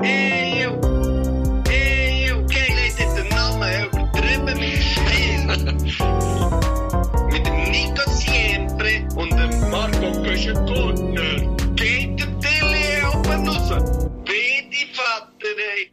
Eeuw. 0.00 0.78
Eeuw. 1.64 2.44
Kijk, 2.46 2.74
lees 2.74 2.94
dit 2.94 3.14
de 3.14 3.24
namen 3.34 3.86
übertrieben 3.86 4.58
mit 4.58 4.82
Stil. 4.82 5.46
mit 7.26 7.46
dem 7.46 7.70
Nico 7.70 8.10
Siempre 8.10 9.06
und 9.16 9.30
dem 9.30 9.70
Marco 9.70 10.22
Köschen-Gurtner. 10.22 11.47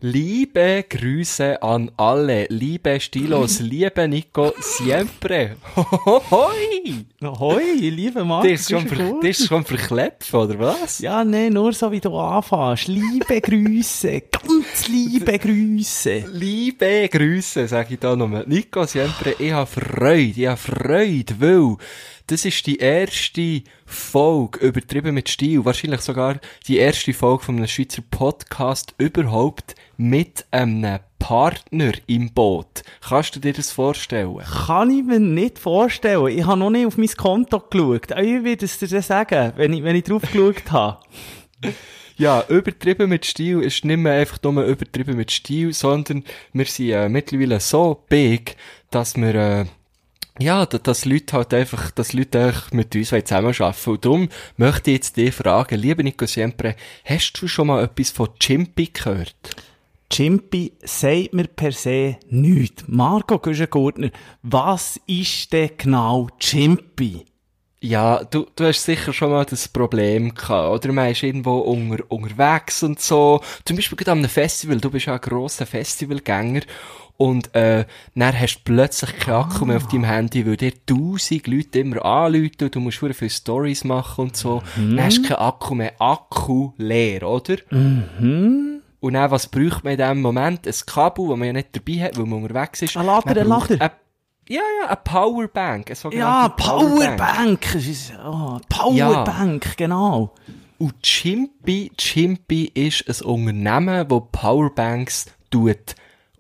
Liebe 0.01 0.85
Grüße 0.89 1.61
an 1.61 1.91
alle, 1.97 2.47
liebe 2.49 2.99
Stilos, 2.99 3.59
liebe 3.61 4.07
Nico 4.07 4.53
Siempre. 4.59 5.57
Hoi! 5.75 7.05
Hoi, 7.21 7.73
liebe 7.79 8.23
Marco. 8.23 8.47
Das 8.47 8.61
ist 8.61 8.69
schon, 8.69 8.87
ver 8.87 9.13
das 9.21 9.39
ist 9.39 9.47
schon 9.47 9.65
verklebt, 9.65 10.31
oder 10.33 10.59
was? 10.59 10.99
Ja, 10.99 11.23
nee, 11.23 11.49
nur 11.49 11.73
so 11.73 11.91
wie 11.91 11.99
du 11.99 12.15
anfängst. 12.17 12.87
Liebe 12.87 13.41
Grüße, 13.41 14.21
ganz 14.31 14.87
liebe 14.87 15.39
Grüße. 15.39 16.25
Liebe 16.31 17.09
Grüße, 17.09 17.67
sage 17.67 17.95
ich 17.95 17.99
da 17.99 18.15
nochmal. 18.15 18.45
Nico 18.47 18.85
Siempre, 18.85 19.35
ich 19.39 19.51
habe 19.51 19.67
Freude, 19.67 20.41
ich 20.41 20.47
habe 20.47 20.57
Freude, 20.57 21.35
weil 21.39 21.77
das 22.27 22.45
ist 22.45 22.65
die 22.65 22.77
erste 22.77 23.61
Folge, 23.85 24.59
übertrieben 24.59 25.13
mit 25.13 25.29
Stil, 25.29 25.63
wahrscheinlich 25.63 26.01
sogar 26.01 26.39
die 26.67 26.77
erste 26.77 27.13
Folge 27.13 27.43
von 27.43 27.57
einem 27.57 27.67
Schweizer 27.67 28.01
Podcast 28.09 28.95
überhaupt 28.97 29.75
mit 29.97 30.45
einem 30.51 30.99
Partner 31.19 31.91
im 32.07 32.33
Boot. 32.33 32.83
Kannst 33.01 33.35
du 33.35 33.39
dir 33.39 33.53
das 33.53 33.71
vorstellen? 33.71 34.37
Kann 34.39 34.89
ich 34.89 35.03
mir 35.03 35.19
nicht 35.19 35.59
vorstellen. 35.59 36.27
Ich 36.37 36.45
habe 36.45 36.59
noch 36.59 36.69
nicht 36.69 36.85
auf 36.85 36.97
mein 36.97 37.09
Konto 37.09 37.59
geschaut. 37.59 38.11
Aber 38.11 38.23
Ich 38.23 38.43
werde 38.43 38.65
es 38.65 38.79
dir 38.79 39.01
sagen, 39.01 39.53
wenn 39.55 39.73
ich, 39.73 39.83
wenn 39.83 39.95
ich 39.95 40.03
drauf 40.03 40.21
geschaut 40.21 40.71
habe. 40.71 40.99
Ja, 42.17 42.45
übertrieben 42.47 43.09
mit 43.09 43.25
Stil 43.25 43.59
ist 43.59 43.83
nicht 43.83 43.97
mehr 43.97 44.13
einfach 44.13 44.37
nur 44.41 44.63
übertrieben 44.63 45.17
mit 45.17 45.31
Stil, 45.31 45.73
sondern 45.73 46.23
wir 46.53 46.63
sind 46.63 46.91
äh, 46.91 47.09
mittlerweile 47.09 47.59
so 47.59 48.05
big, 48.07 48.55
dass 48.89 49.17
wir, 49.17 49.35
äh, 49.35 49.65
ja, 50.39 50.65
da- 50.65 50.77
dass 50.77 51.05
Leute 51.05 51.37
halt 51.37 51.53
einfach, 51.53 51.91
dass 51.91 52.13
Leute 52.13 52.45
einfach 52.47 52.71
mit 52.71 52.95
uns 52.95 53.09
zusammenarbeiten 53.09 53.89
Und 53.91 54.05
darum 54.05 54.29
möchte 54.57 54.91
ich 54.91 54.97
jetzt 54.97 55.17
dich 55.17 55.33
fragen, 55.33 55.79
lieber 55.79 56.03
Nico 56.03 56.25
Siempre, 56.25 56.75
hast 57.05 57.33
du 57.33 57.47
schon 57.47 57.67
mal 57.67 57.83
etwas 57.83 58.11
von 58.11 58.29
Chimpy 58.39 58.87
gehört? 58.93 59.35
Chimpy 60.09 60.73
sagt 60.83 61.33
mir 61.33 61.45
per 61.47 61.71
se 61.71 62.17
nichts. 62.29 62.83
Marco 62.87 63.39
Güschen-Gurtner, 63.39 64.11
was 64.43 64.99
ist 65.07 65.51
denn 65.51 65.71
genau 65.77 66.27
Chimpy? 66.39 67.25
Ja, 67.81 68.23
du, 68.23 68.47
du 68.55 68.65
hast 68.65 68.83
sicher 68.83 69.13
schon 69.13 69.29
mal 69.31 69.45
das 69.45 69.67
Problem 69.67 70.33
gehabt, 70.33 70.85
oder? 70.85 70.93
Man 70.93 71.11
ist 71.11 71.21
irgendwo 71.21 71.57
unter, 71.59 72.03
unterwegs 72.09 72.81
und 72.83 72.99
so. 72.99 73.41
Zum 73.63 73.75
Beispiel 73.75 73.95
gerade 73.97 74.11
an 74.13 74.19
einem 74.19 74.29
Festival. 74.29 74.77
Du 74.79 74.89
bist 74.89 75.05
ja 75.05 75.13
ein 75.15 75.21
grosser 75.21 75.65
Festivalgänger. 75.67 76.61
Und, 77.17 77.55
äh, 77.55 77.85
dann 78.13 78.39
hast 78.39 78.57
du 78.57 78.61
plötzlich 78.65 79.17
keinen 79.17 79.35
Akku 79.35 79.65
mehr 79.65 79.77
auf 79.77 79.87
deinem 79.87 80.03
Handy, 80.03 80.45
weil 80.45 80.57
dir 80.57 80.73
tausend 80.85 81.47
Leute 81.47 81.79
immer 81.79 82.03
anrufen 82.03 82.63
und 82.63 82.75
du 82.75 82.79
musst 82.81 82.97
viele 82.97 83.29
Stories 83.29 83.83
machen 83.85 84.25
und 84.25 84.35
so. 84.37 84.61
Dann 84.75 85.01
hast 85.01 85.19
du 85.19 85.23
keinen 85.23 85.37
Akku 85.37 85.75
mehr. 85.75 85.93
Akku 85.99 86.71
leer, 86.77 87.23
oder? 87.27 87.55
Und 88.99 89.13
dann, 89.13 89.31
was 89.31 89.47
braucht 89.47 89.83
man 89.83 89.93
in 89.93 89.99
dem 89.99 90.21
Moment? 90.21 90.67
Ein 90.67 90.73
Kabel, 90.85 91.27
das 91.29 91.37
man 91.37 91.47
ja 91.47 91.53
nicht 91.53 91.69
dabei 91.75 92.03
hat, 92.03 92.17
weil 92.17 92.25
man 92.25 92.43
unterwegs 92.43 92.81
ist. 92.81 92.97
Ein 92.97 93.05
Lader, 93.05 93.41
ein 93.41 93.47
Lader. 93.47 93.91
Ja, 94.47 94.61
ja, 94.81 94.87
eine 94.87 94.99
Powerbank. 95.03 95.91
Eine 96.03 96.15
Ja, 96.15 96.49
Powerbank. 96.49 97.75
Ist, 97.75 98.13
oh, 98.23 98.59
Powerbank, 98.69 99.77
genau. 99.77 100.33
Und 100.77 101.01
Chimpy, 101.01 101.91
Chimpy 101.97 102.65
ist 102.73 103.07
ein 103.07 103.25
Unternehmen, 103.25 104.07
das 104.07 104.21
Powerbanks 104.31 105.25
tut 105.49 105.95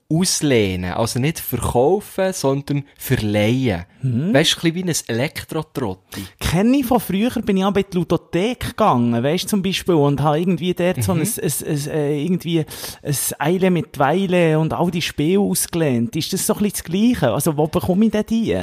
auslehnen. 0.09 0.93
Also 0.93 1.19
nicht 1.19 1.39
verkaufen, 1.39 2.31
sondern 2.33 2.83
verleihen. 2.97 3.85
Weißt 4.33 4.57
du, 4.61 4.73
wie 4.75 4.83
ein 4.83 4.93
Elektrotrotti. 5.07 6.23
Kenne 6.39 6.77
ich 6.77 6.85
von 6.85 6.99
früher, 6.99 7.31
bin 7.41 7.57
ich 7.57 7.65
auch 7.65 7.73
bei 7.73 7.83
der 7.83 7.95
Ludothek 7.95 8.59
gegangen, 8.59 9.23
weißt 9.23 9.49
zum 9.49 9.63
Beispiel, 9.63 9.95
und 9.95 10.21
habe 10.21 10.39
irgendwie 10.39 10.73
dort 10.73 11.03
so 11.03 11.13
ein, 11.13 11.21
ein, 11.21 11.27
ein, 11.41 11.87
äh, 11.89 12.23
irgendwie 12.23 12.65
ein 13.01 13.15
Eile 13.39 13.71
mit 13.71 13.97
Weile 13.97 14.59
und 14.59 14.73
all 14.73 14.91
die 14.91 15.01
Spiele 15.01 15.39
ausgelehnt. 15.39 16.15
Ist 16.15 16.33
das 16.33 16.45
so 16.45 16.53
ein 16.53 16.63
bisschen 16.63 16.73
das 16.73 16.83
Gleiche? 16.83 17.31
Also, 17.31 17.57
wo 17.57 17.67
bekomme 17.67 18.05
ich 18.05 18.11
denn 18.11 18.25
die? 18.27 18.61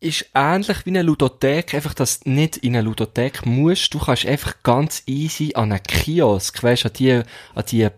Ist 0.00 0.26
ähnlich 0.34 0.84
wie 0.84 0.90
eine 0.90 1.02
Ludothek, 1.02 1.72
einfach, 1.72 1.94
dass 1.94 2.20
du 2.20 2.30
nicht 2.30 2.58
in 2.58 2.76
eine 2.76 2.86
Ludothek 2.86 3.46
musst. 3.46 3.94
Du 3.94 3.98
kannst 3.98 4.26
einfach 4.26 4.62
ganz 4.62 5.02
easy 5.06 5.52
an 5.54 5.72
einen 5.72 5.82
Kiosk, 5.82 6.62
weißt 6.62 6.84
du, 6.84 6.88
an 6.88 6.92
die, 6.92 7.12
an 7.54 7.64
die, 7.70 7.88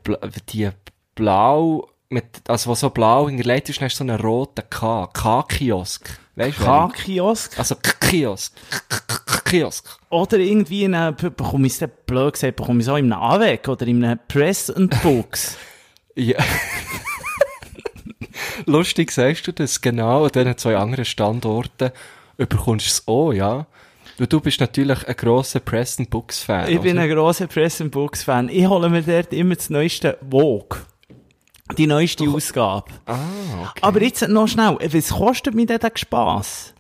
die 0.51 0.69
blau, 1.17 1.89
mit, 2.09 2.25
also 2.49 2.71
was 2.71 2.81
so 2.81 2.91
blau 2.91 3.29
hinterlegt 3.29 3.69
ist, 3.69 3.81
hast 3.81 3.95
du 4.01 4.05
so 4.05 4.11
einen 4.11 4.21
roten 4.21 4.63
K, 4.71 5.09
K-Kiosk. 5.13 6.19
Weißt 6.37 6.59
du? 6.61 6.65
K-Kiosk? 6.65 7.59
Also 7.59 7.77
Kiosk. 8.01 8.53
Kiosk. 9.45 9.87
Oder 10.11 10.39
irgendwie 10.39 10.85
in 10.85 10.95
einem, 10.95 11.17
be- 11.17 11.31
bekomme 11.31 11.67
ich 11.67 11.81
es 11.81 11.89
blöd 12.07 12.35
gesagt, 12.35 12.57
bekomme 12.57 12.81
ich 12.81 12.87
es 12.87 12.93
auch 12.93 12.97
in 12.97 13.13
einem 13.13 13.23
AWEC 13.23 13.69
oder 13.69 13.87
in 13.87 14.05
einem 14.05 14.19
Press 14.29 14.71
and 14.71 14.95
Books. 15.03 15.57
Ja. 16.19 16.39
Lustig 18.65 19.13
sagst 19.13 19.47
du 19.47 19.53
das, 19.53 19.81
genau 19.81 20.25
an 20.25 20.31
diesen 20.33 20.57
zwei 20.57 20.77
anderen 20.77 21.05
Standorten 21.05 21.91
überkommst 22.39 22.87
du 22.87 22.91
es 22.91 23.03
auch, 23.07 23.33
ja. 23.33 23.67
Weil 24.19 24.27
du 24.27 24.41
bist 24.41 24.61
natürlich 24.61 25.07
ein 25.07 25.15
grosser 25.17 25.61
Preston 25.61 26.07
Books 26.07 26.43
Fan. 26.43 26.71
Ich 26.71 26.81
bin 26.81 26.93
oder? 26.97 27.03
ein 27.03 27.11
grosser 27.11 27.47
Press 27.49 27.83
and 27.83 27.91
Books 27.93 28.23
Fan. 28.25 28.49
Ich 28.49 28.67
hole 28.67 28.89
mir 28.89 29.03
dort 29.03 29.33
immer 29.35 29.57
das 29.57 29.69
neueste 29.69 30.17
Vogue. 30.31 30.79
Die 31.77 31.87
neueste 31.87 32.29
Ausgabe. 32.29 32.93
Ah, 33.07 33.17
okay. 33.71 33.81
Aber 33.83 34.03
jetzt 34.03 34.27
noch 34.29 34.47
schnell, 34.47 34.79
was 34.81 35.11
kostet 35.11 35.55
mir 35.55 35.67
denn 35.67 35.81
der 35.81 35.93
Spass? 35.95 36.75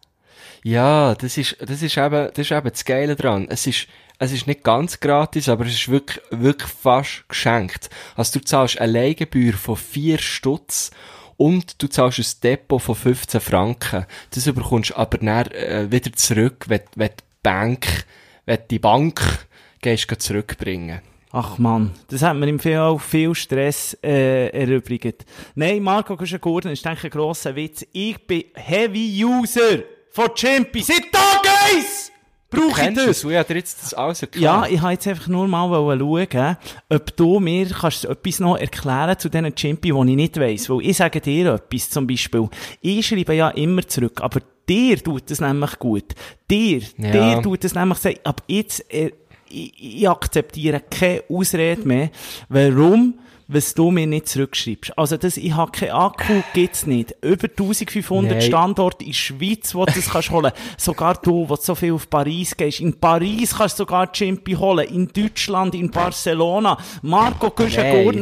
Ja, 0.62 1.14
das 1.14 1.36
ist, 1.36 1.56
das 1.60 1.82
ist 1.82 1.96
eben, 1.96 2.28
das 2.34 2.38
ist 2.38 2.52
eben 2.52 2.70
das 2.70 2.84
Geile 2.84 3.16
dran. 3.16 3.46
Es 3.48 3.66
ist, 3.66 3.88
es 4.18 4.32
ist 4.32 4.46
nicht 4.46 4.62
ganz 4.62 5.00
gratis, 5.00 5.48
aber 5.48 5.66
es 5.66 5.74
ist 5.74 5.88
wirklich, 5.88 6.20
wirklich 6.30 6.70
fast 6.70 7.28
geschenkt. 7.28 7.90
Also 8.14 8.38
du 8.38 8.44
zahlst 8.44 8.80
eine 8.80 8.92
Leihgebühr 8.92 9.52
von 9.54 9.76
4 9.76 10.18
Stutz 10.18 10.90
und 11.36 11.82
du 11.82 11.88
zahlst 11.88 12.18
ein 12.18 12.40
Depot 12.42 12.80
von 12.80 12.94
15 12.94 13.40
Franken. 13.40 14.06
Das 14.30 14.44
bekommst 14.44 14.90
du 14.90 14.96
aber 14.96 15.18
dann, 15.18 15.46
äh, 15.52 15.86
wieder 15.90 16.12
zurück, 16.12 16.64
wenn, 16.68 16.82
wenn 16.94 17.10
die 17.10 17.24
Bank, 17.42 18.04
wenn 18.46 18.58
die 18.70 18.78
Bank 18.78 19.46
gehst, 19.82 20.08
geh 20.08 20.16
zurückbringen. 20.16 21.00
Ach 21.32 21.58
man, 21.58 21.90
das 22.08 22.22
hat 22.22 22.36
mir 22.36 22.48
im 22.48 22.58
auch 22.80 23.00
viel 23.00 23.34
Stress 23.34 23.96
äh, 24.02 24.48
erübrigt. 24.48 25.26
Nein, 25.54 25.82
Marco 25.82 26.16
Gordon 26.16 26.72
ist 26.72 26.84
denke 26.84 26.98
ich, 26.98 27.04
ein 27.04 27.10
grosser 27.10 27.54
Witz. 27.54 27.84
Ich 27.92 28.18
bin 28.26 28.44
Heavy-User 28.54 29.80
von 30.10 30.28
Chimpy. 30.34 30.82
Seit 30.82 31.12
Tag 31.12 31.42
1 31.74 32.12
brauche 32.48 32.80
ich 32.88 32.94
du 32.94 33.06
das. 33.06 33.24
hab 33.24 33.48
dir 33.48 33.56
jetzt 33.56 33.82
das 33.82 33.92
alles 33.92 34.22
erklärt. 34.22 34.42
Ja, 34.42 34.66
ich 34.66 34.80
wollte 34.80 34.92
jetzt 34.94 35.08
einfach 35.08 35.28
nur 35.28 35.46
mal 35.48 35.68
schauen, 35.98 36.56
ob 36.88 37.16
du 37.16 37.40
mir 37.40 37.66
kannst 37.68 38.04
etwas 38.04 38.40
noch 38.40 38.56
erklären 38.56 39.18
zu 39.18 39.28
diesen 39.28 39.54
Chimpy, 39.54 39.92
die 39.92 40.10
ich 40.10 40.16
nicht 40.16 40.40
weiss. 40.40 40.70
Weil 40.70 40.82
ich 40.82 40.96
sage 40.96 41.20
dir 41.20 41.54
etwas, 41.54 41.90
zum 41.90 42.06
Beispiel. 42.06 42.48
Ich 42.80 43.06
schreibe 43.06 43.34
ja 43.34 43.50
immer 43.50 43.86
zurück, 43.86 44.20
aber 44.22 44.40
dir 44.68 45.02
tut 45.02 45.30
es 45.30 45.40
nämlich 45.40 45.78
gut. 45.78 46.14
Dir, 46.50 46.80
Ja. 46.96 47.10
dir 47.36 47.42
tut 47.42 47.64
es 47.64 47.74
nämlich 47.74 47.98
sagen, 47.98 48.18
ab 48.24 48.42
jetzt, 48.46 48.90
äh, 48.92 49.10
ich, 49.48 49.72
ich 50.00 50.08
akzeptiere 50.08 50.80
keine 50.90 51.22
Ausrede 51.28 51.86
mehr, 51.86 52.10
warum 52.48 53.14
was 53.48 53.74
du 53.74 53.92
mir 53.92 54.08
nicht 54.08 54.26
zurückschreibst. 54.28 54.98
Also 54.98 55.16
das, 55.16 55.36
ich 55.36 55.54
habe 55.54 55.70
keinen 55.70 55.92
Akku, 55.92 56.42
gibt's 56.52 56.84
nicht. 56.84 57.14
Über 57.22 57.44
1500 57.48 58.32
Nein. 58.32 58.40
Standorte 58.42 59.04
in 59.04 59.10
der 59.10 59.14
Schweiz, 59.14 59.72
wo 59.72 59.84
du 59.84 59.92
das 59.92 60.10
kannst 60.10 60.32
holen. 60.32 60.50
Sogar 60.76 61.14
du, 61.22 61.48
wo 61.48 61.54
du 61.54 61.62
so 61.62 61.76
viel 61.76 61.92
auf 61.92 62.10
Paris 62.10 62.56
gehst. 62.56 62.80
In 62.80 62.98
Paris 62.98 63.54
kannst 63.56 63.78
du 63.78 63.84
sogar 63.84 64.10
Chimpy 64.10 64.54
holen. 64.54 64.88
In 64.88 65.06
Deutschland, 65.06 65.76
in 65.76 65.92
Barcelona. 65.92 66.76
Marco 67.02 67.52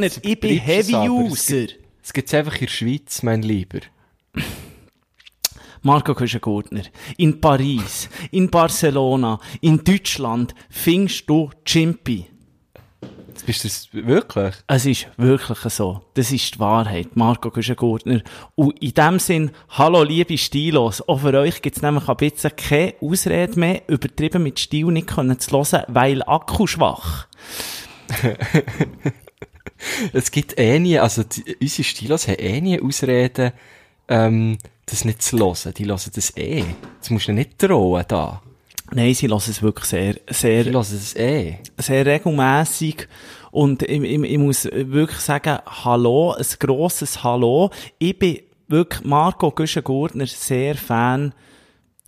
jetzt 0.03 0.19
ich 0.23 0.39
bin 0.39 0.49
du 0.51 0.55
es. 0.57 0.61
Es 0.61 0.67
Heavy-User. 0.91 1.59
gibt- 1.65 1.79
Es 2.03 2.13
gibt's 2.13 2.33
einfach 2.35 2.53
in 2.53 2.59
der 2.59 2.67
Schweiz, 2.67 3.23
mein 3.23 3.41
Lieber. 3.41 3.79
Marco 5.85 6.15
Güschen-Gurtner. 6.15 6.81
In 7.17 7.39
Paris, 7.39 8.09
in 8.31 8.49
Barcelona, 8.49 9.39
in 9.61 9.83
Deutschland 9.83 10.55
findest 10.67 11.29
du 11.29 11.51
Chimpy. 11.63 12.25
Jetzt 13.27 13.45
bist 13.45 13.63
du 13.63 13.67
das 13.67 13.89
wirklich? 13.91 14.55
Es 14.65 14.87
ist 14.87 15.07
wirklich 15.17 15.59
so. 15.71 16.01
Das 16.15 16.31
ist 16.31 16.55
die 16.55 16.59
Wahrheit. 16.59 17.15
Marco 17.15 17.51
Güschen-Gurtner. 17.51 18.21
Und 18.55 18.81
in 18.81 18.95
dem 18.95 19.19
Sinn, 19.19 19.51
hallo 19.69 20.01
liebe 20.01 20.39
Stilos. 20.39 21.07
Auch 21.07 21.19
für 21.19 21.39
euch 21.39 21.61
gibt's 21.61 21.83
nämlich 21.83 22.09
ein 22.09 22.17
bisschen 22.17 22.55
keine 22.55 22.95
Ausrede 22.99 23.59
mehr, 23.59 23.83
übertrieben 23.87 24.41
mit 24.41 24.59
Stil 24.59 24.87
nicht 24.87 25.05
können 25.05 25.39
zu 25.39 25.51
hören, 25.51 25.83
weil 25.87 26.23
Akku 26.23 26.65
schwach. 26.65 27.27
Es 30.13 30.31
gibt 30.31 30.57
eh 30.57 30.79
nie, 30.79 30.97
also 30.97 31.21
die, 31.23 31.57
unsere 31.61 31.83
Stilos 31.83 32.27
haben 32.27 32.39
eh 32.39 32.61
nie 32.61 32.81
Ausreden, 32.81 33.51
ähm, 34.07 34.57
das 34.85 35.05
nicht 35.05 35.21
zu 35.21 35.37
hören. 35.37 35.73
Die 35.75 35.85
hören 35.85 36.11
das 36.13 36.37
eh. 36.37 36.63
Das 36.99 37.09
musst 37.09 37.27
du 37.27 37.33
nicht 37.33 37.61
drohen 37.61 38.05
da. 38.07 38.41
Nein, 38.91 39.13
sie 39.15 39.27
hören 39.27 39.37
es 39.37 39.61
wirklich 39.61 39.85
sehr, 39.85 40.15
sehr, 40.29 40.65
hören 40.65 40.73
das 40.73 41.15
eh. 41.15 41.57
sehr 41.77 42.05
regelmässig. 42.05 43.07
Und 43.51 43.83
ich, 43.83 44.01
ich, 44.01 44.21
ich 44.23 44.37
muss 44.37 44.65
wirklich 44.65 45.19
sagen, 45.19 45.59
Hallo, 45.65 46.33
ein 46.33 46.45
grosses 46.59 47.23
Hallo. 47.23 47.71
Ich 47.97 48.17
bin 48.19 48.39
wirklich 48.67 49.03
Marco 49.03 49.51
Güschen-Gurtner 49.51 50.27
sehr 50.27 50.75
Fan 50.75 51.33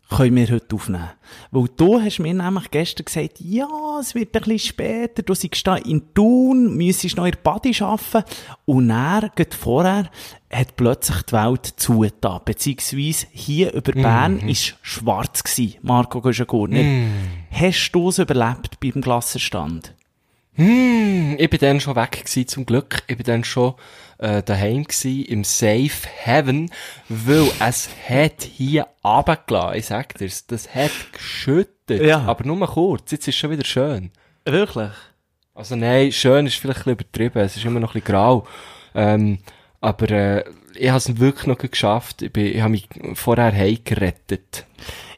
können 0.09 0.35
wir 0.37 0.47
heute 0.49 0.73
aufnehmen. 0.75 1.09
Weil 1.51 1.65
du 1.75 1.99
hast 2.01 2.19
mir 2.19 2.33
nämlich 2.33 2.71
gestern 2.71 3.05
gesagt, 3.05 3.39
ja, 3.41 3.67
es 3.99 4.15
wird 4.15 4.33
ein 4.35 4.41
bisschen 4.41 4.59
später, 4.59 5.21
du 5.21 5.33
seist 5.33 5.67
da 5.67 5.75
in 5.75 6.13
Thun, 6.13 6.75
müsstest 6.77 7.17
noch 7.17 7.25
in 7.25 7.31
der 7.31 7.39
Body 7.39 7.75
arbeiten. 7.81 8.23
Und 8.65 8.89
er, 8.89 9.29
gerade 9.35 9.55
vorher, 9.55 10.09
hat 10.51 10.75
plötzlich 10.77 11.21
die 11.23 11.33
Welt 11.33 11.65
zugetan. 11.77 12.39
Beziehungsweise 12.45 13.27
hier 13.31 13.73
über 13.73 13.91
Bern 13.91 14.37
Mhm. 14.41 14.47
ist 14.49 14.75
schwarz 14.81 15.43
gewesen, 15.43 15.75
Marco 15.81 16.21
Güschen-Gurtner. 16.21 16.83
Hast 17.51 17.91
du 17.91 18.07
es 18.09 18.19
überlebt 18.19 18.79
beim 18.79 19.01
Klassenstand? 19.01 19.93
Hm, 20.53 21.35
ich 21.37 21.49
bin 21.49 21.59
dann 21.59 21.79
schon 21.79 21.95
weg 21.95 22.23
gewesen, 22.25 22.47
zum 22.47 22.65
Glück. 22.65 23.03
Ich 23.07 23.15
bin 23.17 23.25
dann 23.25 23.43
schon 23.43 23.75
äh, 24.19 24.43
daheim 24.43 24.83
gewesen, 24.83 25.25
im 25.25 25.43
Safe 25.43 26.07
Heaven, 26.23 26.71
weil 27.09 27.49
es 27.59 27.89
hat 28.07 28.43
hier 28.43 28.87
runtergelassen, 29.03 29.77
ich 29.77 29.85
sag 29.85 30.17
dir's. 30.17 30.47
Das 30.47 30.73
hat 30.73 30.91
geschüttet. 31.11 32.01
Ja. 32.01 32.21
Aber 32.21 32.45
nur 32.45 32.55
mal 32.55 32.67
kurz, 32.67 33.11
jetzt 33.11 33.27
ist 33.27 33.37
schon 33.37 33.51
wieder 33.51 33.65
schön. 33.65 34.11
Wirklich? 34.45 34.91
Also 35.53 35.75
nein, 35.75 36.11
schön 36.11 36.45
ist 36.45 36.55
vielleicht 36.55 36.81
ein 36.81 36.95
bisschen 36.95 37.05
übertrieben, 37.23 37.39
es 37.39 37.57
ist 37.57 37.65
immer 37.65 37.79
noch 37.79 37.95
ein 37.95 38.01
bisschen 38.01 38.13
grau. 38.13 38.47
Ähm, 38.93 39.39
aber 39.81 40.09
äh, 40.11 40.43
ich 40.75 40.89
habe 40.89 40.97
es 40.97 41.19
wirklich 41.19 41.47
noch 41.47 41.57
geschafft. 41.57 42.21
Ich, 42.21 42.31
bin, 42.31 42.45
ich 42.45 42.61
habe 42.61 42.71
mich 42.71 42.87
vorher 43.13 43.51
heimgerettet. 43.51 44.65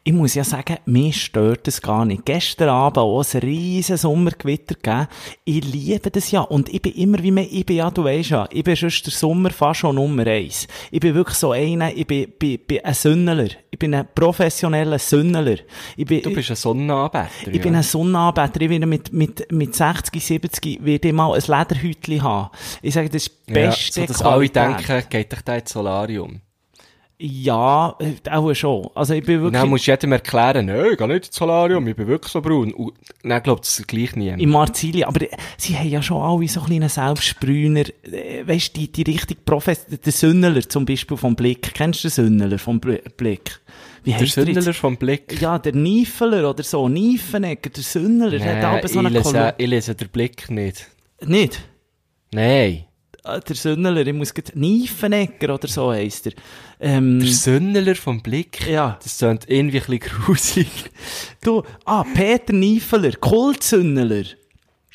Ich 0.04 0.14
muss 0.14 0.34
ja 0.34 0.44
sagen, 0.44 0.78
mir 0.86 1.12
stört 1.12 1.68
es 1.68 1.82
gar 1.82 2.06
nicht. 2.06 2.26
Gestern 2.26 2.70
Abend 2.70 2.98
auch 2.98 3.22
ein 3.22 3.40
riesen 3.42 3.98
Sommergewitter 3.98 4.76
gegeben. 4.76 5.08
Ich 5.44 5.64
liebe 5.64 6.10
das 6.10 6.32
ja. 6.32 6.42
Und 6.42 6.70
ich 6.70 6.82
bin 6.82 6.94
immer 6.94 7.22
wie 7.22 7.32
mehr, 7.32 7.48
ich 7.50 7.66
bin 7.66 7.78
ja, 7.78 7.92
du 7.92 8.06
weisst 8.06 8.30
ja, 8.30 8.48
ich 8.50 8.64
bin 8.64 8.76
sonst 8.76 9.06
der 9.06 9.14
Sommer 9.14 9.50
fast 9.50 9.82
schon 9.82 9.96
Nummer 9.96 10.26
eins. 10.26 10.68
Ich 10.90 11.02
bin 11.02 11.14
wirklich 11.16 11.38
so 11.38 11.52
einer, 11.52 11.94
ich 11.94 12.08
bin, 12.08 12.32
bin, 12.40 12.60
bin 12.66 12.84
ein 12.84 12.94
Sünneler. 12.94 13.50
Ich 13.70 13.78
bin 13.78 13.94
ein 13.94 14.08
professioneller 14.16 15.00
Sünneler. 15.00 15.58
Ich 15.98 16.06
bin, 16.06 16.22
Du 16.22 16.34
bist 16.34 16.50
ein 16.50 16.56
Sonnenanbeter. 16.56 17.30
ich 17.48 17.56
ja. 17.56 17.62
bin 17.62 17.76
ein 17.76 17.84
Sonnenanbeter. 17.84 18.62
Ich 18.62 18.70
werde 18.70 18.86
mit, 18.86 19.12
mit, 19.12 19.52
mit 19.52 19.76
60, 19.76 20.26
70 20.26 20.86
werde 20.86 21.10
ich 21.10 21.14
mal 21.14 21.34
ein 21.34 21.42
Lederhütchen 21.42 22.24
haben. 22.24 22.50
Ich 22.82 22.94
sage, 22.94 23.10
das 23.10 23.28
ist 23.28 23.32
ja, 23.48 23.54
beste 23.54 24.02
so, 24.02 24.08
dass 24.08 24.22
alle 24.22 24.50
denken, 24.50 25.04
geht 25.10 25.32
dich 25.32 25.42
da 25.42 25.56
ins 25.56 25.72
Solarium. 25.72 26.42
Ja, 27.22 27.98
äh, 28.00 28.30
auch 28.30 28.54
schon. 28.54 28.90
Also 28.96 29.14
ich 29.14 29.26
bin 29.26 29.42
wirklich... 29.42 29.60
dann 29.62 29.70
musst 29.70 29.86
du 29.86 29.92
jedem 29.92 30.14
erklären, 30.14 30.68
nein, 30.68 30.92
ich 30.94 30.98
gehe 30.98 31.08
nicht 31.08 31.28
ins 31.28 31.36
Solarium, 31.36 31.86
ich 31.86 31.96
bin 31.98 32.08
wirklich 32.08 32.32
so 32.32 32.40
braun. 32.42 32.74
Und 32.74 32.94
dann 33.24 33.44
glaubt 33.44 33.66
es 33.66 33.84
gleich 33.86 34.16
niemand. 34.16 34.42
Im 34.42 34.50
Marzili, 34.52 35.04
aber 35.04 35.24
äh, 35.24 35.36
sie 35.58 35.78
haben 35.78 35.90
ja 35.90 36.02
schon 36.02 36.22
alle 36.22 36.48
so 36.48 36.62
kleine 36.62 36.88
Selbstsprüner, 36.88 37.84
äh, 38.04 38.48
weisst 38.48 38.78
die, 38.78 38.90
die 38.90 39.02
richtig 39.02 39.44
Profes, 39.44 39.86
der 39.88 40.12
Sünneler 40.14 40.62
zum 40.62 40.86
Beispiel 40.86 41.18
vom 41.18 41.36
Blick. 41.36 41.74
Kennst 41.74 42.06
du 42.06 42.08
den 42.08 42.14
Sünneler 42.14 42.58
vom 42.58 42.80
Bl 42.80 43.02
Blick? 43.18 43.60
Wie 44.06 44.12
Der 44.12 44.22
er 44.22 44.28
Sündeler 44.28 44.62
jetzt? 44.62 44.78
vom 44.78 44.96
Blick. 44.96 45.42
Ja, 45.42 45.60
der 45.60 45.74
Niefeler 45.76 46.50
oder 46.50 46.64
so, 46.64 46.88
Niefenegger, 46.88 47.70
der 47.70 47.84
Sünneler, 47.84 48.40
der 48.40 48.58
hat 48.60 48.64
aber 48.80 48.88
so 48.88 48.94
ich, 49.02 49.06
eine 49.06 49.10
lese, 49.10 49.24
Kolumne. 49.24 49.56
ich 49.58 49.68
lese 49.68 49.96
den 49.96 50.08
Blick 50.08 50.50
nicht. 50.50 50.88
Nicht? 51.26 51.60
Nein. 52.32 52.86
Äh, 53.36 53.40
Der 53.42 53.56
Sünneler, 53.56 54.06
ich 54.06 54.14
muss 54.14 54.34
grad, 54.34 54.56
Niefenegger 54.56 55.54
oder 55.56 55.68
so 55.68 55.92
heisst 55.92 56.28
er. 56.28 56.34
Ähm, 56.80 57.20
Der 57.20 57.30
Sündeler 57.30 57.96
vom 57.96 58.22
Blick? 58.22 58.68
Ja. 58.68 58.98
Das 59.04 59.18
klingt 59.18 59.50
irgendwie 59.50 59.80
ein 59.82 59.86
bisschen 60.00 60.00
grusig. 60.26 60.68
du, 61.44 61.64
ah, 61.86 62.04
Peter 62.14 62.54
Niefeler, 62.54 63.14
Kultsünneler. 63.14 64.24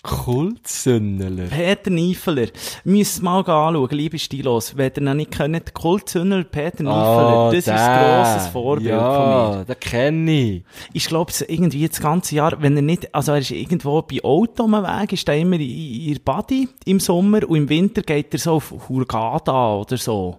Kultsündeler. 0.04 1.46
Peter 1.46 1.90
Niefeler. 1.90 2.48
Müsst 2.84 3.22
mal 3.22 3.38
anschauen, 3.38 3.88
liebe 3.90 4.18
Stilos. 4.18 4.76
Wenn 4.76 4.92
ihr 4.96 5.02
noch 5.02 5.14
nicht 5.14 5.30
kennt, 5.30 5.72
Kultsünneler 5.72 6.44
Peter 6.44 6.82
Niefeler, 6.82 7.50
das 7.50 7.58
ist 7.60 7.68
ein 7.70 8.04
grosses 8.04 8.48
Vorbild 8.48 8.90
ja, 8.90 9.14
von 9.14 9.58
mir. 9.58 9.64
den 9.64 9.80
kenne 9.80 10.32
ich. 10.32 10.62
Ich 10.92 11.06
glaube, 11.06 11.32
irgendwie 11.48 11.88
das 11.88 12.00
ganze 12.00 12.36
Jahr, 12.36 12.60
wenn 12.60 12.76
er 12.76 12.82
nicht, 12.82 13.14
also 13.14 13.32
er 13.32 13.38
ist 13.38 13.50
irgendwo 13.50 14.02
bei 14.02 14.22
Auto 14.22 14.68
Weg, 14.68 15.12
ist 15.14 15.26
er 15.28 15.36
immer 15.36 15.56
in, 15.56 16.08
in 16.08 16.20
Body 16.22 16.68
im 16.84 17.00
Sommer 17.00 17.48
und 17.48 17.56
im 17.56 17.68
Winter 17.70 18.02
geht 18.02 18.34
er 18.34 18.38
so 18.38 18.52
auf 18.52 18.74
Hurghada 18.88 19.76
oder 19.76 19.96
so. 19.96 20.38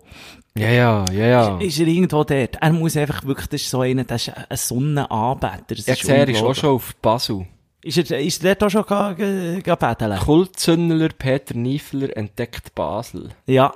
Ja, 0.58 0.70
ja, 0.70 1.06
ja, 1.12 1.26
ja. 1.26 1.58
Ist 1.58 1.80
er 1.80 1.88
irgendwo 1.88 2.24
dort? 2.24 2.56
Er 2.62 2.72
muss 2.72 2.96
einfach 2.96 3.26
wirklich, 3.26 3.48
das 3.48 3.62
ist 3.62 3.70
so 3.72 3.82
einer, 3.82 4.06
das 4.06 4.28
ist 4.28 4.34
ein 4.38 4.58
Sonnenanbeter. 4.58 5.76
Das 5.76 5.86
Jetzt 5.86 6.08
er 6.08 6.30
ist 6.30 6.42
auch 6.42 6.54
schon 6.54 6.70
auf 6.70 6.96
Basel. 7.02 7.46
Ist 7.86 8.10
er, 8.10 8.20
ist 8.20 8.44
er 8.44 8.56
dort 8.56 8.76
auch 8.76 8.84
schon 8.84 9.64
betteln? 9.64 10.18
Kultsündeler 10.18 11.10
Peter 11.10 11.56
Niefler 11.56 12.18
entdeckt 12.18 12.74
Basel. 12.74 13.30
Ja. 13.46 13.72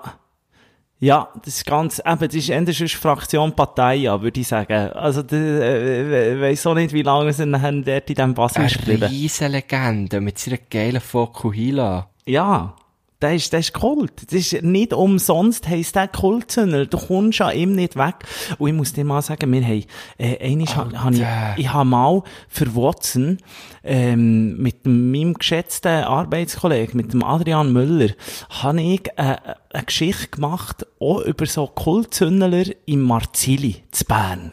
Ja, 0.99 1.29
das 1.45 1.57
ist 1.57 1.65
ganz, 1.67 2.01
eben, 2.03 2.19
das 2.19 2.33
ist 2.33 2.47
sonst 2.77 2.95
Fraktion 2.95 3.55
Partei, 3.55 3.95
ja, 3.95 4.19
würde 4.19 4.39
ich 4.39 4.47
sagen. 4.47 4.91
Also, 4.93 5.21
das, 5.21 5.39
äh, 5.39 6.33
ich 6.33 6.41
weiss 6.41 6.65
auch 6.65 6.73
nicht, 6.73 6.91
wie 6.91 7.03
lange 7.03 7.31
sie 7.33 7.45
nachher 7.45 7.71
dort 7.71 8.09
in 8.09 8.15
diesem 8.15 8.33
Basel 8.33 8.57
Eine 8.57 8.67
ist 8.67 8.79
geblieben. 8.79 9.03
Riesenlegende 9.03 10.19
mit 10.21 10.39
seiner 10.39 10.57
geilen 10.57 11.01
Fokuhila. 11.01 12.09
Ja. 12.25 12.73
Der 13.21 13.35
ist, 13.35 13.51
der 13.51 13.59
ist 13.59 13.73
Kult. 13.73 14.13
Das 14.31 14.33
ist 14.33 14.63
nicht 14.63 14.93
umsonst 14.93 15.67
heisst 15.67 15.95
der 15.95 16.07
Kultzünder. 16.07 16.85
Du 16.85 16.97
kommst 16.97 17.41
an 17.41 17.53
ihm 17.53 17.73
nicht 17.73 17.97
weg. 17.97 18.15
Und 18.57 18.69
ich 18.69 18.73
muss 18.73 18.93
dir 18.93 19.03
mal 19.03 19.21
sagen, 19.21 19.51
wir 19.51 19.61
haben, 19.61 19.83
äh, 20.17 20.37
einiges 20.39 20.73
ha, 20.77 20.87
ha 21.03 21.09
ich, 21.11 21.65
ich 21.65 21.73
habe 21.73 21.89
mal 21.89 22.23
für 22.47 22.73
Watson, 22.75 23.39
ähm, 23.83 24.57
mit 24.57 24.85
meinem 24.85 25.33
geschätzten 25.33 26.03
Arbeitskollegen, 26.03 26.97
mit 26.97 27.13
dem 27.13 27.23
Adrian 27.23 27.71
Müller, 27.73 28.09
habe 28.49 28.81
ich, 28.81 29.07
äh, 29.15 29.37
eine 29.71 29.83
Geschichte 29.83 30.27
gemacht, 30.29 30.85
auch 30.99 31.21
über 31.21 31.45
so 31.45 31.67
Kultzündeler 31.67 32.65
im 32.87 33.01
Marzili, 33.01 33.83
zu 33.91 34.03
Bern. 34.05 34.51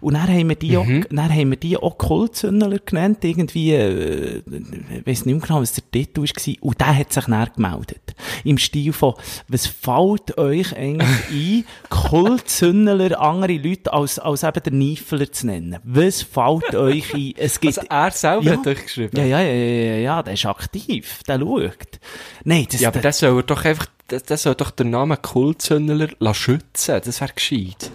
Und 0.00 0.14
dann 0.14 0.28
haben 0.28 0.48
wir 0.48 0.56
die 0.56 0.76
auch, 0.76 0.86
dann 1.10 1.34
haben 1.34 1.50
wir 1.50 1.56
die 1.56 1.76
auch 1.76 1.98
Kultzündeler 1.98 2.78
genannt, 2.78 3.18
irgendwie, 3.24 3.72
äh, 3.72 4.36
ich 4.38 5.06
weiss 5.06 5.26
nicht 5.26 5.34
mehr 5.34 5.46
genau, 5.46 5.60
was 5.60 5.72
der 5.72 5.90
Titel 5.90 6.22
war, 6.22 6.54
und 6.60 6.80
der 6.80 6.96
hat 6.96 7.12
sich 7.12 7.24
dann 7.24 7.50
gemeldet. 7.54 8.14
Im 8.44 8.58
Stil 8.58 8.92
von, 8.92 9.14
was 9.48 9.66
fällt 9.66 10.38
euch 10.38 10.76
eigentlich 10.76 11.08
ein, 11.30 11.64
Kultzündeler 11.90 13.20
andere 13.20 13.54
Leute 13.54 13.92
als, 13.92 14.18
als 14.20 14.44
eben 14.44 14.62
der 14.62 14.72
Niefeler 14.72 15.30
zu 15.32 15.46
nennen? 15.46 15.78
Was 15.82 16.22
fällt 16.22 16.74
euch 16.76 17.12
ein? 17.14 17.34
Es 17.36 17.58
gibt, 17.58 17.78
Also 17.78 17.88
er 17.90 18.10
selber 18.12 18.44
Ja. 18.44 18.56
Euch 18.72 18.82
geschrieben. 18.84 19.16
ja, 19.16 19.24
ja, 19.24 19.40
ja, 19.40 19.52
ja, 19.52 19.96
ja, 19.96 20.22
der 20.22 20.34
ist 20.34 20.46
aktiv, 20.46 21.22
der 21.26 21.38
schaut. 21.38 22.00
Nein, 22.44 22.66
das, 22.70 22.80
Ja, 22.80 22.88
aber 22.88 23.00
das 23.00 23.18
soll 23.18 23.42
doch 23.42 23.64
einfach, 23.64 23.86
das, 24.08 24.22
das 24.24 24.42
soll 24.42 24.54
doch 24.54 24.70
der 24.70 24.86
Name 24.86 25.16
Kultsündeler 25.16 26.08
lassen 26.18 26.34
schützen. 26.34 27.00
Das 27.04 27.20
wäre 27.20 27.32
gescheit. 27.32 27.90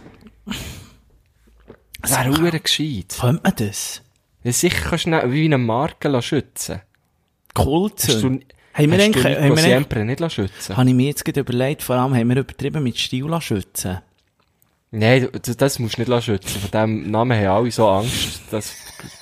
Das 2.01 2.11
wäre 2.11 2.25
Also, 2.25 2.41
hure 2.41 2.59
gescheit. 2.59 3.15
könnte 3.19 3.41
man 3.43 3.53
das? 3.55 4.01
Ja, 4.43 4.51
sicher 4.51 4.89
kannst 4.89 5.05
du 5.07 5.31
wie 5.31 5.45
eine 5.45 5.57
Marke 5.57 6.21
schützen. 6.21 6.81
Kultzündeler. 7.53 8.45
Haben 8.73 8.91
wir 8.91 8.99
eigentlich, 9.03 9.25
haben 9.25 9.57
wir 9.57 10.05
nicht 10.05 10.31
schützen? 10.31 10.77
habe 10.77 10.87
ich 10.87 10.95
mir 10.95 11.07
jetzt 11.07 11.25
gerade 11.25 11.39
überlegt, 11.39 11.81
vor 11.81 11.95
allem 11.95 12.13
haben 12.15 12.29
wir 12.29 12.37
übertrieben 12.37 12.83
mit 12.83 12.97
Stil 12.97 13.27
schützen. 13.41 14.01
Nein, 14.91 15.27
du- 15.31 15.55
das 15.55 15.79
musst 15.79 15.97
du 15.97 16.01
nicht 16.01 16.07
lassen 16.09 16.25
schützen. 16.25 16.61
Von 16.61 16.71
dem 16.71 17.11
Namen 17.11 17.37
haben 17.37 17.47
alle 17.47 17.71
so 17.71 17.87
Angst, 17.89 18.41
das 18.51 18.73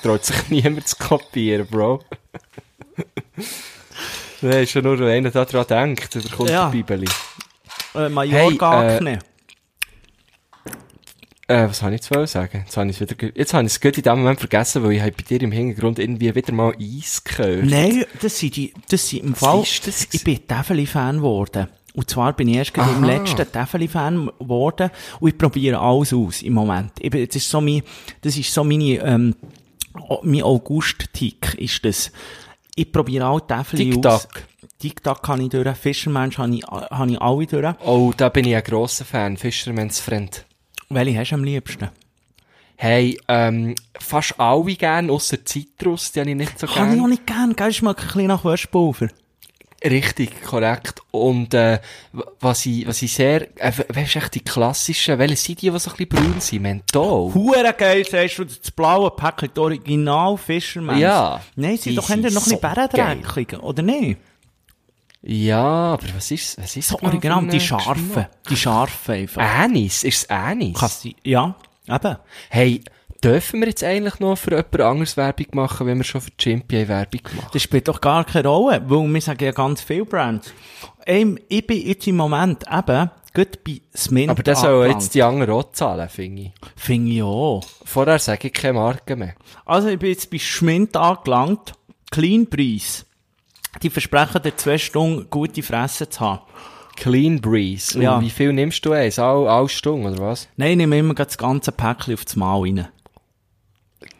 traut 0.04 0.24
sich 0.24 0.36
niemand 0.50 0.88
zu 0.88 0.96
kopieren, 0.98 1.66
Bro. 1.68 2.04
Nein, 4.42 4.64
ist 4.64 4.74
ja 4.74 4.82
nur, 4.82 5.00
wenn 5.00 5.08
einer 5.10 5.32
da 5.32 5.46
dran 5.46 5.66
denkt, 5.68 6.16
da 6.16 6.20
kommt 6.36 6.50
Ja. 6.50 6.70
die 6.70 6.78
Bibeli. 6.78 7.08
Äh, 7.96 8.10
Mallorca 8.10 8.82
Hey, 8.84 9.14
äh. 9.16 9.18
Äh, 11.48 11.70
was 11.70 11.78
soll 11.80 11.90
ich 11.94 11.98
jetzt 12.02 12.12
wollen 12.14 12.26
sagen? 12.28 12.64
Jetzt 12.66 12.76
habe 12.76 12.90
ich 12.90 13.00
es 13.00 13.08
wieder, 13.08 13.32
jetzt 13.36 13.54
habe 13.54 13.66
ich 13.66 13.72
es 13.74 13.80
gerade 13.80 13.98
in 13.98 14.04
dem 14.04 14.18
Moment 14.20 14.40
vergessen, 14.40 14.84
weil 14.84 14.94
ich 14.94 15.02
habe 15.02 15.12
bei 15.12 15.24
dir 15.24 15.42
im 15.44 15.52
Hintergrund 15.52 16.00
irgendwie 16.00 16.34
wieder 16.34 16.52
mal 16.54 16.74
Eis 16.80 17.24
gehört. 17.24 17.66
Nein, 17.66 18.04
das 18.22 18.40
sind 18.40 18.56
die, 18.56 18.74
das 18.90 19.08
sind 19.10 19.24
im 19.24 19.36
Fall, 19.36 19.62
ist 19.62 19.86
das 19.88 20.08
ich 20.12 20.24
bin 20.24 20.46
Täfeli-Fan 20.48 21.18
geworden. 21.18 21.68
Und 21.96 22.10
zwar 22.10 22.34
bin 22.34 22.50
ich 22.50 22.58
erst 22.58 22.74
gerade 22.74 22.92
im 22.92 23.04
letzten 23.04 23.50
Täfeli-Fan 23.50 24.32
geworden 24.40 24.90
und 25.20 25.30
ich 25.30 25.38
probiere 25.38 25.80
alles 25.80 26.14
aus 26.14 26.42
im 26.42 26.54
Moment. 26.54 26.96
Bin, 26.96 27.26
das 27.26 27.36
ist 27.36 27.50
so 27.50 27.62
mein, 27.62 27.82
das 28.22 28.36
ist 28.38 28.54
so 28.54 28.64
meine, 28.64 29.00
ähm, 29.00 29.36
mein 30.24 30.44
August-Tick 30.44 31.56
ist 31.56 31.86
das. 31.86 32.12
Ich 32.76 32.92
probiere 32.92 33.26
alle 33.26 33.48
Täfeli 33.48 33.92
aus. 34.06 34.28
TikTok. 34.28 34.44
TikTok 34.80 35.24
kann 35.24 35.40
ich 35.40 35.50
durch, 35.50 35.78
Fischermensch 35.78 36.38
habe 36.38 36.54
ich, 36.56 36.64
habe 36.64 37.12
ich 37.12 37.22
alle 37.22 37.46
durch. 37.48 37.76
Oh, 37.86 38.12
da 38.16 38.28
bin 38.30 38.46
ich 38.46 38.56
ein 38.56 38.64
grosser 38.64 39.06
Fan, 39.06 39.38
Fisherman's 39.38 40.00
Friend. 40.02 40.46
Welche 40.90 41.18
hast 41.18 41.30
du 41.32 41.36
am 41.36 41.44
liebsten? 41.46 41.90
Hey, 42.76 43.18
ähm, 43.30 43.74
fast 43.98 44.38
alle 44.38 44.76
gern, 44.76 45.10
ausser 45.10 45.44
Zitrus, 45.46 46.12
die 46.12 46.20
habe 46.20 46.32
ich 46.32 46.36
nicht 46.36 46.60
so 46.60 46.68
Kann 46.68 46.90
ich 46.94 47.00
auch 47.00 47.04
gern. 47.04 47.10
nicht 47.10 47.26
gern, 47.26 47.56
gell? 47.56 47.72
Schmeckt 47.72 48.02
ein 48.02 48.08
bisschen 48.08 48.28
nach 48.28 48.44
Würstpulver. 48.44 49.08
Richtig, 49.86 50.42
korrekt. 50.44 51.02
Und, 51.12 51.54
äh, 51.54 51.80
was 52.40 52.66
ich, 52.66 52.88
was 52.88 53.02
ich 53.04 53.14
sehr, 53.14 53.42
äh, 53.62 53.72
we- 53.78 53.86
weisst 53.94 54.16
du 54.16 54.20
echt 54.20 54.34
die 54.36 54.40
klassischen, 54.40 55.20
welche 55.20 55.36
sind 55.36 55.62
die, 55.62 55.70
die 55.70 55.78
so 55.80 55.92
ein 55.92 55.96
bisschen 55.96 56.10
braun 56.10 56.42
sind? 56.42 56.62
Menthol? 56.64 57.34
Hure 57.34 57.74
geil, 57.78 58.04
sagst 58.10 58.40
du, 58.40 58.46
das 58.46 58.72
blaue 58.72 59.12
Päckchen, 59.12 59.50
das 59.54 59.62
Original 59.64 60.38
Fisherman's. 60.38 61.00
Ja. 61.00 61.40
Nein, 61.56 61.78
sie 61.78 61.92
Die 61.92 61.96
doch 61.98 62.10
haben 62.10 62.22
noch 62.22 62.28
ein 62.28 62.32
so 62.34 62.58
bisschen 62.58 62.60
bärendreckig, 62.92 63.60
oder 63.62 63.84
nicht? 63.84 64.18
Ja, 65.22 65.94
aber 65.94 66.04
was 66.16 66.30
ist, 66.32 66.58
was 66.62 66.76
ist 66.76 66.90
So 66.90 67.00
original, 67.02 67.42
die 67.48 67.58
ein. 67.58 67.60
Geschmack? 67.60 68.30
Die 68.50 68.56
scharfen 68.58 69.16
einfach. 69.16 69.42
Anis, 69.42 70.04
ist 70.04 70.18
es 70.24 70.30
Anis? 70.30 70.78
Kannst 70.80 71.04
du- 71.06 71.14
ja, 71.24 71.56
eben. 71.88 72.16
Hey, 72.50 72.84
dürfen 73.26 73.60
wir 73.60 73.68
jetzt 73.68 73.84
eigentlich 73.84 74.20
noch 74.20 74.38
für 74.38 74.52
jemand 74.52 74.80
anderes 74.80 75.18
Werbung 75.18 75.48
machen, 75.54 75.88
wenn 75.88 75.98
wir 75.98 76.04
schon 76.04 76.22
für 76.22 76.32
Chimpier 76.38 76.88
Werbung 76.88 77.22
machen? 77.36 77.50
Das 77.52 77.62
spielt 77.62 77.88
doch 77.88 78.00
gar 78.00 78.24
keine 78.24 78.48
Rolle, 78.48 78.84
weil 78.86 79.08
wir 79.08 79.22
sagen 79.22 79.44
ja 79.44 79.52
ganz 79.52 79.82
viele 79.82 80.06
Brands. 80.06 80.54
Ähm, 81.06 81.40
ich 81.50 81.66
bin 81.66 81.82
jetzt 81.86 82.08
im 82.08 82.18
Moment 82.18 82.64
eben, 82.72 83.10
gut 83.34 83.64
bei 83.64 83.82
Smint 83.96 84.30
Aber 84.30 84.44
das 84.44 84.62
sollen 84.62 84.92
jetzt 84.92 85.16
die 85.16 85.24
anderen 85.24 85.54
auch 85.54 85.72
zahlen, 85.72 86.08
finde 86.08 86.44
ich. 86.44 86.52
Finde 86.76 87.12
ich 87.12 87.24
auch. 87.24 87.64
Vorher 87.84 88.20
sage 88.20 88.48
ich 88.48 88.54
keine 88.54 88.74
Marke 88.74 89.16
mehr. 89.16 89.36
Also 89.66 89.88
ich 89.88 90.00
bin 90.00 90.10
jetzt 90.10 90.30
bei 90.30 90.38
Schmind 90.38 90.96
angelangt. 90.96 91.74
Clean 92.12 92.48
Preis. 92.48 93.06
Die 93.82 93.90
versprechen 93.90 94.42
dir 94.44 94.56
zwei 94.56 94.78
Stunden 94.78 95.28
gute 95.30 95.64
Fresse 95.64 96.08
zu 96.08 96.20
haben. 96.22 96.42
Clean 96.96 97.42
Breeze. 97.42 98.00
Ja. 98.00 98.16
Und 98.16 98.24
wie 98.24 98.30
viel 98.30 98.54
nimmst 98.54 98.86
du 98.86 98.94
eins? 98.94 99.20
All, 99.20 99.48
all 99.50 99.68
Stunden, 99.68 100.06
oder 100.06 100.20
was? 100.20 100.48
Nein, 100.56 100.72
ich 100.72 100.78
nehme 100.78 101.00
immer 101.00 101.14
das 101.14 101.38
ganze 101.38 101.74
Päckchen 101.74 102.14
auf 102.14 102.24
das 102.24 102.38
Mal 102.38 102.62
rein. 102.62 102.88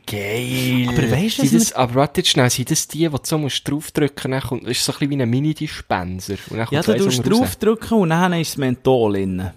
Geil. 0.06 0.86
Aber 0.90 1.12
weisst 1.12 1.40
du, 1.40 1.48
das, 1.50 1.74
aber 1.74 1.96
warte 1.96 2.22
jetzt 2.22 2.30
schnell, 2.30 2.50
sind 2.50 2.70
das 2.70 2.88
die, 2.88 3.00
die 3.00 3.10
du 3.10 3.18
so 3.24 3.38
musst 3.38 3.68
draufdrücken 3.70 4.32
musst? 4.32 4.52
Das 4.64 4.72
ist 4.72 4.86
so 4.86 4.92
ein 4.94 5.00
bisschen 5.00 5.20
wie 5.20 5.22
ein 5.24 5.30
Mini-Dispenser. 5.30 6.36
Und 6.50 6.58
dann 6.58 6.68
Ja, 6.72 6.82
kommt 6.84 7.00
du 7.00 7.06
unten 7.06 7.22
raus. 7.34 7.40
draufdrücken 7.40 7.98
und 8.00 8.10
dann 8.10 8.34
ist 8.34 8.52
das 8.52 8.58
Menthol 8.58 9.14
drin. 9.14 9.52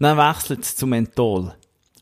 Dann 0.00 0.18
wechselt 0.18 0.62
es 0.62 0.76
zu 0.76 0.86
Menthol. 0.86 1.54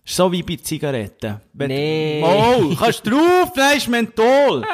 Ist 0.05 0.17
so 0.17 0.33
wie 0.33 0.43
bei 0.43 0.57
Zigaretten. 0.57 1.41
Wenn 1.53 1.69
Nee. 1.69 2.25
Oh, 2.25 2.75
kannst 2.75 3.07
drauf, 3.07 3.53
dann 3.55 3.77
ist 3.77 3.89
Menthol. 3.89 4.65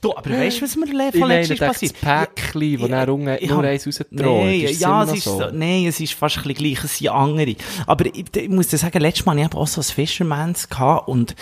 Du, 0.00 0.14
aber 0.14 0.30
weißt 0.38 0.58
du, 0.58 0.62
was 0.62 0.76
mir 0.76 0.86
le- 0.86 1.10
Ich 1.12 1.20
meine, 1.20 1.48
das? 1.56 1.80
Päckchen, 1.94 2.80
wo 2.80 2.86
dann 2.86 3.08
unten 3.08 3.36
Ich 3.40 3.48
nur 3.50 3.64
eins 3.64 3.86
rausgetragen 3.86 4.46
Nein, 4.46 4.60
ist. 4.60 4.80
ja, 4.80 5.02
es 5.04 5.12
ist 5.14 5.24
so. 5.24 5.38
so, 5.38 5.50
nein, 5.50 5.86
es 5.86 5.98
ist 5.98 6.12
fast 6.12 6.36
ein 6.36 6.42
bisschen 6.44 6.56
gleich, 6.74 6.84
es 6.84 6.98
sind 6.98 7.08
andere. 7.08 7.56
Aber 7.86 8.06
ich, 8.06 8.24
ich 8.36 8.48
muss 8.50 8.68
dir 8.68 8.76
sagen, 8.78 9.00
letztes 9.00 9.24
Mal 9.26 9.42
hatte 9.42 9.56
ich 9.56 9.60
auch 9.60 9.66
so 9.66 9.80
ein 9.80 9.84
Fisherman's 9.84 10.68
gehabt 10.68 11.08
und 11.08 11.34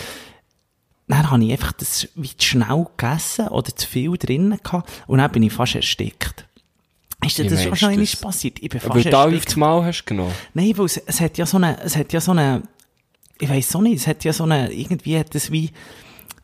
dann 1.13 1.31
habe 1.31 1.43
ich 1.43 1.51
einfach 1.51 1.71
das 1.73 2.07
wie 2.15 2.35
zu 2.35 2.47
schnell 2.47 2.85
gegessen 2.97 3.47
oder 3.49 3.75
zu 3.75 3.87
viel 3.87 4.17
drinnen 4.17 4.59
gehabt 4.63 4.89
und 5.07 5.19
dann 5.19 5.31
bin 5.31 5.43
ich 5.43 5.53
fast 5.53 5.75
erstickt. 5.75 6.45
Ist 7.25 7.37
dir 7.37 7.45
das 7.49 7.63
schon 7.63 7.75
schon 7.75 7.87
du 7.89 7.93
einmal 7.93 8.05
das? 8.05 8.15
passiert? 8.17 8.59
Ich 8.61 8.69
bin 8.69 8.79
fast 8.79 8.95
Weil 8.95 9.03
du 9.03 9.09
da 9.09 9.19
auf 9.25 9.31
erstickt. 9.31 9.47
das 9.49 9.55
Mal 9.55 9.85
hast 9.85 10.05
genommen. 10.05 10.33
Nein, 10.53 10.73
weil 10.77 10.85
es, 10.85 10.97
es 10.97 11.21
hat 11.21 11.37
ja 11.37 11.45
so 11.45 11.57
eine, 11.57 11.79
es 11.81 11.95
hat 11.95 12.11
ja 12.11 12.19
so 12.19 12.31
eine, 12.31 12.63
ich 13.39 13.49
weiss 13.49 13.69
so 13.69 13.81
nicht, 13.81 13.95
es 13.95 14.07
hat 14.07 14.23
ja 14.23 14.33
so 14.33 14.43
eine, 14.43 14.71
irgendwie 14.71 15.17
hat 15.17 15.33
es 15.35 15.51
wie, 15.51 15.71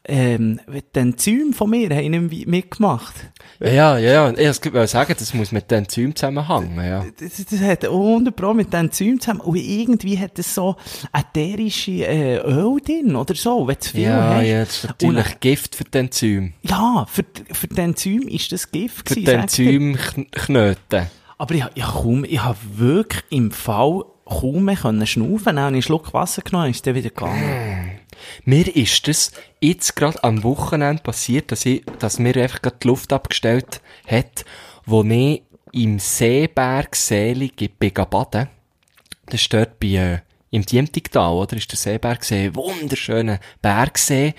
ähm, 0.06 0.60
die 0.96 1.00
Enzyme 1.00 1.54
von 1.54 1.70
mir 1.70 1.90
haben 1.96 2.28
nicht 2.28 2.48
mitgemacht. 2.48 3.14
Ja, 3.60 3.98
ja, 3.98 3.98
ja. 3.98 4.30
Ich 4.32 4.64
wollte 4.74 4.88
sagen, 4.88 5.14
das 5.20 5.34
muss 5.34 5.52
mit 5.52 5.70
den 5.70 5.80
Enzymen 5.80 6.16
zusammenhängen, 6.16 6.78
ja. 6.84 7.06
Das, 7.20 7.46
das 7.46 7.60
hat 7.62 7.84
100 7.86 8.36
Pro 8.36 8.54
mit 8.54 8.72
den 8.74 8.86
Enzymen 8.86 9.20
zusammen. 9.20 9.42
Und 9.42 9.58
irgendwie 9.58 10.18
hat 10.18 10.40
es 10.40 10.56
so 10.56 10.78
ätherische 11.14 12.06
äh, 12.08 12.38
Öl 12.38 12.80
drin 12.84 13.16
oder 13.16 13.36
so, 13.36 13.68
wenn 13.68 13.76
du 13.76 13.80
zu 13.82 13.92
viel 13.92 14.02
Ja, 14.04 14.36
hast. 14.36 14.46
ja, 14.48 14.60
das 14.60 14.78
ist 14.78 14.88
natürlich 14.88 15.26
Und, 15.34 15.42
Gift 15.42 15.76
für 15.76 15.84
die 15.84 15.98
Enzyme. 15.98 16.54
ja, 16.64 17.06
für, 17.12 17.26
für 17.52 17.68
die 17.68 17.82
Enzyme 17.82 18.30
ist 18.32 18.52
das 18.52 18.72
Gift 18.72 19.10
Für 19.10 19.16
gewesen, 19.16 19.26
die 19.26 19.26
sagt 19.26 19.60
er. 19.60 19.66
Enzymknoten. 19.66 21.08
Aber 21.38 21.56
ich, 21.56 21.66
ich, 21.76 21.84
kaum, 21.84 22.24
ich 22.26 22.42
habe 22.44 22.58
wirklich 22.76 23.24
im 23.30 23.52
Fall 23.52 24.04
kaum 24.30 24.66
mehr 24.66 24.76
können 24.76 25.06
schnaufen. 25.06 25.56
Dann 25.56 25.60
habe 25.60 25.72
ich 25.72 25.76
einen 25.76 25.82
Schluck 25.82 26.14
Wasser 26.14 26.42
genommen, 26.42 26.72
ist 26.72 26.86
dann 26.86 26.96
wieder 26.96 27.10
gegangen. 27.10 28.00
Mir 28.46 28.76
ist 28.76 29.08
das 29.08 29.32
jetzt 29.60 29.96
gerade 29.96 30.24
am 30.24 30.44
Wochenende 30.44 31.02
passiert, 31.02 31.52
dass, 31.52 31.66
ich, 31.66 31.84
dass 32.00 32.20
mir 32.20 32.36
einfach 32.36 32.62
gerade 32.62 32.78
die 32.82 32.88
Luft 32.88 33.14
abgestellt 33.14 33.82
hat, 34.08 34.46
wo 34.86 35.04
ich 35.04 35.44
im 35.72 36.00
Seeberg 36.00 36.96
Selig 36.96 37.56
bin 37.80 37.94
baden. 37.94 38.50
Das 39.28 39.42
ist 39.42 39.54
dort 39.54 39.80
bei, 39.80 39.88
äh, 39.88 40.20
im 40.52 40.66
Diemtigtal, 40.66 41.34
oder? 41.34 41.56
Ist 41.56 41.72
der 41.72 41.78
Seebergsee, 41.78 42.56
wunderschöner 42.56 43.40
Bergsee. 43.62 44.34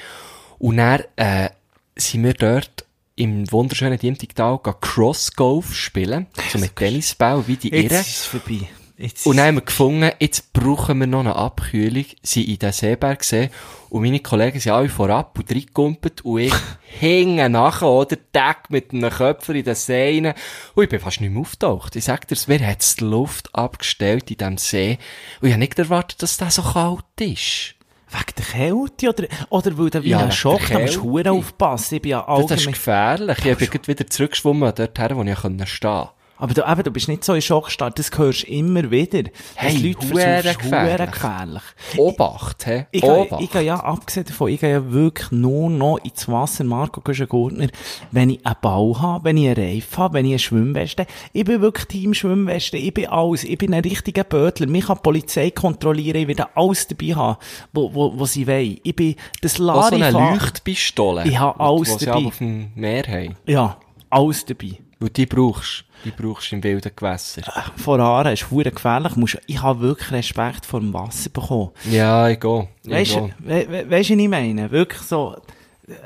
Und 0.58 0.78
dann, 0.78 1.02
äh, 1.16 1.50
sind 1.96 2.24
wir 2.24 2.34
dort 2.34 2.84
im 3.16 3.50
wunderschönen 3.52 3.98
Diemtigtal 3.98 4.58
Cross-Golf 4.58 5.74
spielen. 5.74 6.26
So 6.50 6.58
mit 6.58 6.74
Tennisball, 6.74 7.46
wie 7.46 7.56
die 7.56 7.68
Jetzt 7.70 7.92
Irren. 7.92 8.00
ist 8.00 8.08
es 8.08 8.26
vorbei. 8.26 8.68
Jetzt 9.00 9.26
Und 9.26 9.38
dann 9.38 9.46
haben 9.46 9.54
wir 9.54 9.62
gefunden, 9.62 10.10
jetzt 10.18 10.52
brauchen 10.52 10.98
wir 10.98 11.06
noch 11.06 11.20
eine 11.20 11.34
Abkühlung, 11.34 12.04
sind 12.22 12.48
in 12.48 12.58
den 12.58 12.72
Seeberg 12.72 13.20
gesehen, 13.20 13.50
und 13.88 14.02
meine 14.02 14.20
Kollegen 14.20 14.60
sind 14.60 14.72
alle 14.72 14.90
vorab 14.90 15.38
und 15.38 15.50
reingekumpelt, 15.50 16.20
und 16.20 16.40
ich 16.40 16.54
hänge 17.00 17.48
nachher, 17.48 17.88
oder, 17.88 18.18
Tag 18.30 18.68
mit 18.68 18.92
einem 18.92 19.10
Köpfer 19.10 19.54
in 19.54 19.64
den 19.64 19.74
See 19.74 20.20
rein, 20.22 20.34
und 20.74 20.84
ich 20.84 20.90
bin 20.90 21.00
fast 21.00 21.22
nicht 21.22 21.30
mehr 21.32 21.40
auftaucht. 21.40 21.96
Ich 21.96 22.04
sag 22.04 22.28
dir, 22.28 22.36
wer 22.46 22.66
hat 22.66 23.00
die 23.00 23.04
Luft 23.04 23.54
abgestellt 23.54 24.30
in 24.30 24.36
diesem 24.36 24.58
See, 24.58 24.98
und 25.40 25.48
ich 25.48 25.54
habe 25.54 25.60
nicht 25.60 25.78
erwartet, 25.78 26.22
dass 26.22 26.36
der 26.36 26.50
so 26.50 26.62
kalt 26.62 27.04
ist. 27.20 27.74
wegen 28.10 28.34
der 28.36 28.44
Kälte 28.44 29.08
oder, 29.08 29.28
oder 29.48 29.78
weil 29.78 29.90
du 29.90 30.04
wie 30.04 30.10
Ja, 30.10 30.18
ein 30.18 30.32
Schock, 30.32 30.66
der 30.66 30.76
da 30.76 30.82
musst 30.82 30.96
du 30.96 31.30
aufpassen. 31.30 31.94
Ich 31.94 32.02
bin 32.02 32.10
ja 32.10 32.24
Das 32.26 32.38
ist 32.44 32.50
allgemein... 32.50 32.72
gefährlich. 32.72 33.38
Ich 33.46 33.70
bin 33.70 33.86
wieder 33.86 34.06
zurückgeschwommen, 34.06 34.74
dorthin, 34.74 35.16
wo 35.16 35.22
ich 35.22 35.38
stehen 35.38 35.58
konnte. 35.58 36.10
Aber 36.40 36.54
du, 36.54 36.62
eben, 36.62 36.82
du 36.82 36.90
bist 36.90 37.08
nicht 37.08 37.22
so 37.22 37.34
in 37.34 37.42
Schockstarre, 37.42 37.92
das 37.94 38.10
hörst 38.16 38.44
du 38.44 38.46
immer 38.50 38.90
wieder. 38.90 39.30
Hey, 39.54 39.74
dass 39.74 39.82
Leute 39.82 40.14
huere 40.14 40.42
versuchen, 40.42 40.62
gefährlich. 40.62 41.10
gefährlich. 41.10 41.62
Obacht, 41.98 42.66
hä? 42.66 42.86
Ich 42.90 43.02
Obacht. 43.02 43.42
ich 43.42 43.50
gehe 43.50 43.62
ja, 43.62 43.76
abgesehen 43.76 44.26
davon, 44.26 44.48
ich 44.50 44.60
gehe 44.60 44.70
ja 44.70 44.90
wirklich 44.90 45.30
nur 45.30 45.68
noch 45.68 45.98
ins 45.98 46.28
Wasser, 46.28 46.64
Marco 46.64 47.00
Gurtner, 47.00 47.68
wenn 48.10 48.30
ich 48.30 48.44
einen 48.44 48.56
Ball 48.62 48.94
habe, 49.00 49.24
wenn 49.24 49.36
ich 49.36 49.48
einen 49.48 49.56
Reif 49.56 49.98
habe, 49.98 50.14
wenn 50.14 50.24
ich 50.24 50.32
eine 50.32 50.38
Schwimmweste. 50.38 51.06
Ich 51.32 51.44
bin 51.44 51.60
wirklich 51.60 51.86
Team 51.86 52.14
Schwimmweste, 52.14 52.76
ich 52.78 52.94
bin 52.94 53.06
alles, 53.08 53.44
ich 53.44 53.58
bin 53.58 53.74
ein 53.74 53.82
richtiger 53.82 54.24
Bötler. 54.24 54.66
Mich 54.66 54.86
kann 54.86 54.96
die 54.96 55.02
Polizei 55.02 55.50
kontrollieren, 55.50 56.22
ich 56.22 56.28
werde 56.28 56.48
alles 56.56 56.88
dabei 56.88 57.14
haben, 57.14 57.36
wo, 57.72 57.92
wo, 57.94 58.18
wo 58.18 58.24
sie 58.24 58.46
wollen. 58.46 58.78
Ich 58.82 58.96
bin 58.96 59.14
das 59.42 59.60
Auch 59.60 59.88
so 59.88 59.94
eine 59.94 60.10
Leuchtpistole. 60.10 61.24
Ich 61.26 61.38
habe 61.38 61.60
alles 61.60 61.92
die 61.92 61.98
sie 62.00 62.06
dabei. 62.06 62.18
aber 62.18 62.28
auf 62.28 62.38
dem 62.38 62.70
Meer 62.74 63.04
haben. 63.06 63.36
Ja, 63.46 63.76
alles 64.08 64.44
dabei. 64.46 64.78
Weil 64.98 65.10
die 65.10 65.26
brauchst. 65.26 65.84
Die 66.04 66.10
brauchst 66.10 66.50
du 66.50 66.56
im 66.56 66.62
wilden 66.62 66.92
Gewässer. 66.94 67.42
Vor 67.76 68.00
Aare 68.00 68.32
ist 68.32 68.50
hure 68.50 68.70
gefährlich, 68.70 69.16
musst, 69.16 69.38
ich 69.46 69.60
habe 69.60 69.80
wirklich 69.80 70.10
Respekt 70.12 70.64
vor 70.66 70.80
dem 70.80 70.94
Wasser 70.94 71.30
bekommen. 71.30 71.70
Ja, 71.90 72.28
ich 72.28 72.40
gehe. 72.40 72.68
Weißt 72.84 73.16
du, 73.16 73.30
we, 73.38 73.66
we, 73.68 73.90
weißt 73.90 74.10
was 74.10 74.16
ich 74.16 74.28
meine? 74.28 74.70
Wirklich 74.70 75.02
so, 75.02 75.36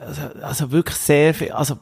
also, 0.01 0.23
also 0.43 0.71
wirklich 0.73 0.97
sehr 0.97 1.35
viel, 1.35 1.53
also, 1.53 1.77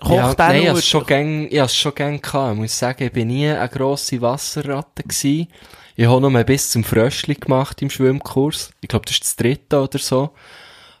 kocht 0.00 0.12
Ja, 0.12 0.34
nein, 0.38 0.76
ich 0.76 0.84
schon 0.84 1.04
gern, 1.04 1.46
ich 1.50 1.58
hab's 1.58 1.76
schon 1.76 1.94
gern 1.94 2.20
gehabt. 2.20 2.54
Ich 2.54 2.58
muss 2.58 2.78
sagen, 2.78 3.04
ich 3.04 3.12
bin 3.12 3.28
nie 3.28 3.48
eine 3.48 3.68
grosse 3.68 4.20
Wasserratte 4.20 5.02
gewesen. 5.02 5.48
Ich 5.96 6.06
habe 6.06 6.20
noch 6.20 6.30
mal 6.30 6.44
bis 6.44 6.70
zum 6.70 6.84
Fröschli 6.84 7.34
gemacht 7.34 7.82
im 7.82 7.90
Schwimmkurs. 7.90 8.70
Ich 8.80 8.88
glaube, 8.88 9.06
das 9.06 9.14
ist 9.14 9.24
das 9.24 9.36
dritte 9.36 9.82
oder 9.82 9.98
so. 9.98 10.30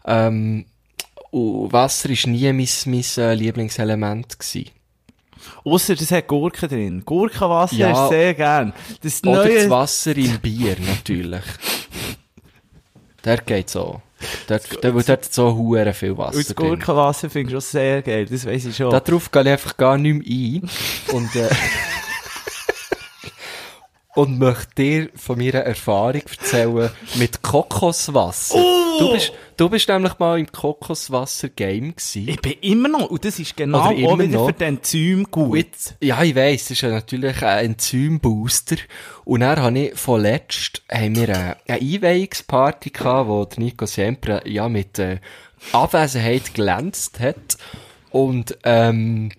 Ähm, 0.04 0.66
und 1.30 1.72
Wasser 1.72 2.10
ist 2.10 2.26
nie 2.26 2.52
mein, 2.52 2.68
mein 2.86 3.04
äh, 3.16 3.34
Lieblingselement 3.34 4.38
gewesen. 4.38 4.70
Ausser, 5.64 5.94
das 5.94 6.10
hat 6.10 6.26
Gurken 6.26 6.68
drin. 6.68 7.02
Gurkenwasser 7.04 7.76
Ja. 7.76 8.04
ist 8.04 8.10
sehr 8.10 8.34
gern. 8.34 8.72
Das 9.02 9.22
Oder 9.24 9.44
das 9.44 9.46
neue, 9.46 9.70
Wasser 9.70 10.16
im 10.16 10.38
Bier, 10.40 10.76
natürlich. 10.86 11.44
Der 13.24 13.38
geht 13.38 13.70
so. 13.70 14.00
Dort, 14.48 14.84
dort, 14.84 15.08
dort 15.08 15.32
so 15.32 15.54
hure 15.54 15.92
viel 15.92 16.10
und 16.12 16.18
Wasser 16.18 16.38
das 16.38 16.46
drin. 16.48 16.68
Gurkenwasser 16.70 17.30
finde 17.30 17.48
ich 17.48 17.52
schon 17.52 17.60
sehr 17.60 18.02
geil, 18.02 18.26
das 18.26 18.44
weiss 18.46 18.64
ich 18.64 18.76
schon. 18.76 18.90
Darauf 18.90 19.30
gehe 19.30 19.42
ich 19.42 19.48
einfach 19.48 19.76
gar 19.76 19.96
nicht 19.96 20.26
mehr 20.26 20.62
ein. 20.62 21.14
Und, 21.14 21.36
äh, 21.36 21.48
und 24.18 24.36
möchte 24.36 24.74
dir 24.74 25.10
von 25.14 25.38
meiner 25.38 25.60
Erfahrung 25.60 26.22
erzählen 26.28 26.90
mit 27.14 27.40
Kokoswasser. 27.40 28.58
Du, 28.98 29.12
bist, 29.12 29.32
du 29.56 29.68
bist 29.68 29.88
nämlich 29.88 30.18
mal 30.18 30.40
im 30.40 30.50
Kokoswasser-Game 30.50 31.94
gewesen. 31.94 32.28
ich 32.28 32.40
bin 32.40 32.54
immer 32.62 32.88
noch, 32.88 33.10
und 33.10 33.24
das 33.24 33.38
ist 33.38 33.56
genau 33.56 33.78
Oder 33.78 33.86
auch 33.90 33.92
immer 33.92 34.18
wieder 34.18 34.38
noch. 34.38 34.46
für 34.48 34.54
den 34.54 34.78
Enzym 34.78 35.24
gut. 35.30 35.58
jetzt, 35.58 35.94
ja, 36.00 36.20
ich 36.24 36.34
weiss, 36.34 36.62
das 36.62 36.70
ist 36.72 36.80
ja 36.80 36.88
natürlich 36.88 37.40
ein 37.44 37.66
Enzymbooster. 37.66 38.78
Und 39.24 39.38
dann 39.38 39.62
habe 39.62 39.78
ich 39.78 39.94
vorletzt, 39.96 40.82
haben 40.90 41.14
wir 41.14 41.28
eine, 41.28 41.56
eine 41.68 41.80
Einweihungsparty 41.80 42.90
gehabt, 42.90 43.28
wo 43.28 43.46
Nico 43.56 43.86
Siempre, 43.86 44.42
ja, 44.46 44.68
mit, 44.68 44.98
äh, 44.98 45.20
Abwesenheit 45.70 46.54
glänzt 46.54 47.20
hat. 47.20 47.56
Und, 48.10 48.58
ähm, 48.64 49.30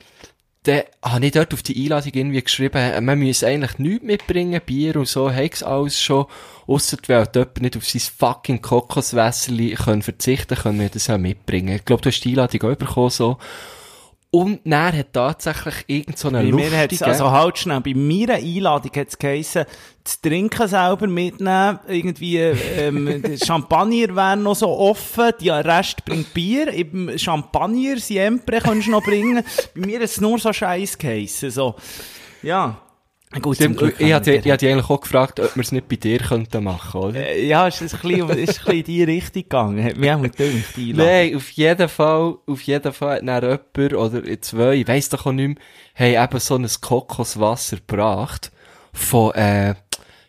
dann 0.70 0.84
habe 1.04 1.26
ich 1.26 1.32
dort 1.32 1.54
auf 1.54 1.64
die 1.64 1.84
Einladung 1.84 2.12
irgendwie 2.14 2.42
geschrieben, 2.42 3.04
man 3.04 3.18
müsse 3.18 3.48
eigentlich 3.48 3.80
nichts 3.80 4.06
mitbringen, 4.06 4.62
Bier 4.64 4.98
und 4.98 5.08
so, 5.08 5.32
hat's 5.32 5.64
alles 5.64 6.00
schon. 6.00 6.26
Ausser 6.68 6.98
weil 7.08 7.18
halt 7.18 7.36
jemand 7.36 7.62
nicht 7.62 7.78
auf 7.78 7.86
sein 7.86 8.02
fucking 8.02 8.62
Kokoswässerli 8.62 9.74
können 9.74 10.04
verzichten 10.04 10.56
können, 10.56 10.80
wir 10.80 10.90
das 10.90 11.08
ja 11.08 11.18
mitbringen. 11.18 11.78
Ich 11.78 11.86
glaube, 11.86 12.04
du 12.04 12.10
hast 12.10 12.22
die 12.22 12.30
Einladung 12.30 12.72
auch 12.72 12.76
bekommen, 12.76 13.10
so. 13.10 13.38
Und 14.32 14.62
dann 14.64 14.96
hat 14.96 15.12
tatsächlich 15.12 15.86
irgend 15.88 16.20
so 16.20 16.28
eine 16.28 16.44
Bei 16.44 16.52
mir 16.52 16.72
hat's, 16.78 16.92
lustige... 16.92 17.10
also 17.10 17.32
halt 17.32 17.58
schnell, 17.58 17.82
bei 17.82 17.96
meiner 17.96 18.36
Einladung 18.36 18.92
hat's 18.96 19.18
geheissen, 19.18 19.66
das 20.04 20.22
Trinken 20.22 20.68
selber 20.68 21.08
mitnehmen, 21.08 21.80
irgendwie, 21.88 22.38
ähm, 22.38 23.24
Champagner 23.44 24.16
wäre 24.16 24.38
noch 24.38 24.56
so 24.56 24.70
offen, 24.70 25.32
der 25.42 25.66
Rest 25.66 26.06
bringt 26.06 26.32
Bier, 26.36 26.72
eben 26.72 27.18
Champagner, 27.18 27.98
Siempre 27.98 28.60
kannst 28.60 28.86
du 28.86 28.92
noch 28.92 29.04
bringen. 29.04 29.44
Bei 29.74 29.88
mir 29.88 30.00
hat's 30.00 30.22
nur 30.22 30.38
so 30.38 30.54
scheiß 30.54 31.00
geheissen, 31.00 31.50
so. 31.50 31.76
Ja. 32.44 32.80
Gut, 33.42 33.58
Stimmt, 33.58 33.78
Glück 33.78 33.96
ich 34.00 34.06
haben 34.08 34.14
hatte 34.16 34.32
wir 34.32 34.40
ich 34.44 34.52
hatte 34.52 34.66
dich 34.66 34.74
eigentlich 34.74 34.90
auch 34.90 35.02
gefragt, 35.02 35.40
ob 35.40 35.56
wir 35.56 35.62
es 35.62 35.72
nicht 35.72 35.88
bei 35.88 35.98
dir 35.98 36.18
könnten 36.18 36.64
machen, 36.64 37.00
oder? 37.00 37.28
Äh, 37.28 37.46
Ja, 37.46 37.68
ist 37.68 37.80
es 37.80 37.94
ein 37.94 38.02
bisschen, 38.02 38.30
ist 38.30 38.32
ein 38.32 38.66
bisschen 38.66 38.72
in 38.74 38.84
die 38.86 39.04
Richtung 39.04 39.44
gegangen. 39.44 39.84
Hat 39.84 39.98
mich 39.98 40.12
auch 40.12 40.22
gedacht. 40.24 40.78
Nein, 40.78 41.36
auf 41.36 41.52
jeden 41.52 41.90
Fall, 41.90 42.38
auf 42.48 42.62
jeden 42.64 42.92
Fall 42.92 43.18
hat 43.18 43.28
dann 43.28 43.44
jemand, 43.78 43.94
oder 43.94 44.42
zwei, 44.42 44.74
ich 44.74 44.88
weiss 44.88 45.10
doch 45.10 45.28
auch 45.28 45.32
nicht 45.32 45.60
mehr, 45.96 46.18
haben 46.18 46.28
eben 46.34 46.40
so 46.40 46.56
ein 46.56 46.68
Kokoswasser 46.82 47.78
gebracht. 47.78 48.52
Von, 48.94 49.36
äh, 49.36 49.76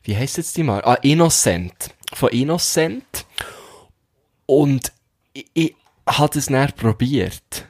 wie 0.03 0.15
heisst 0.17 0.37
jetzt 0.37 0.59
die 0.59 0.63
mal? 0.63 0.83
Ah, 0.85 0.99
Innocent. 1.01 1.95
Von 2.13 2.29
Innocent. 2.29 3.25
Und 4.45 4.93
ich, 5.33 5.47
ich 5.55 5.75
habe 6.07 6.35
das 6.35 6.47
dann 6.47 6.71
probiert. 6.73 7.67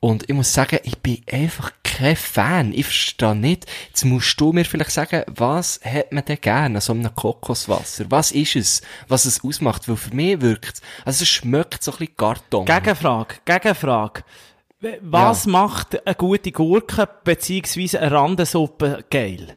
Und 0.00 0.28
ich 0.30 0.34
muss 0.34 0.52
sagen, 0.54 0.78
ich 0.84 0.96
bin 0.98 1.22
einfach 1.30 1.72
kein 1.82 2.14
Fan. 2.14 2.72
Ich 2.72 2.84
verstehe 2.86 3.34
nicht. 3.34 3.66
Jetzt 3.88 4.04
musst 4.04 4.40
du 4.40 4.52
mir 4.52 4.64
vielleicht 4.64 4.92
sagen, 4.92 5.24
was 5.26 5.80
hat 5.84 6.12
man 6.12 6.24
denn 6.24 6.40
gerne 6.40 6.76
an 6.76 6.80
so 6.80 6.92
einem 6.92 7.12
Kokoswasser? 7.12 8.04
Was 8.08 8.30
ist 8.30 8.54
es, 8.54 8.82
was 9.08 9.24
es 9.24 9.42
ausmacht? 9.42 9.88
Weil 9.88 9.96
für 9.96 10.14
mich 10.14 10.40
wirkt 10.40 10.76
es, 10.76 10.82
also 11.04 11.22
es 11.24 11.28
schmeckt 11.28 11.82
so 11.82 11.90
ein 11.90 11.98
bisschen 11.98 12.16
Karton. 12.16 12.64
Gegenfrage, 12.64 13.34
Gegenfrage. 13.44 14.22
Was 15.00 15.44
Ja. 15.46 15.50
macht 15.50 16.06
eine 16.06 16.14
gute 16.14 16.52
Gurke 16.52 17.08
beziehungsweise 17.24 18.00
eine 18.00 18.12
Randensuppe 18.12 19.04
geil? 19.10 19.56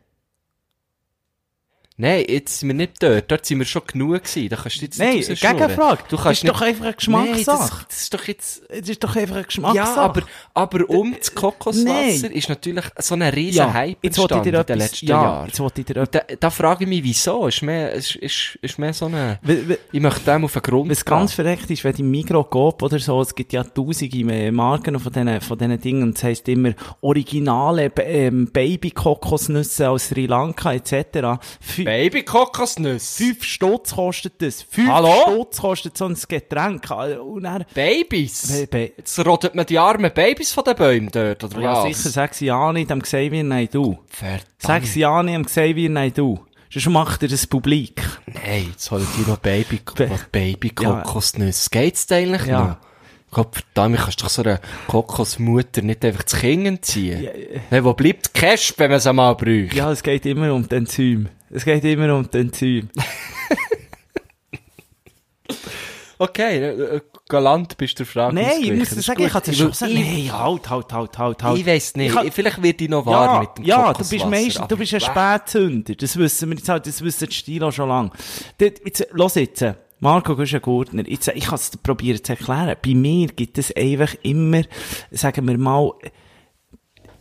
Nein, 2.02 2.26
jetzt 2.28 2.60
sind 2.60 2.70
wir 2.70 2.74
nicht 2.74 2.94
dort. 3.04 3.30
Dort 3.32 3.46
sind 3.46 3.60
wir 3.60 3.66
schon 3.66 3.84
genug 3.86 4.24
gewesen. 4.24 4.50
Da 4.50 4.56
kannst 4.56 4.78
du 4.82 4.86
jetzt 4.86 4.98
Nein, 4.98 5.16
nicht. 5.18 5.28
Gegenfrage. 5.40 6.04
Du 6.10 6.16
Das 6.16 6.24
kannst 6.26 6.44
ist 6.44 6.50
doch 6.50 6.62
einfach 6.62 6.82
eine 6.82 6.90
Nein, 6.90 6.96
Geschmackssache. 6.98 7.86
das, 7.88 7.88
das 7.90 8.02
ist 8.02 8.14
doch 8.14 8.24
jetzt... 8.28 8.64
Es 8.70 8.90
ist 8.90 9.04
doch 9.04 9.16
einfach 9.16 9.36
eine 9.36 9.44
Geschmackssache. 9.46 9.88
Ja, 9.88 9.96
aber, 10.02 10.22
aber 10.56 10.90
um 10.90 11.16
das 11.18 11.36
Kokoswasser 11.36 11.84
Nein. 12.28 12.32
ist 12.32 12.50
natürlich 12.50 12.86
so 12.98 13.14
ein 13.16 13.22
riesen 13.22 13.58
ja, 13.58 13.72
Hype 13.74 13.98
jetzt 14.02 14.18
entstanden 14.18 14.44
dir 14.44 14.50
in 14.50 14.54
den 14.54 14.62
etwas, 14.62 14.78
letzten 14.78 15.06
ja, 15.06 15.22
Jahren. 15.24 15.48
jetzt 15.48 15.60
wollte 15.60 15.82
ich 15.82 15.86
dir 15.88 15.94
da, 16.06 16.20
da 16.40 16.50
frage 16.50 16.84
ich 16.86 16.90
mich, 16.90 17.04
wieso? 17.04 17.46
Ist 17.48 17.62
mehr, 17.62 17.92
ist, 17.94 18.16
ist, 18.16 18.58
ist 18.62 18.80
mehr 18.80 18.94
so 18.94 19.06
eine... 19.06 19.34
etwas... 19.44 19.50
W- 19.56 19.70
w- 19.70 19.78
Ich 19.92 20.00
möchte 20.02 20.22
dem 20.22 20.44
auf 20.46 20.54
den 20.54 20.62
Grund 20.64 20.90
Was 20.90 21.06
gehen. 21.06 21.10
ganz 21.18 21.34
verreckt 21.34 21.70
ist, 21.70 21.84
wenn 21.84 21.94
die 21.94 22.04
Migros 22.04 22.50
Coop 22.50 22.82
oder 22.82 22.98
so, 22.98 23.22
es 23.22 23.36
gibt 23.36 23.54
ja 23.54 23.64
tausende 23.64 24.52
Marken 24.52 25.00
von 25.00 25.14
diesen, 25.14 25.40
von 25.42 25.58
diesen 25.58 25.80
Dingen, 25.80 26.04
und 26.04 26.18
es 26.18 26.24
heisst 26.24 26.48
immer 26.50 26.74
originale 27.02 27.92
ähm, 27.98 28.50
Baby-Kokosnüsse 28.52 29.90
aus 29.90 30.08
Sri 30.08 30.26
Lanka 30.26 30.74
etc. 30.74 31.40
Baby-Kokosnüsse. 31.92 33.24
Fünf 33.24 33.44
Stutz 33.44 33.96
kostet 33.96 34.42
das. 34.42 34.62
Fünf 34.62 34.90
Hallo? 34.90 35.14
Stutz 35.28 35.58
kostet 35.60 35.98
so 35.98 36.06
ein 36.06 36.16
Getränk. 36.28 36.90
Und 37.24 37.44
dann, 37.44 37.66
Babys? 37.74 38.68
Be- 38.70 38.94
Jetzt 38.98 39.20
rodet 39.26 39.56
man 39.56 39.66
die 39.66 39.78
armen 39.78 40.12
Babys 40.14 40.54
von 40.54 40.64
den 40.64 40.76
Bäumen 40.76 41.10
dort, 41.12 41.44
oder 41.44 41.60
ja, 41.60 41.74
was? 41.84 41.98
sicher, 41.98 42.10
sag 42.10 42.34
sie 42.34 42.46
ja 42.46 42.72
nicht, 42.72 42.90
dem 42.90 43.02
Xavier, 43.02 43.44
nein, 43.44 43.68
du. 43.72 44.00
Verdammt. 44.08 44.46
Sag 44.60 44.86
sie 44.86 45.02
ja 45.02 45.22
nicht, 45.24 45.36
dem 45.36 45.46
Xavier, 45.46 45.90
nein, 45.90 46.14
du. 46.16 46.40
Sonst 46.72 46.88
macht 46.90 47.22
er 47.24 47.28
das 47.30 47.46
Publik. 47.46 48.02
Nein, 48.28 48.68
jetzt 48.72 48.90
holen 48.92 49.06
die 49.18 49.30
noch 49.30 49.38
Baby, 49.40 49.82
Be- 49.96 50.10
Baby-Kokosnüsse. 50.32 51.70
Geht's 51.72 52.08
da 52.08 52.16
eigentlich 52.16 52.46
Ja. 52.46 52.62
noch? 52.62 52.78
Gott 53.34 53.56
verdammt, 53.56 53.98
du 53.98 54.02
kannst 54.04 54.22
doch 54.22 54.30
so 54.30 54.44
eine 54.44 54.60
Kokosmutter 54.88 55.82
nicht 55.82 56.04
einfach 56.04 56.24
zu 56.24 56.38
Kingen 56.38 56.82
ziehen. 56.84 57.30
Hey, 57.70 57.84
wo 57.84 57.94
bleibt 57.94 58.28
die 58.36 58.40
Cash, 58.40 58.74
wenn 58.78 58.90
man 58.92 58.98
es 58.98 59.08
einmal 59.08 59.36
braucht? 59.36 59.74
Ja, 59.74 59.90
es 59.92 60.04
geht 60.04 60.26
immer 60.26 60.54
um 60.54 60.68
die 60.68 60.76
Enzym. 60.76 61.30
Es 61.54 61.66
geht 61.66 61.84
immer 61.84 62.16
um 62.16 62.30
die 62.30 62.38
Enzym. 62.38 62.90
Okay, 66.18 66.58
äh, 66.60 66.98
äh, 66.98 67.02
galant 67.28 67.76
bist 67.78 67.94
du 68.00 68.04
der 68.04 68.06
Frage 68.06 68.36
Nein, 68.36 68.62
ich 68.62 68.72
muss 68.74 68.90
Das 68.90 68.98
dir 68.98 69.02
sagen, 69.02 69.24
ich 69.26 69.34
hatte 69.34 69.52
schon 69.56 69.70
gesagt, 69.72 69.92
nein, 69.92 70.30
halt, 70.32 70.70
halt, 70.70 70.94
halt, 70.94 71.18
halt, 71.18 71.44
halt. 71.44 71.58
Ich 71.58 71.66
weiss 71.66 71.96
nicht, 71.96 72.10
Ich 72.10 72.14
kann- 72.16 72.32
vielleicht 72.32 72.62
wird 72.62 72.80
ich 72.80 72.90
noch 72.90 73.08
warm 73.08 73.34
Ja, 73.34 73.40
mit 73.40 73.58
dem 73.58 73.66
ja, 73.66 73.92
du 73.92 74.08
bist 74.08 74.26
meistens, 74.28 74.68
du 74.68 74.78
bist 74.78 74.94
ein 74.94 75.02
Spätzünder. 75.02 75.96
Das 75.96 76.16
wissen 76.18 76.50
wir 76.52 76.58
jetzt 76.58 76.70
halt, 76.70 76.86
das 76.86 77.02
wissen 77.04 77.28
die 77.28 77.34
Stilo 77.34 77.72
schon 77.72 77.90
lang. 77.90 78.12
Dort, 78.60 78.86
Jetzt, 78.86 79.08
los 79.14 79.34
jetzt. 79.34 79.66
Marco 80.00 80.36
Guschen-Gurtner, 80.36 81.08
jetzt, 81.08 81.28
ich 81.30 81.46
kann 81.46 81.56
es 81.56 81.72
dir 81.72 81.80
probieren 81.82 82.24
zu 82.24 82.34
erklären. 82.34 82.76
Bei 82.86 82.94
mir 82.94 83.28
gibt 83.30 83.58
es 83.58 83.76
einfach 83.76 84.14
immer, 84.22 84.62
sagen 85.10 85.48
wir 85.48 85.58
mal, 85.58 85.92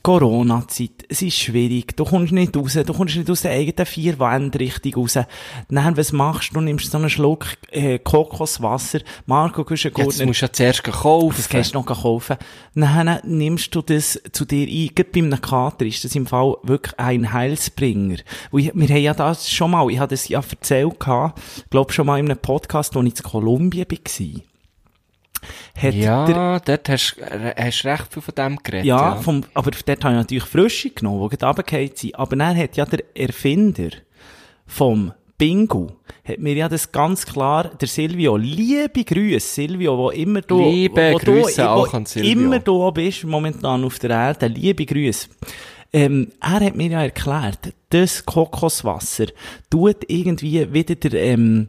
Corona-Zeit, 0.03 1.05
es 1.09 1.21
ist 1.21 1.37
schwierig, 1.37 1.95
du 1.95 2.05
kommst 2.05 2.33
nicht 2.33 2.57
raus, 2.57 2.73
du 2.73 2.93
kommst 2.95 3.17
nicht 3.17 3.31
aus 3.31 3.43
der 3.43 3.53
eigenen 3.53 3.85
vier 3.85 4.19
Wände 4.19 4.59
richtig 4.59 4.97
raus. 4.97 5.19
Dann, 5.69 5.97
was 5.97 6.13
machst 6.13 6.51
du? 6.51 6.55
Du 6.55 6.61
nimmst 6.63 6.91
so 6.91 6.97
einen 6.97 7.11
Schluck 7.11 7.47
äh, 7.71 7.99
Kokoswasser, 7.99 9.01
Marco 9.27 9.61
Jetzt 9.61 9.69
Guschen-Gurtner, 9.69 10.27
musst 10.27 10.41
du 10.41 10.47
ja 10.47 10.53
zuerst 10.53 10.85
kaufen. 10.85 11.35
das 11.37 11.49
kannst 11.49 11.75
du 11.75 11.79
noch 11.79 11.87
kaufen. 11.87 12.37
Dann 12.75 13.21
nimmst 13.25 13.75
du 13.75 13.83
das 13.83 14.21
zu 14.33 14.47
dir 14.47 14.67
ein. 14.67 14.95
Gerade 14.95 15.11
bei 15.13 15.21
einem 15.21 15.41
Kater 15.41 15.85
ist 15.85 16.03
das 16.05 16.15
im 16.15 16.27
Fall 16.27 16.57
wirklich 16.63 16.99
ein 16.99 17.33
Heilsbringer. 17.33 18.19
Ich, 18.53 18.75
wir 18.75 18.89
haben 18.89 18.97
ja 18.97 19.13
das 19.13 19.51
schon 19.51 19.73
mal, 19.73 19.91
ich 19.91 19.99
habe 19.99 20.11
das 20.11 20.29
ja 20.29 20.41
erzählt 20.41 20.99
gehabt, 20.99 21.41
glaub 21.69 21.93
schon 21.93 22.07
mal 22.07 22.19
in 22.19 22.27
einem 22.31 22.39
Podcast, 22.39 22.95
wo 22.95 23.03
ich 23.03 23.17
in 23.17 23.23
Kolumbien 23.23 23.87
war. 23.91 24.50
Hat 25.77 25.93
der, 25.93 25.93
Ja, 25.93 26.61
dort 26.61 26.89
hast 26.89 27.17
du 27.17 27.89
recht 27.89 28.13
viel 28.13 28.23
von 28.23 28.35
dem 28.35 28.57
geredet. 28.63 28.85
ja, 28.87 29.17
Vom, 29.17 29.43
aber 29.55 29.71
dort 29.71 30.05
habe 30.05 30.15
ich 30.15 30.19
natürlich 30.21 30.45
Frische 30.45 30.91
genommen, 30.91 31.29
die 31.31 31.37
runtergefallen 31.45 31.91
sind. 31.95 32.15
Aber 32.17 32.37
dann 32.37 32.57
hat 32.57 32.77
ja 32.77 32.85
der 32.85 33.05
Erfinder 33.15 33.91
vom 34.67 35.13
Bingo, 35.39 35.93
hat 36.23 36.39
mir 36.39 36.53
ja 36.55 36.69
das 36.69 36.93
ganz 36.93 37.25
klar, 37.25 37.71
der 37.81 37.89
Silvio, 37.89 38.37
liebe 38.37 39.05
Grüße, 39.05 39.41
Silvio, 39.41 39.97
wo 39.97 40.11
immer 40.11 40.43
du, 40.43 40.61
Liebe 40.71 41.13
wo 41.15 41.17
Grüße 41.17 41.63
du, 41.63 41.69
auch 41.71 41.91
wo 41.93 41.97
an 41.97 42.05
Silvio. 42.05 42.31
immer 42.31 42.59
du 42.59 42.93
bist, 42.93 43.25
momentan 43.25 43.83
auf 43.85 43.99
der 43.99 44.11
Erde, 44.11 44.49
liebe 44.49 44.85
Grüße. 44.85 45.29
Ähm, 45.93 46.29
er 46.41 46.61
hat 46.67 46.77
mir 46.77 46.89
ja 46.91 47.03
erklärt, 47.03 47.73
das 47.89 48.25
Kokoswasser 48.27 49.27
tut 49.71 49.97
irgendwie 50.09 50.73
wieder 50.73 50.95
der, 50.95 51.15
ähm, 51.15 51.69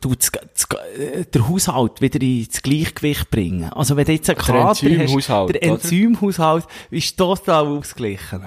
tut 0.00 0.18
das, 0.22 0.30
das, 0.32 0.68
äh, 0.98 1.24
der 1.24 1.48
Haushalt 1.48 2.00
wieder 2.00 2.20
ins 2.20 2.60
Gleichgewicht 2.62 3.30
bringen. 3.30 3.72
Also 3.72 3.96
wenn 3.96 4.04
du 4.04 4.12
jetzt 4.12 4.28
einen 4.28 4.38
Kater 4.38 4.64
hast, 4.64 4.82
Enzymhaushalt, 4.82 5.54
der? 5.54 5.62
Enzymhaushalt 5.62 6.66
ist 6.90 7.16
total 7.16 7.66
ausgeglichen. 7.66 8.42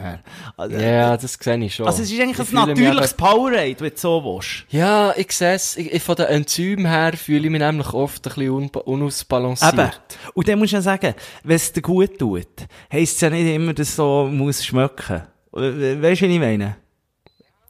Also, 0.58 0.76
Ja, 0.78 1.18
das 1.18 1.34
sehe 1.42 1.58
ich 1.66 1.76
schon. 1.76 1.88
also 1.88 2.04
es 2.04 2.12
ist 2.12 2.20
eigentlich 2.22 2.40
Ich 2.48 2.56
ein 2.58 2.68
natürliches 2.68 3.14
Powerade, 3.16 3.76
wenn 3.80 3.90
du 3.90 3.98
so 3.98 4.24
willst. 4.24 4.66
Ja, 4.72 5.14
ich 5.18 5.32
sehe 5.32 5.54
es. 5.54 5.76
Ich, 5.78 6.02
Von 6.04 6.16
den 6.16 6.28
Enzymen 6.28 6.86
her 6.86 7.14
fühle 7.18 7.46
ich 7.46 7.50
mich 7.52 7.62
nämlich 7.62 7.92
oft 7.94 8.26
ein 8.28 8.34
bisschen 8.34 8.50
unba 8.52 8.80
unausbalanciert. 8.82 9.74
Eben. 9.74 9.92
Und 10.36 10.48
dann 10.48 10.60
musst 10.60 10.72
du 10.74 10.78
ja 10.78 10.82
sagen, 10.82 11.14
wenn 11.44 11.56
es 11.56 11.74
dir 11.74 11.82
gut 11.82 12.18
tut, 12.20 12.48
heisst 12.92 13.16
es 13.16 13.22
ja 13.22 13.30
nicht 13.30 13.48
immer, 13.54 13.74
dass 13.74 13.90
es 13.90 13.96
so 13.96 14.30
muss 14.32 14.64
schmecken. 14.64 15.24
We- 15.52 16.02
Weißt 16.02 16.22
du, 16.22 16.26
was 16.28 16.34
ich 16.34 16.40
meine? 16.40 16.78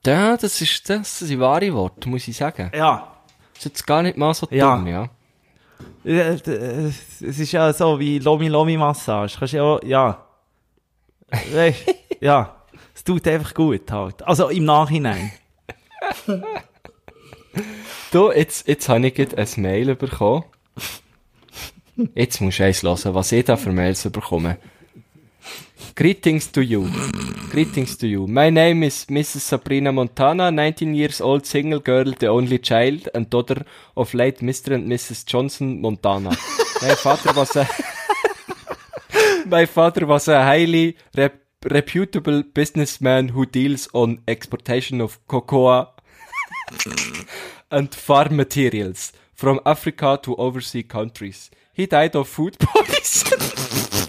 Ja, 0.05 0.35
das 0.35 0.59
ist, 0.61 0.89
das 0.89 1.19
sind 1.19 1.39
wahre 1.39 1.73
Worte, 1.73 2.09
muss 2.09 2.27
ich 2.27 2.35
sagen. 2.35 2.69
Ja. 2.75 3.09
Ist 3.63 3.65
jetzt 3.65 3.87
gar 3.87 4.03
nicht 4.03 4.17
mal 4.17 4.33
so 4.33 4.45
Ja. 4.51 4.75
dumm, 4.75 4.87
ja. 4.87 5.09
Äh, 6.03 6.35
Es 6.35 7.21
ist 7.21 7.51
ja 7.53 7.71
so 7.71 7.97
wie 7.97 8.19
Lomi-Lomi-Massage. 8.19 9.37
Kannst 9.39 9.53
ja, 9.53 9.63
auch- 9.63 9.81
ja. 9.83 10.25
Weißt, 11.53 11.85
ja. 12.19 12.55
Es 12.93 13.05
tut 13.05 13.25
einfach 13.25 13.53
gut 13.53 13.89
halt. 13.89 14.21
Also 14.23 14.49
im 14.49 14.65
Nachhinein. 14.65 15.31
Du, 18.11 18.31
jetzt, 18.31 18.67
jetzt 18.67 18.89
habe 18.89 19.07
ich 19.07 19.13
gerade 19.15 19.37
ein 19.37 19.47
Mail 19.57 19.95
bekommen. 19.95 20.43
Jetzt 22.15 22.41
musst 22.41 22.59
du 22.59 22.63
eins 22.65 22.83
hören, 22.83 23.15
was 23.15 23.31
ich 23.31 23.45
da 23.45 23.55
für 23.55 23.71
Mails 23.71 24.03
bekomme. 24.11 24.57
Greetings 25.95 26.47
to 26.47 26.63
you. 26.63 26.89
Greetings 27.51 27.95
to 27.97 28.07
you. 28.07 28.25
My 28.27 28.49
name 28.49 28.83
is 28.83 29.05
Mrs. 29.05 29.41
Sabrina 29.41 29.91
Montana, 29.91 30.51
19 30.51 30.95
years 30.95 31.21
old 31.21 31.45
single 31.45 31.79
girl, 31.79 32.05
the 32.05 32.27
only 32.27 32.57
child 32.57 33.09
and 33.13 33.29
daughter 33.29 33.63
of 33.95 34.13
late 34.13 34.39
Mr. 34.39 34.73
and 34.73 34.91
Mrs. 34.91 35.25
Johnson 35.25 35.81
Montana. 35.81 36.29
My 36.81 36.95
father 36.95 37.33
was 37.33 37.55
a 37.55 37.67
My 39.45 39.65
father 39.65 40.05
was 40.05 40.27
a 40.27 40.41
highly 40.41 40.97
rep 41.15 41.35
reputable 41.69 42.43
businessman 42.43 43.29
who 43.29 43.45
deals 43.45 43.87
on 43.93 44.19
exportation 44.27 44.99
of 44.99 45.19
cocoa 45.27 45.89
and 47.71 47.93
farm 47.93 48.35
materials 48.35 49.13
from 49.33 49.59
Africa 49.65 50.19
to 50.23 50.35
overseas 50.35 50.85
countries. 50.87 51.51
He 51.73 51.85
died 51.85 52.15
of 52.15 52.27
food 52.27 52.57
poisoning 52.59 54.02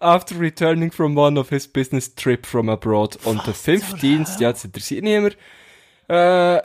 after 0.00 0.38
returning 0.38 0.90
from 0.90 1.16
one 1.16 1.38
of 1.38 1.50
his 1.50 1.66
business 1.68 2.14
trip 2.14 2.46
from 2.46 2.68
abroad 2.68 3.18
on 3.24 3.40
the 3.44 3.52
15th. 3.52 4.40
Ja, 4.40 4.52
das 4.52 4.64
interessiert 4.64 5.04
niemand. 5.04 5.36
Äh, 6.08 6.58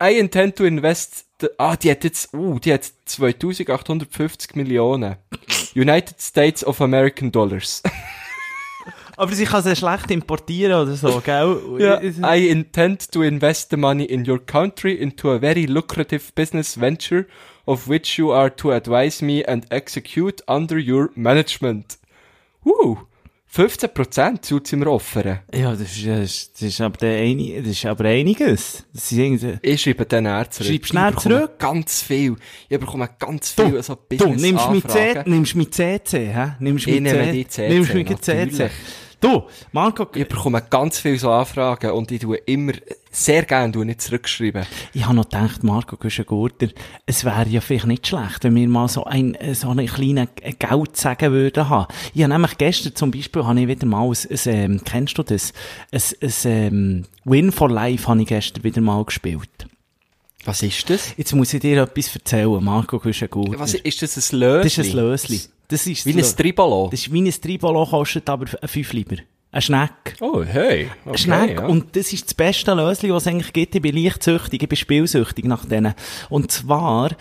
I 0.00 0.18
intend 0.18 0.56
to 0.56 0.64
invest. 0.64 1.24
The, 1.40 1.48
ah, 1.58 1.76
die 1.76 1.90
hat 1.90 2.04
jetzt, 2.04 2.34
uh, 2.34 2.58
die 2.58 2.72
hat 2.72 2.92
2850 3.06 4.56
Millionen. 4.56 5.16
United 5.74 6.20
States 6.20 6.64
of 6.64 6.80
American 6.80 7.32
Dollars. 7.32 7.82
Aber 9.16 9.32
sie 9.34 9.46
kann 9.46 9.64
sie 9.64 9.74
schlecht 9.74 10.12
importieren 10.12 10.80
oder 10.80 10.94
so, 10.94 11.20
gell? 11.20 11.60
Yeah, 11.80 12.00
I 12.22 12.48
intend 12.48 13.10
to 13.10 13.22
invest 13.22 13.70
the 13.70 13.76
money 13.76 14.04
in 14.04 14.24
your 14.28 14.38
country 14.38 14.94
into 14.94 15.32
a 15.32 15.40
very 15.40 15.66
lucrative 15.66 16.32
business 16.36 16.76
venture 16.76 17.26
of 17.66 17.88
which 17.88 18.16
you 18.16 18.30
are 18.30 18.54
to 18.54 18.70
advise 18.70 19.24
me 19.24 19.44
and 19.44 19.66
execute 19.70 20.40
under 20.46 20.78
your 20.78 21.10
management. 21.16 21.98
Uh, 22.64 22.96
15% 23.54 24.42
zu 24.42 24.60
im 24.72 24.82
Offeren. 24.86 25.40
Ja, 25.54 25.70
das 25.72 25.80
ist, 25.80 26.06
das 26.06 26.20
ist, 26.20 26.54
das 26.54 26.62
ist 26.68 26.80
aber 26.80 27.06
einig, 27.06 27.56
das 27.58 27.68
ist 27.68 27.86
aber 27.86 28.04
einiges. 28.04 28.84
Das 28.92 29.10
ist 29.10 29.18
irgendwie, 29.18 29.58
Ich 29.62 29.80
schreibe 29.80 30.04
den 30.04 30.24
näher 30.24 30.50
zurück. 30.50 30.68
Schreibst 30.68 30.90
Ich 30.90 30.92
bekomme 30.92 31.16
zurück? 31.16 31.58
Ganz 31.58 32.02
viel. 32.02 32.36
Ich 32.68 32.78
bekomme 32.78 33.08
ganz 33.18 33.52
viel 33.52 33.82
so 33.82 33.96
du, 34.10 34.26
nimmst 34.34 34.70
mit 34.70 34.90
C, 34.90 35.22
nimmst 35.24 35.56
mit 35.56 35.74
CC, 35.74 36.32
hä? 36.32 36.52
Nimmst 36.60 36.86
Ich 36.86 36.94
mit 36.94 37.02
nehme 37.04 37.32
die 37.32 37.48
CC, 37.48 37.68
nimmst 37.68 37.94
mit 37.94 38.24
CC. 38.24 38.70
Du, 39.20 39.44
Marco, 39.72 40.06
Ich 40.14 40.28
bekomme 40.28 40.62
ganz 40.68 41.00
viele 41.00 41.18
so 41.18 41.30
Anfragen 41.30 41.90
und 41.92 42.10
ich 42.12 42.20
tue 42.20 42.36
immer 42.36 42.72
sehr 43.24 43.44
gerne 43.44 43.72
tue 43.72 43.84
nicht 43.84 44.00
zurückschreiben. 44.00 44.66
Ich 44.94 45.04
habe 45.04 45.14
noch 45.14 45.24
gedacht, 45.24 45.64
Marco 45.64 45.96
Güschen-Gurter, 45.96 46.68
es 47.06 47.24
wäre 47.24 47.48
ja 47.48 47.60
vielleicht 47.60 47.86
nicht 47.86 48.06
schlecht, 48.06 48.44
wenn 48.44 48.54
wir 48.54 48.68
mal 48.68 48.88
so 48.88 49.04
ein, 49.04 49.36
so 49.54 49.70
einen 49.70 49.86
kleinen 49.86 50.28
Geldsegen 50.58 51.32
würden 51.32 51.68
haben. 51.68 51.92
Ich 52.14 52.22
habe 52.22 52.32
nämlich 52.32 52.56
gestern 52.58 52.94
zum 52.94 53.10
Beispiel, 53.10 53.44
habe 53.44 53.60
ich 53.60 53.68
wieder 53.68 53.86
mal 53.86 54.08
ein, 54.08 54.16
ein 54.30 54.38
ähm, 54.46 54.80
kennst 54.84 55.18
du 55.18 55.22
das? 55.22 55.52
Ein, 55.90 56.00
ein 56.20 56.32
ähm, 56.44 57.04
Win 57.24 57.52
for 57.52 57.70
Life 57.70 58.06
habe 58.08 58.20
ich 58.22 58.28
gestern 58.28 58.64
wieder 58.64 58.80
mal 58.80 59.04
gespielt. 59.04 59.66
Was 60.44 60.62
ist 60.62 60.88
das? 60.88 61.14
Jetzt 61.16 61.34
muss 61.34 61.52
ich 61.52 61.60
dir 61.60 61.82
etwas 61.82 62.14
erzählen, 62.14 62.62
Marco 62.62 62.98
Güschen-Gurter. 62.98 63.58
Was 63.58 63.74
ist 63.74 64.02
das, 64.02 64.32
ein 64.32 64.38
Lösli? 64.38 64.62
Das 64.62 64.78
ist 64.78 64.90
ein 64.90 64.96
Lösli. 64.96 65.40
Das 65.68 65.86
ist 65.86 66.06
Wie 66.06 66.14
ein 66.14 66.36
Tribolo? 66.36 66.88
Das 66.90 67.00
ist 67.00 67.12
wie 67.12 67.20
ein 67.20 67.30
Tribolo, 67.30 67.84
kostet 67.84 68.28
aber 68.30 68.46
5 68.46 68.92
Lieber. 68.94 69.16
Ein 69.50 69.62
Schneck. 69.62 70.16
Oh, 70.20 70.42
hey. 70.44 70.88
Okay, 71.04 71.10
Ein 71.10 71.18
Schneck. 71.18 71.58
ja. 71.58 71.66
Und 71.66 71.96
das 71.96 72.12
ist 72.12 72.26
das 72.26 72.34
beste 72.34 72.74
Lösli, 72.74 73.12
was 73.12 73.22
es 73.22 73.28
eigentlich 73.28 73.52
gibt. 73.52 73.74
Ich 73.74 73.82
bin 73.82 73.96
leicht 73.96 74.22
süchtig, 74.22 74.62
ich 74.62 74.68
bin 74.68 74.76
spielsüchtig 74.76 75.44
nach 75.46 75.64
denen. 75.64 75.94
Und 76.28 76.52
zwar, 76.52 77.12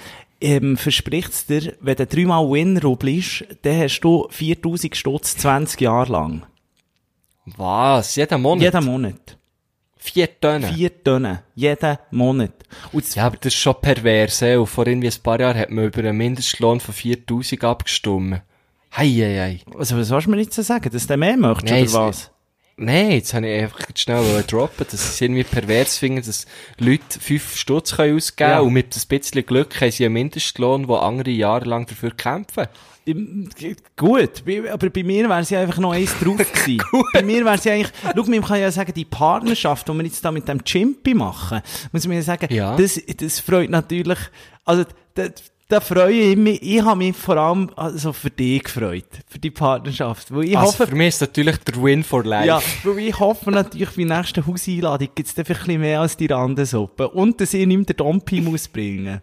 ähm, 0.42 0.76
verspricht 0.78 1.32
es 1.32 1.46
dir, 1.46 1.74
wenn 1.80 1.96
du 1.96 2.06
dreimal 2.06 2.50
Win-Rubel 2.50 3.18
ist, 3.18 3.46
dann 3.62 3.80
hast 3.80 4.02
du 4.02 4.28
4000 4.30 4.96
Stutz 4.96 5.38
20 5.38 5.82
Jahre 5.82 6.12
lang. 6.12 6.46
Was? 7.46 8.16
Jeden 8.18 8.42
Monat? 8.42 8.64
Jeden 8.64 8.86
Monat. 8.86 9.38
Vier 9.96 10.40
Tonnen? 10.40 10.74
Vier 10.74 11.04
Tonnen. 11.04 11.40
Jeden 11.56 11.98
Monat. 12.12 12.52
Und 12.92 13.16
Ja, 13.16 13.26
aber 13.26 13.38
das 13.38 13.54
ist 13.54 13.60
schon 13.60 13.76
pervers, 13.82 14.42
ey. 14.42 14.58
Und 14.58 14.68
vor 14.68 14.86
irgendwie 14.86 15.08
ein 15.08 15.24
paar 15.24 15.40
Jahren 15.40 15.58
hat 15.58 15.70
man 15.70 15.86
über 15.86 16.00
einen 16.00 16.18
Mindestlohn 16.18 16.80
von 16.80 16.94
4000 16.94 17.64
abgestimmt. 17.64 18.42
Hei, 18.98 19.10
hei, 19.10 19.38
hei. 19.38 19.78
also, 19.78 19.96
was 19.96 20.08
sollst 20.08 20.26
du 20.26 20.32
mir 20.32 20.42
jetzt 20.42 20.56
sagen? 20.56 20.90
Dass 20.92 21.06
du 21.06 21.18
mehr 21.18 21.38
möchtest, 21.38 21.72
Nein, 21.72 21.84
oder 21.88 22.08
was? 22.08 22.32
Nein, 22.78 23.12
jetzt 23.12 23.32
habe 23.34 23.48
ich 23.48 23.62
einfach 23.64 23.80
schnell 23.96 24.44
droppen, 24.48 24.86
dass 24.90 25.02
sie 25.02 25.10
es 25.10 25.22
irgendwie 25.22 25.44
pervers 25.44 25.98
finden, 26.00 26.24
dass 26.26 26.48
Leute 26.80 27.20
5 27.20 27.56
Stutz 27.56 27.96
können 27.96 28.16
ausgeben 28.18 28.50
Ja. 28.50 28.60
und 28.60 28.74
mit 28.74 28.96
ein 28.96 29.02
bisschen 29.08 29.46
Glück 29.46 29.80
haben 29.82 29.92
sie 29.92 30.06
einen 30.06 30.14
Mindestlohn, 30.14 30.88
wo 30.88 30.96
andere 30.96 31.30
jahrelang 31.30 31.86
dafür 31.86 32.10
kämpfen. 32.12 32.66
Gut, 33.96 34.44
aber 34.72 34.90
bei 34.90 35.04
mir 35.04 35.30
wäre 35.30 35.44
sie 35.44 35.58
einfach 35.58 35.78
noch 35.78 35.94
eins 35.94 36.14
drauf 36.20 36.38
gewesen. 36.54 36.82
bei 37.14 37.22
mir 37.22 37.46
wäre 37.46 37.58
sie 37.58 37.70
eigentlich, 37.72 37.92
schau, 38.16 38.24
man 38.24 38.42
kann 38.44 38.60
ja 38.62 38.72
sagen, 38.72 38.94
die 38.96 39.06
Partnerschaft, 39.06 39.88
die 39.88 39.94
wir 39.94 40.04
jetzt 40.04 40.26
da 40.26 40.32
mit 40.32 40.48
dem 40.48 40.64
Chimpy 40.64 41.14
machen, 41.14 41.62
muss 41.92 42.06
man 42.08 42.16
ja 42.18 42.24
sagen, 42.24 42.52
Ja. 42.54 42.76
das, 42.76 43.00
das 43.18 43.40
freut 43.40 43.70
natürlich, 43.70 44.20
also, 44.66 44.86
da, 45.14 45.28
da 45.68 45.82
freue 45.82 46.14
ich 46.14 46.38
mich, 46.38 46.62
ich 46.62 46.82
habe 46.82 46.98
mich 46.98 47.16
vor 47.16 47.36
allem 47.36 47.70
also 47.76 48.14
für 48.14 48.30
dich 48.30 48.64
gefreut, 48.64 49.06
für 49.28 49.40
die 49.40 49.52
Partnerschaft, 49.52 50.34
weil 50.34 50.46
ich 50.46 50.58
also 50.58 50.72
hoffe, 50.72 50.88
für 50.88 50.96
mich 50.96 51.10
ist 51.10 51.22
natürlich 51.22 51.58
der 51.58 51.82
Win 51.82 52.04
for 52.04 52.24
Life. 52.24 52.48
ja, 52.48 52.62
weil 52.84 53.00
ich 53.00 53.20
hoffe 53.20 53.52
natürlich, 53.52 53.90
bei 53.90 54.06
der 54.06 54.18
nächsten 54.18 54.48
Hauseinladung 54.48 55.10
gibt 55.14 55.28
es 55.28 55.38
einfach 55.38 55.56
ein 55.56 55.66
bisschen 55.66 55.82
mehr 55.82 56.02
als 56.02 56.16
die 56.16 56.28
Randensuppe 56.28 57.10
und 57.10 57.42
dass 57.42 57.54
ich 57.54 57.68
nicht 57.68 57.78
mehr 57.78 57.86
den 57.86 57.98
Dompi 57.98 58.40
muss 58.40 58.68
bringen. 58.68 59.22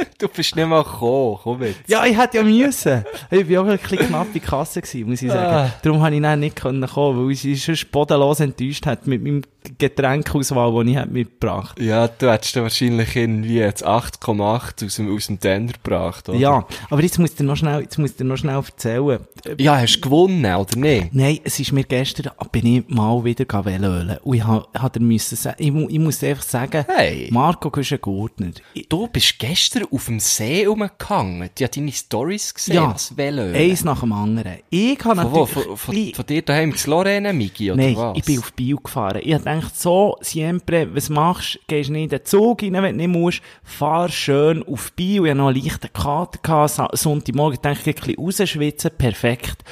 Du 0.18 0.28
bist 0.28 0.54
nicht 0.54 0.68
mal 0.68 0.82
gekommen, 0.84 1.38
komm 1.42 1.62
jetzt. 1.62 1.80
Ja, 1.86 2.04
ich 2.04 2.14
hätte 2.16 2.36
ja 2.36 2.42
müssen. 2.42 3.04
Ich 3.30 3.48
war 3.50 3.62
auch 3.62 3.66
ein 3.68 3.78
bisschen 3.78 3.98
knapp 4.06 4.26
in 4.26 4.32
die 4.34 4.40
Kasse, 4.40 4.82
gewesen, 4.82 5.08
muss 5.08 5.22
ich 5.22 5.30
sagen. 5.30 5.68
Ah. 5.70 5.72
Darum 5.82 5.98
konnte 6.00 6.16
ich 6.16 6.22
dann 6.22 6.40
nicht 6.40 6.60
kommen, 6.60 6.82
weil 6.92 7.30
ich 7.32 7.64
sonst 7.64 7.90
bodenlos 7.90 8.40
enttäuscht 8.40 8.84
hat 8.84 9.06
mit 9.06 9.22
meinem 9.22 9.40
Getränkauswahl, 9.78 10.84
den 10.84 10.88
ich 10.98 11.06
mitgebracht 11.06 11.78
Ja, 11.80 12.08
du 12.08 12.30
hättest 12.30 12.56
dann 12.56 12.62
wahrscheinlich 12.64 13.14
irgendwie 13.16 13.56
jetzt 13.58 13.86
8,8 13.86 14.84
aus 14.86 14.96
dem, 14.96 15.14
aus 15.14 15.26
dem 15.26 15.40
Tender 15.40 15.72
gebracht, 15.74 16.28
oder? 16.28 16.38
Ja, 16.38 16.66
aber 16.88 17.02
jetzt 17.02 17.18
musst 17.18 17.38
du 17.40 17.44
noch 17.44 17.56
schnell, 17.56 17.80
jetzt 17.82 17.98
musst 17.98 18.20
du 18.20 18.24
noch 18.24 18.36
schnell 18.36 18.56
erzählen. 18.56 19.20
Äh, 19.44 19.62
Ja, 19.62 19.78
hast 19.78 19.96
du 19.96 20.00
gewonnen, 20.02 20.44
oder 20.54 20.76
nicht? 20.78 21.14
Nein, 21.14 21.40
es 21.44 21.58
ist 21.60 21.72
mir 21.72 21.84
gestern, 21.84 22.30
bin 22.52 22.66
ich 22.66 22.88
mal 22.88 23.22
wieder 23.24 23.44
Velölen. 23.64 24.18
Und 24.22 24.36
ich 24.36 25.22
sagen, 25.24 25.56
ich, 25.58 25.68
ich 25.94 25.98
muss 25.98 26.22
einfach 26.24 26.42
sagen, 26.44 26.84
Hey. 26.88 27.28
Marco 27.30 27.70
Güschen-Gurtner. 27.70 28.50
Ich- 28.74 28.88
Du 28.88 29.06
bist 29.08 29.38
gestern 29.38 29.84
auf 29.92 30.06
dem 30.06 30.20
See 30.20 30.66
rumgehangen. 30.66 31.50
Du 31.56 31.64
hast 31.64 31.76
deine 31.76 31.92
Stories 31.92 32.54
gesehen, 32.54 32.74
Ja, 32.76 32.94
was 32.94 33.16
Velo. 33.16 33.42
eins 33.56 33.84
nach 33.84 34.00
dem 34.00 34.12
anderen. 34.12 34.58
Ich 34.70 34.98
kann 34.98 35.16
Von 35.16 35.32
wo? 35.32 35.40
natürlich... 35.40 35.66
Von, 35.66 35.76
von, 35.76 35.96
ich- 35.96 36.16
von 36.16 36.26
dir 36.26 36.42
daheim 36.42 36.76
zu 36.76 36.90
Lorena, 36.90 37.32
Migi, 37.32 37.70
oder 37.72 37.82
Nein, 37.82 37.96
was? 37.96 38.16
ich 38.18 38.24
bin 38.24 38.38
auf 38.38 38.52
Bio 38.52 38.76
gefahren. 38.78 39.20
Ich 39.22 39.32
hab 39.34 39.40
gedacht, 39.44 39.78
so, 39.80 40.16
siempre, 40.20 40.94
was 40.94 41.08
machst 41.08 41.56
du? 41.56 41.58
Gehst 41.68 41.90
nicht 41.90 42.04
in 42.04 42.08
den 42.10 42.24
Zug 42.24 42.62
rein, 42.62 42.72
wenn 42.74 42.82
du 42.98 43.06
nicht 43.06 43.08
musst. 43.08 43.42
Fahr 43.64 44.08
schön 44.08 44.62
auf 44.66 44.92
Bio. 44.92 45.24
Ich 45.24 45.30
hatte 45.30 45.38
noch 45.38 45.48
einen 45.48 45.62
leichten 45.62 45.92
Kater 45.92 46.38
gehabt. 46.42 46.96
Sonntagmorgen 46.98 47.54
ich 47.54 47.60
dachte, 47.60 47.90
ich 47.90 47.96
ein 47.96 48.02
bisschen 48.06 48.24
rausschwitzen. 48.46 48.90
Perfekt. 48.96 49.64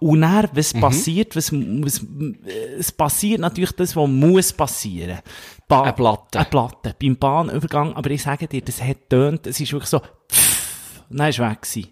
Und 0.00 0.20
dann, 0.22 0.48
was 0.52 0.74
Mhm. 0.74 0.80
passiert? 0.80 1.36
Was, 1.36 1.52
was, 1.52 1.98
äh, 2.46 2.78
es 2.78 2.92
passiert 2.92 3.40
natürlich 3.40 3.72
das, 3.72 3.94
was 3.96 4.08
muss 4.08 4.52
passieren. 4.52 5.18
Ba 5.68 5.82
Eine 5.82 5.92
Platte. 5.92 6.38
Eine 6.38 6.48
Platte. 6.48 6.94
Beim 7.00 7.16
Bahnübergang. 7.16 7.94
Aber 7.94 8.10
ich 8.10 8.22
sage 8.22 8.46
dir, 8.46 8.62
das 8.62 8.82
hat 8.82 9.08
tönt, 9.10 9.46
es 9.46 9.58
ist 9.60 9.72
wirklich 9.72 9.90
so, 9.90 10.00
und 11.08 11.18
dann 11.18 11.28
ist 11.28 11.38
weg 11.38 11.62
gewesen. 11.62 11.88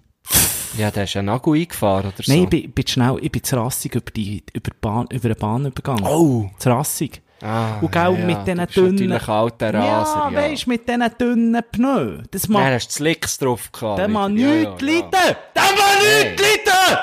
Ja, 0.77 0.91
der 0.91 1.05
ist 1.05 1.17
einen 1.17 1.27
Nagel 1.27 1.55
eingefahren, 1.55 2.07
oder 2.09 2.23
so. 2.23 2.33
Nein, 2.33 2.45
ich 2.45 2.51
bin, 2.51 2.73
bin 2.73 2.87
schnell, 2.87 3.17
ich 3.21 3.31
bin 3.31 3.45
zu 3.45 3.57
rassig 3.57 3.95
über 3.95 4.11
die, 4.11 4.43
über 4.53 4.71
die 4.71 4.77
Bahn, 4.81 5.07
über 5.13 5.29
den 5.29 5.39
Bahnübergang. 5.39 6.03
Oh. 6.05 6.51
Zu 6.59 6.71
rassig. 6.71 7.23
Ah, 7.41 7.79
Und 7.81 7.93
gell, 7.93 8.19
ja, 8.19 8.27
mit 8.27 8.47
diesen 8.47 8.97
dünnen... 8.97 9.13
alter 9.21 9.75
Raser, 9.75 10.19
ja. 10.19 10.31
ja, 10.31 10.51
weisst, 10.51 10.67
mit 10.67 10.89
diesen 10.89 11.05
dünnen 11.21 11.63
Pneu. 11.71 12.19
Das 12.31 12.43
Dann 12.43 12.53
macht, 12.53 12.65
hast 12.73 12.89
du 12.89 12.93
Slicks 12.95 13.39
drauf 13.39 13.71
gehabt. 13.71 13.99
der. 13.99 14.09
Ja, 14.09 14.29
nichts 14.29 14.43
ja, 14.43 14.55
ja. 14.55 14.71
leiden! 14.81 15.37
Der 15.55 15.63
macht 15.63 15.99
nichts 16.01 16.43
leiden! 16.43 16.99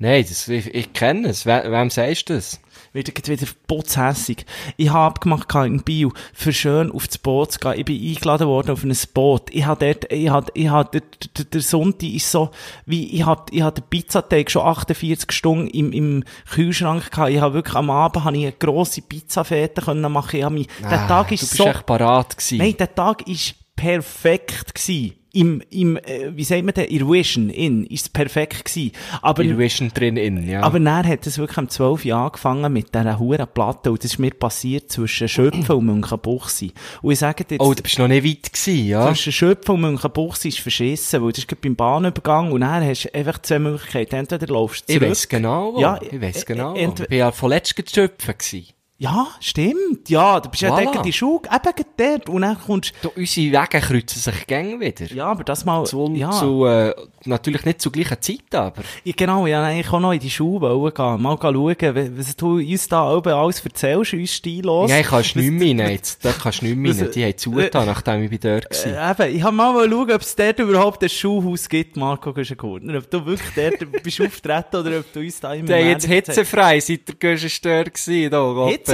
Nein, 0.00 0.24
das, 0.28 0.46
ich, 0.46 0.72
ich 0.72 0.92
kenne 0.92 1.28
es. 1.28 1.44
We 1.44 1.62
wem 1.66 1.90
sagst 1.90 2.30
du 2.30 2.34
das? 2.34 2.60
Jetzt 2.94 3.28
wieder 3.28 3.46
putzhässig. 3.66 4.46
Ich 4.76 4.90
habe 4.90 5.06
abgemacht 5.06 5.52
in 5.66 5.82
Bio, 5.82 6.12
für 6.32 6.52
schön 6.52 6.90
auf 6.90 7.06
das 7.06 7.18
Boot 7.18 7.52
zu 7.52 7.58
gehen. 7.58 7.74
Ich 7.76 7.84
bin 7.84 8.00
eingeladen 8.00 8.46
worden 8.46 8.70
auf 8.70 8.84
ein 8.84 8.96
Boot. 9.12 9.50
Ich 9.50 9.66
habe 9.66 9.84
dort, 9.84 10.10
ich 10.12 10.28
habe, 10.28 10.50
ich 10.54 10.68
habe, 10.68 10.90
der, 10.92 11.02
der, 11.36 11.44
der 11.44 11.60
Sonntag 11.60 12.08
ist 12.08 12.30
so, 12.30 12.50
wie, 12.86 13.08
ich 13.08 13.26
habe, 13.26 13.44
ich 13.50 13.62
habe 13.62 13.80
den 13.80 13.88
Pizzateig 13.88 14.50
schon 14.50 14.62
48 14.62 15.30
Stunden 15.32 15.68
im, 15.68 15.92
im 15.92 16.24
Kühlschrank 16.50 17.10
gehabt. 17.10 17.30
Ich 17.30 17.40
habe 17.40 17.54
wirklich 17.54 17.76
am 17.76 17.90
Abend, 17.90 18.24
habe 18.24 18.36
ich 18.36 18.44
eine 18.44 18.52
grosse 18.52 19.02
Pizzafete 19.02 19.82
können 19.82 20.10
machen. 20.12 20.36
Ich 20.36 20.44
habe 20.44 20.54
mich, 20.54 20.68
der 20.80 21.06
Tag 21.08 21.10
Ah, 21.10 21.24
du 21.24 21.34
ist 21.34 21.40
bist 21.40 21.56
so, 21.56 21.66
echt 21.66 21.86
parat 21.86 22.36
gewesen. 22.36 22.58
Nein, 22.58 22.76
der 22.78 22.94
Tag 22.94 23.26
ist 23.26 23.54
perfekt 23.76 24.74
gsi. 24.74 25.17
Im, 25.32 25.62
im, 25.70 25.96
äh, 25.98 26.34
wie 26.34 26.44
sagt 26.44 26.64
man 26.64 26.72
denn, 26.74 26.88
Irvision, 26.88 27.50
in, 27.50 27.84
ist 27.86 28.12
perfekt 28.12 28.64
gsi. 28.64 28.92
Aber, 29.20 29.42
In 29.42 29.58
Vision 29.58 29.90
drin, 29.92 30.16
in, 30.16 30.48
ja. 30.48 30.62
aber 30.62 30.80
dann 30.80 31.06
hat 31.06 31.26
es 31.26 31.36
wirklich 31.38 31.58
am 31.58 31.68
12 31.68 32.04
Jahr 32.06 32.26
angefangen 32.26 32.72
mit 32.72 32.94
dieser 32.94 33.18
huren 33.18 33.46
Platte 33.52 33.90
und 33.90 34.02
das 34.02 34.12
ist 34.12 34.18
mir 34.18 34.30
passiert 34.30 34.90
zwischen 34.90 35.28
Schöpfen 35.28 35.76
und 35.76 35.84
Münchenbuchsee. 35.86 36.72
Und 37.02 37.12
ich 37.12 37.18
sage 37.18 37.44
dir 37.44 37.56
jetzt, 37.56 37.62
oh, 37.64 37.74
du 37.74 37.82
bist 37.82 37.98
noch 37.98 38.08
nicht 38.08 38.24
weit 38.24 38.52
gewesen, 38.52 38.86
ja? 38.86 39.06
zwischen 39.08 39.32
Schöpfen 39.32 39.74
und 39.74 39.80
Münchenbuchsee 39.82 40.48
ist 40.48 40.60
verschissen, 40.60 41.22
weil 41.22 41.30
das 41.32 41.40
ist 41.40 41.48
gerade 41.48 41.60
beim 41.60 41.76
Bahnübergang 41.76 42.50
und 42.52 42.62
dann 42.62 42.82
hast 42.84 43.04
du 43.04 43.14
einfach 43.14 43.38
zwei 43.42 43.58
Möglichkeiten. 43.58 44.16
Entweder 44.16 44.46
laufst 44.46 44.88
du 44.88 44.92
Ich 44.92 44.98
zurück. 44.98 45.10
weiss 45.10 45.28
genau, 45.28 45.74
wo. 45.74 45.80
Ja, 45.80 46.00
ich 46.02 46.20
weiss 46.20 46.42
äh, 46.42 46.46
genau. 46.46 46.74
wo. 46.74 46.76
Ich 46.78 46.94
bin 47.08 47.18
ja 47.18 47.32
von 47.32 47.50
letztem 47.50 47.84
geschöpfen 47.84 48.34
gewesen. 48.38 48.66
Ja, 49.00 49.28
stimmt. 49.38 50.08
Ja, 50.10 50.40
du 50.40 50.48
bist 50.50 50.60
ja 50.62 50.70
Voilà. 50.74 50.82
dort 50.86 50.96
in 50.96 51.02
die 51.04 51.12
Schule, 51.12 51.42
eben 51.54 51.84
dort 51.96 52.28
und 52.28 52.42
dann 52.42 52.58
kommst 52.58 52.92
Du, 53.00 53.10
unsere 53.14 53.52
Wege 53.62 53.80
kreuzen 53.80 54.18
sich 54.20 54.44
gäng 54.48 54.80
wieder. 54.80 55.06
ja, 55.14 55.26
aber 55.26 55.44
das 55.44 55.64
mal, 55.64 55.84
Zu, 55.86 56.12
ja. 56.16 56.32
zu 56.32 56.64
äh, 56.66 56.92
natürlich 57.24 57.64
nicht 57.64 57.80
zur 57.80 57.92
gleichen 57.92 58.20
Zeit, 58.20 58.52
aber. 58.56 58.82
Ja, 59.04 59.12
genau, 59.16 59.46
ich 59.46 59.52
wollte 59.54 59.66
eigentlich 59.66 59.92
auch 59.92 60.00
noch 60.00 60.10
in 60.12 60.18
die 60.18 60.28
Schule 60.30 60.62
wollen 60.62 60.92
gehen, 60.92 61.22
mal 61.22 61.38
schauen, 61.40 61.76
wa- 61.94 62.18
was 62.18 62.34
du 62.34 62.56
uns 62.56 62.88
da 62.88 63.08
oben 63.14 63.32
alles 63.32 63.60
erzählst, 63.64 64.14
uns 64.14 64.34
stillos. 64.34 64.90
Nein, 64.90 65.04
kannst 65.04 65.36
du 65.36 65.38
Was- 65.38 65.44
nicht 65.46 65.76
mehr. 65.76 65.90
Jetzt, 65.92 66.24
da 66.24 66.32
kannst 66.32 66.62
du 66.62 66.66
nicht 66.66 66.76
mehr 66.76 66.98
was-. 67.06 67.10
Die 67.12 67.24
haben 67.24 67.36
zugetan, 67.38 67.86
nachdem 67.86 68.24
ich 68.24 68.30
bei 68.32 68.38
dort 68.38 68.84
war. 68.84 69.22
Äh, 69.22 69.28
eben, 69.28 69.36
ich 69.36 69.42
habe 69.44 69.54
mal 69.54 69.88
schauen, 69.88 70.10
ob 70.10 70.20
es 70.22 70.34
dort 70.34 70.58
überhaupt 70.58 71.00
ein 71.04 71.08
Schulhaus 71.08 71.68
gibt, 71.68 71.96
Marco 71.96 72.32
Güschen-Gurtner. 72.32 72.98
Ob 72.98 73.08
du 73.08 73.24
wirklich 73.24 73.50
dort 73.54 73.92
bist 74.02 74.20
auftreten 74.20 74.74
oder 74.76 74.98
ob 74.98 75.12
du 75.12 75.20
uns 75.20 75.38
da 75.38 75.54
immer 75.54 75.68
Der 75.68 75.84
jetzt 75.88 76.06
hitzefrei, 76.06 76.80
seit 76.80 77.06
der 77.06 77.14
Göschenstör 77.14 77.84
gewesen, 77.84 78.30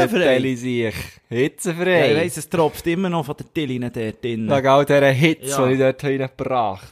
Hitzefrei? 0.03 0.55
sich. 0.57 0.95
Ja, 1.31 1.37
Hitzefrei. 1.37 2.13
ich 2.13 2.17
weiss, 2.19 2.37
es 2.37 2.49
tropft 2.49 2.87
immer 2.87 3.09
noch 3.09 3.25
von 3.27 3.37
den 3.37 3.53
Tillinen 3.53 3.91
dort 3.93 4.23
drin. 4.23 4.49
Wegen 4.51 4.67
all 4.67 4.85
dieser 4.85 5.11
Hitze, 5.11 5.47
Ja. 5.49 5.67
die 5.67 5.73
ich 5.75 5.79
dort 5.79 6.05
reingebracht 6.05 6.89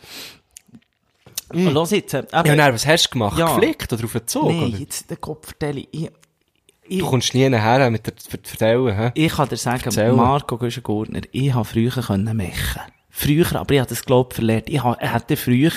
Und 1.52 1.72
los 1.72 1.90
jetzt, 1.90 2.14
eben, 2.14 2.26
Ja, 2.32 2.40
und 2.40 2.56
dann, 2.56 2.74
was 2.74 2.86
hast 2.86 3.06
du 3.06 3.10
gemacht? 3.10 3.38
Ja. 3.38 3.46
Geflickt 3.54 3.92
oder 3.92 4.04
auf 4.04 4.12
den 4.12 4.26
Zug? 4.26 4.48
nee, 4.48 4.64
oder? 4.68 4.78
jetzt 4.78 5.10
den 5.10 5.20
Kopf 5.20 5.46
vertelle 5.46 5.80
ich. 5.90 6.10
ich 6.88 6.98
Du 6.98 7.06
kommst 7.06 7.34
nie 7.34 7.48
nachher 7.48 7.90
mit 7.90 8.06
der 8.06 8.14
Ver- 8.28 8.38
Erzählen, 8.38 8.96
hä? 8.96 9.10
Ich 9.14 9.32
kann 9.32 9.48
dir 9.48 9.56
sagen, 9.56 9.82
Erzähl. 9.84 10.12
Marco 10.12 10.56
Güschen-Gurtner, 10.58 11.20
ich 11.30 11.52
habe 11.54 11.64
früher 11.64 11.90
können 11.90 12.36
mechen. 12.36 12.80
Früher, 13.14 13.54
aber 13.56 13.74
ich 13.74 13.80
habe 13.80 13.90
das, 13.90 14.02
glaub 14.06 14.32
verlernt. 14.32 14.70
Ich 14.70 14.82
hätte 14.82 15.36
früher, 15.36 15.70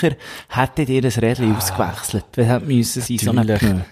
hätte 0.48 0.82
ihr 0.82 1.04
ein 1.04 1.10
Rädchen 1.10 1.54
ausgewechselt. 1.54 2.24
Wir 2.34 2.46
hätten 2.46 2.66
müssen 2.66 3.02
sein, 3.02 3.18
so 3.18 3.30
eine. 3.30 3.84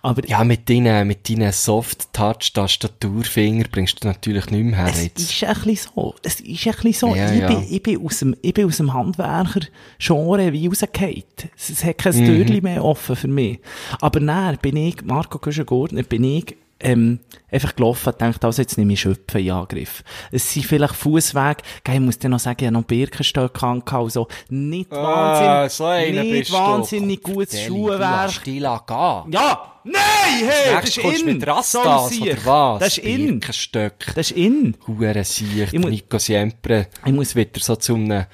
Aber 0.00 0.26
Ja, 0.26 0.42
mit 0.44 0.68
deinen, 0.70 1.06
mit 1.06 1.28
deinen 1.28 1.52
Soft-Touch-Tastaturfinger 1.52 3.64
bringst 3.70 4.02
du 4.02 4.08
natürlich 4.08 4.48
nicht 4.50 4.64
mehr 4.64 4.76
her 4.78 4.88
Es 4.90 5.02
jetzt. 5.02 5.20
ist 5.20 5.44
ein 5.44 5.54
bisschen 5.62 5.90
so. 5.94 6.14
Es 6.22 6.40
ist 6.40 6.66
ein 6.66 6.72
bisschen 6.72 6.92
so. 6.92 7.14
Ja, 7.14 7.30
ich, 7.32 7.40
ja. 7.40 7.48
Bin, 7.48 7.66
ich, 7.68 7.82
bin 7.82 8.04
aus 8.04 8.18
dem, 8.20 8.34
ich 8.40 8.54
bin 8.54 8.66
aus 8.66 8.76
dem 8.78 8.94
Handwerker-Genre 8.94 10.52
wie 10.52 10.66
rausgefallen. 10.66 11.22
Es, 11.56 11.70
es 11.70 11.84
hat 11.84 11.98
kein 11.98 12.16
Mhm. 12.16 12.24
Türchen 12.26 12.62
mehr 12.62 12.84
offen 12.84 13.16
für 13.16 13.28
mich. 13.28 13.60
Aber 14.00 14.20
dann 14.20 14.56
bin 14.58 14.76
ich, 14.76 15.02
Marco 15.04 15.38
Güschen-Gurtner, 15.38 16.02
bin 16.02 16.24
ich, 16.24 16.56
ähm, 16.78 17.20
einfach 17.50 17.74
gelaufen 17.74 18.10
und 18.10 18.18
gedacht, 18.18 18.44
also 18.44 18.60
jetzt 18.60 18.76
nehme 18.76 18.92
ich 18.92 19.00
Schöpfen 19.00 19.40
in 19.40 19.50
Angriff. 19.50 20.04
Es 20.30 20.52
sind 20.52 20.66
vielleicht 20.66 20.94
Fußwege. 20.94 21.62
Ich 21.88 22.00
muss 22.00 22.18
dir 22.18 22.28
noch 22.28 22.38
sagen, 22.38 22.56
ich 22.60 22.66
habe 22.66 22.74
noch 22.74 22.84
Birkenstöcke 22.84 23.66
und 23.66 24.12
so. 24.12 24.28
Nicht 24.50 24.92
Ah, 24.92 25.62
wahnsinnig, 25.62 25.72
so 25.72 26.20
nicht 26.22 26.30
bist 26.32 26.50
du. 26.50 26.54
wahnsinnig 26.54 27.22
gutes 27.22 27.50
Deli, 27.50 27.66
Du 27.68 27.74
Schuhwerk. 27.74 28.44
dich 28.44 28.44
gehen. 28.60 29.32
Ja! 29.32 29.72
Nein! 29.84 30.02
Hey! 30.40 30.74
Das 30.74 30.84
Nächstes 30.96 31.04
ist 31.04 31.20
in! 31.22 31.26
mit 31.38 31.46
Rastas, 31.46 32.10
So 32.10 32.22
oder 32.24 32.44
was? 32.44 32.80
Das 32.80 32.98
ist 32.98 33.04
in! 33.06 33.26
Birkenstöcke. 33.38 34.12
Das 34.14 34.30
ist 34.30 34.36
in! 34.36 34.76
Hure 34.86 35.24
Sicht, 35.24 35.72
mu- 35.78 35.88
Nico 35.88 36.18
Siempre. 36.18 36.88
Ich 37.06 37.12
muss- 37.12 37.34
wieder 37.36 37.60
so 37.60 37.76
zu 37.76 37.94
einem, 37.94 38.26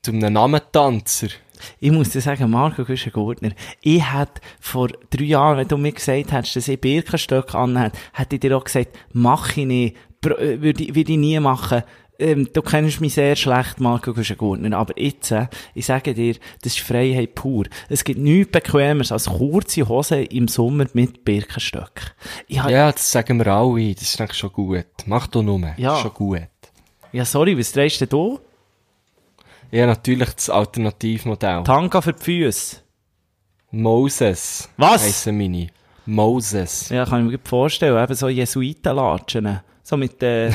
zu 0.00 0.12
einem 0.12 0.32
Namentanzer. 0.32 1.28
Ich 1.80 1.90
muss 1.90 2.10
dir 2.10 2.20
sagen, 2.20 2.50
Marco 2.50 2.84
Güschen-Gurtner, 2.84 3.50
ich 3.80 4.12
hätte 4.12 4.40
vor 4.60 4.88
drei 5.10 5.24
Jahren, 5.24 5.58
wenn 5.58 5.68
du 5.68 5.76
mir 5.76 5.92
gesagt 5.92 6.32
hättest, 6.32 6.56
dass 6.56 6.68
ich 6.68 6.80
Birkenstöcke 6.80 7.56
anhätte, 7.58 7.98
hätte 8.12 8.36
ich 8.36 8.40
dir 8.40 8.56
auch 8.56 8.64
gesagt, 8.64 8.98
mach 9.12 9.56
ich 9.56 9.66
nicht, 9.66 9.96
äh, 10.24 10.60
würde 10.60 10.82
ich, 10.84 10.94
würde 10.94 11.12
ich 11.12 11.18
nie 11.18 11.38
machen. 11.40 11.82
Ähm, 12.18 12.48
du 12.52 12.62
kennst 12.62 13.00
mich 13.00 13.14
sehr 13.14 13.34
schlecht, 13.34 13.80
Marco 13.80 14.12
Güschen-Gurtner, 14.12 14.76
aber 14.76 15.00
jetzt, 15.00 15.32
äh, 15.32 15.48
ich 15.74 15.86
sage 15.86 16.14
dir, 16.14 16.34
das 16.60 16.74
ist 16.74 16.80
Freiheit 16.80 17.34
pur. 17.34 17.64
Es 17.88 18.04
gibt 18.04 18.20
nichts 18.20 18.52
Bequemeres 18.52 19.10
als 19.10 19.26
kurze 19.26 19.88
Hosen 19.88 20.26
im 20.26 20.46
Sommer 20.46 20.86
mit 20.92 21.24
Birkenstöcken. 21.24 22.10
Ja, 22.48 22.92
das 22.92 23.10
sagen 23.10 23.38
wir 23.38 23.48
alle. 23.48 23.94
Das 23.94 24.02
ist 24.02 24.20
eigentlich 24.20 24.38
schon 24.38 24.52
gut. 24.52 24.86
Mach 25.06 25.26
du 25.26 25.42
nur. 25.42 25.60
Ja. 25.76 25.90
Das 25.90 25.96
ist 25.96 26.02
schon 26.02 26.14
gut. 26.14 26.48
ja, 27.12 27.24
sorry, 27.24 27.58
was 27.58 27.72
drehst 27.72 28.00
du 28.02 28.06
denn 28.06 28.18
da? 28.18 28.40
Ja, 29.72 29.86
natürlich 29.86 30.34
das 30.34 30.50
Alternativmodell. 30.50 31.64
Tanga 31.64 32.02
für 32.02 32.12
die 32.12 32.22
Füße. 32.22 32.76
Moses. 33.70 34.68
Was? 34.76 35.02
Heissen 35.02 35.38
meine. 35.38 35.68
Moses. 36.04 36.90
Ja, 36.90 37.06
kann 37.06 37.20
ich 37.20 37.32
mir 37.32 37.38
gut 37.38 37.48
vorstellen, 37.48 38.02
eben 38.02 38.14
so 38.14 38.28
Jesuitenlatschen. 38.28 39.60
So 39.82 39.96
mit, 39.96 40.22
äh, 40.22 40.48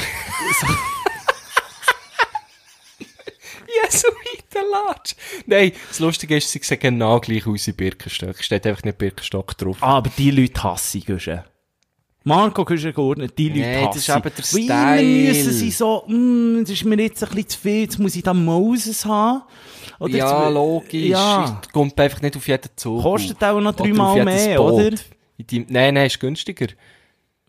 Jesuitenlatsch. 3.83 5.15
Nein, 5.47 5.71
das 5.87 5.97
Lustige 5.99 6.37
ist, 6.37 6.51
sie 6.51 6.59
sehen 6.61 6.79
genau 6.79 7.19
gleich 7.19 7.47
aus 7.47 7.65
wie 7.65 7.71
Birkenstock. 7.71 8.43
Steht 8.43 8.67
einfach 8.67 8.83
nicht 8.83 8.99
Birkenstock 8.99 9.57
drauf. 9.57 9.77
Ah, 9.81 9.97
aber 9.97 10.11
die 10.15 10.29
Leute 10.29 10.61
hasse 10.61 10.99
ich. 10.99 11.07
Marco 12.27 12.65
Güschen-Gurtner, 12.65 13.27
die 13.27 13.49
Leute 13.49 13.59
Nee, 13.61 13.85
das 13.85 13.95
ist 13.97 14.09
eben 14.09 14.21
der 14.21 14.31
Weil 14.37 14.63
Style. 14.63 15.27
müssen 15.27 15.53
sie 15.53 15.71
so, 15.71 16.03
mm, 16.07 16.61
das 16.61 16.69
ist 16.71 16.85
mir 16.85 16.99
jetzt 17.01 17.23
ein 17.23 17.29
bisschen 17.29 17.49
zu 17.49 17.59
viel, 17.59 17.81
jetzt 17.81 17.99
muss 17.99 18.15
ich 18.15 18.23
da 18.23 18.33
Moses 18.33 19.05
haben. 19.05 19.43
Oder 19.99 20.17
ja, 20.17 20.43
jetzt- 20.45 20.53
logisch. 20.53 21.09
Ja. 21.09 21.59
Es 21.63 21.69
kommt 21.71 21.99
einfach 21.99 22.21
nicht 22.21 22.35
auf 22.35 22.47
jeden 22.47 22.69
Zug. 22.75 23.01
Kostet 23.01 23.43
auch 23.43 23.59
noch 23.59 23.73
dreimal 23.75 24.23
mehr, 24.25 24.57
Boot. 24.57 24.73
oder? 24.73 24.89
Deinem- 25.39 25.65
Nein, 25.69 25.93
nein, 25.93 26.07
ist 26.07 26.19
günstiger. 26.19 26.67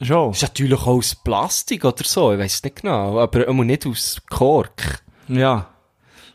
Schon. 0.01 0.31
Ist 0.31 0.43
natürlich 0.43 0.79
auch 0.79 0.87
aus 0.87 1.15
Plastik 1.17 1.85
oder 1.85 2.05
so, 2.05 2.33
ich 2.33 2.39
weiß 2.39 2.63
nicht 2.63 2.77
genau. 2.83 3.19
Aber 3.19 3.47
immer 3.49 3.65
nicht 3.65 3.85
aus 3.87 4.21
Kork. 4.31 5.03
Ja. 5.29 5.69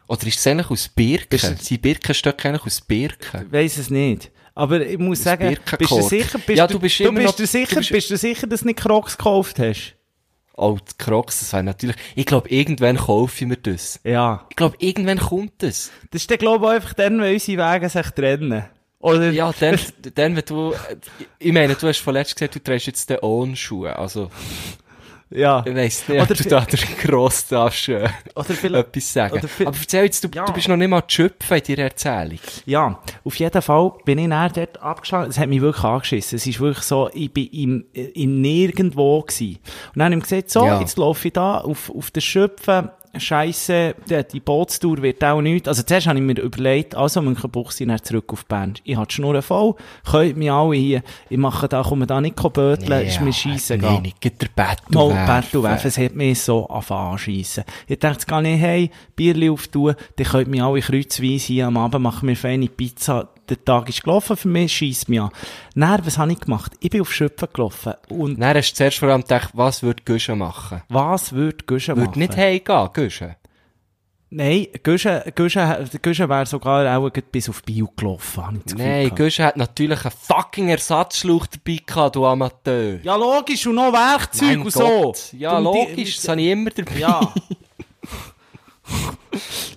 Oder 0.07 0.27
ist 0.27 0.37
es 0.37 0.45
eigentlich 0.47 0.69
aus 0.69 0.89
Birken? 0.89 1.39
Sind 1.39 1.81
Birkenstöcke 1.81 2.49
eigentlich 2.49 2.65
aus 2.65 2.81
Birken? 2.81 3.51
Weiss 3.51 3.77
es 3.77 3.89
nicht. 3.89 4.31
Aber 4.55 4.85
ich 4.85 4.99
muss 4.99 5.23
sagen, 5.23 5.57
bist 5.79 5.91
du 5.91 6.01
sicher, 6.01 6.37
bist 6.37 6.57
Ja, 6.57 6.67
du, 6.67 6.79
bist 6.79 6.99
du 6.99 7.11
bist 7.11 7.25
noch- 7.25 7.35
du 7.35 7.45
sicher, 7.47 7.69
du 7.75 7.75
bist- 7.77 7.91
bist 7.91 8.09
du 8.11 8.17
sicher, 8.17 8.45
dass 8.47 8.61
du 8.61 8.67
nicht 8.67 8.79
Crocs 8.79 9.17
gekauft 9.17 9.57
hast? 9.59 9.95
Oh, 10.55 10.77
die 10.79 10.93
Crocs, 11.03 11.39
das 11.39 11.53
wäre 11.53 11.63
natürlich... 11.63 11.95
Ich 12.13 12.27
glaube, 12.27 12.47
irgendwann 12.49 12.97
kaufe 12.97 13.33
ich 13.43 13.47
mir 13.47 13.57
das. 13.57 13.99
Ja. 14.03 14.45
Ich 14.51 14.55
glaube, 14.55 14.75
irgendwann 14.77 15.17
kommt 15.17 15.53
das. 15.63 15.89
Das 16.11 16.21
ist 16.21 16.29
dann, 16.29 16.37
glaube 16.37 16.65
ich, 16.67 16.71
einfach 16.73 16.93
dann, 16.93 17.19
wenn 17.19 17.33
unsere 17.33 17.73
Wege 17.73 17.89
sich 17.89 18.07
trennen. 18.11 18.63
Oder? 18.99 19.31
Ja, 19.31 19.51
dann, 19.59 19.79
dann, 20.13 20.35
wenn 20.35 20.45
du... 20.45 20.75
Ich 21.39 21.51
meine, 21.51 21.73
du 21.73 21.87
hast 21.87 21.97
vorletzt 21.97 22.35
gesagt, 22.35 22.53
du 22.53 22.59
trägst 22.61 22.85
jetzt 22.85 23.09
den 23.09 23.17
Ohn-Schuhe. 23.19 23.97
Also, 23.97 24.29
Ja. 25.35 25.63
ich 25.65 25.75
weiss 25.75 26.07
nicht, 26.07 26.21
Oder 26.21 26.31
ob 26.31 26.37
du 26.37 26.49
da 26.49 26.61
der 26.61 26.79
gross 27.01 27.47
darfst, 27.47 27.89
äh, 27.89 28.07
Oder 28.35 28.45
vielleicht, 28.45 28.87
etwas 28.87 29.13
sagen. 29.13 29.33
oder 29.39 29.47
Aber 29.67 29.77
erzähl 29.79 30.03
jetzt, 30.05 30.23
du, 30.23 30.29
Ja. 30.33 30.45
du 30.45 30.53
bist 30.53 30.67
noch 30.67 30.77
nicht 30.77 30.87
mal 30.89 31.03
schöpfen 31.07 31.57
in 31.57 31.63
deiner 31.75 31.89
Erzählung. 31.89 32.39
Ja, 32.65 32.99
auf 33.23 33.35
jeden 33.35 33.61
Fall 33.61 33.91
bin 34.05 34.19
ich 34.19 34.29
dann 34.29 34.51
dort 34.53 34.81
abgeschlagen. 34.81 35.29
Es 35.29 35.37
hat 35.37 35.49
mich 35.49 35.61
wirklich 35.61 35.83
angeschissen. 35.83 36.35
Es 36.37 36.45
ist 36.47 36.59
wirklich 36.59 36.85
so, 36.85 37.09
ich 37.13 37.31
bin 37.33 37.47
im, 37.47 37.85
in 37.93 38.41
nirgendwo 38.41 39.21
gewesen. 39.21 39.57
Und 39.93 39.99
dann 39.99 40.11
habe 40.11 40.15
ich 40.15 40.23
gesagt, 40.29 40.49
so, 40.51 40.65
Ja. 40.65 40.79
jetzt 40.79 40.97
laufe 40.97 41.27
ich 41.27 41.33
da 41.33 41.57
auf, 41.59 41.89
auf 41.89 42.11
den 42.11 42.21
Schöpfen. 42.21 42.89
Scheisse, 43.17 43.95
die, 44.09 44.23
die 44.31 44.39
Bootstour 44.39 45.01
wird 45.01 45.23
auch 45.23 45.41
nichts. 45.41 45.67
Also 45.67 45.83
zuerst 45.83 46.07
habe 46.07 46.17
ich 46.17 46.25
mir 46.25 46.39
überlegt, 46.39 46.95
also 46.95 47.21
Münchenbuchsee 47.21 47.85
dann 47.85 48.01
zurück 48.03 48.33
auf 48.33 48.45
Bern. 48.45 48.73
Ich 48.83 48.95
habe 48.95 49.07
die 49.07 49.13
Schnur 49.13 49.41
voll, 49.41 49.75
könnt 50.09 50.37
mich 50.37 50.51
alle 50.51 50.75
hier, 50.75 51.03
ich 51.29 51.37
mache 51.37 51.67
da, 51.67 51.83
komme 51.83 52.07
da 52.07 52.19
nicht 52.19 52.35
böteln, 52.35 53.05
ist 53.05 53.21
mir 53.21 53.33
scheisse 53.33 53.77
Nein, 53.77 54.01
nicht 54.01 54.23
der 54.23 54.47
Battle 54.55 55.09
Mal. 55.09 55.25
Bertel 55.25 55.63
werfen, 55.63 55.87
es 55.87 55.97
hat 55.97 56.15
mich 56.15 56.41
so 56.41 56.67
angefangen 56.67 57.11
anschiessen. 57.11 57.63
Ich 57.87 57.99
dachte, 57.99 58.25
gehe 58.25 58.55
ich 58.55 58.61
hey, 58.61 58.91
Bierli 59.15 59.49
auftun, 59.49 59.95
dann 60.15 60.25
könnt 60.25 60.47
mich 60.47 60.61
alle 60.63 60.81
kreuzweise 60.81 61.47
hier 61.47 61.67
am 61.67 61.77
Abend 61.77 62.01
machen 62.01 62.27
wir 62.27 62.35
feine 62.35 62.67
Pizza. 62.67 63.29
Der 63.49 63.63
Tag 63.63 63.89
ist 63.89 64.03
gelaufen 64.03 64.37
für 64.37 64.47
mich, 64.47 64.71
schiesst 64.71 65.09
mich 65.09 65.19
an. 65.19 65.29
Dann, 65.75 66.05
was 66.05 66.17
habe 66.17 66.31
ich 66.31 66.39
gemacht? 66.39 66.71
Ich 66.79 66.89
bin 66.89 67.01
auf 67.01 67.13
Schöpfen 67.13 67.47
gelaufen. 67.53 67.93
Und 68.09 68.39
Dann 68.39 68.55
hast 68.57 68.71
du 68.71 68.75
zuerst 68.75 68.99
vor 68.99 69.09
allem 69.09 69.21
gedacht, 69.21 69.49
was 69.53 69.83
würde 69.83 70.01
Guschen 70.05 70.37
machen? 70.37 70.81
was 70.87 71.33
würde 71.33 71.57
Güsche 71.65 71.93
machen? 71.93 72.07
Würde 72.07 72.19
nicht 72.19 72.37
heimgehen, 72.37 72.89
Guschen? 72.93 73.35
Nein, 74.35 74.65
Güsche, 74.81 75.31
Güsche, 75.35 75.87
Güsche 76.01 76.27
wäre 76.27 76.45
sogar 76.47 76.97
auch 76.97 77.09
bis 77.31 77.49
auf 77.49 77.61
Bio 77.61 77.87
gelaufen, 77.95 78.43
habe 78.47 78.59
ich 78.65 78.73
Nein. 78.75 79.11
Guschen 79.13 79.45
hat 79.45 79.57
natürlich 79.57 80.03
einen 80.05 80.13
fucking 80.19 80.69
Ersatzschlauch 80.69 81.45
dabei 81.45 81.79
gehabt, 81.85 82.15
du 82.15 82.25
Amateur. 82.25 82.99
Ja, 83.03 83.15
logisch, 83.15 83.67
und 83.67 83.75
noch 83.75 83.93
Werkzeug 83.93 84.47
Mein 84.47 84.61
und 84.61 84.73
Gott. 84.73 85.17
so. 85.17 85.37
Ja, 85.37 85.57
die- 85.59 85.63
logisch, 85.63 86.15
das 86.15 86.27
habe 86.29 86.41
ich 86.41 86.47
immer 86.47 86.71
dabei. 86.71 86.97
Ja. 86.97 87.33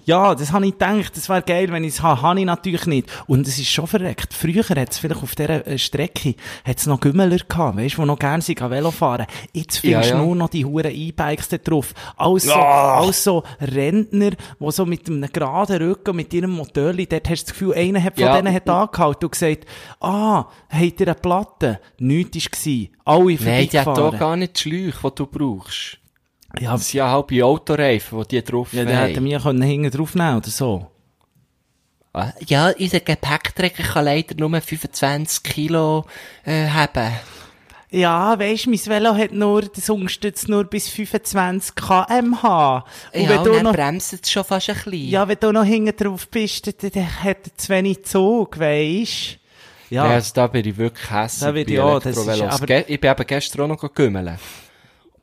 Ja, 0.05 0.35
das 0.35 0.53
habe 0.53 0.66
ich 0.66 0.73
gedacht, 0.73 1.16
das 1.16 1.29
wäre 1.29 1.42
geil, 1.42 1.73
wenn 1.73 1.83
ich 1.83 1.95
es 1.95 2.03
habe. 2.03 2.23
Habe 2.23 2.38
ich 2.38 2.47
natürlich 2.47 2.87
nicht. 2.87 3.09
Und 3.27 3.49
es 3.49 3.59
ist 3.59 3.69
schon 3.71 3.87
verreckt. 3.87 4.33
Früher 4.35 4.62
hat 4.69 4.90
es 4.92 4.99
vielleicht 4.99 5.23
auf 5.23 5.35
dieser 5.35 5.66
äh, 5.66 5.79
Strecke 5.79 6.35
hat's 6.64 6.87
noch 6.87 7.01
Gümmeler 7.01 7.38
gehabt, 7.38 7.77
weißt 7.79 7.97
du, 7.97 8.03
die 8.03 8.07
noch 8.07 8.19
gerne 8.19 8.42
sind, 8.42 8.61
an 8.62 8.71
Velo 8.71 8.90
fahren. 8.90 9.27
Jetzt 9.53 9.79
findest 9.79 10.11
du 10.11 10.14
Ja, 10.14 10.19
ja. 10.21 10.25
nur 10.25 10.37
noch 10.37 10.51
die 10.51 10.64
huren 10.64 10.92
E-Bikes 10.92 11.49
da 11.49 11.57
drauf. 11.59 11.92
Alles 12.16 12.45
so, 12.45 12.53
Ah. 12.53 12.99
alles 13.01 13.25
so 13.25 13.42
Rentner, 13.61 14.31
die 14.33 14.71
so 14.71 14.87
mit 14.87 15.09
einem 15.09 15.29
geraden 15.33 15.79
Rücken, 15.83 16.14
mit 16.14 16.33
ihrem 16.35 16.51
Motorli, 16.53 17.07
dort 17.07 17.29
hast 17.29 17.42
du 17.45 17.47
das 17.47 17.53
Gefühl, 17.59 17.75
einer 17.75 18.03
hat 18.03 18.14
von 18.14 18.25
Ja. 18.25 18.37
denen 18.40 18.55
hat 18.55 18.69
angehalten 18.69 19.25
und 19.25 19.33
gesagt, 19.33 19.64
ah, 20.01 20.45
habt 20.69 21.01
ihr 21.01 21.07
eine 21.09 21.14
Platte? 21.16 21.81
Nichts 21.99 22.66
war. 22.66 22.87
Alle 23.16 23.35
Nein, 23.35 23.69
die 23.71 23.79
hat 23.79 23.85
vorbeigefahren. 23.85 24.11
hier 24.11 24.19
gar 24.19 24.37
nicht 24.37 24.57
die 24.57 24.61
Schläuche, 24.62 25.11
die 25.11 25.14
du 25.16 25.27
brauchst. 25.27 25.99
Ja, 26.61 26.73
Das 26.73 26.88
sind 26.88 26.99
ja 26.99 27.11
halbe 27.11 27.45
Autoreifen, 27.45 28.23
die 28.23 28.40
die 28.40 28.45
drauf 28.45 28.73
ja, 28.73 28.85
der 28.85 28.97
hätte 28.99 29.16
haben. 29.16 29.25
mir 29.25 29.40
können 29.40 29.62
hinten 29.62 29.90
drauf 29.90 30.14
nehmen 30.14 30.37
oder 30.38 30.49
so. 30.51 30.87
Ah, 32.12 32.33
Ja, 32.47 32.71
unser 32.79 33.01
Gepäckträger 33.01 33.83
kann 33.83 34.05
leider 34.07 34.35
nur 34.37 34.59
25 34.61 35.42
Kilo 35.42 36.07
äh, 36.45 36.66
haben. 36.69 37.12
Ja, 37.90 38.38
weisst, 38.38 38.66
mein 38.66 38.85
Velo 38.85 39.14
hat 39.14 39.33
nur, 39.33 39.62
das 39.62 39.88
unterstützt 39.90 40.49
nur 40.49 40.64
bis 40.64 40.88
25 40.88 41.75
kmh. 41.77 42.85
Und 43.12 43.21
ja, 43.23 43.29
wenn 43.29 43.45
du 43.45 43.53
und 43.53 43.62
noch, 43.62 43.73
bremst 43.73 44.12
es 44.12 44.31
schon 44.31 44.45
fast 44.45 44.69
ein 44.71 44.75
bisschen. 44.77 45.09
ja, 45.09 45.29
wenn 45.29 45.37
du 45.38 45.53
noch 45.53 45.64
hinten 45.64 45.95
drauf 45.97 46.27
bist, 46.29 46.66
dann, 46.66 46.90
dann 46.90 47.23
hat 47.23 47.47
er 47.47 47.57
zu 47.57 47.69
wenig 47.69 48.05
Zug, 48.05 48.59
weisst? 48.59 49.38
Ja. 49.88 50.05
Ja, 50.07 50.14
also 50.14 50.33
da 50.35 50.47
bin 50.49 50.66
ich 50.66 50.77
wirklich 50.77 51.09
hässlich. 51.11 51.40
Da 51.47 51.53
bin 51.53 51.69
ich 51.69 51.79
auch, 51.81 52.01
das 52.01 52.16
ist- 52.16 52.29
aber- 52.42 52.88
ich 52.88 53.01
bin 53.01 53.11
eben 53.11 53.27
gestern 53.27 53.71
auch 53.71 53.81
noch 53.83 53.95
gümmeln. 53.95 54.37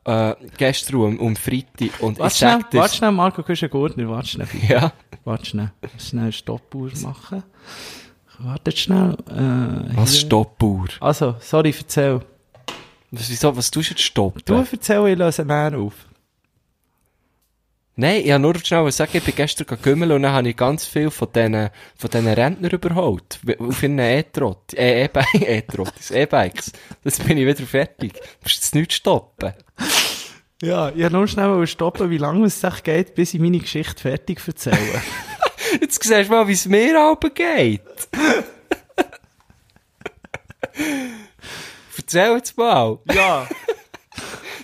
Äh, 0.06 0.36
gestern 0.58 0.96
um, 0.98 1.20
um 1.20 1.36
Freitag. 1.36 2.02
Und 2.02 2.20
Warte 2.20 2.34
ich 2.34 2.38
schnell, 2.38 2.60
sag 2.62 2.72
dir... 2.72 2.80
warte 2.80 2.96
schnell, 2.96 3.12
Marco 3.12 3.44
Küschen-Gurtner, 3.44 4.10
warte 4.10 4.28
schnell. 4.28 4.48
Ja. 4.68 4.92
Warte 5.24 5.46
schnell, 5.46 5.72
schnell 5.98 6.32
Stoppuhr 6.32 6.92
machen. 7.02 7.44
Warte 8.39 8.72
schnell, 8.72 9.16
äh, 9.30 9.96
Was 9.98 10.12
hier. 10.12 10.22
Stoppuhr? 10.22 10.88
Also, 11.00 11.36
sorry, 11.39 11.74
erzähl. 11.78 12.20
Was, 13.12 13.30
wieso, 13.30 13.56
was 13.56 13.72
tust 13.72 13.89
du 13.89 13.94
jetzt 13.94 14.04
stoppen? 14.04 14.42
Du 14.44 14.56
erzähl, 14.56 15.08
ich 15.08 15.18
löse 15.18 15.46
näher 15.46 15.78
auf. 15.78 15.94
Nein, 17.96 18.24
ich 18.26 18.32
habe 18.32 18.42
nur 18.42 18.56
schnell 18.56 18.92
sagen, 18.92 19.12
ich 19.13 19.24
bin 19.24 19.36
gestern 19.36 19.78
gümmeln 19.80 20.12
und 20.12 20.24
dann 20.24 20.34
habe 20.34 20.50
ich 20.50 20.58
ganz 20.58 20.84
viel 20.84 21.12
von 21.12 21.28
diesen, 21.32 21.70
von 21.96 22.10
diesen 22.10 22.28
Rentnern 22.28 22.72
überholt. 22.72 23.39
Auf 23.60 23.84
ihren 23.84 24.00
E-Trott, 24.00 24.74
äh, 24.74 25.06
E-Bike, 25.06 25.42
E-Trott, 25.48 25.94
E-Bikes. 26.10 26.72
Jetzt 27.04 27.24
bin 27.26 27.38
ich 27.38 27.46
wieder 27.46 27.68
fertig. 27.68 28.13
Du 28.13 28.20
musst 28.42 28.56
jetzt 28.56 28.74
nicht 28.74 28.94
stoppen. 28.94 29.54
Ja, 30.63 30.89
ich 30.89 30.95
wollte 31.02 31.12
nur 31.13 31.28
schnell 31.28 31.67
stoppen, 31.67 32.10
wie 32.10 32.17
lange 32.17 32.45
es 32.45 32.62
sich 32.62 32.84
geht, 32.84 33.15
bis 33.15 33.34
ich 33.34 33.39
meine 33.41 33.60
Geschichte 33.60 34.02
fertig 34.02 34.39
erzähle. 34.47 34.78
Jetzt 35.82 36.02
siehst 36.04 36.30
du 36.30 36.34
mal, 36.34 36.47
wie 36.47 36.54
es 36.54 36.65
mir 36.65 36.97
aber 36.99 37.30
geht. 37.30 37.82
Erzähl 41.97 42.36
jetzt 42.36 42.58
mal. 42.58 42.97
ja. 43.13 43.47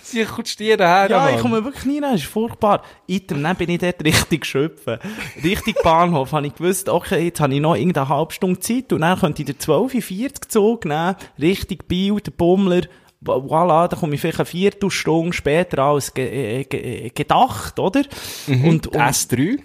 Sie 0.02 0.24
kommt 0.24 0.58
dir 0.58 0.76
her, 0.76 1.06
Ja, 1.08 1.18
Mann. 1.20 1.34
ich 1.36 1.40
komme 1.40 1.64
wirklich 1.64 1.84
nie 1.84 2.00
rein, 2.00 2.12
das 2.12 2.22
ist 2.22 2.30
furchtbar. 2.30 2.82
Item, 3.06 3.44
dann 3.44 3.54
bin 3.54 3.70
ich 3.70 3.78
dort 3.78 4.02
richtig 4.04 4.44
schöpfen. 4.44 4.98
Richtig 5.44 5.80
Bahnhof, 5.84 6.32
habe 6.32 6.48
ich 6.48 6.54
gewusst, 6.56 6.88
okay, 6.88 7.26
jetzt 7.26 7.38
habe 7.40 7.54
ich 7.54 7.60
noch 7.60 7.76
irgendeine 7.76 8.08
halbe 8.08 8.32
Stunde 8.32 8.58
Zeit 8.58 8.92
und 8.92 9.02
dann 9.02 9.20
könnte 9.20 9.42
ich 9.42 9.46
den 9.46 9.56
12.40 9.58 10.48
Zug 10.48 10.84
nehmen, 10.84 11.14
richtig 11.40 11.86
Biel, 11.86 12.20
der 12.20 12.32
Bummler, 12.32 12.80
voilà, 13.24 13.88
dann 13.88 13.98
komme 14.00 14.14
ich 14.14 14.20
vielleicht 14.20 14.38
eine 14.40 14.46
Viertelstunde 14.46 15.32
später 15.32 15.82
als 15.82 16.12
ge 16.14 16.60
äh, 16.60 16.64
ge 16.64 17.10
gedacht, 17.10 17.78
oder? 17.78 18.02
Und, 18.46 18.64
und 18.64 18.86
Und 18.88 18.96
S3? 18.96 19.58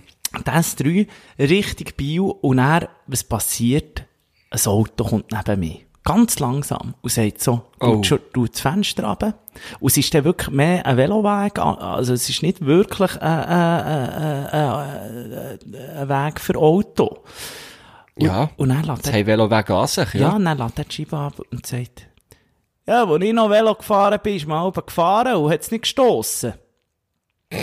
das 0.43 0.75
drei, 0.75 1.07
richtig 1.39 1.95
Biel 1.95 2.19
und 2.21 2.57
dann, 2.57 2.87
was 3.07 3.23
passiert? 3.23 4.03
Ein 4.51 4.59
Auto 4.65 5.03
kommt 5.05 5.31
neben 5.31 5.59
mir. 5.59 5.77
Ganz 6.03 6.37
langsam. 6.39 6.93
Und 7.01 7.11
sagt 7.11 7.41
so, 7.41 7.63
Oh. 7.79 8.03
schon, 8.03 8.19
tut 8.33 8.53
das 8.53 8.61
Fenster 8.61 9.05
runter. 9.07 9.33
Und 9.79 9.89
es 9.91 9.97
ist 9.97 10.13
dann 10.13 10.23
wirklich 10.23 10.49
mehr 10.53 10.85
ein 10.85 10.97
Veloweg, 10.97 11.57
also 11.57 12.13
es 12.13 12.29
ist 12.29 12.43
nicht 12.43 12.63
wirklich 12.65 13.19
ein, 13.21 13.43
ein, 13.45 13.81
ein, 13.81 14.47
ein, 14.47 15.69
ein 15.97 16.09
Weg 16.09 16.39
für 16.41 16.55
Auto. 16.57 17.23
Und, 18.15 18.25
Ja. 18.25 18.49
Und 18.57 18.69
dann 18.69 18.83
lässt 18.83 19.07
er, 19.07 19.13
haben 19.13 19.25
Veloweg 19.25 19.69
an 19.71 19.87
sich, 19.87 20.13
ja, 20.13 20.19
ja. 20.21 20.29
und 20.35 20.45
dann 20.45 20.57
lässt 20.57 20.77
er 20.79 20.85
die 20.85 20.93
Scheibe 20.95 21.17
ab 21.17 21.41
und 21.51 21.65
sagt, 21.65 22.07
ja, 22.87 23.03
als 23.03 23.23
ich 23.23 23.33
noch 23.33 23.49
Velo 23.49 23.75
gefahren 23.75 24.19
bin, 24.21 24.35
ist 24.35 24.47
man 24.47 24.65
oben 24.65 24.85
gefahren 24.85 25.35
und 25.35 25.51
hat 25.51 25.61
es 25.61 25.71
nicht 25.71 25.81
gestossen. 25.81 26.53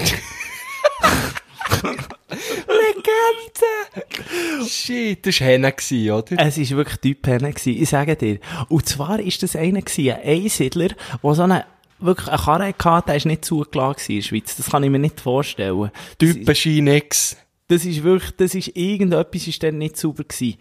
Legende! 2.69 4.67
Shit, 4.67 5.27
das 5.27 5.41
war 5.41 5.47
Henne, 5.47 5.75
oder? 6.13 6.39
Es 6.39 6.59
war 6.59 6.77
wirklich 6.79 6.99
Typ 6.99 7.27
Henne 7.27 7.55
ich 7.65 7.89
sage 7.89 8.17
dir. 8.17 8.39
Und 8.69 8.87
zwar 8.87 9.21
ist 9.21 9.43
das 9.43 9.57
einer 9.57 9.81
ein 9.81 10.21
Einsiedler, 10.25 10.89
der 11.23 11.35
so 11.35 11.43
eine, 11.43 11.67
wirklich 11.99 12.29
eine 12.29 12.73
Karre 12.73 12.97
hatte, 12.97 13.07
der 13.07 13.17
ist 13.17 13.27
nicht 13.27 13.45
zugelassen 13.45 14.13
in 14.13 14.17
der 14.19 14.23
Schweiz. 14.23 14.57
Das 14.57 14.71
kann 14.71 14.83
ich 14.83 14.91
mir 14.91 14.99
nicht 14.99 15.21
vorstellen. 15.21 15.91
Typenschein 16.19 16.85
nix. 16.85 17.37
Das 17.69 17.85
ist 17.85 18.03
wirklich, 18.03 18.33
das 18.37 18.55
ist 18.55 18.77
irgendetwas 18.77 19.47
ist 19.47 19.63
dann 19.63 19.79
nicht 19.79 19.97
sauber 19.97 20.25
gewesen. 20.25 20.59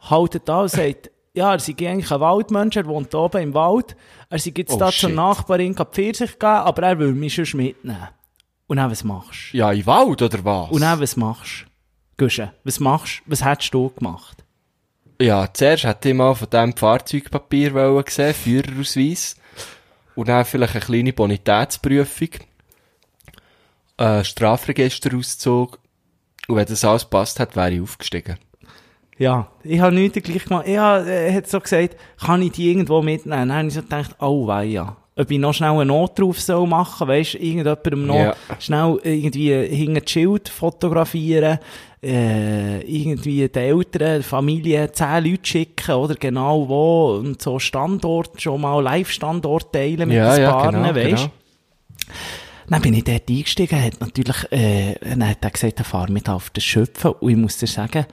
Haltet 0.00 0.48
an 0.48 0.62
und 0.62 0.70
sagt, 0.70 1.10
ja, 1.36 1.52
er 1.52 1.58
sei 1.60 1.74
eigentlich 1.78 2.10
ein 2.10 2.20
Waldmensch, 2.20 2.76
er 2.76 2.86
wohnt 2.86 3.14
oben 3.14 3.42
im 3.42 3.54
Wald. 3.54 3.94
Er 4.30 4.38
sei 4.38 4.52
jetzt 4.56 4.72
Oh, 4.72 4.78
da 4.78 4.86
zur 4.86 5.10
shit. 5.10 5.14
Nachbarin 5.14 5.74
die 5.74 5.84
Pfirsich 5.84 6.38
geben, 6.38 6.46
aber 6.46 6.82
er 6.82 6.98
will 6.98 7.12
mich 7.12 7.34
schon 7.34 7.60
mitnehmen. 7.60 8.08
Und 8.66 8.78
dann, 8.78 8.90
was 8.90 9.04
machst 9.04 9.52
du? 9.52 9.58
Ja, 9.58 9.70
im 9.70 9.86
Wald, 9.86 10.22
oder 10.22 10.44
was? 10.44 10.70
Und 10.70 10.80
dann, 10.80 11.00
was 11.00 11.16
machst 11.16 11.66
du? 12.16 12.24
Gusche, 12.24 12.52
was 12.64 12.80
machst 12.80 13.20
du? 13.26 13.30
Was 13.30 13.44
hättest 13.44 13.72
du 13.74 13.90
gemacht? 13.90 14.42
Ja, 15.20 15.46
zuerst 15.52 15.84
hätte 15.84 16.08
ich 16.08 16.14
mal 16.14 16.34
von 16.34 16.48
diesem 16.50 16.76
Fahrzeugpapier 16.76 17.74
wollen 17.74 18.04
sehen, 18.08 18.34
Führerausweis. 18.34 19.36
Und 20.14 20.28
dann 20.28 20.44
vielleicht 20.46 20.74
eine 20.74 20.84
kleine 20.84 21.12
Bonitätsprüfung. 21.12 22.30
Äh, 23.98 24.24
Strafregisterauszug. 24.24 25.78
Und 26.48 26.56
wenn 26.56 26.66
das 26.66 26.84
alles 26.84 27.04
passt 27.04 27.40
hat, 27.40 27.56
wäre 27.56 27.72
ich 27.72 27.80
aufgestiegen. 27.80 28.38
Ja, 29.18 29.48
ich 29.62 29.80
habe 29.80 29.94
nichts 29.94 30.22
gleich 30.22 30.44
gemacht. 30.44 30.66
Ich 30.68 30.76
habe, 30.76 31.10
er 31.10 31.34
hat 31.34 31.48
so 31.48 31.58
gesagt, 31.60 31.96
kann 32.20 32.42
ich 32.42 32.52
die 32.52 32.70
irgendwo 32.70 33.00
mitnehmen? 33.02 33.48
Dann 33.48 33.56
habe 33.58 33.68
ich 33.68 33.74
so 33.74 33.82
gedacht, 33.82 34.14
oh 34.20 34.46
wei, 34.46 34.64
ja. 34.64 34.96
Ob 35.18 35.30
ich 35.30 35.38
noch 35.38 35.54
schnell 35.54 35.70
einen 35.70 35.88
Notruf 35.88 36.38
soll 36.38 36.66
machen, 36.66 37.08
weisst, 37.08 37.36
irgendjemandem 37.36 38.06
noch 38.06 38.14
Ja. 38.16 38.34
schnell 38.58 38.98
irgendwie 39.02 39.54
hinter 39.74 40.02
das 40.02 40.10
Schild 40.10 40.50
fotografieren, 40.50 41.58
äh, 42.02 42.80
irgendwie 42.82 43.48
den 43.48 43.62
Eltern, 43.62 44.22
Familie 44.22 44.92
zehn 44.92 45.24
Leute 45.24 45.46
schicken, 45.46 45.94
oder 45.94 46.14
genau 46.16 46.68
wo, 46.68 47.14
und 47.16 47.40
so 47.40 47.58
Standort, 47.58 48.42
schon 48.42 48.60
mal 48.60 48.82
Live-Standort 48.82 49.72
teilen 49.72 50.08
mit 50.08 50.18
ja, 50.18 50.34
den 50.34 50.42
ja, 50.42 50.70
genau, 50.70 50.94
weisst. 50.94 51.06
genau. 51.06 51.30
Dann 52.68 52.82
bin 52.82 52.92
ich 52.94 53.04
dort 53.04 53.30
eingestiegen, 53.30 53.82
hat 53.82 54.00
natürlich, 54.00 54.52
äh, 54.52 54.96
dann 55.00 55.26
hat 55.26 55.38
er 55.40 55.50
gesagt, 55.50 55.78
er 55.78 55.84
fahrt 55.86 56.10
mit 56.10 56.28
auf 56.28 56.50
das 56.50 56.62
Schöpfen, 56.62 57.12
und 57.12 57.30
ich 57.30 57.36
muss 57.36 57.56
dir 57.56 57.68
sagen, 57.68 58.04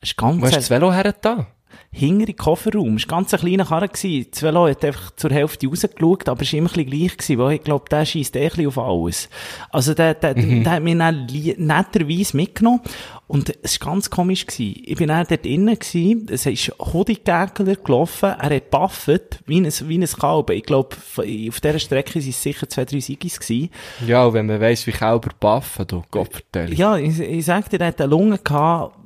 ist 0.00 0.16
ganz 0.16 0.40
Wo 0.40 0.46
hast 0.46 0.52
du 0.52 0.58
das 0.58 0.70
Velo 0.70 0.92
her 0.92 1.14
da? 1.20 1.46
hinter 1.90 2.28
im 2.28 2.36
Kofferraum. 2.36 2.96
Es 2.96 3.08
war 3.08 3.18
ganz 3.18 3.32
ein 3.32 3.40
kleiner 3.40 3.64
Karre. 3.64 3.88
gewesen. 3.88 4.26
Das 4.30 4.42
Velo 4.42 4.68
hat 4.68 4.84
einfach 4.84 5.10
zur 5.16 5.30
Hälfte 5.30 5.66
rausgeschaut, 5.66 6.28
aber 6.28 6.42
es 6.42 6.52
war 6.52 6.58
immer 6.58 6.70
ein 6.76 6.86
gleich 6.86 7.16
gewesen, 7.16 7.38
weil 7.38 7.56
ich 7.56 7.62
glaube, 7.62 7.86
der 7.90 8.04
schießt 8.04 8.36
eh 8.36 8.50
ein 8.50 8.66
auf 8.66 8.78
alles. 8.78 9.28
Also 9.70 9.94
der, 9.94 10.14
der, 10.14 10.34
der 10.34 10.70
hat 10.70 10.82
mich 10.82 10.98
dann 10.98 11.26
netterweise 11.56 12.36
mitgenommen. 12.36 12.80
Und 13.26 13.54
es 13.62 13.78
war 13.80 13.92
ganz 13.92 14.08
komisch 14.08 14.46
gewesen. 14.46 14.82
Ich 14.84 14.96
bin 14.96 15.08
dann 15.08 15.26
dort 15.28 15.44
innen 15.44 15.78
gewesen, 15.78 16.26
es 16.30 16.46
ist 16.46 16.72
Hodigägler 16.78 17.76
gelaufen, 17.76 18.30
er 18.38 18.56
hat 18.56 18.70
baffet, 18.70 19.40
wie 19.46 19.60
ein, 19.60 19.70
wie 19.84 19.98
ein 19.98 20.06
Kalb. 20.06 20.48
Ich 20.50 20.62
glaube, 20.64 20.96
auf 20.96 21.60
dieser 21.60 21.78
Strecke 21.78 22.14
waren 22.14 22.28
es 22.28 22.42
sicher 22.42 22.68
zwei, 22.68 22.86
drei 22.86 23.00
Sigis 23.00 23.38
gewesen. 23.38 23.70
Ja, 24.06 24.24
und 24.24 24.32
wenn 24.32 24.46
man 24.46 24.60
weiss, 24.60 24.86
wie 24.86 24.92
Kälber 24.92 25.30
baffen, 25.38 25.86
du 25.86 26.02
Gottverdeli. 26.10 26.74
Ja, 26.76 26.96
ich, 26.96 27.20
ich 27.20 27.44
sag 27.44 27.68
dir, 27.68 27.78
der 27.78 27.88
hat 27.88 28.00
eine 28.00 28.10
Lunge 28.10 28.38
gehabt, 28.38 28.97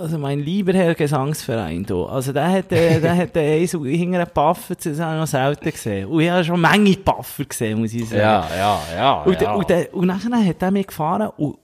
also 0.00 0.18
mein 0.18 0.40
lieber 0.40 0.72
Herr 0.72 0.94
Gesangsverein, 0.94 1.84
du. 1.84 2.04
Also 2.06 2.32
der 2.32 2.50
hat, 2.50 2.72
äh, 2.72 3.00
der 3.00 3.16
hat 3.16 3.36
äh, 3.36 3.64
so 3.66 3.84
hinter 3.84 4.20
einen 4.20 4.30
Paffer, 4.30 4.74
das 4.74 4.98
habe 4.98 5.14
ich 5.14 5.20
noch 5.20 5.26
selten 5.26 5.70
gesehen. 5.70 6.06
Und 6.08 6.20
ich 6.20 6.30
habe 6.30 6.44
schon 6.44 6.60
Menge 6.60 6.96
Paffer 6.96 7.44
gesehen, 7.44 7.80
muss 7.80 7.92
ich 7.92 8.08
sagen. 8.08 8.20
Ja, 8.20 8.48
ja, 8.56 8.80
ja. 8.94 9.22
Und, 9.22 9.40
ja. 9.40 9.54
und, 9.54 9.68
der- 9.68 9.94
und 9.94 10.06
nachher 10.06 10.44
hat 10.44 10.62
er 10.62 10.70
mich 10.70 10.86
gefahren 10.86 11.30
und 11.36 11.58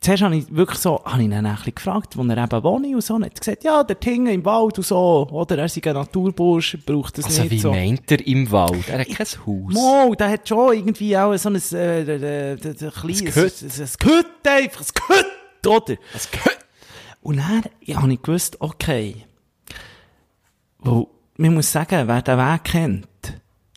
zuerst 0.00 0.22
habe 0.22 0.36
ich 0.36 0.54
wirklich 0.54 0.78
so, 0.78 1.02
habe 1.04 1.18
ich 1.20 1.24
ihn 1.26 1.32
ein 1.32 1.44
bisschen 1.56 1.74
gefragt, 1.74 2.16
wo 2.16 2.22
er 2.22 2.38
eben 2.38 2.62
wohnt 2.62 2.86
und 2.86 3.00
so. 3.02 3.14
Und 3.14 3.22
er 3.22 3.26
hat 3.30 3.40
gesagt, 3.40 3.64
ja, 3.64 3.82
der 3.82 3.96
hinten 4.02 4.28
im 4.28 4.44
Wald 4.44 4.78
und 4.78 4.84
so, 4.86 5.28
oder? 5.30 5.58
Er 5.58 5.64
ist 5.64 5.84
ein 5.84 5.92
Naturbursch, 5.94 6.78
braucht 6.86 7.18
das 7.18 7.24
also, 7.26 7.42
nicht 7.42 7.50
wie 7.50 7.58
so. 7.58 7.70
meint 7.70 8.10
er 8.10 8.26
im 8.26 8.50
Wald? 8.50 8.88
Er 8.88 9.00
hat 9.00 9.08
kein 9.08 9.26
Haus. 9.26 9.74
Mo, 9.74 10.14
der 10.14 10.30
hat 10.30 10.48
schon 10.48 10.74
irgendwie 10.74 11.16
auch 11.16 11.36
so 11.36 11.48
ein, 11.48 11.56
äh, 11.72 12.02
äh, 12.02 12.52
äh, 12.52 12.52
äh, 12.52 12.90
kleines, 12.90 13.36
ein, 13.36 13.82
ein 13.84 13.90
Gehütt 13.98 14.26
einfach, 14.46 14.80
ein 14.80 14.86
Gehütt, 14.94 15.66
oder? 15.66 15.96
Das 16.12 16.30
gehört. 16.30 16.57
Und 17.28 17.36
dann 17.36 17.62
ja, 17.84 18.00
habe 18.00 18.10
ich 18.10 18.22
gewusst, 18.22 18.56
okay, 18.62 19.14
wo, 20.78 21.10
man 21.36 21.52
muss 21.52 21.70
sagen, 21.70 22.08
wer 22.08 22.22
den 22.22 22.38
Weg 22.38 22.64
kennt, 22.64 23.06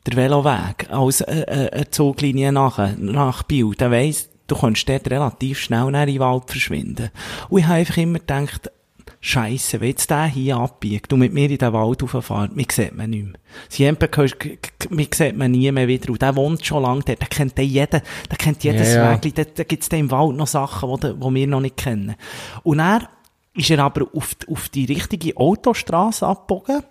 der 0.05 0.15
Veloweg, 0.15 0.89
als 0.89 1.19
äh, 1.19 1.41
äh, 1.41 1.69
eine 1.69 1.91
Zuglinie 1.91 2.53
nach, 2.53 2.95
nach 2.95 3.43
Biel, 3.43 3.71
der 3.77 3.91
weiss, 3.91 4.29
du 4.47 4.55
kannst 4.55 4.87
dort 4.87 5.11
relativ 5.11 5.59
schnell 5.59 5.87
in 5.87 6.07
den 6.07 6.19
Wald 6.19 6.49
verschwinden. 6.49 7.09
Und 7.49 7.59
ich 7.59 7.65
habe 7.65 7.79
einfach 7.79 7.97
immer 7.97 8.19
gedacht, 8.19 8.71
Scheisse, 9.19 9.81
wenn 9.81 9.89
jetzt 9.89 10.09
der 10.09 10.27
hier 10.27 10.55
abbiegt 10.55 11.11
und 11.11 11.19
mit 11.19 11.33
mir 11.33 11.49
in 11.49 11.57
den 11.57 11.73
Wald 11.73 12.01
rauffährt, 12.03 12.55
mich 12.55 12.71
sieht 12.71 12.95
man 12.95 13.09
nicht 13.09 13.25
mehr. 13.25 13.35
Siempe, 13.67 14.09
mich 14.91 15.13
sieht 15.13 15.35
man 15.35 15.51
nie 15.51 15.69
mehr 15.73 15.89
wieder. 15.89 16.09
Und 16.09 16.21
der 16.21 16.37
wohnt 16.37 16.65
schon 16.65 16.83
lange 16.83 17.03
dort, 17.03 17.19
der 17.19 17.27
kennt 17.27 17.57
den 17.57 17.67
jeden, 17.67 18.01
der 18.29 18.37
kennt 18.37 18.63
jedes 18.63 18.93
ja. 18.93 19.21
Weg, 19.21 19.35
da, 19.35 19.43
da 19.43 19.63
gibt's 19.65 19.89
da 19.89 19.97
im 19.97 20.09
Wald 20.09 20.37
noch 20.37 20.47
Sachen, 20.47 20.89
die, 21.01 21.13
die 21.13 21.35
wir 21.35 21.47
noch 21.47 21.59
nicht 21.59 21.75
kennen. 21.75 22.15
Und 22.63 22.79
er 22.79 23.09
ist 23.53 23.69
er 23.69 23.79
aber 23.79 24.07
auf, 24.15 24.35
die- 24.35 24.47
auf 24.47 24.69
die 24.69 24.85
richtige 24.85 25.35
Autostraße 25.37 26.25
abgebogen. 26.25 26.83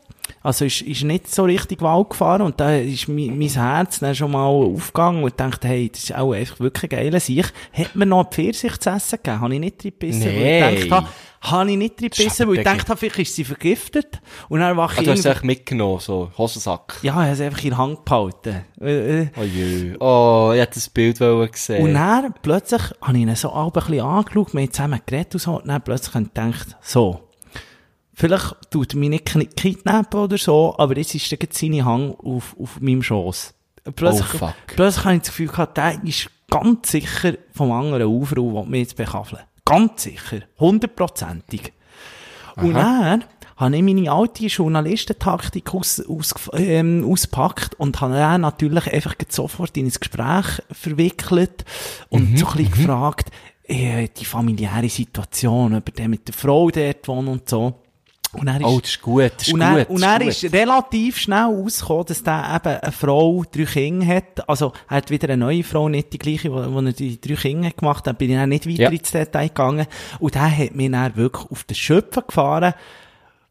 Also 0.42 0.64
ist, 0.64 0.80
ist 0.83 1.02
nicht 1.04 1.28
so 1.35 1.44
richtig 1.44 1.83
Wald 1.83 2.11
gefahren 2.11 2.40
und 2.42 2.59
da 2.61 2.74
ist 2.76 3.09
mein, 3.09 3.38
mein 3.38 3.48
Herz 3.48 3.98
dann 3.98 4.14
schon 4.14 4.30
mal 4.30 4.46
aufgegangen 4.46 5.22
und 5.22 5.38
dachte, 5.38 5.68
hey, 5.68 5.90
das 5.92 6.04
ist 6.04 6.14
auch 6.16 6.33
einfach 6.33 6.61
wirklich 6.61 6.90
geiler 6.90 7.20
Sieg. 7.20 7.52
Hat 7.72 7.94
mir 7.94 8.06
noch 8.06 8.30
Pfirsich 8.30 8.78
zu 8.78 8.88
essen 8.90 9.18
gegeben? 9.22 9.40
Habe 9.42 9.54
ich 9.54 9.61
nicht 9.61 9.83
drin 9.83 9.90
gebissen, 9.90 10.24
weil 10.26 10.33
Nee. 10.33 10.74
ich 10.74 10.83
gedacht 10.85 10.90
habe, 10.92 11.09
habe 11.42 11.70
ich 11.72 11.76
nicht 11.76 12.00
drin 12.00 12.09
gebissen, 12.11 12.46
weil 12.48 12.54
ich 12.54 12.64
gedacht 12.64 12.88
habe, 12.88 12.96
vielleicht 12.98 13.18
ist 13.18 13.35
sie 13.37 13.44
vergiftet. 13.44 14.20
Und 14.48 14.61
dann 14.61 14.76
wache 14.78 14.98
Ah, 14.98 15.00
ich 15.00 15.06
du 15.06 15.12
hast 15.12 15.24
echt 15.26 15.44
mitgenommen, 15.44 16.00
so 16.00 16.30
Hosensack. 16.38 16.98
ja, 17.02 17.12
ich 17.12 17.16
habe 17.16 17.30
es 17.33 17.40
einfach 17.42 17.62
in 17.64 17.70
der 17.70 17.78
Hand 17.78 18.04
behalten. 18.06 18.64
Äh, 18.80 19.20
äh. 19.22 19.28
Oh 19.38 19.42
jö. 19.42 19.96
Oh, 20.00 20.52
ich 20.54 20.61
hätte 20.61 20.74
das 20.74 20.88
Bild 20.88 21.18
gesehen. 21.18 21.83
Und 21.85 21.94
dann 21.94 22.33
plötzlich 22.40 22.83
habe 23.02 23.16
ich 23.18 23.22
ihn 23.24 23.35
so 23.37 23.52
ein 23.52 23.72
bisschen 23.72 24.00
angeschaut, 24.00 24.54
wir 24.54 24.62
haben 24.62 24.72
zusammen 24.72 25.00
geredet 25.04 25.35
und 25.35 25.40
so, 25.40 25.59
und 25.59 25.68
dann 25.68 25.83
plötzlich 25.83 26.14
habe 26.14 26.25
ich 26.25 26.33
gedacht, 26.33 26.77
so, 26.81 27.21
vielleicht 28.21 28.71
tut 28.71 28.94
mich 28.94 29.08
nicht 29.08 29.56
kidnappen 29.56 30.21
oder 30.21 30.38
so, 30.38 30.75
aber 30.79 30.96
jetzt 30.96 31.14
ist 31.14 31.31
der 31.33 31.38
seine 31.50 31.85
Hang 31.85 32.14
auf, 32.14 32.54
auf 32.60 32.81
meinem 32.81 33.02
Schoss. 33.02 33.54
Plötzlich, 33.96 34.35
Oh, 34.35 34.38
fuck. 34.38 34.54
plötzlich 34.66 35.04
habe 35.04 35.14
ich 35.16 35.21
das 35.23 35.29
Gefühl 35.31 35.48
gehabt, 35.48 35.77
der 35.79 36.04
ist 36.04 36.31
ganz 36.50 36.90
sicher 36.90 37.35
vom 37.52 37.73
anderen 37.73 38.06
Ufer 38.06 38.38
und 38.38 38.54
will 38.54 38.66
mich 38.66 38.81
jetzt 38.81 38.96
bekaffeln. 38.96 39.42
Ganz 39.64 40.02
sicher. 40.02 40.40
Hundertprozentig. 40.58 41.73
Und 42.56 42.75
dann 42.75 43.25
habe 43.56 43.77
ich 43.77 43.83
meine 43.83 44.10
alte 44.10 44.46
Journalistentaktik 44.46 45.75
aus, 45.75 46.00
aus, 46.06 46.35
ähm, 46.54 47.06
ausgepackt 47.08 47.75
und 47.77 48.00
habe 48.00 48.14
dann 48.14 48.42
natürlich 48.42 48.92
einfach 48.92 49.14
sofort 49.29 49.77
in 49.77 49.87
ein 49.87 49.92
Gespräch 49.92 50.46
verwickelt 50.73 51.64
und 52.10 52.38
so 52.38 52.46
ein 52.48 52.56
bisschen 52.56 52.73
gefragt, 52.73 53.31
äh, 53.64 54.08
die 54.08 54.25
familiäre 54.25 54.88
Situation, 54.88 55.77
über 55.77 55.92
den 55.92 56.10
mit 56.10 56.27
der 56.27 56.35
Frau 56.35 56.71
dort 56.71 57.06
wohnt 57.08 57.29
und 57.29 57.48
so. 57.48 57.81
Und 58.33 58.46
er 58.46 58.60
ist, 58.60 58.64
Oh, 58.64 58.78
das 58.81 58.90
ist 58.90 59.02
gut, 59.02 59.33
das 59.37 59.48
ist 59.48 59.54
und 59.54 59.60
gut. 59.60 59.68
er, 59.68 59.90
und 59.90 60.02
er 60.02 60.18
gut. 60.20 60.28
ist 60.28 60.52
relativ 60.52 61.16
schnell 61.18 61.44
rausgekommen, 61.46 62.04
dass 62.06 62.22
der 62.22 62.60
eben 62.64 62.76
eine 62.81 62.92
Frau, 62.92 63.44
drei 63.50 63.64
Kinder 63.64 64.06
hat. 64.06 64.48
Also, 64.48 64.72
er 64.88 64.96
hat 64.98 65.10
wieder 65.10 65.28
eine 65.31 65.37
neue 65.44 65.64
Frau, 65.64 65.88
nicht 65.88 66.12
die 66.12 66.18
gleiche, 66.18 66.52
wo, 66.52 66.72
wo 66.72 66.81
er 66.81 66.92
die 66.92 67.20
drei 67.20 67.35
Kinder 67.35 67.70
gemacht 67.70 67.98
hat. 67.98 68.06
Dann 68.06 68.16
bin 68.16 68.31
ich 68.31 68.38
auch 68.38 68.46
nicht 68.46 68.68
weiter 68.68 68.83
Ja. 68.83 68.90
ins 68.90 69.10
Detail 69.10 69.48
gegangen. 69.48 69.87
Und 70.20 70.35
der 70.37 70.56
hat 70.56 70.74
mich 70.76 70.90
dann 70.92 71.16
wirklich 71.16 71.50
auf 71.50 71.64
den 71.64 71.74
Schöpfen 71.74 72.22
gefahren. 72.26 72.74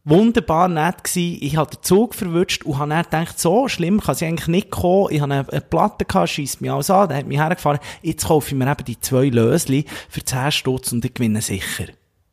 Wunderbar 0.06 0.70
nett 0.70 1.04
gsi. 1.04 1.38
Ich 1.42 1.58
habe 1.58 1.70
den 1.76 1.84
Zug 1.84 2.16
verwünscht 2.16 2.64
und 2.64 2.80
habe 2.80 2.90
dann 2.90 3.04
gedacht, 3.04 3.38
so 3.38 3.68
schlimm 3.68 4.00
kann 4.00 4.16
sie 4.16 4.26
eigentlich 4.26 4.48
nicht 4.48 4.72
kommen. 4.72 5.10
Ich 5.12 5.20
habe 5.22 5.34
eine, 5.34 5.50
eine 5.52 5.62
Platte 5.62 6.06
gehabt, 6.06 6.30
scheisst 6.30 6.62
mich 6.62 6.72
alles 6.72 6.90
an, 6.90 7.10
der 7.10 7.18
hat 7.18 7.28
mich 7.28 7.38
hergefahren. 7.38 7.80
Jetzt 8.02 8.26
kaufe 8.26 8.48
ich 8.48 8.56
mir 8.56 8.72
eben 8.72 8.86
die 8.86 9.00
zwei 9.00 9.26
Lösli 9.28 9.86
für 10.08 10.24
10 10.24 10.52
Stutz 10.54 10.94
und 10.94 11.04
ich 11.04 11.14
gewinne 11.14 11.42
sicher. 11.42 11.86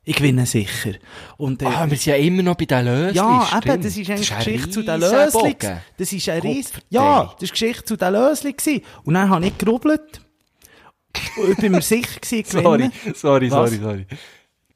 Ich 0.08 0.14
gewinne 0.14 0.46
sicher. 0.46 0.92
Und, 1.36 1.62
äh, 1.62 1.66
Ah, 1.66 1.90
wir 1.90 1.96
sind 1.96 2.06
ja 2.06 2.14
immer 2.14 2.42
noch 2.44 2.54
bei 2.54 2.64
den 2.64 2.84
Lösli. 2.84 3.16
ja, 3.16 3.44
stimmt. 3.48 3.66
eben, 3.66 3.82
das 3.82 3.96
ist 3.96 4.08
eigentlich 4.10 4.32
ein 4.32 4.38
Geschichte 4.38 4.70
zu 4.70 4.82
den 4.84 5.00
Lösli. 5.00 5.56
Das 5.98 6.12
ist 6.12 6.28
ein 6.28 6.40
Ries. 6.42 6.72
Ja, 6.90 7.32
das 7.34 7.42
ist 7.42 7.50
Geschichte 7.50 7.84
zu 7.84 7.96
den 7.96 8.12
Lösli 8.12 8.52
gewesen. 8.52 8.82
Und 9.02 9.14
dann 9.14 9.28
habe 9.28 9.44
ich 9.46 9.58
gerubbelt. 9.58 10.20
Und 11.36 11.50
ich 11.50 11.56
bin 11.56 11.72
mir 11.72 11.82
sicher 11.82 12.20
gewesen, 12.20 12.44
Sorry, 12.62 12.90
sorry, 13.14 13.50
Was? 13.50 13.70
sorry, 13.70 13.80
sorry. 13.82 14.06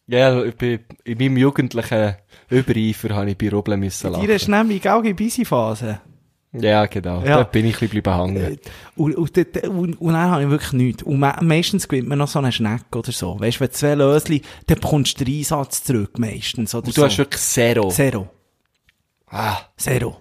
Ja, 0.09 0.43
ich 0.43 0.57
bin, 0.57 0.81
in 1.05 1.19
meinem 1.19 1.37
jugendlichen 1.37 2.17
Übereifer 2.49 3.15
habe 3.15 3.31
ich 3.31 3.39
bei 3.39 3.51
Rubbeln 3.51 3.79
müssen 3.79 4.11
lachen. 4.11 4.29
ist 4.29 4.49
nämlich 4.49 4.91
auch 4.91 5.05
in 5.05 5.15
Busy-Phase. 5.15 6.01
Ja, 6.53 6.87
genau. 6.87 7.21
Ja. 7.23 7.37
Da 7.39 7.43
bin 7.45 7.65
ich 7.67 7.81
ein 7.81 7.89
bisschen 7.89 8.13
hängen. 8.17 8.59
Und, 8.97 9.15
und, 9.15 9.37
dort- 9.37 9.69
und, 9.69 10.01
und 10.01 10.13
dann 10.13 10.31
habe 10.31 10.43
ich 10.43 10.51
wirklich 10.51 10.73
nichts. 10.73 11.03
Und 11.05 11.21
me 11.21 11.33
meistens 11.43 11.87
gewinnt 11.87 12.09
man 12.09 12.19
noch 12.19 12.27
so 12.29 12.41
einen 12.41 12.51
Schneck 12.51 12.85
oder 12.95 13.13
so. 13.13 13.39
Weißt 13.39 13.59
du, 13.59 13.61
wenn 13.61 13.71
zwei 13.71 13.95
Lösli, 13.95 14.43
dann 14.67 14.81
bekommst 14.81 15.21
du 15.21 15.25
den 15.25 15.39
Einsatz 15.39 15.85
zurück 15.85 16.19
meistens. 16.19 16.75
Oder 16.75 16.87
Und 16.89 16.95
so. 16.95 17.03
du 17.03 17.07
hast 17.07 17.19
wirklich 17.19 17.41
Zero. 17.41 17.89
Zero. 17.91 18.29
Ah, 19.29 19.59
Zero. 19.77 20.17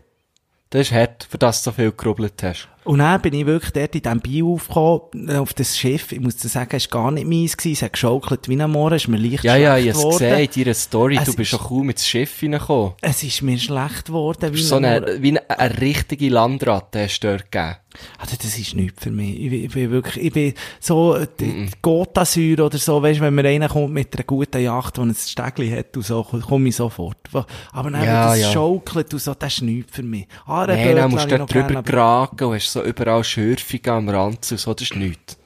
das 0.69 0.82
ist 0.82 0.91
hart, 0.91 1.23
für 1.27 1.39
das 1.39 1.63
du 1.63 1.71
so 1.71 1.75
viel 1.75 1.91
gerubbelt 1.91 2.41
hast. 2.43 2.67
Und 2.86 2.99
dann 2.99 3.21
bin 3.21 3.34
ich 3.34 3.45
wirklich 3.45 3.71
dort 3.71 3.93
in 3.95 4.01
diesem 4.01 4.19
Bio 4.21 4.53
aufgekommen, 4.53 5.36
auf 5.38 5.53
das 5.53 5.77
Schiff. 5.77 6.11
Ich 6.11 6.19
muss 6.19 6.38
dir 6.38 6.47
sagen, 6.47 6.75
es 6.75 6.91
war 6.91 7.01
gar 7.03 7.11
nicht 7.11 7.27
meins 7.27 7.55
gewesen. 7.55 7.73
Es 7.73 7.82
hat 7.84 7.93
geschaukelt 7.93 8.47
wie 8.49 8.59
ein 8.61 8.71
Moor, 8.71 8.91
es 8.93 9.03
ist 9.03 9.07
mir 9.09 9.17
leicht 9.17 9.43
Ja, 9.43 9.55
ja, 9.55 9.73
schlecht 9.77 9.88
ich 9.88 9.89
habe 9.89 9.89
es 9.89 9.97
geworden. 9.97 10.19
gesehen 10.19 10.49
in 10.55 10.63
deiner 10.63 10.73
Story. 10.73 11.15
Es 11.17 11.23
du 11.25 11.34
bist 11.36 11.39
ist- 11.53 11.59
schon 11.59 11.67
kaum 11.67 11.89
ins 11.89 12.07
Schiff 12.07 12.41
reingekommen. 12.41 12.93
Es 13.01 13.21
ist 13.23 13.41
mir 13.41 13.57
schlecht 13.57 14.05
geworden. 14.05 14.53
Wie 14.53 14.61
So 14.61 14.75
eine, 14.77 15.21
wie 15.21 15.30
eine, 15.38 15.49
eine 15.59 15.82
richtige 15.82 16.30
Landratte 16.30 17.03
hast 17.03 17.19
du 17.19 17.27
dort 17.27 17.51
gegeben. 17.51 17.75
Also, 18.19 18.36
das 18.39 18.57
ist 18.57 18.75
nichts 18.75 19.03
für 19.03 19.09
mich. 19.09 19.39
Ich, 19.41 19.49
bin- 19.49 19.63
ich 19.65 19.71
bin 19.73 19.91
wirklich, 19.91 20.23
ich 20.25 20.32
bin 20.32 20.53
so, 20.80 21.17
die 21.39 21.69
Gotasäure 21.82 22.65
oder 22.65 22.77
so, 22.77 23.01
weißt, 23.01 23.19
wenn 23.19 23.34
mir 23.34 23.43
einer 23.45 23.67
kommt 23.67 23.93
mit 23.93 24.15
einer 24.15 24.23
guten 24.25 24.61
Yacht, 24.61 24.97
die 24.97 25.01
ein 25.01 25.15
Stegli 25.15 25.71
hat 25.71 25.97
und 25.97 26.05
so, 26.05 26.23
komme 26.23 26.69
ich 26.69 26.75
sofort. 26.75 27.17
Aber 27.34 27.89
dann, 27.89 28.03
Ja, 28.03 28.32
wenn 28.32 28.39
das 28.39 28.41
ja. 28.41 28.51
schaukelt 28.53 29.11
und 29.13 29.19
so, 29.19 29.34
das 29.34 29.53
ist 29.53 29.61
nichts 29.63 29.95
für 29.95 30.03
mich. 30.03 30.27
Nein, 30.47 30.55
Ahrenbötchen 30.55 30.95
dann 30.95 31.11
musst 31.11 31.32
du 31.32 31.38
dort 31.39 31.53
drüber 31.53 31.84
geraten 31.84 32.43
und 32.45 32.53
hast 32.53 32.68
so 32.74 32.84
überall 32.84 33.24
Schürfungen 33.24 33.89
am 33.89 34.09
Rand 34.09 34.51
und 34.51 34.59
so, 34.59 34.74
das 34.74 34.84
ist 34.84 34.95
nichts. 34.95 35.38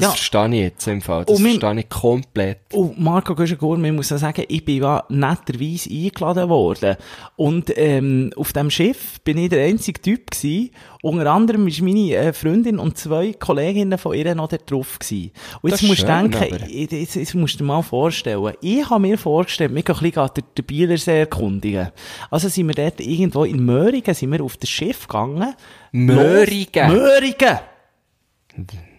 Das 0.00 0.04
Ja. 0.04 0.10
verstehe 0.10 0.46
ich 0.54 0.60
jetzt 0.60 0.86
im 0.86 1.00
Fall. 1.02 1.24
Das 1.24 1.36
Und 1.36 1.42
mein- 1.42 1.58
verstehe 1.58 1.80
ich 1.80 1.88
komplett. 1.88 2.58
Und 2.72 3.00
Marco 3.00 3.34
Göschengur, 3.34 3.82
ich 3.82 3.92
muss 3.92 4.12
auch 4.12 4.18
sagen, 4.18 4.44
ich 4.46 4.64
bin 4.64 4.80
ja 4.82 5.02
netterweise 5.08 5.90
eingeladen 5.90 6.48
worden. 6.48 6.96
Und 7.34 7.72
ähm, 7.76 8.30
auf 8.36 8.52
dem 8.52 8.70
Schiff 8.70 9.20
bin 9.24 9.38
ich 9.38 9.48
der 9.48 9.64
einzige 9.64 10.00
Typ 10.00 10.30
gewesen. 10.30 10.70
Unter 11.02 11.32
anderem 11.32 11.66
ist 11.66 11.80
meine 11.82 12.14
äh, 12.14 12.32
Freundin 12.32 12.78
und 12.78 12.96
zwei 12.96 13.32
Kolleginnen 13.32 13.98
von 13.98 14.14
ihr 14.14 14.32
noch 14.36 14.48
dort 14.48 14.70
drauf 14.70 15.00
gewesen. 15.00 15.32
Und 15.62 15.72
Das 15.72 15.80
jetzt 15.80 15.82
ist 15.82 15.88
musst 15.88 16.02
du 16.02 16.06
denken, 16.06 16.64
ich- 16.68 16.90
jetzt, 16.92 17.16
jetzt 17.16 17.34
musst 17.34 17.54
du 17.54 17.58
dir 17.58 17.64
mal 17.64 17.82
vorstellen, 17.82 18.52
ich 18.60 18.88
habe 18.88 19.00
mir 19.00 19.18
vorgestellt, 19.18 19.74
wir 19.74 19.82
gehen 19.82 19.96
ein 19.96 20.02
bisschen 20.12 20.28
den, 20.36 20.44
den 20.58 20.64
Bielersee 20.64 21.18
erkundigen. 21.20 21.88
Also 22.30 22.48
sind 22.48 22.68
wir 22.68 22.74
dort 22.76 23.00
irgendwo 23.00 23.42
in 23.42 23.64
Möhringen, 23.64 24.14
sind 24.14 24.30
wir 24.30 24.44
auf 24.44 24.56
das 24.58 24.70
Schiff 24.70 25.08
gegangen. 25.08 25.54
Möhringen? 25.90 26.68
Möhringen! 26.92 27.58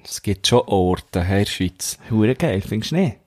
Es 0.09 0.21
gibt 0.21 0.47
schon 0.47 0.61
Orte 0.65 1.25
hier 1.25 1.37
in 1.39 1.43
der 1.45 1.51
Schweiz. 1.51 1.99
Hure 2.09 2.35
geil, 2.35 2.61
findest 2.61 2.91
du 2.91 2.95
nicht? 2.95 3.17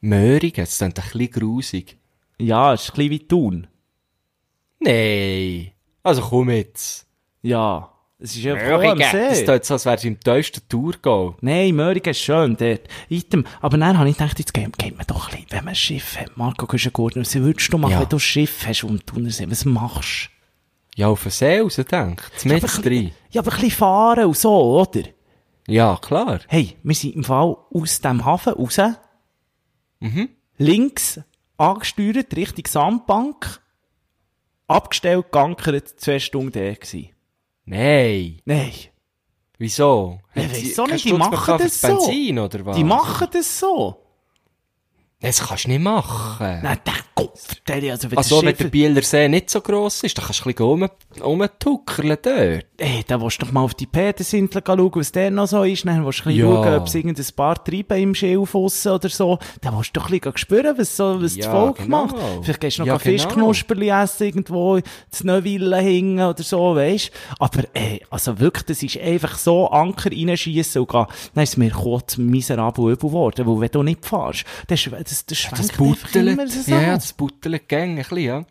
Möhringen, 0.00 0.52
das 0.56 0.78
klingt 0.78 0.98
ein 0.98 1.04
bisschen 1.10 1.30
grusig. 1.32 1.96
Ja, 2.38 2.74
es 2.74 2.82
ist 2.84 2.90
ein 2.90 2.94
bisschen 2.94 3.10
wie 3.10 3.26
Thun. 3.26 3.66
Nein. 4.80 5.72
Also 6.02 6.22
komm 6.22 6.50
jetzt. 6.50 7.06
Ja. 7.42 7.92
Es 8.20 8.34
ist 8.34 8.42
ja 8.42 8.56
voll 8.56 8.84
am 8.86 8.98
Das 8.98 9.10
See. 9.12 9.44
tut 9.44 9.64
so, 9.64 9.74
als 9.74 9.84
wärst 9.86 10.02
du 10.04 10.08
im 10.08 10.18
tiefsten 10.20 10.60
Tourgau. 10.68 11.36
Nein, 11.40 11.74
Möhringen 11.74 12.06
ist 12.10 12.18
schön 12.20 12.56
dort. 12.56 12.80
Item. 13.08 13.44
Aber 13.60 13.78
dann 13.78 13.96
habe 13.98 14.08
ich 14.08 14.16
gedacht, 14.16 14.38
jetzt 14.40 14.52
geht, 14.54 14.76
geht 14.76 14.96
man 14.96 15.06
doch 15.06 15.28
ein 15.28 15.34
bisschen, 15.36 15.50
wenn 15.50 15.64
man 15.64 15.68
ein 15.72 15.76
Schiff 15.76 16.16
hat. 16.18 16.36
Marco 16.36 16.66
Güschengurtner, 16.66 17.22
was 17.22 17.34
würdest 17.36 17.72
du 17.72 17.78
machen, 17.78 17.92
Ja. 17.92 18.00
wenn 18.00 18.08
du 18.08 18.16
ein 18.16 18.20
Schiff 18.20 18.66
hast 18.66 18.82
und 18.84 19.06
Thunersee? 19.06 19.48
Was 19.48 19.64
machst 19.64 20.30
Ja, 20.96 21.08
auf 21.08 21.22
den 21.22 21.30
See 21.30 21.60
raus, 21.60 21.76
denk. 21.76 22.22
du? 22.32 22.38
Zum 22.38 22.50
Ja, 22.50 22.56
Netz 22.58 22.64
aber 22.64 22.72
ein 22.72 22.82
rein. 22.82 22.82
bisschen- 23.04 23.12
Ja, 23.30 23.40
aber 23.40 23.50
ein 23.52 23.60
bisschen 23.60 23.70
fahren 23.78 24.24
und 24.24 24.36
so, 24.36 24.80
oder? 24.80 25.02
Ja, 25.68 25.98
klar. 26.00 26.40
Hey, 26.48 26.76
wir 26.82 26.94
sind 26.94 27.14
im 27.14 27.24
Fall 27.24 27.56
aus 27.70 28.00
dem 28.00 28.24
Hafen 28.24 28.54
raus. 28.54 28.80
Mhm. 30.00 30.30
Links 30.56 31.20
angesteuert, 31.58 32.34
Richtung 32.34 32.66
Sandbank. 32.66 33.60
Abgestellt, 34.66 35.30
geankert, 35.30 35.88
zwei 36.00 36.18
Stunden 36.18 36.52
da 36.52 36.72
gewesen. 36.72 37.10
Nein. 37.64 38.40
Nein. 38.44 38.72
Wieso? 39.58 40.20
Ich 40.34 40.50
weiss 40.50 40.74
so 40.74 40.86
nicht, 40.86 41.04
die 41.04 41.12
machen 41.12 41.58
das 41.58 41.78
für 41.78 41.88
Benzin, 41.88 42.38
oder 42.38 42.64
was? 42.64 42.76
Die 42.76 42.84
machen 42.84 43.28
das 43.32 43.58
so. 43.58 44.07
Das 45.20 45.44
kannst 45.48 45.64
du 45.64 45.70
nicht 45.70 45.82
machen. 45.82 46.60
Nein, 46.62 46.78
der 46.86 46.92
Kopf, 47.16 47.52
der, 47.66 47.90
also 47.92 48.08
wenn 48.08 48.18
Also, 48.18 48.40
wenn 48.44 48.54
der 48.56 48.64
Bieler 48.66 49.02
See 49.02 49.26
nicht 49.28 49.50
so 49.50 49.60
gross 49.60 50.04
ist, 50.04 50.16
dann 50.16 50.24
kannst 50.26 50.44
du 50.44 50.48
ein 50.48 50.54
bisschen 50.54 50.64
rum, 50.66 50.88
rumtuckern 51.20 52.16
dort. 52.22 52.66
Ey, 52.76 53.02
da 53.04 53.20
willst 53.20 53.42
du 53.42 53.46
doch 53.46 53.50
mal 53.52 53.62
auf 53.62 53.74
die 53.74 53.86
Petersinsel 53.86 54.62
schauen, 54.64 54.92
was 54.94 55.10
der 55.10 55.32
noch 55.32 55.48
so 55.48 55.64
ist. 55.64 55.84
Dann 55.84 56.04
willst 56.06 56.20
du 56.24 56.28
ein 56.28 56.36
bisschen 56.36 56.48
Ja. 56.48 56.54
schauen, 56.62 56.74
ob 56.80 56.86
es 56.86 56.94
irgendein 56.94 57.26
paar 57.34 57.64
Treiben 57.64 57.98
im 58.00 58.14
Schilf 58.14 58.54
aussen 58.54 58.92
oder 58.92 59.08
so. 59.08 59.40
Dann 59.60 59.76
willst 59.76 59.96
du 59.96 59.98
doch 60.00 60.08
ein 60.08 60.20
bisschen 60.20 60.38
spüren, 60.38 60.78
was, 60.78 60.96
so, 60.96 61.20
was 61.20 61.34
Ja, 61.34 61.46
das 61.46 61.52
Volk 61.52 61.76
genau. 61.78 62.06
macht. 62.06 62.16
Vielleicht 62.44 62.60
gehst 62.60 62.78
du 62.78 62.82
noch 62.82 62.86
Ja, 62.86 62.94
ein 62.94 63.00
Fischknusperli 63.00 63.88
essen, 63.88 64.22
irgendwo 64.28 64.78
zu 65.10 65.26
Neuville 65.26 65.78
hängen 65.78 66.24
oder 66.24 66.42
so, 66.44 66.76
weisst 66.76 67.10
Aber, 67.40 67.64
ey, 67.74 68.00
also 68.10 68.38
wirklich, 68.38 68.66
das 68.66 68.84
ist 68.84 68.96
einfach 68.98 69.36
so 69.36 69.68
Anker 69.68 70.12
reinschiessen 70.12 70.82
und 70.82 70.88
gehen. 70.90 71.06
Dann 71.34 71.42
ist 71.42 71.50
es 71.50 71.56
mir 71.56 71.70
kurz 71.72 72.16
miserabel 72.18 72.92
übel 72.92 73.08
geworden, 73.08 73.44
weil 73.48 73.60
wenn 73.62 73.70
du 73.72 73.82
nicht 73.82 74.06
fährst, 74.06 74.44
das, 75.08 75.26
das, 75.26 75.46
das 75.50 75.68
Das 75.68 76.14
immer 76.14 76.46
so. 76.48 76.70
Ja, 76.70 76.80
ja, 76.80 76.94
das 76.94 77.12
buttelt 77.12 77.68
gäng 77.68 77.90
ein 77.92 77.96
bisschen, 77.96 78.18
ja. 78.18 78.44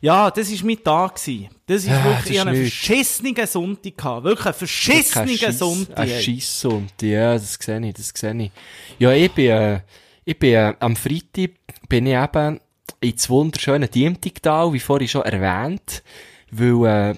Ja, 0.00 0.30
das 0.30 0.52
war 0.52 0.66
mein 0.66 0.82
Tag. 0.84 1.14
gewesen. 1.16 1.48
Das 1.66 1.78
ist 1.78 1.88
Ja, 1.88 2.04
wirklich, 2.04 2.16
das 2.18 2.26
ich 2.26 2.32
ist 2.34 2.40
hatte 2.40 2.50
einen 2.50 2.60
verschissenen 2.62 3.46
Sonntag 3.46 3.96
gehabt. 3.96 4.24
Wirklich 4.24 4.46
einen 4.46 4.54
verschissenen 4.54 5.28
Schiss- 5.38 5.58
Sonntag. 5.58 5.98
Ein. 5.98 6.20
Scheisssonntag, 6.20 7.02
ja, 7.02 7.32
das 7.32 7.54
sehe 7.54 7.86
ich, 7.88 7.94
das 7.94 8.12
sehe 8.14 8.42
ich. 8.42 8.50
Ja, 8.98 9.12
ich 9.12 9.32
bin, 9.32 9.46
äh, 9.50 9.80
ich 10.24 10.38
bin, 10.38 10.54
äh, 10.54 10.74
am 10.80 10.96
Freitag 10.96 11.50
bin 11.88 12.06
ich 12.06 12.14
eben 12.14 12.60
ins 13.00 13.28
wunderschöne 13.30 13.88
Diemtigtal, 13.88 14.72
wie 14.72 14.80
vorhin 14.80 15.08
schon 15.08 15.22
erwähnt, 15.22 16.02
weil, 16.50 16.86
äh, 16.86 17.14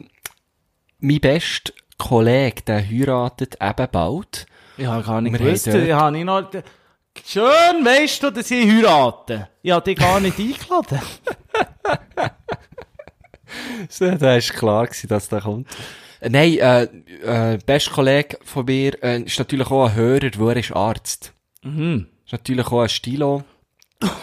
mein 1.00 1.20
bester 1.20 1.72
Kollege, 1.98 2.62
der 2.62 2.88
heiratet 2.88 3.56
eben 3.60 3.88
bald. 3.90 4.46
Ich 4.76 4.86
habe 4.86 5.04
gar 5.04 5.20
nicht 5.20 5.36
gewusst. 5.36 5.66
haben 5.66 5.92
habe 5.92 6.12
nicht 6.12 6.24
noch... 6.24 6.50
Schön 7.24 7.84
weisst 7.84 8.22
du, 8.22 8.30
dass 8.30 8.50
ich 8.50 8.66
heirate. 8.66 9.48
Ich 9.62 9.70
habe 9.70 9.84
dich 9.84 9.98
gar 9.98 10.20
nicht 10.20 10.38
eingeladen. 10.38 11.00
So, 13.88 14.10
da 14.10 14.36
ist 14.36 14.52
klar 14.52 14.86
gewesen, 14.86 15.08
dass 15.08 15.28
der 15.28 15.40
kommt. 15.40 15.68
Nein, 16.20 16.58
äh, 16.58 16.82
äh, 17.54 17.58
bester 17.64 17.92
Kollege 17.92 18.38
von 18.44 18.64
mir, 18.66 19.02
äh, 19.02 19.22
ist 19.22 19.38
natürlich 19.38 19.70
auch 19.70 19.86
ein 19.88 19.94
Hörer, 19.94 20.30
weil 20.36 20.56
er 20.56 20.56
ist 20.56 20.72
Arzt. 20.72 21.32
Mhm. 21.62 22.08
Ist 22.26 22.32
natürlich 22.32 22.66
auch 22.66 22.82
ein 22.82 22.88
Stilo. 22.88 23.44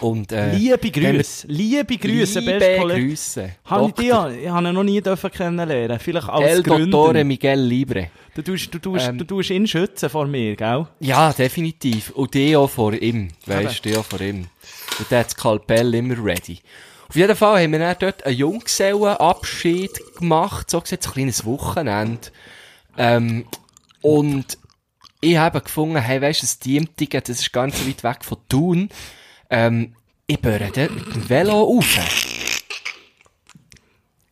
Und, 0.00 0.32
äh, 0.32 0.54
Liebe 0.56 0.90
Grüße. 0.90 1.46
Liebe 1.48 1.98
Grüße, 1.98 2.40
Liebe 2.40 2.76
Kollege. 2.78 3.08
Grüße. 3.08 3.50
Habe 3.66 3.88
ich 3.88 3.94
dich, 3.94 4.06
ich 4.06 4.48
habe 4.48 4.68
ihn 4.68 4.74
noch 4.74 4.82
nie 4.82 5.02
dürfen 5.02 5.30
kennenlernen. 5.30 5.98
Vielleicht 5.98 6.28
als 6.30 6.46
El 6.46 6.62
Gründer. 6.62 6.86
Dottore 6.86 7.24
Miguel 7.24 7.60
Libre. 7.60 8.10
Du 8.34 8.40
tust, 8.40 8.72
du, 8.72 8.78
tust, 8.78 9.08
Ähm. 9.08 9.18
du 9.18 9.24
tust 9.24 9.50
ihn 9.50 9.66
schützen 9.66 10.08
vor 10.08 10.26
mir, 10.26 10.56
gell? 10.56 10.86
Ja, 11.00 11.30
definitiv. 11.32 12.10
Und 12.10 12.32
die 12.32 12.56
auch 12.56 12.70
vor 12.70 12.94
ihm. 12.94 13.28
Weisst 13.44 13.84
du, 13.84 13.90
die 13.90 13.96
auch 13.98 14.04
vor 14.04 14.20
ihm. 14.20 14.46
Und 14.98 15.10
der 15.10 15.20
hat 15.20 15.26
das 15.26 15.36
Kalpell 15.36 15.94
immer 15.94 16.24
ready. 16.24 16.58
Auf 17.08 17.16
jeden 17.16 17.36
Fall 17.36 17.62
haben 17.62 17.72
wir 17.72 17.78
dann 17.78 17.96
dort 17.98 18.24
einen 18.24 18.36
Junggesellenabschied 18.36 20.16
gemacht, 20.18 20.70
so 20.70 20.80
gesagt, 20.80 21.06
ein 21.06 21.12
kleines 21.12 21.44
Wochenende. 21.44 22.30
Ähm, 22.96 23.44
und 24.00 24.56
ich 25.20 25.36
habe 25.36 25.60
gefunden, 25.60 25.96
hey, 25.96 26.20
weisst 26.22 26.42
du, 26.42 26.46
das 26.46 26.58
Diemtige, 26.60 27.20
das 27.20 27.40
ist 27.40 27.52
ganz 27.52 27.86
weit 27.86 28.02
weg 28.02 28.24
von 28.24 28.38
Thun. 28.48 28.88
Ähm, 29.50 29.94
ich 30.26 30.40
böre 30.40 30.70
dort 30.74 30.94
mit 30.94 31.14
dem 31.14 31.28
Velo 31.28 31.62
rauf. 31.62 31.98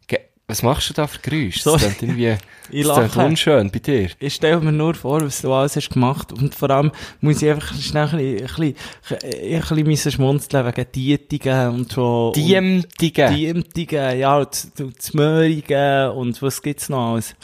Ge 0.07 0.19
was 0.47 0.63
machst 0.63 0.91
du 0.91 0.95
da 0.95 1.07
für 1.07 1.21
Geräusche? 1.21 1.61
Sorry. 1.61 1.81
Das 1.81 1.97
klingt 1.99 2.19
irgendwie... 2.19 2.37
Ich 2.71 2.87
Das 2.87 2.97
ist 2.99 3.15
lache. 3.15 3.27
unschön 3.27 3.71
bei 3.71 3.79
dir. 3.79 4.09
Ich 4.19 4.35
stelle 4.37 4.59
mir 4.59 4.73
nur 4.73 4.95
vor, 4.95 5.21
was 5.21 5.43
du 5.43 5.53
alles 5.53 5.77
hast 5.77 5.91
gemacht. 5.91 6.33
Und 6.33 6.55
vor 6.55 6.71
allem 6.71 6.93
muss 7.21 7.43
ich 7.43 7.51
einfach 7.51 7.75
schnell 7.79 8.09
ein 8.09 8.39
bisschen, 8.39 8.75
ein 9.51 9.85
bisschen, 9.85 10.09
ein 10.09 10.11
schmunzeln 10.13 10.67
wegen 10.67 10.93
Dietungen 10.93 11.75
und 11.75 11.93
so. 11.93 12.33
Diemtigen. 12.35 13.35
Diemtigen, 13.35 14.19
ja, 14.19 14.39
und, 14.39 14.73
und 14.81 15.03
Zmörigen 15.03 16.09
und 16.13 16.41
was 16.41 16.63
gibt's 16.63 16.89
noch 16.89 17.13
alles? 17.13 17.37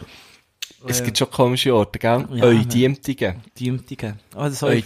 Es 0.87 1.05
gibt 1.05 1.19
schon 1.19 1.31
komische 1.31 1.75
Orte, 1.75 1.99
gell? 1.99 2.27
Ja. 2.33 2.45
Eure 2.45 2.65
Diemtigen. 2.65 3.43
Diemtigen. 3.59 4.19
Ah, 4.35 4.49
das 4.49 4.61
soll 4.61 4.73
ich. 4.73 4.85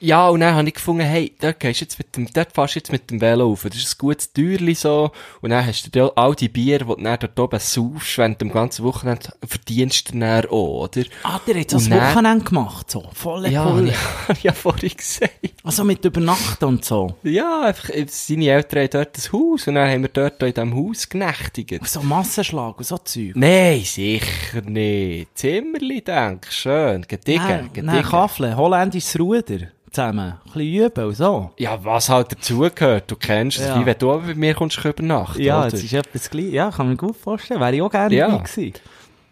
Ja, 0.00 0.28
und 0.28 0.40
dann 0.40 0.54
habe 0.54 0.68
ich 0.68 0.74
gefunden, 0.74 1.02
hey, 1.02 1.34
dort 1.40 1.58
gehst 1.60 1.80
du 1.80 1.84
jetzt 1.84 1.98
mit 1.98 2.16
dem, 2.16 2.26
dort 2.32 2.52
fährst 2.54 2.74
du 2.74 2.78
jetzt 2.78 2.92
mit 2.92 3.10
dem 3.10 3.20
Velo 3.20 3.48
rauf. 3.48 3.64
Das 3.68 3.76
ist 3.76 3.94
ein 3.94 3.98
gutes 3.98 4.32
Türli 4.32 4.74
so. 4.74 5.10
Und 5.40 5.50
dann 5.50 5.66
hast 5.66 5.86
du 5.86 5.90
da 5.90 6.12
all 6.14 6.34
die 6.34 6.48
Bier, 6.48 6.78
die 6.78 6.84
du 6.84 6.94
dann 6.94 7.18
dort 7.18 7.38
oben 7.40 7.58
saufst, 7.58 8.16
während 8.18 8.40
dem 8.40 8.52
ganzen 8.52 8.84
Wochenende 8.84 9.32
verdienst 9.44 10.08
du 10.14 10.18
dann 10.18 10.46
auch, 10.46 10.84
oder? 10.84 11.02
Ah, 11.24 11.40
der 11.46 11.60
hat 11.60 11.72
ein 11.74 11.88
dann- 11.90 12.00
Wochenende 12.00 12.44
gemacht, 12.44 12.90
so. 12.90 13.08
Volle 13.12 13.50
Ja, 13.50 13.64
Pulle. 13.64 13.76
habe 13.78 13.88
ich, 13.88 14.28
hab 14.28 14.36
ich 14.38 14.42
ja 14.44 14.52
vorhin 14.52 14.90
gesagt. 14.96 15.32
Also 15.64 15.82
mit 15.84 16.04
Übernachten 16.04 16.64
und 16.64 16.84
so. 16.84 17.14
Ja, 17.24 17.62
einfach, 17.66 17.90
äh, 17.90 18.06
seine 18.08 18.46
Eltern 18.50 18.82
haben 18.84 18.90
dort 18.92 19.16
ein 19.18 19.32
Haus 19.32 19.66
und 19.66 19.74
dann 19.74 19.90
haben 19.90 20.02
wir 20.02 20.08
dort 20.10 20.42
in 20.42 20.54
diesem 20.54 20.76
Haus 20.76 21.08
genächtigt. 21.08 21.86
So 21.88 22.02
Massenschlag 22.02 22.78
und 22.78 22.84
so 22.84 22.98
Zeug. 22.98 23.32
Nein, 23.34 23.80
sicher 23.84 24.62
nicht. 24.64 25.36
Zimmerli, 25.36 26.02
denk, 26.02 26.46
schön. 26.50 27.04
Gediegen, 27.08 27.42
Nein, 27.44 27.58
nein, 27.64 27.70
gediegen. 27.72 28.02
Kaffle, 28.08 28.56
holländisch 28.56 29.18
Ruder 29.18 29.58
zusammen. 29.90 30.32
Ein 30.32 30.38
bisschen 30.52 30.74
üben 30.86 31.04
und 31.04 31.14
so. 31.14 31.50
Ja, 31.58 31.84
was 31.84 32.08
halt 32.08 32.32
dazugehört, 32.32 33.10
du 33.10 33.16
kennst 33.16 33.58
es, 33.58 33.66
Ja. 33.68 33.80
wie 33.80 33.86
wenn 33.86 33.98
du 33.98 34.06
bei 34.20 34.34
mir 34.34 34.54
kommst 34.54 34.82
übernachten, 34.84 35.40
Ja, 35.42 35.60
oder? 35.62 35.70
das 35.70 35.82
ist 35.82 35.92
etwas 35.92 36.30
gleich. 36.30 36.52
Ja, 36.52 36.70
kann 36.70 36.88
man 36.88 36.96
gut 36.96 37.16
vorstellen. 37.16 37.60
Wäre 37.60 37.74
ich 37.76 37.82
auch 37.82 37.90
gerne 37.90 38.14
Ja. 38.14 38.36
gewesen. 38.36 38.74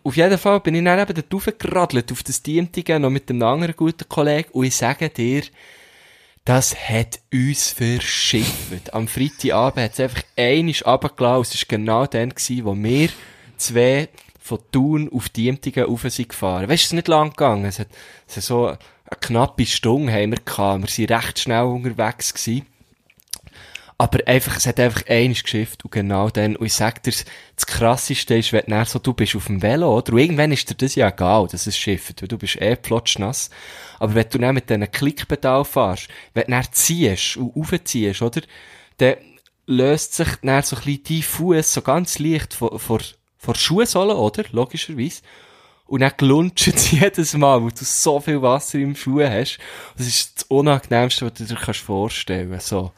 Auf 0.05 0.17
jeden 0.17 0.39
Fall 0.39 0.61
bin 0.61 0.75
ich 0.77 0.85
dann 0.85 0.99
eben 1.01 1.15
dort 1.15 1.35
raufgeradelt, 1.35 2.13
auf 2.13 2.23
das 2.23 2.41
Dientige, 2.43 3.01
noch 3.01 3.11
mit 3.11 3.29
einem 3.29 3.43
anderen 3.43 3.75
guten 3.77 4.09
Kollegen, 4.09 4.49
und 4.53 4.65
ich 4.65 4.77
sage 4.77 5.09
dir, 5.09 5.43
das 6.45 6.77
hat 6.89 7.19
uns 7.33 7.73
verschifft. 7.73 8.95
Am 8.95 9.09
Freitagabend 9.09 9.83
hat 9.85 9.93
es 9.95 10.01
einfach 10.01 10.23
einiges 10.37 10.87
runtergelassen, 10.87 11.53
es 11.55 11.63
war 11.63 11.77
genau 11.79 12.07
dann, 12.07 12.29
gewesen, 12.31 12.65
wo 12.65 12.77
wir 12.77 13.09
zwei 13.57 14.09
von 14.41 14.61
Thun 14.71 15.11
auf 15.13 15.29
Diemtigen 15.29 15.85
rauf 15.87 16.03
sind 16.09 16.29
gefahren. 16.29 16.69
Weißt 16.69 16.69
du, 16.69 16.75
es 16.75 16.85
ist 16.85 16.93
nicht 16.93 17.09
lang 17.09 17.31
gegangen, 17.31 17.65
es 17.65 17.81
hat, 17.81 17.89
es 18.29 18.37
hat 18.37 18.43
so 18.45 18.73
eine 19.09 19.21
knappe 19.21 19.67
Stunde 19.67 20.13
haben 20.13 20.33
wir 20.33 20.41
gehabt, 20.45 20.83
wir 20.83 20.89
sind 20.89 21.11
recht 21.11 21.39
schnell 21.39 21.65
unterwegs 21.65 22.35
gewesen. 22.35 22.67
Aber 23.99 24.19
einfach, 24.27 24.59
es 24.59 24.67
hat 24.67 24.79
einfach 24.79 25.07
einiges 25.09 25.43
geschifft 25.43 25.83
und 25.85 25.91
genau 25.91 26.29
dann, 26.29 26.57
und 26.57 26.67
ich 26.67 26.75
sag 26.75 27.03
dir, 27.03 27.13
das 27.13 27.67
krasseste 27.67 28.37
ist, 28.37 28.53
wenn 28.53 28.67
du 28.67 28.85
so, 28.85 28.99
du 28.99 29.15
bist 29.15 29.35
auf 29.35 29.47
dem 29.47 29.63
Velo, 29.63 29.97
oder? 29.97 30.13
Und 30.13 30.19
irgendwann 30.19 30.53
ist 30.53 30.69
dir 30.69 30.75
das 30.75 30.97
ja 30.97 31.09
egal, 31.09 31.47
dass 31.51 31.67
es 31.67 31.79
schifft, 31.79 32.21
weil 32.21 32.29
du 32.29 32.37
bist 32.37 32.61
eh 32.61 32.77
plotschnass. 32.77 33.49
Aber 33.99 34.15
wenn 34.15 34.29
du 34.29 34.39
dann 34.39 34.55
mit 34.55 34.69
diesen 34.69 34.91
Klickpedal 34.91 35.65
fährst, 35.65 36.09
wenn 36.35 36.45
du 36.45 36.51
dann 36.51 36.67
ziehst 36.73 37.39
und 37.39 37.57
aufziehst, 37.57 38.21
oder? 38.21 38.43
Dann 38.99 39.17
löst 39.67 40.15
sich 40.15 40.29
dann 40.43 40.63
so 40.63 40.77
ein 40.77 40.83
bisschen 40.83 41.05
dein 41.09 41.23
Fuß 41.23 41.73
so 41.73 41.81
ganz 41.81 42.19
leicht 42.19 42.53
vor, 42.53 42.79
vor, 42.79 43.01
vor 43.39 43.55
Schuhsohle, 43.55 44.17
oder? 44.17 44.45
Logischerweise. 44.53 45.23
Und 45.87 46.01
dann 46.01 46.13
glunscht 46.17 46.67
es 46.69 46.91
jedes 46.91 47.35
Mal, 47.35 47.63
weil 47.63 47.71
du 47.71 47.85
so 47.85 48.19
viel 48.21 48.43
Wasser 48.43 48.79
im 48.79 48.97
Schuh 48.97 49.23
hast. 49.23 49.59
Das 49.97 50.07
ist 50.07 50.37
das 50.37 50.43
Unangenehmste, 50.45 51.27
was 51.27 51.35
du 51.35 51.45
dir 51.45 51.55
kannst 51.55 51.81
vorstellen 51.81 52.51
kannst. 52.51 52.69
So. 52.69 52.93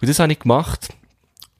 Und 0.00 0.08
das 0.08 0.18
habe 0.18 0.32
ich 0.32 0.38
gemacht. 0.38 0.88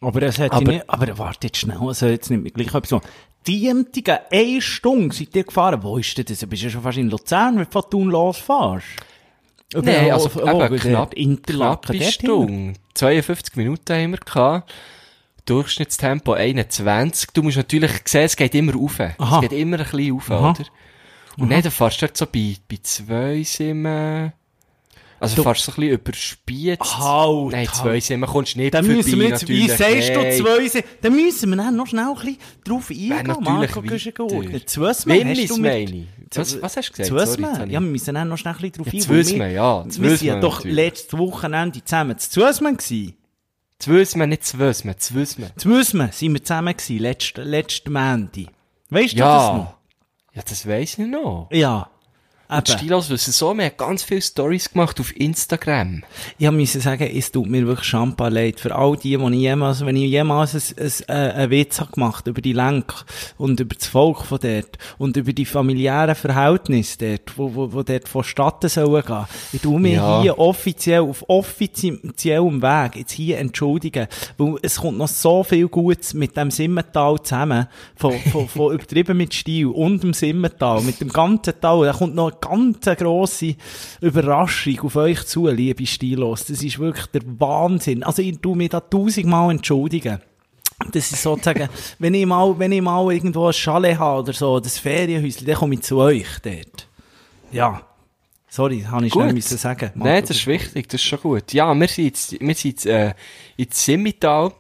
Aber 0.01 0.23
es 0.23 0.39
hat 0.39 0.53
Aber- 0.53 0.73
nicht, 0.73 0.89
aber 0.89 1.19
warte 1.19 1.47
jetzt 1.47 1.59
schnell, 1.59 1.79
also 1.79 2.07
jetzt 2.07 2.31
nicht 2.31 2.43
mehr 2.43 2.53
gleich 2.53 2.75
etwas 2.75 2.89
so. 2.89 3.01
Diemtigen, 3.47 4.19
eine 4.31 4.63
Stunde 4.63 5.15
seid 5.15 5.35
ihr 5.35 5.45
gefahren. 5.45 5.83
Wo 5.83 5.99
ist 5.99 6.17
denn 6.17 6.25
das? 6.25 6.39
Du 6.39 6.47
bist 6.47 6.63
ja 6.63 6.71
schon 6.71 6.83
fast 6.83 6.99
in 6.99 7.11
Luzern, 7.11 7.57
wenn 7.57 7.65
du 7.65 7.71
von 7.71 7.83
Thun 7.91 8.09
losfährst. 8.11 8.87
Nein, 9.75 10.13
also 10.13 10.31
oh, 10.41 10.63
eben 10.65 10.77
knapp, 10.77 11.15
Interlaken, 11.15 11.97
knappe 11.99 12.13
Stunde. 12.13 12.75
52 12.95 13.57
Minuten 13.57 13.95
haben 13.95 14.11
wir 14.13 14.19
gehabt. 14.19 14.73
Durchschnittstempo 15.47 16.33
21. 16.33 17.31
Du 17.33 17.43
musst 17.43 17.57
natürlich 17.57 17.91
sehen, 18.05 18.23
es 18.25 18.37
geht 18.37 18.55
immer 18.55 18.75
rauf. 18.75 18.99
Aha. 19.01 19.37
Es 19.37 19.41
geht 19.49 19.59
immer 19.59 19.79
ein 19.79 19.85
bisschen 19.85 20.13
rauf, 20.13 20.31
Aha. 20.31 20.51
oder? 20.51 20.65
Und 21.39 21.51
dann, 21.51 21.63
dann 21.63 21.73
fährst 21.73 22.03
du 22.03 22.07
dort 22.07 22.17
so 22.17 22.27
bei, 22.27 22.57
bei 22.71 22.79
zwei 22.83 23.43
wir, 23.75 24.33
also 25.19 25.37
Du- 25.37 25.43
fährst 25.45 25.67
du 25.67 25.71
so 25.71 25.73
ein 25.73 25.77
bisschen 25.77 25.95
überspitzt. 25.95 26.99
Halt, 26.99 27.53
Nein, 27.53 27.67
halt. 27.67 27.75
zwei 27.75 28.01
sind 28.01 28.21
wir, 28.21 28.27
kommst 28.27 28.57
nicht 28.57 28.75
Dann 28.75 28.85
vorbei, 28.85 28.97
müssen 28.99 29.21
wir 29.21 29.29
jetzt, 29.29 29.49
wie 29.49 29.67
natürlich. 29.67 30.05
sagst 30.07 30.39
du 30.39 30.43
zwei 30.45 30.69
sind? 30.69 30.85
Dann 31.01 31.13
müssen 31.17 31.51
wir 31.51 31.57
dann 31.57 31.77
noch 31.77 31.87
schnell 31.87 32.05
ein 32.05 32.15
bisschen 32.15 32.37
drauf 32.65 32.91
eingehen, 32.91 33.09
natürlich 33.27 33.41
Marco 33.41 33.83
weiter. 33.83 33.89
Güschen 33.89 34.67
Zwösmann, 34.67 35.17
hast 35.19 35.25
Wimmis 35.25 35.49
du 35.49 35.57
mit... 35.59 36.07
Was, 36.35 36.63
was 36.63 36.77
hast 36.77 36.89
du 36.99 37.03
gesagt? 37.03 37.39
Ich- 37.39 37.73
ja, 37.73 37.81
wir 37.81 37.81
müssen 37.81 38.15
dann 38.15 38.29
noch 38.29 38.39
schnell 38.39 38.55
ein 38.55 38.61
bisschen 38.61 38.73
drauf 38.85 38.87
Ja, 38.87 38.93
eingehen. 38.93 39.03
Zwösmann, 39.07 39.39
Wir- 39.49 39.51
ja, 39.53 39.85
Wir 39.87 40.17
sind 40.17 40.23
ja 40.23 40.41
doch 40.41 40.65
letztes 40.65 41.19
Wochenende 41.19 41.85
zusammen 41.85 42.19
zu 42.19 42.31
Zwösmann 42.31 42.77
gewesen. 42.77 43.15
Zwösmann, 43.83 44.29
nicht 44.29 44.45
Zwösmann, 44.45 44.97
Zwösmann. 44.97 45.51
Zwösmann 45.57 46.13
sind 46.13 46.35
wir 46.35 46.45
zusammen 46.45 46.77
gewesen, 46.77 47.03
letzte, 47.03 47.43
letzte 47.43 47.91
Mänti. 47.91 48.47
Weißt 48.91 49.15
du 49.15 49.17
das 49.19 49.43
Ja. 49.43 49.57
noch? 49.57 49.75
Ja, 50.35 50.43
das 50.49 50.69
weiss 50.69 50.99
ich 50.99 51.07
noch. 51.07 51.49
Ja. 51.51 51.91
Und 52.49 53.11
wissen 53.11 53.33
so, 53.33 53.55
wir 53.57 53.65
haben 53.65 53.77
ganz 53.79 54.03
viele 54.03 54.21
Stories 54.21 54.71
gemacht 54.71 55.01
auf 55.01 55.17
Instagram. 55.17 56.03
Ich 56.39 56.51
musste 56.51 56.81
sagen, 56.81 57.09
es 57.17 57.33
tut 57.33 57.47
mir 57.49 57.67
wirklich 57.67 57.89
schampa 57.89 58.29
leid. 58.29 58.61
Für 58.61 58.75
all 58.75 58.97
die, 58.97 59.17
die 59.17 59.25
ich 59.35 59.41
jemals, 59.41 59.85
wenn 59.87 59.97
ich 59.97 60.11
jemals 60.11 60.55
ein, 60.55 60.63
ein, 60.79 60.93
äh, 61.09 61.33
einen 61.33 61.51
Witz 61.51 61.81
habe 61.81 61.93
gemacht 61.93 62.27
über 62.27 62.43
die 62.43 62.53
Lenk 62.53 62.93
und 63.39 63.59
über 63.59 63.75
das 63.75 63.87
Volk 63.87 64.25
von 64.27 64.39
dort 64.39 64.77
und 64.99 65.17
über 65.17 65.33
die 65.33 65.47
familiären 65.47 66.15
Verhältnisse 66.15 66.99
dort, 66.99 67.39
wo, 67.39 67.55
wo, 67.55 67.73
wo 67.73 67.83
dort 67.83 68.07
vonstatten 68.09 68.69
sollen 68.69 69.03
gehen. 69.05 69.25
Ich 69.55 69.63
tue 69.63 69.81
mich 69.81 69.95
Ja. 69.95 70.21
hier 70.21 70.39
offiziell, 70.39 71.01
auf 71.01 71.25
offiziellem 71.29 72.61
Weg 72.63 72.97
jetzt 72.97 73.13
hier 73.13 73.39
entschuldigen, 73.39 74.09
weil 74.37 74.57
es 74.63 74.77
kommt 74.77 74.99
noch 74.99 75.09
so 75.09 75.43
viel 75.43 75.69
Gutes 75.69 76.13
mit 76.15 76.37
dem 76.37 76.51
Simmental 76.51 77.23
zusammen, 77.23 77.67
von, 77.97 78.13
von, 78.31 78.49
von 78.49 78.73
übertrieben 78.75 79.17
mit 79.17 79.33
Stil 79.33 79.69
und 79.69 80.03
dem 80.03 80.13
Simmental, 80.13 80.83
mit 80.83 81.01
dem 81.01 81.09
ganzen 81.09 81.55
Tal, 81.61 81.87
da 81.87 81.93
kommt 81.93 82.15
noch 82.15 82.42
eine 82.47 82.73
ganz 82.73 82.99
grosse 82.99 83.57
Überraschung 84.01 84.81
auf 84.81 84.97
euch 84.97 85.25
zu, 85.27 85.49
liebe 85.49 85.87
Stilos. 85.87 86.47
Das 86.47 86.63
ist 86.63 86.79
wirklich 86.79 87.07
der 87.07 87.23
Wahnsinn. 87.25 88.03
Also 88.03 88.23
ich 88.23 88.39
tue 88.39 88.57
mich 88.57 88.71
da 88.71 88.81
tausendmal 88.81 89.51
entschuldigen. 89.51 90.21
Das 90.91 91.13
ist 91.13 91.23
sozusagen, 91.23 91.69
wenn 91.99 92.15
ich 92.15 92.27
mal, 92.27 92.59
wenn 92.59 92.73
ich 92.73 92.83
mal 92.83 93.13
irgendwo 93.13 93.47
ein 93.47 93.53
Chalet 93.53 93.99
habe 93.99 94.23
oder 94.23 94.33
so, 94.33 94.59
das 94.61 94.79
Ferienhäuschen, 94.79 95.47
dann 95.47 95.57
komme 95.57 95.75
ich 95.75 95.83
zu 95.83 95.99
euch 95.99 96.27
dort. 96.43 96.89
Ja. 97.53 97.83
Sorry, 98.49 98.83
habe 98.83 99.07
ich 99.07 99.13
schnell 99.13 99.33
müssen 99.33 99.57
sagen. 99.57 99.93
Nein, 99.95 100.21
das 100.23 100.37
ist 100.37 100.47
wichtig, 100.47 100.87
das 100.89 101.01
ist 101.01 101.07
schon 101.07 101.21
gut. 101.21 101.55
Ja, 101.55 101.73
wir 101.73 101.89
sind 101.89 102.05
jetzt, 102.05 102.33
wir 102.33 102.55
sind 102.55 102.65
jetzt, 102.65 102.87
äh, 102.87 103.15
in 103.57 103.69
Simmital. 103.71 104.53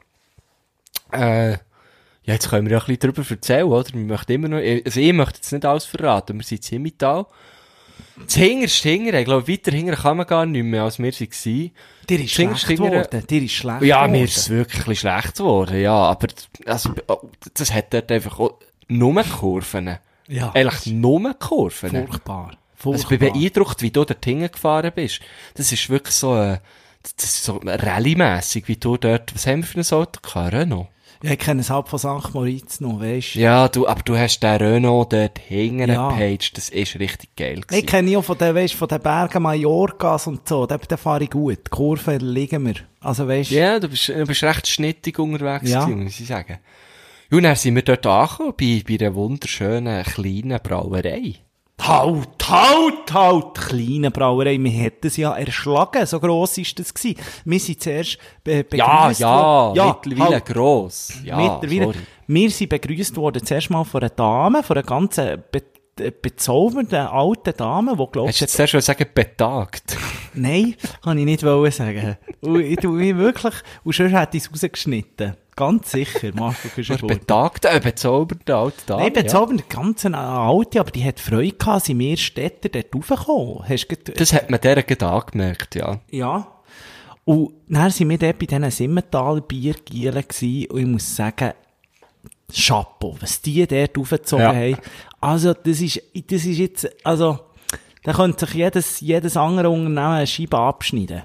Äh, 1.10 1.50
ja, 1.52 1.58
jetzt 2.34 2.48
können 2.48 2.66
wir 2.66 2.72
ja 2.72 2.78
ein 2.78 2.86
bisschen 2.86 3.12
darüber 3.12 3.30
erzählen, 3.30 3.64
oder? 3.64 3.92
Wir 3.92 4.00
möchten 4.00 4.32
immer 4.32 4.48
noch, 4.48 4.58
also 4.58 4.98
ich 4.98 5.12
möchte 5.12 5.38
jetzt 5.38 5.52
nicht 5.52 5.66
alles 5.66 5.84
verraten, 5.84 6.38
wir 6.38 6.44
sind 6.44 6.58
in 6.58 6.62
Simmital. 6.62 7.26
Das 8.16 8.34
hinterste 8.34 8.88
Hingere, 8.88 9.20
ich 9.20 9.24
glaube, 9.24 9.48
weiter 9.48 9.72
hinter 9.72 9.96
kann 9.96 10.16
man 10.18 10.26
gar 10.26 10.46
nicht 10.46 10.64
mehr, 10.64 10.84
als 10.84 10.98
wir 10.98 11.12
waren. 11.12 11.70
Dir 12.08 12.20
ist 12.20 12.30
schlecht 12.30 12.68
geworden. 12.68 13.26
Dir 13.26 13.42
ist 13.42 13.52
schlecht 13.52 13.82
Ja, 13.82 14.06
mir 14.06 14.24
ist 14.24 14.36
es 14.36 14.50
wirklich 14.50 14.82
ein 14.82 14.88
bisschen 14.88 15.10
schlecht 15.10 15.36
geworden, 15.38 15.80
ja, 15.80 15.94
aber, 15.94 16.28
also, 16.66 16.94
das 17.54 17.72
hat 17.72 17.92
dort 17.94 18.12
einfach 18.12 18.38
auch 18.38 18.58
nur 18.88 19.22
Kurven. 19.22 19.98
Ja. 20.28 20.52
Eigentlich 20.52 20.86
nur 20.86 21.34
Kurven. 21.34 22.06
Furchtbar. 22.06 22.50
Also 22.84 22.94
ich 22.94 23.02
Furchtbar. 23.02 23.18
bin 23.18 23.32
beeindruckt, 23.32 23.82
wie 23.82 23.90
du 23.90 24.04
dort 24.04 24.24
hingefahren 24.24 24.92
bist. 24.94 25.20
Das 25.54 25.70
ist 25.72 25.88
wirklich 25.88 26.14
so, 26.14 26.36
äh, 26.36 26.58
das 27.02 27.24
ist 27.24 27.44
so 27.44 27.60
rallye-mässig, 27.64 28.68
wie 28.68 28.76
du 28.76 28.96
dort, 28.96 29.34
was 29.34 29.46
haben 29.46 29.62
wir 29.62 29.66
für 29.66 29.80
ein 29.80 29.98
Auto 29.98 30.20
gehabt? 30.20 30.52
Renault? 30.52 30.88
Ja, 31.22 31.32
ich 31.32 31.38
kenne 31.38 31.60
es 31.60 31.70
halt 31.70 31.88
von 31.88 31.98
St. 31.98 32.34
Moritz 32.34 32.80
noch, 32.80 33.00
weisst 33.00 33.36
du. 33.36 33.40
Ja, 33.40 33.68
du, 33.68 33.86
aber 33.86 34.02
du 34.02 34.16
hast 34.16 34.40
den 34.40 34.56
Renault 34.60 35.12
dort 35.12 35.38
hinten 35.38 35.88
Ja. 35.90 36.08
gepaged, 36.10 36.56
das 36.56 36.68
ist 36.68 36.98
richtig 36.98 37.36
geil 37.36 37.58
Ich 37.60 37.66
gewesen. 37.66 37.86
kenne 37.86 38.10
ja 38.10 38.22
von 38.22 38.36
den, 38.38 38.54
weisst, 38.54 38.74
von 38.74 38.88
den 38.88 39.00
Bergen 39.00 39.42
Mallorcas 39.42 40.26
und 40.26 40.48
so, 40.48 40.66
da, 40.66 40.76
da 40.78 40.96
fahre 40.96 41.24
ich 41.24 41.30
gut. 41.30 41.58
Die 41.66 41.70
Kurven 41.70 42.20
liegen 42.20 42.62
mir. 42.64 42.74
Also 43.00 43.28
weisst 43.28 43.50
Ja, 43.52 43.78
du 43.78 43.88
bist, 43.88 44.08
du 44.08 44.24
bist 44.26 44.42
recht 44.42 44.66
schnittig 44.66 45.18
unterwegs 45.18 45.70
Ja. 45.70 45.84
gewesen, 45.84 46.04
muss 46.04 46.18
ich 46.20 46.26
sagen. 46.26 46.58
Und 47.30 47.44
dann 47.44 47.56
sind 47.56 47.74
wir 47.76 47.82
dort 47.82 48.04
angekommen, 48.06 48.52
bei, 48.60 48.82
bei 48.86 49.02
einer 49.04 49.14
wunderschönen, 49.14 50.04
kleinen 50.04 50.58
Brauerei. 50.62 51.36
Halt, 51.84 52.48
halt, 52.48 53.12
halt, 53.12 53.54
kleine 53.54 54.10
Brauerei. 54.10 54.56
Wir 54.58 54.70
hätten 54.70 55.08
es 55.08 55.16
ja 55.16 55.32
erschlagen. 55.32 56.06
So 56.06 56.20
gross 56.20 56.58
ist 56.58 56.78
das 56.78 56.94
gewesen. 56.94 57.18
Wir 57.44 57.58
sind 57.60 57.82
zuerst 57.82 58.18
be 58.44 58.64
Ja, 58.74 59.02
begrüßt 59.02 59.20
ja, 59.20 59.74
worden. 59.74 59.94
mittlerweile 60.04 60.34
halt. 60.36 60.46
gross. 60.46 61.12
Ja, 61.24 61.36
mittlerweile. 61.36 61.84
sorry. 61.92 61.98
Wir 62.28 62.50
sind 62.50 62.68
begrüßt 62.70 63.16
worden 63.16 63.44
zuerst 63.44 63.70
mal 63.70 63.84
von 63.84 64.00
einer 64.00 64.10
Dame, 64.10 64.62
von 64.62 64.76
einer 64.76 64.86
ganz 64.86 65.18
äh, 65.18 65.38
be 65.50 65.62
äh, 66.00 66.10
bezaubernden 66.10 67.06
alten 67.06 67.54
Dame, 67.56 67.92
die 67.92 68.06
glaubt, 68.12 68.28
Hast 68.28 68.40
du 68.40 68.44
jetzt 68.44 68.54
zuerst 68.54 68.70
schon 68.70 68.80
sagen, 68.80 69.06
betagt? 69.12 69.96
Nein, 70.34 70.74
kann 71.02 71.18
ich 71.18 71.24
nicht 71.24 71.40
sagen. 71.40 72.16
Und 72.40 72.60
ich 72.60 72.76
tue 72.76 72.92
mich 72.92 73.16
wirklich, 73.16 73.54
und 73.84 73.94
sonst 73.94 74.12
hätte 74.12 74.36
ich 74.38 74.44
es 74.44 74.50
rausgeschnitten. 74.50 75.36
Ganz 75.54 75.90
sicher, 75.90 76.30
Marco 76.34 76.56
Oder 76.64 76.74
Küschengurtner. 76.74 77.18
betagte, 77.18 77.68
äh, 77.68 77.78
bezauberte 77.80 78.56
alte 78.56 78.86
Dame. 78.86 79.02
Nein, 79.02 79.12
bezaubert, 79.12 79.68
ganz 79.68 80.06
eine 80.06 80.18
alte, 80.18 80.80
aber 80.80 80.90
die 80.90 81.04
hat 81.04 81.20
Freude 81.20 81.52
gehabt, 81.52 81.84
sind 81.84 81.98
wir 81.98 82.16
Städter 82.16 82.68
dort 82.70 82.94
raufgekommen. 82.94 83.68
Hast 83.68 83.86
du 83.88 83.94
Ja. 83.94 84.14
Das 84.16 84.32
hat 84.32 84.50
man 84.50 84.60
der 84.60 84.82
gerade 84.82 85.06
angemerkt, 85.06 85.74
ja. 85.74 86.00
Ja. 86.10 86.46
Und 87.24 87.52
dann 87.68 87.90
sind 87.90 88.08
wir 88.08 88.18
dort 88.18 88.38
bei 88.38 88.46
diesen 88.46 88.70
Simmentaler 88.70 89.42
Biergielen 89.42 90.24
gewesen, 90.26 90.70
und 90.70 90.80
ich 90.80 90.86
muss 90.86 91.16
sagen, 91.16 91.52
Chapeau, 92.52 93.16
was 93.20 93.40
die 93.42 93.66
dort 93.66 93.96
aufgezogen 93.98 94.44
Ja. 94.44 94.54
haben. 94.54 94.76
Also, 95.20 95.54
das 95.54 95.80
ist, 95.80 96.02
das 96.30 96.44
ist 96.44 96.58
jetzt, 96.58 97.06
also, 97.06 97.38
da 98.02 98.12
könnte 98.12 98.46
sich 98.46 98.54
jedes, 98.56 99.00
jedes 99.00 99.36
andere 99.36 99.70
Unternehmen 99.70 99.98
eine 99.98 100.26
Scheibe 100.26 100.58
abschneiden. 100.58 101.22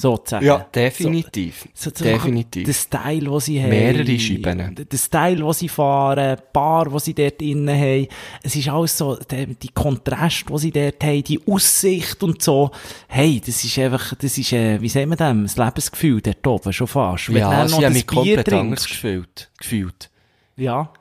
Sozusagen. 0.00 0.46
Ja, 0.46 0.58
definitiv. 0.72 1.68
So, 1.74 1.90
so 1.92 2.04
definitiv. 2.04 2.64
Der 2.66 2.72
Style, 2.72 3.28
den 3.30 3.40
sie 3.40 3.60
haben. 3.60 3.70
Mehrere 3.70 4.18
Scheiben. 4.20 4.74
Der 4.88 4.96
Style, 4.96 5.36
den 5.42 5.52
sie 5.52 5.68
fahren, 5.68 6.36
die 6.38 6.42
Bar, 6.52 6.88
die 6.88 7.00
sie 7.00 7.14
dort 7.14 7.42
innen 7.42 7.76
haben. 7.76 8.06
Es 8.44 8.54
ist 8.54 8.68
alles 8.68 8.96
so, 8.96 9.16
der, 9.16 9.46
die 9.46 9.68
Kontrast, 9.70 10.44
die 10.48 10.58
sie 10.58 10.70
dort 10.70 11.02
haben, 11.02 11.24
die 11.24 11.40
Aussicht 11.48 12.22
und 12.22 12.40
so. 12.40 12.70
Hey, 13.08 13.40
das 13.44 13.64
ist 13.64 13.76
einfach, 13.76 14.14
das 14.14 14.38
ist, 14.38 14.52
äh, 14.52 14.80
wie 14.80 14.88
sagen 14.88 15.10
wir 15.10 15.16
dem, 15.16 15.42
das 15.42 15.56
Lebensgefühl 15.56 16.20
dort 16.20 16.46
oben 16.46 16.72
schon 16.72 16.86
fast. 16.86 17.28
Wenn 17.30 17.38
ja, 17.38 17.66
sie 17.66 17.84
haben 17.84 17.92
mich 17.92 18.06
komplett 18.06 18.52
anders 18.52 18.84
trinkst. 18.84 18.88
gefühlt. 18.88 19.50
gefühlt. 19.58 20.10
Ja. 20.56 20.92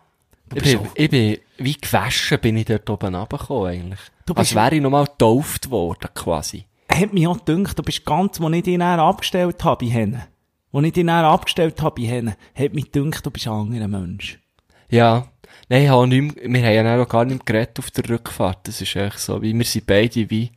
Ich 0.55 0.63
bin, 0.63 0.77
auch- 0.79 0.85
ich 0.95 1.09
bin, 1.09 1.37
wie 1.57 1.73
gewaschen 1.73 2.39
bin 2.39 2.57
ich 2.57 2.65
dort 2.65 2.89
oben 2.89 3.13
runtergekommen, 3.13 3.67
eigentlich. 3.71 3.99
Als 4.33 4.55
wäre 4.55 4.75
ich 4.75 4.81
nochmal 4.81 5.05
getauft 5.05 5.69
worden, 5.69 6.09
quasi. 6.15 6.65
Hat 6.91 7.13
mich 7.13 7.27
auch 7.27 7.43
gedacht, 7.43 7.77
du 7.77 7.83
bist 7.83 8.05
ganz, 8.05 8.39
wo 8.39 8.49
ich 8.49 8.63
dich 8.63 8.77
dann 8.77 8.99
abgestellt 8.99 9.63
habe 9.63 9.85
bei 9.85 9.91
Hennen. 9.91 10.23
Wo 10.71 10.81
ich 10.81 10.93
dich 10.93 11.05
dann 11.05 11.25
abgestellt 11.25 11.81
habe 11.81 12.01
bei 12.01 12.07
Hennen, 12.07 12.35
hat 12.55 12.73
mich 12.73 12.91
gedacht, 12.91 13.25
du 13.25 13.31
bist 13.31 13.47
ein 13.47 13.53
anderer 13.53 13.87
Mensch. 13.87 14.39
Ja. 14.89 15.27
Nein, 15.69 15.83
ich 15.83 15.89
habe 15.89 16.07
nicht 16.07 16.35
mehr, 16.35 16.63
wir 16.63 16.79
haben 16.79 16.85
ja 16.85 17.01
auch 17.01 17.09
gar 17.09 17.25
nicht 17.25 17.45
geredet 17.45 17.79
auf 17.79 17.91
der 17.91 18.09
Rückfahrt. 18.09 18.67
Das 18.67 18.81
ist 18.81 18.95
echt 18.95 19.19
so, 19.19 19.41
wie 19.41 19.53
wir 19.53 19.65
sind 19.65 19.85
beide 19.85 20.29
wie, 20.29 20.51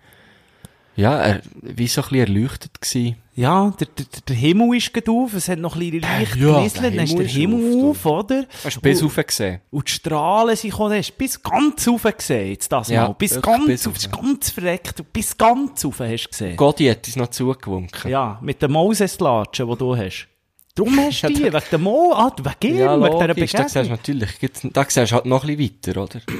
ja, 1.00 1.18
er, 1.18 1.40
wie 1.62 1.86
so 1.86 2.02
ein 2.02 2.08
bisschen 2.10 2.34
erleuchtet 2.34 2.80
gewesen. 2.80 3.16
Ja, 3.34 3.72
der, 3.80 3.86
der, 3.86 4.06
der 4.28 4.36
Himmel 4.36 4.76
ist 4.76 4.92
gerade 4.92 5.10
auf, 5.10 5.32
es 5.34 5.48
hat 5.48 5.58
noch 5.58 5.74
ein 5.74 5.80
bisschen 5.80 6.00
leicht 6.02 6.36
ja, 6.36 6.56
genieselt, 6.58 6.82
der 6.84 6.90
dann 6.90 7.04
ist 7.04 7.18
der 7.18 7.26
Himmel 7.26 7.60
ist 7.70 7.76
auf, 7.76 8.06
auf, 8.06 8.24
oder? 8.24 8.44
Hast 8.64 8.76
du 8.76 8.80
bis 8.82 9.02
rauf 9.02 9.16
gesehen? 9.26 9.60
und 9.70 9.88
die 9.88 9.92
Strahlen 9.92 10.56
sind 10.56 10.70
gekommen, 10.70 10.98
hast 10.98 11.10
du 11.10 11.14
bis 11.16 11.42
ganz 11.42 11.88
rauf 11.88 12.02
gesehen, 12.02 12.50
jetzt 12.50 12.70
das 12.70 12.88
Ja, 12.88 13.06
mal. 13.08 13.14
Bis 13.14 13.40
ganz 13.40 13.66
bis 13.66 13.86
auf, 13.86 13.94
rauf. 13.94 14.20
ganz 14.20 14.50
verreckt, 14.50 15.12
bis 15.12 15.38
ganz 15.38 15.84
rauf 15.84 16.00
hast 16.00 16.24
du 16.24 16.28
gesehen. 16.30 16.56
Gotti 16.56 16.86
hat 16.86 17.06
uns 17.06 17.16
noch 17.16 17.28
zugewunken. 17.28 18.10
Ja, 18.10 18.38
mit 18.42 18.60
den 18.60 18.72
Moses-Latschen, 18.72 19.70
die 19.70 19.76
du 19.78 19.96
hast. 19.96 20.26
Darum 20.74 20.98
hast 20.98 21.22
du 21.22 21.28
die, 21.32 21.44
wegen 21.44 21.62
der 21.70 21.78
Mo, 21.78 22.12
ah, 22.14 22.30
wegen 22.36 22.74
ihm, 22.74 22.80
Ja, 22.80 23.00
wegen 23.00 23.12
dieser 23.12 23.28
logisch, 23.28 23.52
da 23.52 23.62
siehst 23.68 23.76
du 23.76 23.80
Begegnung. 23.80 23.98
natürlich, 24.28 24.72
da 24.74 24.84
siehst 24.86 25.12
du 25.12 25.14
halt 25.14 25.26
noch 25.26 25.44
ein 25.44 25.56
bisschen 25.56 25.94
weiter, 25.94 26.02
oder? 26.02 26.20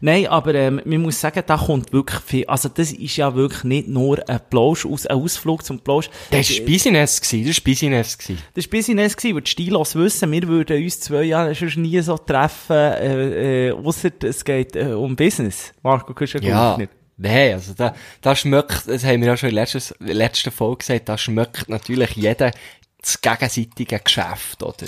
Nein, 0.00 0.26
aber 0.26 0.54
ähm, 0.54 0.80
man 0.84 1.02
muss 1.02 1.20
sagen, 1.20 1.42
da 1.46 1.56
kommt 1.56 1.92
wirklich 1.92 2.20
viel, 2.20 2.46
also 2.46 2.68
das 2.68 2.92
ist 2.92 3.16
ja 3.16 3.34
wirklich 3.34 3.64
nicht 3.64 3.88
nur 3.88 4.26
ein 4.28 4.40
Plausch, 4.50 4.86
aus, 4.86 5.06
ein 5.06 5.16
Ausflug 5.16 5.64
zum 5.64 5.80
Plausch. 5.80 6.08
Das 6.30 6.50
war 6.50 6.66
Business, 6.66 7.20
das 7.20 7.32
war 7.32 7.64
Business. 7.64 8.18
gewesen. 8.18 8.42
Das 8.54 8.64
war 8.64 8.70
Business, 8.70 9.16
gewesen, 9.16 9.34
weil 9.36 9.42
die 9.42 9.50
Stilos 9.50 9.94
wissen, 9.94 10.30
wir 10.32 10.42
würden 10.48 10.82
uns 10.82 11.00
zwei 11.00 11.22
Jahre 11.24 11.54
schon 11.54 11.82
nie 11.82 12.00
so 12.00 12.16
treffen, 12.18 12.76
äh, 12.76 13.68
äh, 13.68 13.72
ausser 13.72 14.10
es 14.22 14.44
geht 14.44 14.76
äh, 14.76 14.86
um 14.92 15.16
Business. 15.16 15.72
Marco, 15.82 16.14
kannst 16.14 16.34
du 16.34 16.38
Ja. 16.40 16.76
nicht. 16.76 16.90
Nein, 17.20 17.54
also 17.54 17.74
da, 17.74 17.94
da 18.20 18.36
schmeckt, 18.36 18.86
das 18.86 19.04
haben 19.04 19.20
wir 19.20 19.28
ja 19.28 19.36
schon 19.36 19.48
in 19.48 19.56
der 19.56 19.64
letzten, 19.64 20.06
letzten 20.06 20.50
Folge 20.52 20.78
gesagt, 20.78 21.08
da 21.08 21.18
schmeckt 21.18 21.68
natürlich 21.68 22.10
jeder 22.12 22.52
das 23.00 23.20
gegenseitige 23.20 23.98
Geschäft, 23.98 24.62
oder? 24.62 24.86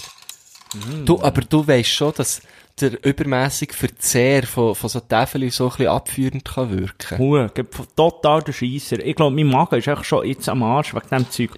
Du, 1.05 1.21
aber 1.21 1.41
du 1.41 1.67
weißt 1.67 1.89
schon, 1.91 2.13
dass 2.17 2.41
der 2.81 3.05
übermäßige 3.05 3.73
Verzehr 3.73 4.43
von, 4.45 4.75
von 4.75 4.89
so 4.89 5.01
Täfeln 5.01 5.51
so 5.51 5.65
ein 5.65 5.71
bisschen 5.71 5.87
abführend 5.89 6.45
kann 6.45 6.71
wirken. 6.71 7.19
Hure, 7.19 7.51
total 7.97 8.43
der 8.43 8.53
Scheisser. 8.53 9.05
Ich 9.05 9.15
glaube, 9.15 9.35
mein 9.35 9.47
Magen 9.47 9.77
ist 9.79 9.87
echt 9.89 10.05
schon 10.05 10.27
jetzt 10.27 10.49
am 10.49 10.63
Arsch 10.63 10.95
wegen 10.95 11.09
dem 11.11 11.31
Zeug. 11.31 11.51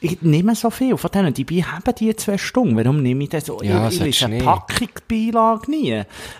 Ich 0.00 0.20
nehme 0.22 0.54
so 0.54 0.70
viel 0.70 0.96
von 0.96 1.10
denen, 1.10 1.34
die 1.34 1.44
bei 1.44 1.62
haben 1.62 1.94
die 1.98 2.14
zwei 2.16 2.38
Stunden. 2.38 2.76
Warum 2.76 3.02
nehme 3.02 3.24
ich 3.24 3.30
das 3.30 3.46
so? 3.46 3.62
Ja, 3.62 3.88
ich, 3.88 4.00
ich 4.00 4.24
eine. 4.24 4.38
Packung 4.38 4.88
Beilage 5.08 5.70
nie. 5.70 5.90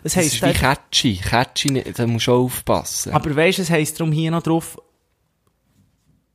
Das 0.02 0.14
Das 0.14 0.16
heisst, 0.16 0.34
ist 0.34 0.42
wie 0.42 0.52
Catchy. 0.52 1.16
Catchy, 1.16 1.92
da 1.92 2.06
musst 2.06 2.26
du 2.26 2.32
auch 2.32 2.44
aufpassen. 2.44 3.12
Aber 3.12 3.34
weisst 3.36 3.58
du, 3.58 3.62
es 3.62 3.70
heisst 3.70 4.00
darum 4.00 4.12
hier 4.12 4.30
noch 4.30 4.42
drauf, 4.42 4.78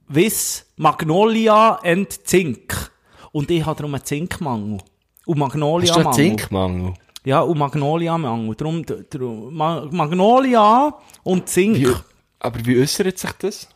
Wiss, 0.09 0.65
Magnolia 0.77 1.79
and 1.83 2.11
Zink. 2.27 2.91
Und 3.31 3.51
ich 3.51 3.65
habe 3.65 3.75
darum 3.75 3.93
einen 3.93 4.05
Zinkmangel. 4.05 4.77
Und 4.77 4.81
Hast 4.81 5.27
du 5.27 5.31
einen 5.31 5.39
Magnolia-Mangel. 5.39 6.13
Zinkmangel? 6.13 6.93
Ja, 7.27 7.41
und 7.41 7.57
Magnolia-Mangel. 7.57 8.55
Darum, 8.55 8.85
d- 8.85 9.03
darum, 9.09 9.53
Ma- 9.53 9.85
Magnolia 9.91 10.93
und 11.23 11.49
Zink. 11.49 11.75
Wie, 11.77 11.93
aber 12.39 12.65
wie 12.65 12.79
äußert 12.81 13.17
sich 13.19 13.31
das? 13.33 13.67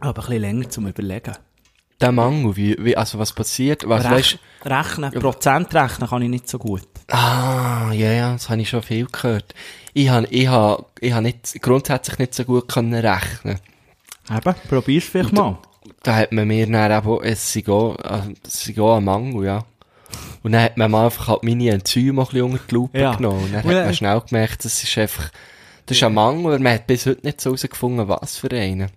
Aber 0.00 0.22
ein 0.22 0.26
bisschen 0.26 0.40
länger 0.42 0.68
zum 0.68 0.86
Überlegen. 0.86 1.34
Der 2.02 2.12
Mangel, 2.12 2.54
wie, 2.56 2.76
wie, 2.84 2.96
also 2.98 3.18
was 3.18 3.32
passiert? 3.32 3.88
Was, 3.88 4.04
weißt, 4.04 4.38
Rech 4.66 4.70
rechnen, 4.70 5.12
Prozent 5.12 5.74
rechnen 5.74 6.08
kann 6.08 6.20
ich 6.20 6.28
nicht 6.28 6.48
so 6.50 6.58
gut. 6.58 6.86
Ah, 7.10 7.90
ja, 7.92 8.12
ja, 8.12 8.32
das 8.34 8.50
habe 8.50 8.60
ich 8.60 8.68
schon 8.68 8.82
viel 8.82 9.06
gehört. 9.06 9.54
Ich 9.94 10.10
habe, 10.10 10.26
ich 10.26 10.48
habe, 10.48 10.84
ich 11.00 11.12
habe 11.14 11.22
nicht, 11.22 11.62
grundsätzlich 11.62 12.18
nicht 12.18 12.34
so 12.34 12.44
gut 12.44 12.68
können 12.68 12.92
rechnen. 12.94 13.58
Eben, 14.30 14.54
probier's 14.68 15.04
vielleicht 15.04 15.32
mal. 15.32 15.56
Da 16.02 16.16
hat 16.16 16.32
man 16.32 16.46
mir 16.46 16.66
dann 16.70 16.92
eben, 17.04 17.22
es 17.22 17.52
sei 17.54 17.64
auch, 17.68 17.96
es 18.46 18.64
sei 18.64 18.78
auch 18.82 18.96
ein 18.98 19.04
Mangel, 19.04 19.46
ja. 19.46 19.64
Und 20.42 20.52
dann 20.52 20.62
hat 20.62 20.76
man 20.76 20.90
mal 20.90 21.06
einfach 21.06 21.28
halt 21.28 21.42
meine 21.44 21.70
Enzyme 21.70 22.20
ein 22.22 22.26
bisschen 22.26 22.42
unter 22.42 22.60
die 22.68 22.74
Lupe 22.74 22.98
Ja. 23.00 23.14
genommen. 23.14 23.44
Und 23.44 23.52
dann 23.54 23.64
Und 23.64 23.74
hat 23.74 23.84
man 23.84 23.94
schnell 23.94 24.20
gemerkt, 24.28 24.64
das 24.64 24.82
ist 24.82 24.98
einfach, 24.98 25.30
das 25.86 25.96
ist 25.96 26.02
ein 26.02 26.14
Mangel, 26.14 26.46
aber 26.46 26.58
man 26.58 26.74
hat 26.74 26.86
bis 26.86 27.06
heute 27.06 27.24
nicht 27.24 27.40
so 27.40 27.50
herausgefunden, 27.50 28.08
was 28.08 28.36
für 28.38 28.50
einen. 28.50 28.90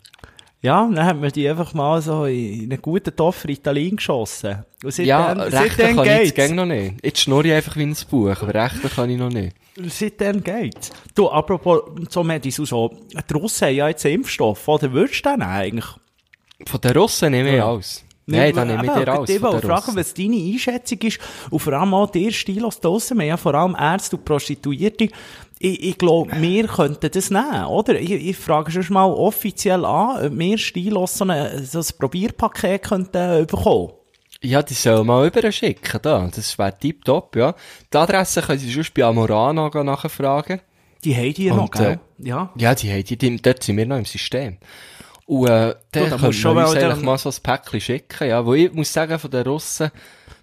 Ja, 0.61 0.89
dann 0.91 1.05
hat 1.05 1.21
man 1.21 1.31
die 1.31 1.47
einfach 1.47 1.73
mal 1.75 2.01
so 2.01 2.25
in 2.25 2.63
einen 2.71 2.81
guten 2.81 3.15
Topf 3.15 3.45
Ritalin 3.45 3.95
geschossen. 3.95 4.65
Und 4.83 4.91
seitdem, 4.91 5.07
Ja, 5.07 5.51
seitdem 5.51 5.95
kann 5.95 6.05
ich 6.05 6.11
jetzt 6.11 6.35
geht's. 6.35 6.51
noch 6.51 6.65
nicht. 6.65 6.95
Jetzt 7.05 7.19
schnurre 7.21 7.47
ich 7.47 7.53
einfach 7.53 7.75
wie 7.77 7.83
ein 7.83 7.95
Buch, 8.09 8.35
aber 8.41 8.53
rechnen 8.53 8.89
kann 8.91 9.09
ich 9.09 9.17
noch 9.19 9.29
nicht. 9.29 9.55
Seitdem 9.87 10.43
geht's. 10.43 10.89
Du, 11.13 11.29
apropos, 11.29 11.81
so 12.09 12.23
Medis 12.23 12.57
und 12.57 12.65
so, 12.65 12.91
die 13.29 13.33
Russen 13.33 13.67
haben 13.67 13.75
ja 13.75 13.87
jetzt 13.89 14.03
Impfstoff, 14.03 14.67
oder 14.67 14.91
würdest 14.91 15.23
du 15.23 15.29
den 15.29 15.43
eigentlich? 15.43 15.85
Von 16.65 16.81
den 16.81 16.91
Russen 16.97 17.31
nehme 17.31 17.55
ich 17.55 17.61
alles. 17.61 18.03
Nein, 18.29 18.53
dann 18.53 18.67
nehme 18.67 18.85
ich 18.85 18.91
dir 18.91 19.07
alles 19.07 19.29
Ich 19.29 19.41
wollte 19.41 19.65
fragen, 19.65 19.95
was 19.95 20.13
deine 20.13 20.35
Einschätzung 20.35 20.99
ist. 20.99 21.19
Und 21.49 21.59
vor 21.59 21.73
allem 21.73 21.93
auch 21.93 22.09
der 22.09 22.29
Stilos 22.31 22.79
draussen. 22.79 23.17
Wir 23.17 23.23
haben 23.23 23.29
ja 23.29 23.37
vor 23.37 23.55
allem 23.55 23.75
Ärzte 23.79 24.17
und 24.17 24.25
Prostituierte. 24.25 25.07
Ich, 25.59 25.83
ich 25.83 25.97
glaube, 25.97 26.29
wir 26.39 26.67
könnten 26.67 27.09
das 27.09 27.31
nehmen, 27.31 27.65
oder? 27.65 27.99
Ich, 27.99 28.11
ich 28.11 28.35
frage 28.37 28.69
schon 28.71 28.93
mal 28.93 29.05
offiziell 29.05 29.85
an, 29.85 30.25
ob 30.27 30.37
wir 30.37 30.57
Stilos 30.57 31.17
so, 31.17 31.23
eine, 31.23 31.63
so 31.63 31.79
ein 31.79 31.85
Probierpaket 31.97 32.83
könnten 32.83 33.15
äh, 33.17 33.45
bekommen. 33.49 33.93
Ja, 34.41 34.61
die 34.61 34.73
sollen 34.75 35.07
mal 35.07 35.23
rüber 35.23 35.51
schicken, 35.51 35.99
da. 36.01 36.29
Das 36.33 36.57
wäre 36.59 36.77
tipptopp, 36.77 37.35
ja. 37.37 37.55
Die 37.91 37.97
Adresse 37.97 38.41
können 38.41 38.59
Sie 38.59 38.71
sonst 38.71 38.93
bei 38.93 39.03
Amorana 39.03 39.69
nachfragen. 39.83 40.59
Die 41.03 41.15
haben 41.15 41.33
die 41.33 41.49
noch, 41.49 41.61
Und, 41.63 41.71
gell? 41.71 41.99
äh, 42.19 42.27
Ja. 42.27 42.51
Ja, 42.55 42.75
die 42.75 42.91
haben 42.91 43.03
die, 43.03 43.17
die, 43.17 43.41
dort 43.41 43.63
sind 43.63 43.77
wir 43.77 43.85
noch 43.85 43.97
im 43.97 44.05
System. 44.05 44.57
Und, 45.27 45.47
äh, 45.49 45.75
können 45.91 46.21
du 46.21 46.31
schon 46.33 46.55
uns 46.57 46.73
mal 46.73 46.77
eigentlich 46.77 47.03
mal 47.05 47.17
so 47.17 47.29
ein 47.29 47.35
Päckchen 47.43 47.81
schicken, 47.81 48.27
ja. 48.29 48.45
Wo 48.45 48.53
ich 48.53 48.71
muss 48.73 48.91
sagen, 48.91 49.19
von 49.19 49.29
den 49.29 49.43
Russen, 49.45 49.91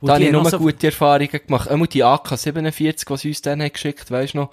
da 0.03 0.13
habe 0.15 0.25
ich 0.25 0.31
nur 0.33 0.43
noch 0.43 0.51
so- 0.51 0.59
gute 0.59 0.87
Erfahrungen 0.89 1.29
gemacht. 1.47 1.69
Einmal 1.69 1.89
die 1.89 2.05
AK-47, 2.05 3.07
die 3.07 3.17
sie 3.17 3.29
uns 3.29 3.43
dann 3.43 3.63
haben 3.63 3.73
geschickt, 3.73 4.11
weisst 4.11 4.35
du 4.35 4.39
noch, 4.39 4.51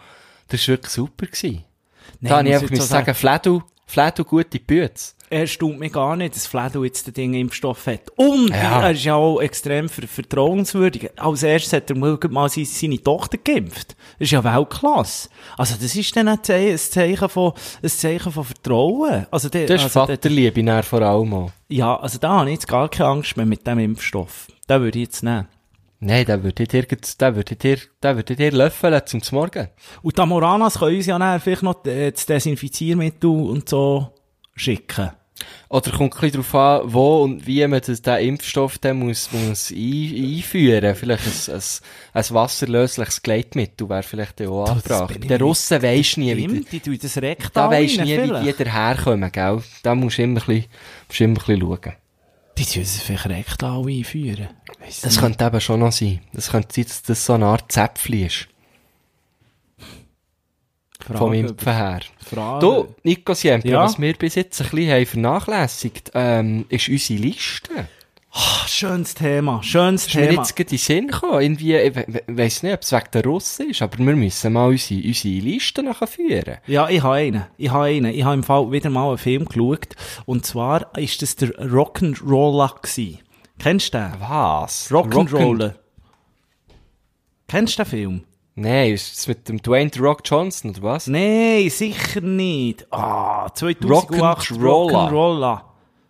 das 0.47 0.61
war 0.61 0.67
wirklich 0.69 0.91
super 0.93 1.25
gewesen. 1.25 1.63
Nein, 2.21 2.29
da 2.29 2.37
habe 2.37 2.47
ich 2.49 2.55
einfach 2.55 2.69
sagen, 2.87 3.13
Fledu, 3.13 3.61
Fledu, 3.85 4.23
gute 4.23 4.59
Bütze. 4.59 5.13
Er 5.31 5.47
staunt 5.47 5.79
mich 5.79 5.93
gar 5.93 6.17
nicht, 6.17 6.35
dass 6.35 6.45
Fledo 6.45 6.83
jetzt 6.83 7.07
den 7.07 7.13
Ding 7.13 7.33
Impfstoff 7.33 7.87
hat. 7.87 8.09
Und 8.17 8.49
Ja. 8.49 8.81
er 8.83 8.91
ist 8.91 9.05
ja 9.05 9.15
auch 9.15 9.39
extrem 9.39 9.87
ver 9.87 10.05
vertrauenswürdig. 10.05 11.09
Als 11.17 11.41
erstes 11.43 11.71
hat 11.71 11.89
er 11.89 11.95
mal, 11.95 12.49
seine, 12.49 13.01
Tochter 13.01 13.37
geimpft. 13.37 13.95
Das 14.19 14.25
ist 14.27 14.31
ja 14.31 14.43
Weltklasse. 14.43 15.29
Also 15.57 15.75
das 15.81 15.95
ist 15.95 16.13
dann 16.17 16.27
ein 16.27 16.43
Zeichen, 16.43 17.29
von, 17.29 17.53
ein 17.81 17.89
Zeichen 17.89 18.29
von 18.29 18.43
Vertrauen. 18.43 19.25
Also 19.31 19.47
der, 19.47 19.67
Das 19.67 19.77
ist 19.77 19.95
also 19.95 20.05
der, 20.05 20.17
Vaterliebe 20.17 20.63
dann 20.65 20.83
vor 20.83 21.01
allem 21.01 21.33
auch. 21.33 21.51
ja, 21.69 21.97
also 21.97 22.19
da 22.19 22.39
habe 22.39 22.49
ich 22.49 22.55
jetzt 22.55 22.67
gar 22.67 22.89
keine 22.89 23.09
Angst 23.11 23.37
mehr 23.37 23.45
mit 23.45 23.65
dem 23.65 23.79
Impfstoff. 23.79 24.47
Den 24.69 24.81
würde 24.81 24.99
ich 24.99 25.05
jetzt 25.05 25.23
nehmen. 25.23 25.47
Nein, 26.01 26.25
der 26.25 26.43
würde 26.43 26.67
dir, 26.67 26.83
der 26.83 27.35
würde 27.37 27.55
dir, 27.55 27.77
der 28.03 28.15
würde 28.17 28.35
dir 28.35 28.51
löffeln 28.51 29.01
zum 29.05 29.21
Morgen. 29.31 29.69
Und 30.01 30.17
die 30.17 30.21
Amoranas 30.21 30.79
können 30.79 30.97
uns 30.97 31.05
ja 31.05 31.17
nachher 31.17 31.39
vielleicht 31.39 31.63
noch 31.63 31.85
äh, 31.85 32.11
das 32.11 32.25
Desinfiziermittel 32.25 33.29
und 33.29 33.69
so 33.69 34.09
schicken. 34.55 35.11
Oder 35.69 35.91
kommt 35.91 36.13
ein 36.15 36.19
bisschen 36.19 36.43
darauf 36.43 36.55
an, 36.55 36.93
wo 36.93 37.21
und 37.23 37.47
wie 37.47 37.65
man 37.67 37.81
das, 37.85 38.01
den 38.01 38.27
Impfstoff 38.27 38.77
dann 38.77 38.97
muss, 38.99 39.31
muss 39.31 39.71
ein, 39.71 39.77
einführen. 40.37 40.95
Vielleicht 40.95 41.49
ein, 41.49 41.55
ein, 41.55 41.61
ein 42.13 42.25
wasserlösliches 42.29 43.21
Gleitmittel 43.21 43.89
wäre 43.89 44.03
vielleicht 44.03 44.41
auch 44.41 44.65
das 44.65 44.91
angebracht. 44.91 45.19
nicht. 45.29 45.41
Russen 45.41 45.81
weisst 45.81 46.17
nie, 46.17 46.35
wie 46.35 46.47
die 46.65 46.79
tun 46.79 46.97
das 47.01 47.13
da 47.53 47.69
weisst 47.69 48.01
nie, 48.01 48.15
rein, 48.15 48.45
wie 48.45 48.51
die 48.53 48.63
daherkommen, 48.63 49.31
gell? 49.31 49.61
Da 49.83 49.95
musst 49.95 50.17
du 50.17 50.23
immer 50.23 50.41
ein 50.41 50.45
bisschen, 50.45 50.65
musst 51.07 51.19
du 51.19 51.23
immer 51.23 51.33
ein 51.33 51.45
bisschen 51.45 51.61
schauen. 51.61 51.93
Die 52.57 52.63
sollen 52.63 52.83
es 52.83 53.01
vielleicht 53.01 53.25
rektal 53.27 53.87
einführen. 53.87 54.49
Weiss 54.79 55.01
Das 55.01 55.13
nicht. 55.13 55.21
könnte 55.21 55.45
eben 55.45 55.61
schon 55.61 55.79
noch 55.79 55.91
sein. 55.91 56.19
Das 56.33 56.51
könnte 56.51 56.73
sein, 56.75 56.83
dass 56.85 57.01
das 57.03 57.25
so 57.25 57.33
eine 57.33 57.45
Art 57.45 57.71
Zäpfchen 57.71 58.25
ist. 58.25 58.47
Frage 61.03 61.17
Vom 61.19 61.33
Impfen 61.33 61.73
her. 61.73 61.99
Frage. 62.29 62.59
Du, 62.65 62.95
Nico 63.03 63.33
Siempre, 63.33 63.69
Ja? 63.71 63.83
was 63.83 63.99
wir 63.99 64.13
bis 64.13 64.35
jetzt 64.35 64.61
ein 64.61 64.69
bisschen 64.69 64.91
haben 64.91 65.05
vernachlässigt, 65.05 66.11
ähm, 66.13 66.65
ist 66.69 66.87
unsere 66.89 67.19
Liste. 67.19 67.87
Ah, 68.33 68.65
schönes 68.65 69.13
Thema, 69.13 69.61
schönes 69.61 70.07
Ist 70.07 70.15
mir 70.15 70.29
Thema. 70.29 70.41
jetzt 70.41 70.55
gerade 70.55 70.69
in 70.69 70.77
den 70.77 70.79
Sinn 70.79 71.07
gekommen. 71.07 71.41
Irgendwie, 71.41 71.75
ich 71.75 71.93
we- 71.95 72.05
we- 72.07 72.23
weiss 72.37 72.63
nicht, 72.63 72.73
ob 72.73 72.81
es 72.81 72.91
wegen 72.93 73.11
der 73.13 73.23
Russen 73.25 73.69
ist, 73.69 73.81
aber 73.81 73.97
wir 73.97 74.15
müssen 74.15 74.53
mal 74.53 74.69
unsere, 74.69 75.05
unsere 75.05 75.33
Liste 75.33 75.83
nachher 75.83 76.07
führen. 76.07 76.57
Ja, 76.65 76.87
ich 76.87 77.03
habe 77.03 77.15
einen. 77.15 77.45
Ich 77.57 77.69
habe 77.71 77.83
einen. 77.85 78.13
Ich 78.13 78.23
habe 78.23 78.35
im 78.35 78.43
Fall 78.43 78.71
wieder 78.71 78.89
mal 78.89 79.09
einen 79.09 79.17
Film 79.17 79.45
geschaut. 79.45 79.95
Und 80.25 80.45
zwar 80.45 80.97
ist 80.97 81.21
das 81.21 81.35
der 81.35 81.49
Rock'n'Roller. 81.49 83.17
Kennst 83.59 83.93
du 83.93 83.97
den? 83.97 84.13
Was? 84.19 84.89
Rock'n'Roller. 84.89 85.73
Kennst 87.49 87.77
du 87.79 87.83
den 87.83 87.89
Film? 87.89 88.23
Nein, 88.61 88.93
ist 88.93 89.17
das 89.17 89.27
mit 89.27 89.49
dem 89.49 89.61
Dwayne 89.61 89.89
The 89.91 89.99
Rock 89.99 90.21
Johnson, 90.23 90.69
oder 90.69 90.83
was? 90.83 91.07
Nein, 91.07 91.67
sicher 91.69 92.21
nicht. 92.21 92.85
Ah, 92.91 93.49
2008 93.53 94.11
Rock'n'Roller. 94.11 95.09
Rock'n'Roller. 95.09 95.61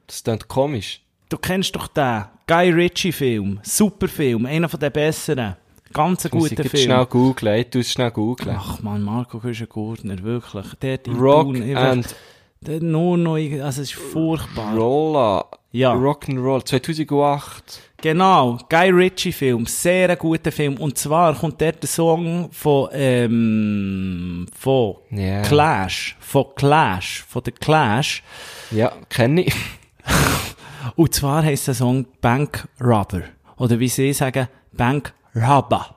Das 0.05 0.23
klingt 0.23 0.47
komisch. 0.49 1.01
Du 1.29 1.37
kennst 1.37 1.73
doch 1.75 1.87
den. 1.87 2.25
Guy 2.47 2.69
Ritchie 2.71 3.13
Film. 3.13 3.61
Super 3.63 4.09
Film. 4.09 4.45
Einer 4.45 4.67
von 4.67 4.81
den 4.81 4.91
besseren. 4.91 5.55
Ganz 5.93 6.25
ein 6.25 6.31
guter 6.31 6.63
Film. 6.65 7.07
schnell 7.07 7.59
ich 7.59 7.69
tu 7.69 7.79
es 7.79 7.91
schnell 7.91 8.11
googlen. 8.11 8.57
Ach 8.59 8.81
man, 8.81 9.01
Marco 9.01 9.39
Gurtner, 9.39 10.21
wirklich. 10.21 10.65
Der 10.81 10.99
Rock 11.07 11.53
Thun, 11.53 11.75
and 11.75 12.15
der 12.61 12.81
nur 12.81 13.17
noch, 13.17 13.35
also 13.35 13.63
es 13.63 13.77
ist 13.77 13.93
furchtbar. 13.93 14.75
Roller. 14.75 15.45
Ja. 15.71 15.93
Rock'n'Roll, 15.93 16.65
2008. 16.65 17.79
Genau, 18.01 18.57
Guy 18.67 18.89
Ritchie 18.89 19.31
Film, 19.31 19.65
sehr 19.67 20.09
ein 20.09 20.17
guter 20.17 20.51
Film. 20.51 20.77
Und 20.77 20.97
zwar 20.97 21.35
kommt 21.35 21.61
dort 21.61 21.83
der 21.83 21.87
Song 21.89 22.49
von, 22.51 22.89
ähm, 22.93 24.47
von 24.57 24.95
Ja. 25.11 25.43
Clash, 25.43 26.17
von 26.19 26.45
Clash, 26.55 27.23
von 27.27 27.43
der 27.43 27.53
Clash. 27.53 28.23
Ja, 28.71 28.91
kenne 29.07 29.43
ich. 29.43 29.55
Und 30.95 31.13
zwar 31.13 31.43
heisst 31.43 31.67
der 31.67 31.75
Song 31.75 32.05
Bank 32.21 32.67
Robber. 32.81 33.21
Oder 33.57 33.79
wie 33.79 33.87
sie 33.87 34.13
sagen, 34.13 34.47
Bank 34.71 35.13
Robber. 35.35 35.95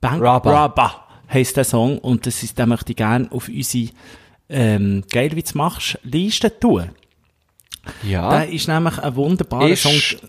Bank 0.00 0.22
Robber. 0.22 0.62
Robber 0.62 1.06
heisst 1.32 1.56
der 1.56 1.64
Song. 1.64 1.98
Und 1.98 2.26
das 2.26 2.42
ist, 2.44 2.56
den 2.58 2.68
möchte 2.68 2.92
ich 2.92 2.96
gerne 2.96 3.26
auf 3.32 3.48
unsere, 3.48 3.90
ähm, 4.48 5.02
geil 5.10 5.32
wie 5.34 5.42
du 5.42 5.58
machst, 5.58 5.98
Liste 6.04 6.56
tun. 6.60 6.90
Ja. 8.02 8.30
Der 8.30 8.48
ist 8.48 8.68
nämlich 8.68 8.98
ein 8.98 9.16
wunderbarer 9.16 9.68
Ist 9.68 9.82
Song. 9.82 10.20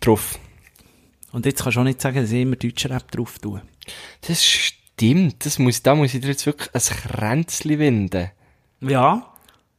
Drauf. 0.00 0.38
Und 1.32 1.46
jetzt 1.46 1.62
kannst 1.62 1.76
du 1.76 1.80
auch 1.80 1.84
nicht 1.84 2.00
sagen, 2.00 2.16
dass 2.20 2.32
ich 2.32 2.42
immer 2.42 2.56
deutscher 2.56 2.90
Rap 2.90 3.10
drauf 3.10 3.38
tue. 3.38 3.62
Das 4.26 4.44
stimmt. 4.44 5.44
Das 5.46 5.58
muss, 5.58 5.82
da 5.82 5.94
muss 5.94 6.14
ich 6.14 6.20
dir 6.20 6.28
jetzt 6.28 6.46
wirklich 6.46 6.68
ein 6.74 6.80
Kränzchen 6.80 7.78
winden. 7.78 8.30
Ja. 8.80 9.26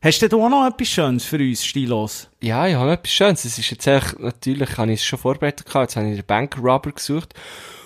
Hast 0.04 0.22
du 0.22 0.30
denn 0.30 0.40
auch 0.40 0.50
noch 0.50 0.66
etwas 0.68 0.88
Schönes 0.88 1.26
für 1.26 1.38
uns, 1.38 1.64
stilos? 1.64 2.28
Ja, 2.42 2.66
ich 2.68 2.74
habe 2.76 2.94
etwas 2.94 3.12
Schönes. 3.12 3.46
Es 3.46 3.60
ist 3.60 3.70
jetzt 3.70 3.86
echt, 3.86 4.20
natürlich 4.20 4.78
habe 4.78 4.92
ich 4.94 5.00
es 5.02 5.06
schon 5.06 5.20
vorbereitet 5.20 5.68
gehabt. 5.68 5.90
Jetzt 5.92 5.96
habe 5.98 6.10
ich 6.10 6.16
den 6.16 6.26
Bank 6.26 6.58
Rubber 6.58 6.92
gesucht. 6.92 7.34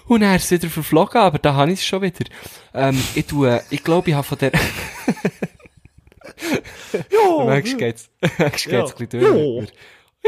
Und 0.07 0.21
er 0.21 0.35
ist 0.35 0.49
wieder 0.51 0.69
verflogen, 0.69 1.19
aber 1.19 1.39
da 1.39 1.55
habe 1.55 1.71
ich 1.71 1.79
es 1.79 1.85
schon 1.85 2.03
wieder. 2.03 2.23
Ähm, 2.73 3.01
ich 3.15 3.25
tue, 3.25 3.61
ich 3.71 3.83
glaube, 3.83 4.09
ich 4.11 4.15
habe 4.15 4.25
von 4.25 4.37
der, 4.37 4.51
Ja, 4.53 4.59
manchmal 7.45 7.75
geht's, 7.77 8.09
manchmal 8.21 8.49
geht's 8.51 8.65
Ja. 8.65 8.85
ein 8.85 8.91
bisschen 9.07 9.09
durch. 9.09 9.69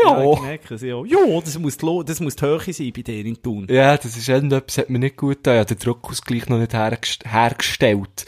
Ja, 0.03 0.23
Ja. 0.23 0.33
ich 0.33 0.41
merke 0.41 0.73
es, 0.75 0.81
ja. 0.81 1.03
Ja, 1.05 1.41
das 1.41 1.57
muss, 1.59 1.77
die 1.77 2.01
das 2.05 2.19
muss 2.19 2.35
die 2.35 2.45
Höhe 2.45 2.73
sein 2.73 2.93
bei 2.95 3.01
dir 3.01 3.25
in 3.25 3.41
Thun. 3.41 3.67
Ja, 3.69 3.97
das 3.97 4.17
ist 4.17 4.27
irgendetwas, 4.29 4.77
hat 4.77 4.89
mir 4.89 4.99
nicht 4.99 5.17
gut 5.17 5.37
getan. 5.37 5.55
Ich 5.55 5.59
habe 5.61 5.75
den 5.75 5.79
Druckausgleich 5.79 6.47
noch 6.49 6.59
nicht 6.59 6.73
hergest 6.73 7.23
Ja. 7.25 7.31
hergestellt. 7.31 8.25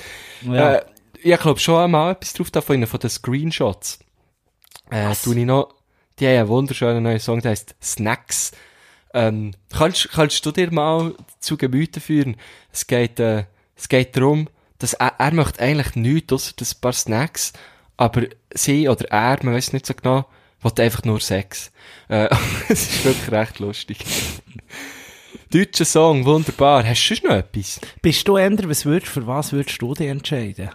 Äh, 0.49 0.81
ich 1.21 1.37
glaube 1.39 1.59
schon 1.59 1.83
einmal 1.83 2.13
etwas 2.13 2.33
drauf 2.33 2.49
da 2.51 2.61
von 2.61 2.79
den 2.81 3.09
Screenshots. 3.09 3.99
Äh, 4.89 5.13
tu 5.23 5.33
ich 5.33 5.45
noch, 5.45 5.73
die 6.19 6.27
haben 6.27 6.37
einen 6.37 6.47
wunderschönen 6.47 7.03
neuen 7.03 7.19
Song, 7.19 7.41
der 7.41 7.51
heißt 7.51 7.75
Snacks. 7.81 8.51
Ähm, 9.13 9.53
kannst, 9.75 10.09
kannst 10.11 10.45
du 10.45 10.51
dir 10.51 10.71
mal 10.71 11.13
zu 11.39 11.57
Gemüte 11.57 11.99
führen? 11.99 12.37
Es 12.71 12.87
geht, 12.87 13.19
äh, 13.19 13.45
es 13.75 13.89
geht 13.89 14.15
darum, 14.15 14.47
dass 14.77 14.93
er, 14.93 15.13
er 15.19 15.33
möchte 15.33 15.59
eigentlich 15.61 15.95
nichts 15.95 16.31
außer 16.33 16.53
das 16.57 16.75
paar 16.75 16.93
Snacks, 16.93 17.53
aber 17.97 18.23
sie 18.53 18.87
oder 18.87 19.09
er, 19.11 19.39
man 19.43 19.53
weiß 19.55 19.73
nicht 19.73 19.85
so 19.85 19.93
genau, 19.93 20.25
will 20.61 20.83
einfach 20.83 21.03
nur 21.03 21.19
Sex. 21.19 21.71
Äh, 22.07 22.29
es 22.69 22.89
ist 22.89 23.05
wirklich 23.05 23.31
recht 23.31 23.59
lustig. 23.59 23.97
Deutscher 25.51 25.85
Song, 25.85 26.25
wunderbar. 26.25 26.85
Hast 26.85 27.03
du 27.09 27.15
sonst 27.15 27.23
noch 27.23 27.35
etwas? 27.35 27.79
Bist 28.01 28.27
du 28.27 28.35
ändern, 28.35 28.69
was 28.69 28.85
würdest, 28.85 29.11
für 29.11 29.25
was 29.25 29.51
würdest 29.51 29.81
du 29.81 29.93
dich 29.93 30.07
entscheiden? 30.07 30.69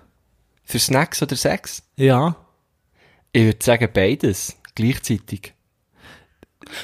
Für 0.65 0.79
Snacks 0.79 1.23
oder 1.23 1.37
Sex? 1.37 1.83
Ja. 1.97 2.37
Ich 3.33 3.45
würde 3.45 3.65
sagen 3.65 3.89
beides. 3.93 4.57
Gleichzeitig. 4.75 5.55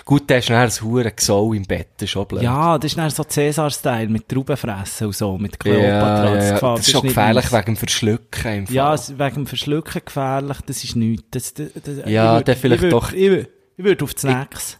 Gut, 0.04 0.28
der 0.30 0.38
ist 0.38 0.50
nachher 0.50 0.62
ein 0.64 0.70
hure 0.90 1.10
Gesau 1.12 1.52
im 1.52 1.64
Bett, 1.64 1.88
das 1.96 2.04
ist 2.04 2.10
schon 2.10 2.26
blöd. 2.26 2.42
Ja, 2.42 2.78
das 2.78 2.92
ist 2.92 2.98
dann 2.98 3.10
so 3.10 3.24
Cäsar-Style 3.24 4.08
mit 4.08 4.28
Traubenfressen 4.28 5.06
und 5.08 5.16
so, 5.16 5.36
mit 5.38 5.58
Kleopatra. 5.58 6.34
ja, 6.36 6.42
ja. 6.44 6.52
gefällt- 6.52 6.78
Das 6.78 6.86
ist 6.86 6.92
schon 6.92 7.02
gefährlich 7.02 7.44
meins. 7.50 7.52
wegen 7.52 7.64
dem 7.66 7.76
Verschlucken 7.76 8.54
im 8.54 8.66
Fall. 8.66 8.74
Ja, 8.74 8.96
wegen 9.08 9.34
dem 9.34 9.46
Verschlucken 9.46 10.02
gefährlich, 10.04 10.58
das 10.66 10.84
ist 10.84 10.96
nichts. 10.96 11.24
Das, 11.30 11.54
das, 11.54 11.68
das, 11.82 12.10
Ja, 12.10 12.38
ich 12.38 12.44
dann 12.44 12.56
vielleicht 12.56 12.82
ich 12.84 12.90
würd, 12.90 12.92
doch- 12.92 13.12
Ich, 13.12 13.28
würd- 13.30 13.48
ich 13.76 13.84
würde 13.84 14.04
auf 14.04 14.14
die 14.14 14.20
Snacks. 14.20 14.78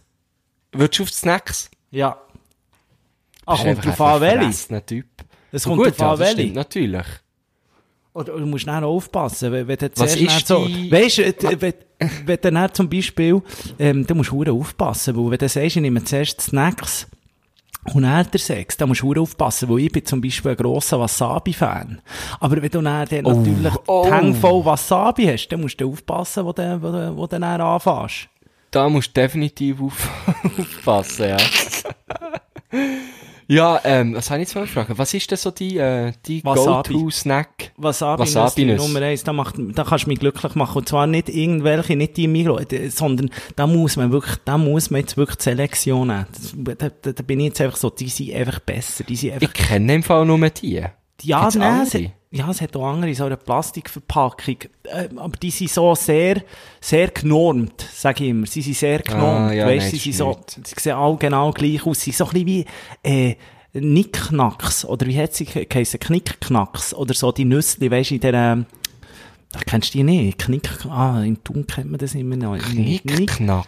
Würdest 0.73 0.99
du 0.99 1.03
auf 1.03 1.09
die 1.09 1.15
Snacks? 1.15 1.71
Ja. 1.91 2.17
Ach, 3.45 3.61
kommt 3.63 3.85
drauf 3.85 4.01
an, 4.01 4.21
welche? 4.21 4.85
Typ. 4.85 5.05
Es 5.51 5.63
kommt 5.63 5.77
gut, 5.77 5.99
drauf 5.99 6.13
an, 6.13 6.19
das 6.19 6.37
welche. 6.37 6.53
natürlich. 6.53 7.05
Oder 8.13 8.33
du 8.37 8.45
musst 8.45 8.67
dann 8.67 8.83
aufpassen, 8.83 9.51
wenn, 9.53 9.67
wenn 9.67 9.77
du 9.77 9.91
zuerst 9.93 10.47
so, 10.47 10.65
weisst 10.65 11.17
du, 11.17 11.23
wenn, 12.25 12.37
du 12.41 12.51
dann 12.51 12.73
zum 12.73 12.89
Beispiel, 12.89 13.41
ähm, 13.79 14.05
du 14.05 14.15
musst 14.15 14.31
hure 14.31 14.51
aufpassen, 14.51 15.15
weil 15.15 15.31
wenn 15.31 15.37
du 15.37 15.49
sagst, 15.49 15.75
ich 15.75 15.81
nehme 15.81 16.03
zuerst 16.03 16.41
Snacks 16.41 17.07
und 17.93 18.03
dann 18.03 18.27
der 18.31 18.39
Sex, 18.39 18.77
dann 18.77 18.89
musst 18.89 19.01
du 19.01 19.13
aufpassen, 19.21 19.69
weil 19.69 19.79
ich 19.79 19.91
bin 19.91 20.05
zum 20.05 20.21
Beispiel 20.21 20.51
ein 20.51 20.57
grosser 20.57 20.99
Wasabi-Fan. 20.99 22.01
Aber 22.39 22.61
wenn 22.61 22.69
du 22.69 22.81
dann, 22.81 23.07
dann 23.07 23.25
Oh, 23.25 23.33
natürlich 23.33 23.73
oh. 23.87 24.05
die 24.05 24.13
Hänge 24.13 24.33
voll 24.35 24.63
Wasabi 24.65 25.25
hast, 25.25 25.47
dann 25.49 25.61
musst 25.61 25.81
du 25.81 25.89
aufpassen, 25.91 26.45
wo 26.45 26.53
du, 26.53 26.81
wo 26.81 26.91
du, 26.91 27.17
wo 27.17 27.27
du 27.27 27.39
dann 27.39 27.61
anfängst. 27.61 28.27
Da 28.69 28.87
musst 28.87 29.09
du 29.09 29.21
definitiv 29.21 29.81
auf, 29.81 30.09
aufpassen, 30.59 31.29
ja. 31.29 31.37
Ja, 33.51 33.81
ähm, 33.83 34.15
was 34.15 34.29
habe 34.29 34.41
ich 34.41 34.47
jetzt 34.47 34.55
mal 34.55 34.61
gefragt? 34.61 34.91
Was 34.95 35.13
ist 35.13 35.29
denn 35.29 35.37
so 35.37 35.51
die, 35.51 35.77
äh, 35.77 36.13
die. 36.25 36.41
Go-To-Snack? 36.41 37.73
Wasabi. 37.75 38.21
Wasabi 38.21 38.65
Nummer 38.65 39.01
eins, 39.01 39.25
da, 39.25 39.33
macht, 39.33 39.55
da 39.57 39.83
kannst 39.83 40.05
du 40.05 40.09
mich 40.09 40.19
glücklich 40.19 40.55
machen. 40.55 40.77
Und 40.77 40.87
zwar 40.87 41.05
nicht 41.05 41.27
irgendwelche, 41.27 41.97
nicht 41.97 42.15
die 42.15 42.29
Migro, 42.29 42.59
äh, 42.59 42.89
sondern 42.89 43.29
da 43.57 43.67
muss 43.67 43.97
man 43.97 44.13
wirklich, 44.13 44.37
da 44.45 44.57
muss 44.57 44.89
man 44.89 45.01
jetzt 45.01 45.17
wirklich 45.17 45.35
die 45.35 45.43
Selektion 45.43 46.07
nehmen. 46.07 46.25
Da, 46.55 46.89
da, 46.89 47.11
da 47.11 47.23
bin 47.23 47.41
ich 47.41 47.47
jetzt 47.47 47.59
einfach 47.59 47.75
so, 47.77 47.89
die 47.89 48.07
sind 48.07 48.33
einfach 48.33 48.61
besser, 48.61 49.03
die 49.03 49.17
sind 49.17 49.33
einfach, 49.33 49.49
Ich 49.49 49.53
kenne 49.53 49.95
im 49.95 50.03
Fall 50.03 50.25
nur 50.25 50.49
die. 50.49 50.85
ja, 51.21 51.49
nein? 51.53 52.13
Ja, 52.31 52.49
es 52.49 52.61
hat 52.61 52.75
auch 52.77 52.87
andere, 52.87 53.13
so 53.13 53.25
eine 53.25 53.35
Plastikverpackung, 53.37 54.55
äh, 54.85 55.09
aber 55.17 55.37
die 55.37 55.51
sind 55.51 55.69
so 55.69 55.93
sehr, 55.95 56.41
sehr 56.79 57.09
genormt, 57.09 57.85
sag 57.93 58.21
ich 58.21 58.29
immer. 58.29 58.47
Sie 58.47 58.61
sind 58.61 58.77
sehr 58.77 58.99
genormt, 58.99 59.51
Ah, 59.51 59.53
ja, 59.53 59.65
weißt, 59.67 59.81
nein, 59.81 59.91
sie 59.91 59.97
sind 59.97 60.13
so, 60.13 60.39
sie 60.47 60.75
sehen 60.79 60.95
alle 60.95 61.17
genau 61.17 61.51
gleich 61.51 61.85
aus, 61.85 61.99
sie 61.99 62.11
sind 62.11 62.17
so 62.17 62.25
ein 62.25 62.45
bisschen 62.45 62.47
wie, 62.47 62.65
äh, 63.03 63.35
Nicknacks, 63.73 64.85
oder 64.85 65.05
wie 65.07 65.17
hat 65.17 65.33
sie 65.33 65.45
geheißen, 65.45 65.99
Knickknacks, 65.99 66.93
oder 66.93 67.13
so 67.13 67.31
die 67.31 67.45
Nüssli, 67.45 67.91
weisst 67.91 68.11
du, 68.11 68.15
in 68.15 68.21
der, 68.21 68.33
ähm, 68.33 68.65
Ach, 69.53 69.63
kennst 69.65 69.93
du 69.93 69.97
die 69.97 70.03
nicht? 70.05 70.37
Knick, 70.39 70.69
ah, 70.89 71.21
in 71.21 71.43
Thun 71.43 71.67
kennt 71.67 71.91
man 71.91 71.99
das 71.99 72.15
immer 72.15 72.37
noch. 72.37 72.57
Nick, 72.73 73.03
Knickknack. 73.03 73.67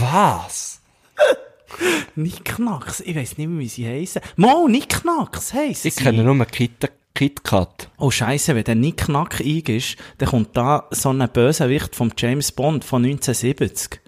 Was? 0.00 0.80
Nicknacks, 2.16 3.00
ich 3.00 3.16
weiss 3.16 3.38
nicht 3.38 3.48
mehr, 3.48 3.58
wie 3.60 3.68
sie 3.68 3.86
heissen. 3.86 4.22
Mo, 4.36 4.66
Nicknacks 4.68 5.52
heissen 5.52 5.88
Ich 5.88 5.94
sie. 5.94 6.04
kenne 6.04 6.24
nur 6.24 6.44
Kit 6.46 6.90
KitKat. 7.14 7.88
Oh 7.98 8.10
Scheiße, 8.10 8.54
wenn 8.54 8.64
der 8.64 8.74
Nicknack 8.74 9.40
ist, 9.40 9.96
dann 10.18 10.28
kommt 10.28 10.54
da 10.54 10.86
so 10.90 11.08
ein 11.10 11.26
Bösewicht 11.32 11.96
vom 11.96 12.12
James 12.16 12.52
Bond 12.52 12.84
von 12.84 13.02
1970. 13.04 14.00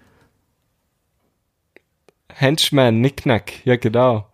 Henchman, 2.29 2.99
Knickknack. 2.99 3.65
Ja, 3.65 3.77
genau. 3.77 4.27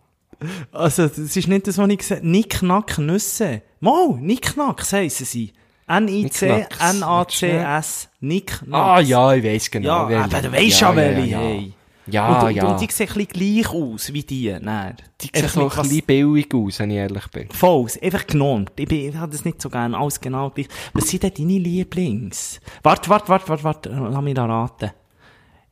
Also, 0.73 1.07
das 1.07 1.17
ist 1.17 1.47
nicht 1.47 1.67
das, 1.67 1.77
was 1.77 1.89
ich 1.89 1.97
gesagt 1.99 2.19
habe. 2.21 2.29
Nicknack 2.29 2.97
Nüsse. 2.97 3.61
Mo, 3.79 4.17
Nicknacks 4.19 4.91
heissen 4.91 5.25
sie. 5.25 5.53
N-I-C-N-A-C-S. 5.87 8.09
Nicknacks. 8.19 8.73
Ah, 8.73 8.99
ja, 8.99 9.33
ich 9.33 9.43
weiss 9.43 9.69
genau. 9.71 10.09
Ja, 10.09 10.25
aber 10.25 10.41
du 10.41 10.51
weisst 10.51 10.81
ja, 10.81 10.89
ja, 10.89 10.95
welche, 10.95 11.27
ja, 11.29 11.39
hey. 11.39 11.73
Ja, 12.07 12.41
und, 12.43 12.55
ja. 12.55 12.65
und 12.65 12.81
die 12.81 12.91
sehen 12.91 13.07
ein 13.09 13.25
bisschen 13.25 13.63
gleich 13.63 13.69
aus 13.69 14.13
wie 14.13 14.23
die. 14.23 14.55
Nein. 14.59 14.95
Die 15.21 15.29
sehen 15.33 15.49
so 15.49 15.69
ein 15.69 15.69
bisschen 15.69 16.05
billig 16.05 16.53
aus, 16.53 16.79
wenn 16.79 16.91
ich 16.91 16.97
ehrlich 16.97 17.27
bin. 17.27 17.49
Voll, 17.49 17.87
einfach 18.01 18.27
genommen. 18.27 18.69
Ich, 18.75 18.87
bin, 18.87 19.09
ich 19.09 19.15
habe 19.15 19.31
das 19.31 19.43
nicht 19.43 19.61
so 19.61 19.69
gerne, 19.69 19.97
alles 19.97 20.21
genau 20.21 20.49
gleich. 20.51 20.67
Was 20.93 21.09
sind 21.09 21.23
denn 21.23 21.33
deine 21.35 21.57
Lieblings? 21.57 22.59
Warte, 22.83 23.09
warte, 23.09 23.29
warte, 23.29 23.49
warte, 23.49 23.63
warte, 23.63 23.89
lass 23.89 24.21
mich 24.21 24.35
da 24.35 24.45
raten. 24.45 24.91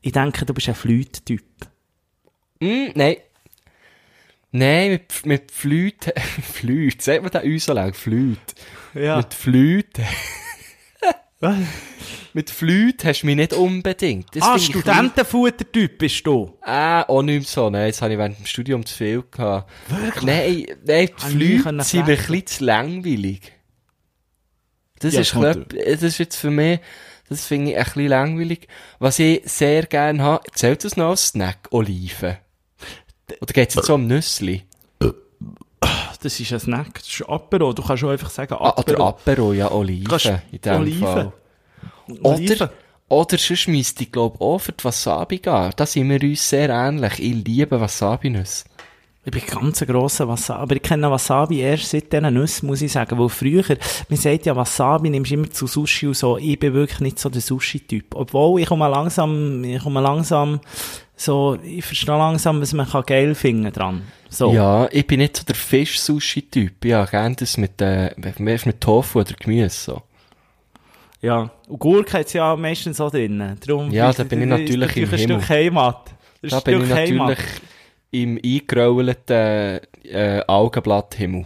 Ich 0.01 0.11
denke, 0.11 0.45
du 0.45 0.53
bist 0.53 0.69
ein 0.69 0.75
Flöte-Typ. 0.75 1.43
Hm, 2.61 2.91
nein. 2.95 3.17
Nein, 4.51 4.91
mit, 4.91 5.25
mit 5.25 5.51
Flüte, 5.51 6.13
Flüte, 6.41 7.03
sagt 7.03 7.23
man 7.23 7.31
da 7.31 7.39
uns 7.41 7.65
so 7.65 7.73
lang? 7.73 7.93
Flüte. 7.93 8.53
Ja. 8.93 9.17
Mit 9.17 9.33
Flüte. 11.51 11.67
mit 12.33 12.49
Flüte 12.49 13.07
hast 13.07 13.21
du 13.21 13.25
mich 13.27 13.35
nicht 13.35 13.53
unbedingt. 13.53 14.35
Das 14.35 14.43
ah, 14.43 14.57
Studentenfutter-Typ 14.59 15.97
bist 15.97 16.25
du. 16.25 16.57
Ah, 16.61 17.03
auch 17.03 17.21
nicht 17.21 17.39
mehr 17.41 17.43
so. 17.47 17.69
Nein, 17.69 17.89
das 17.89 18.01
habe 18.01 18.13
ich 18.13 18.17
während 18.19 18.39
dem 18.39 18.45
Studium 18.45 18.85
zu 18.85 18.95
viel 18.95 19.23
gehabt. 19.29 19.69
Wirklich? 19.89 20.23
Nein, 20.23 20.65
nein, 20.85 21.09
die 21.21 21.35
nie 21.35 21.59
Flüge 21.59 21.83
sind 21.83 22.07
mir 22.07 22.13
ein 22.13 22.17
bisschen 22.17 22.45
zu 22.47 22.63
langweilig. 22.65 23.51
Das 24.99 25.13
Ja, 25.13 25.21
ist, 25.21 25.33
bisschen- 25.33 25.65
das 25.69 26.01
ist 26.03 26.17
jetzt 26.17 26.37
für 26.37 26.49
mich, 26.49 26.79
das 27.29 27.45
finde 27.45 27.71
ich 27.71 27.77
ein 27.77 27.83
bisschen 27.83 28.07
langweilig. 28.07 28.67
Was 28.99 29.19
ich 29.19 29.41
sehr 29.45 29.85
gerne 29.85 30.23
habe, 30.23 30.43
zählt 30.53 30.83
das 30.85 30.95
noch 30.95 31.09
als 31.09 31.27
Snack? 31.27 31.67
Oliven. 31.71 32.37
Oder 33.41 33.53
geht 33.53 33.69
es 33.69 33.75
jetzt 33.75 33.87
so 33.87 33.95
um 33.95 34.07
Nüssli? 34.07 34.63
Das 36.23 36.39
ist 36.39 36.53
ein 36.53 36.59
Snack, 36.59 36.93
das 36.95 37.07
ist 37.07 37.21
Apero. 37.27 37.73
Du 37.73 37.83
kannst 37.83 37.99
schon 37.99 38.09
einfach 38.11 38.29
sagen 38.29 38.53
Ah, 38.57 38.69
oder 38.71 38.77
Apero. 38.79 39.07
Apero, 39.09 39.53
ja, 39.53 39.69
Oliven. 39.71 40.07
Kannst- 40.07 40.25
in 40.51 40.61
dem 40.61 40.75
Oliven. 40.81 41.01
Fall. 41.07 41.33
Oliven. 42.23 42.55
Oder, 42.55 42.71
oder 43.09 43.37
sonst 43.37 43.67
müsste 43.67 44.03
ich, 44.03 44.11
glaube 44.11 44.39
auch 44.39 44.59
für 44.59 44.71
die 44.71 44.83
Wasabi 44.85 45.39
gehen. 45.39 45.71
Da 45.75 45.85
sind 45.85 46.09
wir 46.09 46.21
uns 46.23 46.49
sehr 46.49 46.69
ähnlich. 46.69 47.19
Ich 47.19 47.45
liebe 47.45 47.79
Wasabi-Nüsse. 47.79 48.65
Ich 49.25 49.31
bin 49.31 49.41
ganz 49.45 49.81
ein 49.81 49.87
grosser 49.87 50.27
Wasabi, 50.27 50.61
aber 50.61 50.75
ich 50.75 50.81
kenne 50.81 51.09
Wasabi 51.09 51.59
erst 51.61 51.89
seit 51.91 52.11
diesen 52.11 52.33
Nüssen, 52.33 52.67
muss 52.67 52.81
ich 52.81 52.91
sagen, 52.91 53.17
weil 53.17 53.29
früher, 53.29 53.63
man 54.09 54.19
sagt 54.19 54.45
ja, 54.45 54.53
Wasabi 54.55 55.09
nimmst 55.09 55.31
du 55.31 55.35
immer 55.35 55.49
zu 55.49 55.65
Sushi 55.65 56.07
und 56.07 56.17
so, 56.17 56.37
ich 56.37 56.59
bin 56.59 56.73
wirklich 56.73 56.99
nicht 56.99 57.19
so 57.19 57.29
der 57.29 57.39
Sushi-Typ. 57.41 58.15
Obwohl, 58.15 58.59
ich 58.59 58.67
komme 58.67 58.89
langsam, 58.89 59.63
ich 59.63 59.81
komme 59.81 60.01
langsam, 60.01 60.59
so, 61.15 61.57
ich 61.63 61.85
verstehe 61.85 62.17
langsam, 62.17 62.61
was 62.61 62.73
man 62.73 62.87
kann 62.89 63.03
geil 63.05 63.35
finden 63.35 63.71
dran. 63.71 64.01
So. 64.29 64.51
Ja, 64.51 64.87
ich 64.91 65.05
bin 65.05 65.19
nicht 65.19 65.37
so 65.37 65.43
der 65.43 65.55
Fisch-Sushi-Typ. 65.55 66.83
Ja, 66.85 67.05
gerne 67.05 67.35
das 67.35 67.57
mit, 67.57 67.79
äh, 67.81 68.11
mehr 68.39 68.59
mit 68.65 68.81
Tofu 68.81 69.19
oder 69.19 69.33
Gemüse, 69.39 69.69
so. 69.69 70.01
Ja. 71.21 71.51
Und 71.67 71.79
Gurke 71.79 72.17
hat's 72.19 72.33
ja 72.33 72.55
meistens 72.55 72.97
so 72.97 73.09
drin. 73.09 73.57
Darum 73.65 73.91
Ja, 73.91 74.11
da 74.11 74.23
bin 74.23 74.41
ich 74.41 74.47
natürlich 74.47 74.97
im 74.97 75.03
ein 75.03 75.17
Himmel. 75.17 75.39
Stück 75.39 75.49
Heimat. 75.49 76.11
Das 76.41 76.51
Da 76.51 76.59
bin 76.59 76.83
ich 76.83 76.91
Heimat. 76.91 77.29
natürlich 77.29 77.49
im 78.11 78.39
eingerollten, 78.43 79.79
äh, 80.03 80.41
Augenblatthhimmel. 80.47 81.45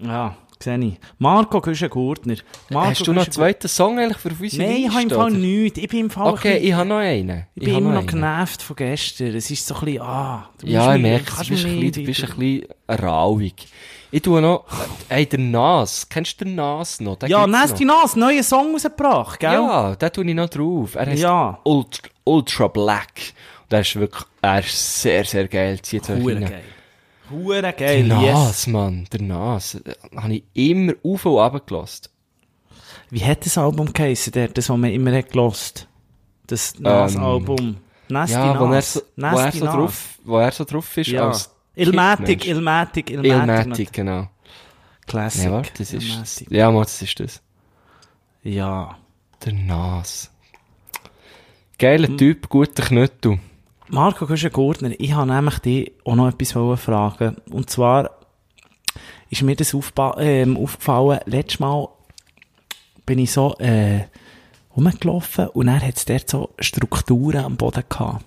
Ja, 0.00 0.36
sehe 0.62 0.78
ich. 0.78 0.94
Marco 1.18 1.60
Güschen-Gurtner. 1.60 2.36
Hast 2.72 3.06
du 3.06 3.12
noch 3.12 3.22
einen 3.22 3.32
zweiten 3.32 3.68
Song 3.68 3.98
eigentlich 3.98 4.18
für 4.18 4.30
unsere 4.30 4.62
Nein, 4.64 4.76
ich 4.76 4.88
habe 4.90 5.02
im 5.02 5.10
Fall 5.10 5.30
nichts. 5.30 5.78
Ich 5.78 5.88
bin 5.88 6.00
im 6.00 6.10
Fall 6.10 6.32
Okay, 6.32 6.58
ich 6.58 6.72
habe 6.72 6.88
noch 6.88 6.96
einen. 6.98 7.46
Ich 7.54 7.64
bin 7.64 7.76
immer 7.78 7.92
noch 7.92 8.06
genervt 8.06 8.62
von 8.62 8.76
gestern. 8.76 9.34
Es 9.34 9.50
ist 9.50 9.66
so 9.66 9.74
ein 9.76 9.84
bisschen, 9.84 10.02
ah. 10.02 10.50
Ja, 10.62 10.94
ich 10.94 11.02
merke, 11.02 11.24
du 11.24 11.32
kannst 11.32 11.50
bist, 11.50 11.64
mich 11.64 11.72
ein 11.72 11.80
bisschen, 11.80 12.02
du 12.02 12.06
bist 12.06 12.24
ein 12.24 12.38
bisschen 12.38 13.04
rauig. 13.04 13.54
Ich 14.10 14.22
tue 14.22 14.40
noch, 14.40 14.64
hey, 15.08 15.26
der 15.26 15.38
Nas. 15.38 16.08
Kennst 16.08 16.40
du 16.40 16.46
den 16.46 16.54
Nas 16.54 16.98
noch? 17.00 17.18
Ja, 17.26 17.46
Nasty 17.46 17.84
noch. 17.84 18.02
Nas, 18.02 18.16
neuen 18.16 18.42
Song 18.42 18.72
rausgebracht, 18.72 19.38
gell? 19.38 19.52
Ja, 19.52 19.94
den 19.96 20.12
tue 20.12 20.24
ich 20.24 20.34
noch 20.34 20.48
drauf. 20.48 20.94
Er 20.94 21.06
heißt 21.06 21.22
Ja. 21.22 21.58
Ultra, 21.64 22.08
Ultra 22.24 22.68
Black. 22.68 23.12
Und 23.64 23.74
er 23.74 23.80
ist 23.80 23.96
wirklich, 23.96 24.24
er 24.40 24.60
ist 24.60 25.02
sehr, 25.02 25.24
sehr 25.24 25.46
geil. 25.46 25.78
Zieht 25.82 26.08
euch 26.08 26.26
rein. 26.26 26.40
geil. 26.40 26.62
Hure 27.30 27.62
Der 27.62 27.72
geil, 27.72 28.04
Nas, 28.04 28.22
yes. 28.22 28.66
Mann, 28.68 29.06
der 29.12 29.22
Nas. 29.22 29.78
Habe 30.16 30.34
ich 30.34 30.44
immer 30.54 30.94
auf 31.02 31.24
und 31.26 31.32
runter 31.36 31.60
gelassen. 31.60 32.08
Wie 33.10 33.24
hat 33.24 33.44
das 33.46 33.56
Album 33.58 33.92
geheissen, 33.92 34.32
der, 34.32 34.48
das, 34.48 34.68
was 34.68 34.76
man 34.76 34.90
immer 34.90 35.12
hat 35.16 35.30
gelost? 35.30 35.88
Das 36.46 36.78
Nas-Album. 36.78 37.76
Nasty 38.08 38.34
Ähm, 38.36 38.40
Ja, 38.42 38.60
wo 38.60 38.64
er 38.64 38.70
Nas. 38.70 38.92
so, 38.94 39.00
wo 39.16 39.20
Nasty 39.22 39.44
er 39.46 39.52
so 39.52 39.64
Nas. 39.64 39.74
drauf, 39.74 40.18
wo 40.24 40.38
er 40.38 40.52
so 40.52 40.64
drauf 40.64 40.96
ist 40.96 41.06
Ja. 41.08 41.28
als 41.28 41.50
Ilmatic. 41.74 42.46
Ilmatic, 42.46 43.10
Ilmatic. 43.10 43.32
Ilmatic, 43.32 43.92
genau. 43.92 44.28
Classic. 45.06 45.44
Ja, 45.44 45.52
warte, 45.52 45.72
das 45.78 45.92
ist, 45.92 46.50
ja, 46.50 46.70
mal, 46.70 46.82
das 46.82 47.00
ist 47.00 47.20
das. 47.20 47.42
Ja. 48.42 48.96
Der 49.44 49.52
Nas. 49.52 50.30
Geiler 51.78 52.14
Typ, 52.16 52.48
guter 52.48 52.82
Knüttel. 52.82 53.38
Marco 53.90 54.26
Güschen-Gurtner, 54.26 54.90
ich 54.98 55.14
habe 55.14 55.32
nämlich 55.32 55.58
dich 55.60 55.92
auch 56.04 56.14
noch 56.14 56.28
etwas 56.28 56.52
fragen. 56.80 57.36
Und 57.50 57.70
zwar 57.70 58.10
ist 59.30 59.42
mir 59.42 59.56
das 59.56 59.74
ähm, 60.18 60.56
aufgefallen, 60.58 61.20
letztes 61.24 61.60
Mal 61.60 61.88
bin 63.06 63.18
ich 63.18 63.32
so 63.32 63.54
äh, 63.58 64.04
rumgelaufen 64.76 65.48
und 65.48 65.66
dann 65.66 65.80
hat 65.80 65.96
es 65.96 66.04
dort 66.04 66.28
so 66.28 66.50
Strukturen 66.60 67.44
am 67.44 67.56
Boden 67.56 67.84
gehabt. 67.88 68.24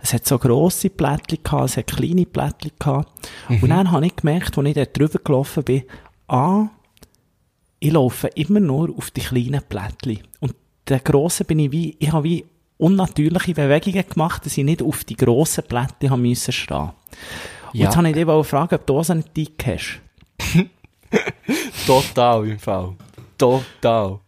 Es 0.00 0.12
hat 0.12 0.26
so 0.26 0.38
grosse 0.38 0.90
Plättchen 0.90 1.42
gehabt, 1.42 1.70
es 1.70 1.76
hat 1.76 1.86
kleine 1.86 2.26
Plättchen 2.26 2.72
gehabt. 2.78 3.30
Und 3.48 3.70
dann 3.70 3.90
habe 3.90 4.06
ich 4.06 4.16
gemerkt, 4.16 4.58
als 4.58 4.68
ich 4.68 4.74
dort 4.74 4.98
drüber 4.98 5.18
gelaufen 5.22 5.64
bin, 5.64 5.82
ah, 6.28 6.66
ich 7.78 7.92
laufe 7.92 8.28
immer 8.28 8.60
nur 8.60 8.96
auf 8.96 9.10
die 9.12 9.20
kleinen 9.20 9.62
Plättchen. 9.62 10.26
Und 10.40 10.54
der 10.88 11.00
grossen 11.00 11.46
bin 11.46 11.58
ich 11.60 11.70
wie, 11.72 11.96
ich 11.98 12.12
habe 12.12 12.24
wie 12.24 12.44
unnatürliche 12.78 13.54
Bewegungen 13.54 14.08
gemacht, 14.08 14.44
dass 14.44 14.56
ich 14.58 14.64
nicht 14.64 14.82
auf 14.82 15.04
die 15.04 15.16
grossen 15.16 15.64
Plättchen 15.64 16.10
haben 16.10 16.22
müssen 16.22 16.52
stehen. 16.52 16.78
Und 16.78 16.92
Ja. 17.72 17.84
jetzt 17.86 17.96
habe 17.96 18.08
ich 18.08 18.14
dich 18.14 18.24
fragen, 18.46 18.74
ob 18.74 18.86
du 18.86 19.02
so 19.02 19.12
einen 19.12 19.24
Tick 19.34 19.64
hast. 19.66 20.00
Total 21.86 22.48
im 22.48 22.58
Fall. 22.58 22.94
Total. 23.38 24.18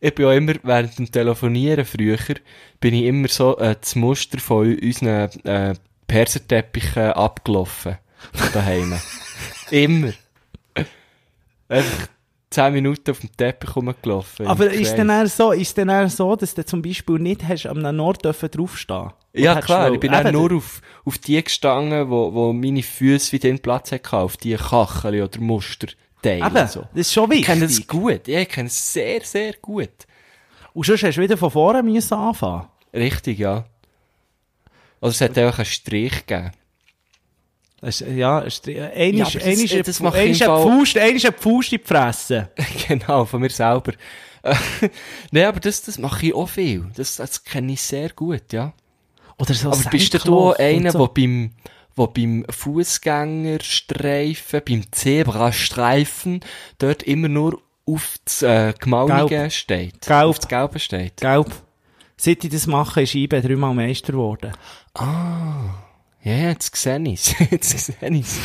Ich 0.00 0.14
bin 0.14 0.26
auch 0.26 0.30
immer, 0.32 0.54
während 0.62 0.98
dem 0.98 1.10
Telefonieren 1.10 1.84
früher, 1.84 2.18
bin 2.80 2.94
ich 2.94 3.04
immer 3.04 3.28
so 3.28 3.58
äh, 3.58 3.74
das 3.80 3.96
Muster 3.96 4.38
von 4.38 4.78
unseren 4.78 5.30
äh, 5.44 5.74
Perserteppichen 6.06 7.12
abgelaufen. 7.12 7.98
Daheim. 8.52 8.94
immer. 9.70 10.12
Einfach 11.68 12.08
10 12.58 12.72
Minuten 12.72 13.08
auf 13.12 13.20
dem 13.20 13.30
Teppich 13.36 13.76
rumgelaufen. 13.76 14.48
Aber 14.48 14.68
ist 14.68 14.96
denn 14.96 15.10
eher 15.10 15.28
so, 15.28 15.52
ist 15.52 15.76
denn 15.76 15.88
eher 15.88 16.08
so, 16.08 16.34
dass 16.34 16.54
du 16.54 16.64
zum 16.64 16.82
Beispiel 16.82 17.20
nicht 17.20 17.46
hast, 17.46 17.66
am 17.66 17.78
Nord 17.78 18.24
dürfen 18.24 18.50
draufstehen? 18.50 19.12
Ja, 19.32 19.60
klar, 19.60 19.92
ich 19.92 20.00
bin 20.00 20.12
Eben, 20.12 20.32
nur 20.32 20.56
auf, 20.56 20.82
auf 21.04 21.18
die 21.18 21.40
gestanden, 21.40 22.10
wo, 22.10 22.34
wo 22.34 22.52
meine 22.52 22.82
Füße 22.82 23.30
wieder 23.30 23.48
den 23.48 23.60
Platz 23.60 23.92
hatten, 23.92 24.16
auf 24.16 24.36
die 24.36 24.56
Kachel 24.56 25.22
oder 25.22 25.38
Musterteile. 25.38 26.44
Eben, 26.44 26.66
so. 26.66 26.80
das 26.80 27.02
ist 27.02 27.12
schon 27.12 27.30
Ich 27.30 27.44
kenne 27.44 27.60
wichtig. 27.60 27.86
das 27.86 27.96
gut, 27.96 28.26
ja, 28.26 28.40
ich 28.40 28.48
kenne 28.48 28.66
es 28.66 28.92
sehr, 28.92 29.20
sehr 29.20 29.52
gut. 29.62 29.90
Und 30.74 30.84
sonst 30.84 31.04
hast 31.04 31.16
du 31.16 31.20
wieder 31.20 31.36
von 31.36 31.52
vorne 31.52 31.80
müssen 31.84 32.14
anfangen. 32.14 32.66
Richtig, 32.92 33.38
ja. 33.38 33.66
Also 35.00 35.14
es 35.14 35.20
hat 35.20 35.38
einfach 35.38 35.60
einen 35.60 35.66
Strich 35.66 36.26
gegeben. 36.26 36.50
Das 37.80 38.00
ist, 38.00 38.10
ja, 38.10 38.40
ist, 38.40 38.66
Ja, 38.66 38.86
einisch, 38.90 39.20
aber 39.20 39.30
das- 39.38 39.44
einisch, 39.44 39.70
das 39.70 40.00
einisch 40.02 40.40
im 40.40 40.50
ein 40.50 40.62
Pfust, 40.62 40.98
einisch 40.98 41.24
ein 41.24 41.32
Pfust 41.32 41.72
in 41.72 41.78
die 41.78 41.84
Fresse. 41.86 42.50
genau, 42.88 43.24
von 43.24 43.40
mir 43.40 43.50
selber. 43.50 43.92
Nein, 45.30 45.44
aber 45.46 45.60
das, 45.60 45.82
das 45.82 45.96
mache 45.98 46.26
ich 46.26 46.34
auch 46.34 46.48
viel. 46.48 46.86
Das, 46.96 47.14
das 47.16 47.44
kenne 47.44 47.72
ich 47.72 47.80
sehr 47.82 48.10
gut, 48.10 48.52
ja. 48.52 48.72
Oder 49.38 49.54
so 49.54 49.70
aber 49.70 49.90
bist 49.90 50.12
du 50.14 50.18
da 50.18 50.52
einer, 50.62 50.90
so. 50.90 51.06
der 51.06 51.14
beim, 51.14 51.52
wo 51.94 52.06
beim 52.08 52.44
Fußgängerstreifen, 52.48 54.62
beim 54.66 54.82
Zebrastreifen, 54.90 56.40
dort 56.78 57.04
immer 57.04 57.28
nur 57.28 57.60
auf 57.86 58.16
das 58.24 58.42
äh, 58.42 58.74
Gemaulige 58.78 59.28
Gelb. 59.28 59.52
steht? 59.52 60.00
Gelb. 60.02 60.24
Auf 60.24 60.38
das 60.40 60.48
Gelbe 60.48 60.78
steht? 60.80 61.18
Gelb. 61.18 61.52
Seit 62.16 62.42
ich 62.42 62.50
das 62.50 62.66
mache, 62.66 63.02
ist 63.02 63.14
IBE 63.14 63.40
dreimal 63.40 63.72
Meister 63.74 64.12
geworden. 64.12 64.50
Ja, 66.22 66.48
jetzt 66.48 66.74
sehe 66.76 66.98
ich's. 67.00 67.34
Jetzt 67.50 67.78
sehe 67.78 68.10
ich's. 68.10 68.38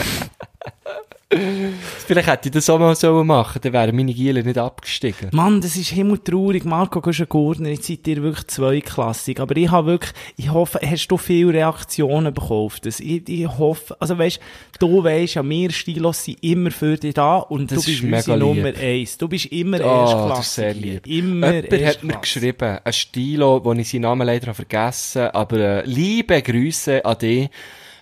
Vielleicht 2.08 2.28
hätte 2.28 2.50
ich 2.50 2.54
das 2.54 2.70
auch 2.70 2.80
mal 2.80 2.96
so 2.96 3.24
machen 3.24 3.60
dann 3.62 3.74
wären 3.74 3.96
meine 3.96 4.14
Giele 4.14 4.44
nicht 4.44 4.58
abgestiegen. 4.58 5.30
Mann, 5.32 5.62
das 5.62 5.76
ist 5.76 5.90
himmeltraurig. 5.90 6.64
Marco 6.66 7.02
Guschen-Gurtner, 7.02 7.70
jetzt 7.70 7.86
seid 7.88 8.08
ihr 8.08 8.22
wirklich 8.24 8.48
zweiklassig. 8.48 9.40
Aber 9.40 9.56
ich 9.58 9.70
habe 9.72 9.88
wirklich, 9.88 10.12
ich 10.38 10.52
hoffe, 10.52 10.80
hast 10.84 11.08
du 11.08 11.18
viele 11.18 11.54
Reaktionen 11.54 12.34
bekommen 12.34 12.72
das? 12.84 13.00
Ich, 13.00 13.28
ich 13.28 13.48
hoffe, 13.48 13.96
also 14.00 14.18
weisst, 14.18 14.40
du 14.80 15.04
weisst 15.04 15.36
ja, 15.36 15.44
wir 15.48 15.72
Stilos 15.72 16.24
sind 16.24 16.44
immer 16.44 16.72
für 16.72 16.98
dich 16.98 17.14
da 17.14 17.38
und 17.38 17.72
Das 17.72 17.80
du 17.80 17.86
bist 17.86 17.98
ist 17.98 18.04
mega 18.04 18.18
unsere 18.18 18.38
lieb. 18.38 18.64
Nummer 18.64 18.78
eins. 18.80 19.18
Du 19.18 19.28
bist 19.28 19.46
immer 19.48 19.78
Oh, 19.82 19.84
Erstklassig. 20.02 20.30
das 20.38 20.48
ist 20.48 20.56
sehr 20.56 20.74
lieb. 20.74 21.08
Immer 21.08 21.54
Jemand 21.54 21.64
hat 21.64 21.72
mir 21.72 21.80
Erstklassig. 21.82 22.22
geschrieben, 22.22 22.78
ein 22.84 22.94
Stilo, 22.94 23.64
wo 23.64 23.74
ich 23.74 23.90
seinen 23.90 24.02
Namen 24.02 24.28
leider 24.28 24.48
habe 24.48 24.56
vergessen 24.56 25.28
aber 25.34 25.58
äh, 25.58 25.86
liebe 25.86 26.42
Grüße 26.42 27.04
an 27.06 27.18
dich. 27.18 27.50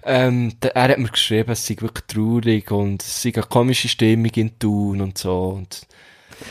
Ähm, 0.03 0.59
der, 0.61 0.75
er 0.75 0.89
hat 0.89 0.97
mir 0.97 1.09
geschrieben, 1.09 1.51
es 1.51 1.65
sei 1.65 1.75
wirklich 1.79 2.05
traurig 2.07 2.71
und 2.71 3.01
es 3.03 3.21
sei 3.21 3.31
eine 3.33 3.43
komische 3.43 3.87
Stimmung 3.87 4.31
in 4.35 4.57
Thun 4.57 5.01
und 5.01 5.17
so. 5.17 5.49
Und, 5.49 5.87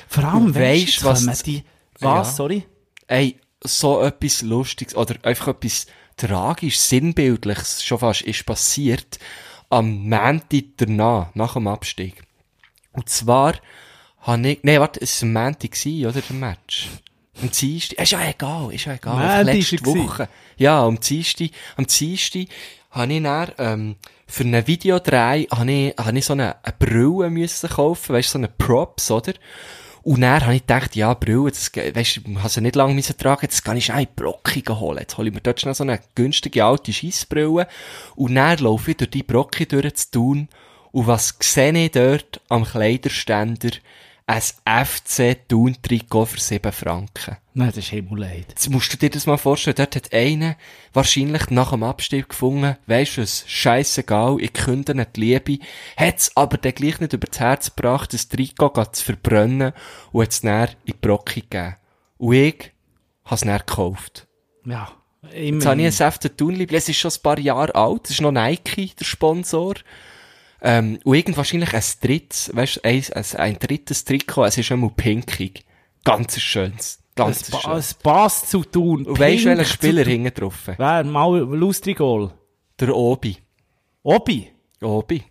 Vor 0.08 0.24
allem, 0.24 0.52
Du 0.52 0.54
weisst, 0.60 1.02
weisst, 1.02 1.04
was 1.04 1.26
was- 1.26 1.42
die, 1.42 1.64
was, 1.98 2.28
Ja. 2.28 2.34
sorry? 2.34 2.64
ey, 3.08 3.36
so 3.62 4.00
etwas 4.02 4.42
Lustiges 4.42 4.94
oder 4.96 5.16
einfach 5.22 5.48
etwas 5.48 5.86
tragisch, 6.16 6.78
sinnbildliches 6.78 7.82
schon 7.82 7.98
fast 7.98 8.22
ist 8.22 8.46
passiert 8.46 9.18
am 9.68 10.08
Montag 10.08 10.64
danach, 10.76 11.34
nach 11.34 11.54
dem 11.54 11.66
Abstieg. 11.66 12.22
Und 12.92 13.08
zwar 13.08 13.54
habe 14.20 14.48
ich, 14.48 14.58
nee, 14.62 14.78
warte, 14.78 15.00
es 15.00 15.22
war 15.22 15.26
am 15.28 15.32
Montag, 15.32 15.70
oder, 15.84 16.12
der 16.20 16.36
Match? 16.36 16.88
Am 17.40 17.50
Dienstag, 17.50 17.98
ist 18.02 18.12
ja 18.12 18.28
egal, 18.28 18.72
ist 18.74 18.84
ja 18.84 18.94
egal. 18.94 19.44
Die 19.44 19.50
letzte. 19.52 19.84
Woche. 19.86 20.28
Ja, 20.58 20.84
am 20.84 21.00
Dienstag, 21.00 21.50
am 21.76 21.86
Dienstag 21.86 22.46
habe 22.90 23.12
ich 23.12 23.22
dann, 23.22 23.52
ähm, 23.58 23.96
für 24.26 24.44
einen 24.44 24.66
Videodreh, 24.66 25.46
habe 25.50 25.70
ich, 25.70 25.94
habe 25.98 26.18
ich 26.18 26.24
so 26.24 26.32
eine, 26.32 26.56
eine 26.64 26.74
Brille 26.78 27.30
müssen 27.30 27.68
kaufen, 27.68 28.14
weißt 28.14 28.30
so 28.30 28.38
eine 28.38 28.48
Props, 28.48 29.10
oder? 29.10 29.34
Und 30.02 30.22
dann 30.22 30.42
habe 30.42 30.54
ich 30.54 30.62
gedacht, 30.62 30.96
ja, 30.96 31.12
Brille, 31.14 31.50
das, 31.50 31.70
du, 31.72 31.80
ich 31.80 32.20
habe 32.36 32.48
sie 32.48 32.60
nicht 32.62 32.76
lange 32.76 32.94
müssen 32.94 33.18
tragen, 33.18 33.42
jetzt 33.42 33.64
kann 33.64 33.76
ich 33.76 33.86
schnell 33.86 34.08
Brocki 34.16 34.62
holen. 34.62 34.98
Jetzt 35.00 35.18
hole 35.18 35.28
ich 35.28 35.34
mir 35.34 35.42
dort 35.42 35.60
schnell 35.60 35.74
so 35.74 35.84
eine 35.84 36.00
günstige 36.14 36.64
alte 36.64 36.92
Scheissbrille. 36.92 37.66
Und 38.16 38.34
dann 38.34 38.58
laufe 38.58 38.92
ich 38.92 38.96
durch 38.96 39.10
die 39.10 39.22
Brocki 39.22 39.66
durch 39.66 39.94
zu 39.96 40.10
tun. 40.10 40.48
Und 40.92 41.06
was 41.06 41.34
sehe 41.40 41.72
ich 41.72 41.90
dort 41.92 42.40
am 42.48 42.64
Kleiderständer? 42.64 43.70
Ein 44.30 44.42
FC 44.86 45.48
Thun 45.48 45.76
Trikot 45.82 46.26
für 46.26 46.38
7 46.38 46.70
Franken. 46.70 47.36
Nein, 47.52 47.66
das 47.66 47.78
ist 47.78 47.88
Himmelleid. 47.88 48.46
Jetzt 48.50 48.70
musst 48.70 48.92
du 48.92 48.96
dir 48.96 49.10
das 49.10 49.26
mal 49.26 49.38
vorstellen, 49.38 49.74
dort 49.76 49.96
hat 49.96 50.12
einer 50.12 50.56
wahrscheinlich 50.92 51.50
nach 51.50 51.72
dem 51.72 51.82
Abstieg 51.82 52.28
gefunden, 52.28 52.76
weisst 52.86 53.16
du 53.16 53.22
was, 53.22 53.42
scheissegal, 53.48 54.36
ich 54.38 54.52
künde 54.52 54.94
nicht 54.94 55.16
die 55.16 55.20
Liebe, 55.20 55.58
hat's 55.96 56.30
aber 56.36 56.58
dann 56.58 56.74
gleich 56.74 57.00
nicht 57.00 57.12
über 57.12 57.26
das 57.26 57.40
Herz 57.40 57.74
gebracht, 57.74 58.12
das 58.12 58.28
Trikot 58.28 58.84
zu 58.92 59.04
verbrennen 59.04 59.72
und 60.12 60.22
hat's 60.22 60.42
dann 60.42 60.68
in 60.68 60.76
die 60.86 60.92
Brocke 60.92 61.40
gegeben. 61.40 61.74
Und 62.18 62.34
ich 62.34 62.70
hab's 63.24 63.40
dann 63.40 63.58
gekauft. 63.58 64.28
Ja. 64.64 64.92
Jetzt 65.34 65.66
habe 65.66 65.82
ich 65.82 66.00
ein 66.00 66.12
FC 66.12 66.38
Thunliebli, 66.38 66.76
es 66.76 66.88
ist 66.88 66.98
schon 66.98 67.10
ein 67.10 67.22
paar 67.24 67.40
Jahre 67.40 67.74
alt, 67.74 68.02
es 68.04 68.10
ist 68.12 68.20
noch 68.20 68.30
Nike, 68.30 68.94
der 68.94 69.04
Sponsor. 69.04 69.74
Ähm, 70.62 70.98
und 71.04 71.14
irgend 71.14 71.36
wahrscheinlich 71.36 71.72
ein 71.74 71.82
drittes, 72.02 72.50
weißt 72.54 72.76
du, 72.76 72.80
ein, 72.84 73.02
ein, 73.14 73.24
ein 73.36 73.58
drittes 73.58 74.04
Trikot, 74.04 74.44
es 74.44 74.58
ist 74.58 74.70
einmal 74.72 74.90
pinkig. 74.90 75.64
Ganz 76.04 76.38
schönes. 76.40 77.02
Ganz 77.14 77.42
Es 77.42 77.54
ein 77.54 77.60
schönes. 77.60 77.78
es 77.86 77.94
passt 77.94 78.50
zu 78.50 78.62
tun. 78.64 79.06
Und 79.06 79.18
weisst 79.18 79.44
du, 79.44 79.48
welcher 79.50 79.64
Spieler 79.64 80.04
hinten 80.04 80.32
drauf? 80.34 80.54
Wer? 80.76 81.04
Mal 81.04 81.38
Lustrigol. 81.40 82.32
Der 82.78 82.94
Obi. 82.94 83.36
Obi. 84.02 84.50
Obi. 84.80 85.22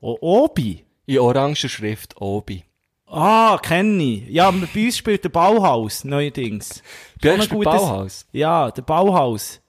O 0.00 0.16
Obi. 0.20 0.84
In 1.06 1.18
oranger 1.18 1.68
Schrift 1.68 2.20
Obi. 2.20 2.62
Ah, 3.08 3.58
kenne 3.62 4.02
ich. 4.02 4.28
Ja, 4.28 4.50
bei 4.50 4.84
uns 4.86 4.96
spielt 4.98 5.22
der 5.22 5.28
Bauhaus, 5.28 6.04
neuerdings. 6.04 6.82
Bei 7.22 7.34
euch 7.34 7.48
gutes- 7.48 7.64
Bauhaus? 7.72 8.26
Ja, 8.32 8.70
der 8.70 8.82
Bauhaus. 8.82 9.60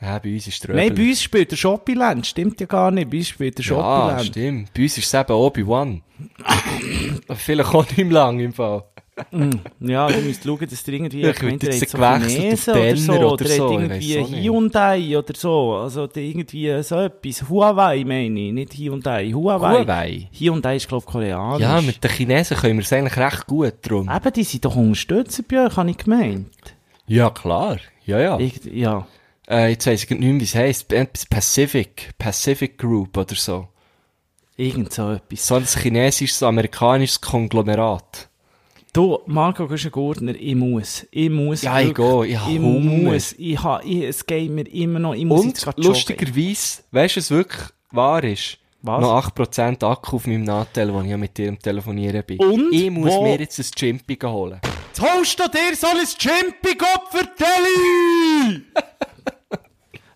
Ja, 0.00 0.18
bei 0.18 0.34
uns 0.34 0.46
ist 0.46 0.62
der 0.66 0.74
Nein, 0.74 0.94
bei 0.94 1.08
uns 1.08 1.22
spielt 1.22 1.50
der 1.50 1.56
Shoppyland. 1.56 2.26
Stimmt 2.26 2.60
ja 2.60 2.66
gar 2.66 2.90
nicht. 2.90 3.10
Bei 3.10 3.16
uns 3.18 3.28
spielt 3.28 3.56
der 3.58 3.64
Ja, 3.64 3.68
Shoppyland. 3.68 4.26
stimmt. 4.26 4.74
Bei 4.74 4.82
uns 4.82 4.98
ist 4.98 5.06
es 5.06 5.14
eben 5.14 5.32
Obi-Wan. 5.32 6.02
Vielleicht 7.34 7.74
auch 7.74 7.86
nicht 7.86 7.96
mehr 7.98 8.12
lang 8.12 8.38
im 8.40 8.52
Fall. 8.52 8.84
Ja, 9.80 10.08
du 10.08 10.20
musst 10.20 10.44
schauen, 10.44 10.66
dass 10.68 10.84
der 10.84 10.94
irgendwie 10.94 11.20
Ja, 11.22 11.30
ich 11.30 11.40
hat, 11.40 11.62
jetzt 11.62 11.90
so 11.90 11.98
Chinesen 11.98 12.74
oder 12.74 12.96
so, 12.96 13.12
oder 13.12 13.32
oder, 13.32 13.46
so, 13.46 13.70
irgendwie 13.72 14.16
nicht. 14.18 14.44
Hyundai 14.44 15.16
oder 15.16 15.32
so, 15.34 15.74
also 15.76 16.06
irgendwie 16.14 16.82
so 16.82 16.96
etwas, 17.00 17.48
Huawei 17.48 18.04
meine 18.04 18.38
ich, 18.38 18.52
nicht 18.52 18.74
Hyundai, 18.74 19.30
Huawei. 19.32 19.78
Huawei? 19.78 20.28
Hyundai 20.38 20.76
ist 20.76 20.88
glaube 20.88 21.04
ich 21.06 21.12
koreanisch. 21.12 21.62
Ja, 21.62 21.80
mit 21.80 22.04
den 22.04 22.10
Chinesen 22.10 22.58
können 22.58 22.76
wir 22.76 22.82
es 22.84 22.92
eigentlich 22.92 23.16
recht 23.16 23.46
gut 23.46 23.74
drum. 23.80 24.10
Eben, 24.14 24.32
die 24.34 24.44
sind 24.44 24.64
doch 24.66 24.76
Unterstützer 24.76 25.42
bei 25.50 25.64
euch, 25.64 25.76
habe 25.78 25.88
ich 25.90 25.96
gemeint. 25.96 26.50
Ja, 27.06 27.30
klar. 27.30 27.78
Ja, 28.04 28.20
ja. 28.20 28.38
Ich, 28.38 28.62
ja. 28.66 29.06
Äh, 29.48 29.70
jetzt 29.70 29.86
weiss 29.86 30.04
ich 30.04 30.10
nicht 30.10 30.20
mehr, 30.20 30.40
wie 30.40 30.44
es 30.44 30.54
heisst. 30.54 30.88
Pacific. 31.30 32.10
Pacific 32.18 32.78
Group 32.78 33.16
oder 33.16 33.34
so. 33.34 33.68
Irgend 34.56 34.92
so 34.92 35.12
etwas. 35.12 35.46
So 35.46 35.56
ein 35.56 35.64
chinesisches, 35.64 36.42
amerikanisches 36.42 37.20
Konglomerat. 37.20 38.28
Du, 38.92 39.18
Marco 39.26 39.66
Güschen-Gurtner, 39.68 40.34
ich 40.34 40.54
muss. 40.54 41.06
Ich 41.10 41.28
muss. 41.28 41.60
Ja, 41.60 41.78
ich 41.80 41.92
gehe. 41.92 42.26
Ich 42.26 42.48
Ich 42.48 42.58
muss. 42.58 43.34
Ich 43.36 43.62
ha, 43.62 43.80
ich, 43.84 44.04
es 44.04 44.24
geht 44.24 44.50
mir 44.50 44.66
immer 44.72 44.98
noch. 44.98 45.14
Ich 45.14 45.26
muss 45.26 45.44
Und 45.44 45.84
lustigerweise, 45.84 46.82
weißt 46.92 47.16
du, 47.16 47.20
was 47.20 47.30
wirklich 47.30 47.62
wahr 47.90 48.24
ist? 48.24 48.58
Was? 48.80 49.02
Noch 49.02 49.30
8% 49.34 49.84
Akku 49.84 50.16
auf 50.16 50.26
meinem 50.26 50.44
Nattel, 50.44 50.94
wo 50.94 51.02
ich 51.02 51.08
ja 51.08 51.18
mit 51.18 51.36
dir 51.36 51.50
am 51.50 51.58
Telefonieren 51.58 52.22
bin. 52.24 52.38
Und? 52.38 52.72
Ich 52.72 52.90
muss 52.90 53.12
Wo- 53.12 53.22
mir 53.22 53.38
jetzt 53.38 53.58
ein 53.58 53.66
Chimpy 53.74 54.16
holen. 54.22 54.60
Jetzt 54.86 55.00
holst 55.02 55.38
du 55.38 55.44
dir 55.48 55.76
so 55.76 55.88
ein 55.88 56.06
Chimpy-Kopf 56.06 57.12
Telly! 57.36 58.62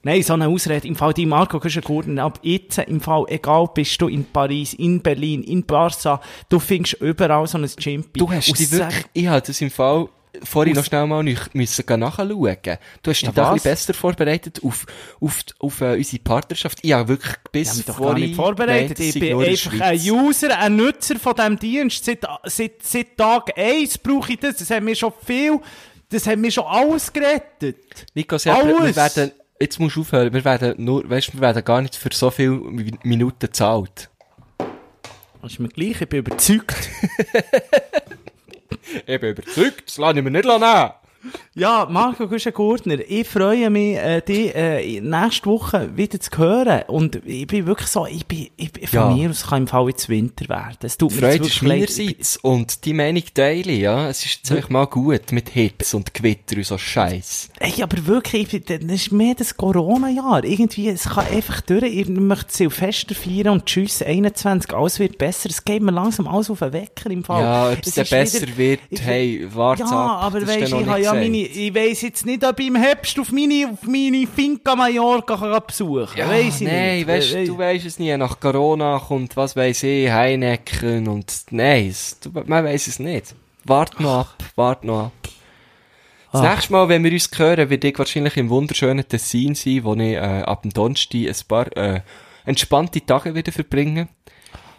Nein, 0.02 0.22
so 0.22 0.32
eine 0.32 0.48
Ausrede. 0.48 0.88
Im 0.88 0.96
Fall 0.96 1.12
die 1.12 1.26
Marco 1.26 1.60
Güschen-Gurtner, 1.60 2.24
ab 2.24 2.38
jetzt, 2.42 2.78
im 2.78 3.00
Fall, 3.00 3.24
egal, 3.28 3.68
bist 3.74 4.00
du 4.00 4.08
in 4.08 4.24
Paris, 4.24 4.72
in 4.72 5.02
Berlin, 5.02 5.42
in 5.42 5.64
Barca, 5.64 6.20
du 6.48 6.58
findest 6.58 6.94
überall 7.02 7.46
so 7.46 7.58
ein 7.58 7.66
Chimpy. 7.66 8.18
Du 8.18 8.30
hast 8.30 8.46
die 8.58 8.70
wirklich, 8.70 9.04
ich 9.12 9.26
habe 9.26 9.42
das 9.46 9.60
im 9.60 9.70
Fall 9.70 10.08
vorhin 10.42 10.74
noch 10.74 10.84
schnell 10.84 11.06
mal 11.06 11.22
nicht 11.22 11.54
müssen 11.54 11.84
nachschauen. 12.00 12.56
Du 13.02 13.10
hast 13.10 13.20
dich 13.20 13.22
Ja, 13.22 13.32
da 13.32 13.52
was? 13.52 13.62
besser 13.62 13.92
vorbereitet 13.94 14.60
auf, 14.64 14.86
auf, 15.20 15.40
auf 15.58 15.80
äh, 15.80 15.96
unsere 15.96 16.22
Partnerschaft. 16.22 16.78
Ich 16.82 16.92
habe 16.92 17.08
wirklich 17.08 17.32
Ich 17.32 17.50
bis 17.52 17.84
doch 17.84 17.96
vorhin 17.96 18.14
gar 18.14 18.20
nicht 18.20 18.36
vorbereitet. 18.36 19.00
Ich 19.00 19.18
bin 19.18 19.38
einfach 19.38 19.80
ein. 19.80 19.98
User, 20.00 20.58
ein 20.58 20.76
Nutzer 20.76 21.18
von 21.18 21.34
diesem 21.34 21.58
Dienst. 21.58 22.04
Seit, 22.04 22.24
seit, 22.44 22.82
seit 22.82 23.16
Tag 23.16 23.52
1 23.58 23.98
brauche 23.98 24.32
ich 24.32 24.38
das. 24.38 24.56
Das 24.56 24.70
hat 24.70 24.82
mir 24.82 24.94
schon 24.94 25.12
viel, 25.24 25.58
das 26.08 26.26
hat 26.26 26.38
mir 26.38 26.50
schon 26.50 26.64
alles 26.64 27.12
gerettet. 27.12 28.06
Nico, 28.14 28.36
wir 28.42 28.54
Alles. 28.54 28.96
werden, 28.96 29.32
jetzt 29.60 29.78
musst 29.78 29.96
du 29.96 30.00
aufhören, 30.02 30.32
wir 30.32 30.44
werden 30.44 30.82
nur, 30.84 31.08
weißt, 31.08 31.34
wir 31.34 31.40
werden 31.40 31.64
gar 31.64 31.80
nicht 31.82 31.96
für 31.96 32.10
so 32.12 32.30
viele 32.30 32.50
Mi- 32.52 32.98
Minuten 33.02 33.38
gezahlt. 33.40 34.08
Das 35.42 35.52
ist 35.52 35.58
mir 35.60 35.68
gleich, 35.68 36.00
ich 36.00 36.08
bin 36.08 36.20
überzeugt. 36.20 36.74
Ich 39.06 39.20
bin 39.20 39.30
überzeugt, 39.30 39.84
das 39.86 39.98
lasse 39.98 40.18
ich 40.18 40.24
mir 40.24 40.30
nicht 40.32 40.44
nehmen. 40.44 40.90
Ja, 41.54 41.86
Marco 41.90 42.26
Güschen-Gurtner, 42.28 42.98
ich 43.06 43.26
freue 43.28 43.68
mich, 43.70 43.96
äh, 43.96 44.20
dich 44.22 44.54
äh, 44.54 45.00
nächste 45.00 45.46
Woche 45.46 45.90
wieder 45.96 46.18
zu 46.18 46.30
hören. 46.38 46.82
Und 46.88 47.20
ich 47.26 47.46
bin 47.46 47.66
wirklich 47.66 47.88
so, 47.88 48.06
ich 48.06 48.24
bin, 48.26 48.48
ich 48.56 48.72
bin 48.72 48.86
von 48.86 48.98
Ja. 48.98 49.10
mir 49.10 49.30
aus 49.30 49.46
kann 49.46 49.62
im 49.62 49.66
Fall 49.66 49.88
jetzt 49.88 50.08
Winter 50.08 50.48
werden. 50.48 50.76
Es 50.82 50.96
tut 50.96 51.12
mir 51.12 51.18
Freude 51.18 51.44
jetzt 51.44 51.56
ist 51.56 51.62
meinerseits 51.62 52.36
und 52.38 52.84
die 52.84 52.94
Meinung 52.94 53.22
teile 53.34 53.72
ja. 53.72 54.08
Es 54.08 54.24
ist 54.24 54.38
jetzt 54.38 54.52
einfach 54.52 54.70
mal 54.70 54.86
gut 54.86 55.32
mit 55.32 55.50
Hitze 55.50 55.96
und 55.96 56.14
Gewitter 56.14 56.56
und 56.56 56.64
so 56.66 56.78
Scheiß. 56.78 57.50
Ey, 57.58 57.82
aber 57.82 58.06
wirklich, 58.06 58.54
ich 58.54 58.64
das 58.64 58.78
ist 58.80 59.12
mehr 59.12 59.34
das 59.34 59.56
Corona-Jahr. 59.56 60.44
Irgendwie, 60.44 60.88
es 60.88 61.04
kann 61.08 61.26
einfach 61.26 61.60
durch. 61.62 61.82
Ich 61.82 62.08
möchte 62.08 62.46
Silvester 62.54 63.14
feiern 63.14 63.48
und 63.48 63.66
tschüss, 63.66 64.02
21, 64.02 64.72
alles 64.72 64.98
wird 64.98 65.18
besser. 65.18 65.50
Es 65.50 65.64
geht 65.64 65.82
mir 65.82 65.92
langsam 65.92 66.26
alles 66.26 66.48
auf 66.50 66.60
den 66.60 66.72
Wecker 66.72 67.10
im 67.10 67.24
Fall. 67.24 67.42
Ja, 67.42 67.70
ob 67.72 67.78
es 67.84 67.94
dann 67.94 68.04
ist 68.04 68.10
besser 68.10 68.42
wieder- 68.42 68.56
wird, 68.56 68.80
ich- 68.88 69.02
hey, 69.02 69.46
warte 69.52 69.82
Ja, 69.82 69.88
ab. 69.90 70.22
aber 70.24 70.40
dann 70.40 70.48
ich 70.62 70.72
habe 70.72 70.84
nicht 70.84 71.09
ja 71.14 71.20
meine, 71.20 71.36
ich 71.38 71.74
weiss 71.74 72.02
jetzt 72.02 72.26
nicht, 72.26 72.44
ob 72.44 72.58
ich 72.60 72.66
im 72.66 72.76
Herbst 72.76 73.18
auf 73.18 73.30
meine, 73.32 73.70
auf 73.72 73.82
meine 73.86 74.26
Finca 74.26 74.74
Mallorca 74.76 75.36
kann 75.36 75.60
besuchen 75.66 76.08
Ja, 76.16 76.28
weiss 76.28 76.60
ich 76.60 76.66
nein, 76.66 76.96
nicht. 76.98 77.06
weißt, 77.08 77.34
Äh, 77.34 77.44
du 77.46 77.58
weißt 77.58 77.86
es 77.86 77.98
nie. 77.98 78.16
Nach 78.16 78.38
Corona 78.40 78.98
kommt, 78.98 79.36
was 79.36 79.54
weiß 79.56 79.82
ich, 79.84 80.10
Heineken 80.10 81.08
und, 81.08 81.32
nein, 81.50 81.88
es- 81.88 82.18
du, 82.20 82.30
man 82.46 82.64
weiß 82.64 82.86
es 82.86 82.98
nicht. 82.98 83.34
Wart 83.64 84.00
noch 84.00 84.20
ab, 84.20 84.44
wart 84.56 84.84
noch 84.84 85.06
ab. 85.06 85.12
Das 86.32 86.42
Ach. 86.42 86.54
nächste 86.54 86.72
Mal, 86.72 86.88
wenn 86.88 87.02
wir 87.02 87.10
uns 87.12 87.28
hören, 87.36 87.68
werde 87.70 87.88
ich 87.88 87.98
wahrscheinlich 87.98 88.36
im 88.36 88.48
wunderschönen 88.50 89.06
Tessin 89.06 89.54
sein, 89.56 89.82
wo 89.82 89.94
ich, 89.94 90.14
äh, 90.14 90.18
ab 90.18 90.62
dem 90.62 90.72
Donnerstag 90.72 91.20
ein 91.26 91.34
paar, 91.48 91.76
äh, 91.76 92.00
entspannte 92.44 93.04
Tage 93.04 93.34
wieder 93.34 93.50
verbringe. 93.52 94.08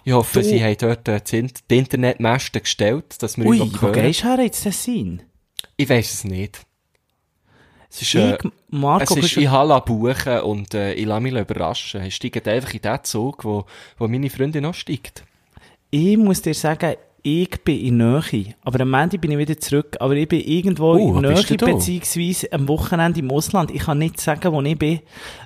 Ich 0.04 0.14
hoffe, 0.14 0.40
Du- 0.40 0.46
sie 0.46 0.64
haben 0.64 0.76
dort 0.80 1.08
äh, 1.10 1.22
die 1.70 1.78
Internetmasten 1.78 2.62
gestellt, 2.64 3.22
dass 3.22 3.38
wir 3.38 3.46
Ui, 3.46 3.60
uns 3.62 3.74
wo 3.82 3.88
hören. 3.88 3.94
gehst 4.02 4.24
du 4.24 4.28
her 4.30 4.40
jetzt 4.42 4.64
Tessin? 4.64 5.22
Ich 5.78 5.89
weiss 5.89 6.13
es 6.13 6.24
nicht. 6.24 6.65
Es 7.89 8.01
ist, 8.01 8.15
äh, 8.15 8.36
Ich, 8.36 8.51
Marco, 8.69 9.15
es 9.17 9.26
ist, 9.26 9.38
ich 9.38 9.49
habe 9.49 9.82
buchen 9.86 10.39
und 10.41 10.74
äh, 10.74 10.93
ich 10.93 11.05
lasse 11.05 11.22
mich 11.22 11.34
überraschen. 11.34 12.03
Ich 12.03 12.15
steige 12.15 12.49
einfach 12.49 12.74
in 12.74 12.82
den 12.82 13.03
Zug, 13.03 13.43
wo, 13.43 13.65
wo 13.97 14.07
meine 14.07 14.30
Freundin 14.30 14.63
noch 14.63 14.74
steigt. 14.74 15.24
ich 15.89 16.17
muss 16.17 16.41
dir 16.41 16.53
sagen, 16.53 16.95
ich 17.24 17.49
bin 17.63 17.80
in 17.80 17.97
Nähe. 17.97 18.55
Aber 18.63 18.82
am 18.82 18.93
Ende 18.93 19.19
bin 19.19 19.32
ich 19.32 19.38
wieder 19.38 19.57
zurück. 19.59 19.97
Aber 19.99 20.15
ich 20.15 20.28
bin 20.28 20.41
irgendwo 20.41 20.97
wo 20.97 21.17
in 21.17 21.22
Nähe, 21.22 21.43
beziehungsweise 21.57 22.51
am 22.51 22.67
Wochenende 22.67 23.19
im 23.19 23.30
Ausland. 23.32 23.72
Ich 23.72 23.84
kann 23.84 23.99
nicht 23.99 24.19
sagen, 24.19 24.51
wo 24.51 24.61
ich 24.61 24.78
bin, 24.78 25.01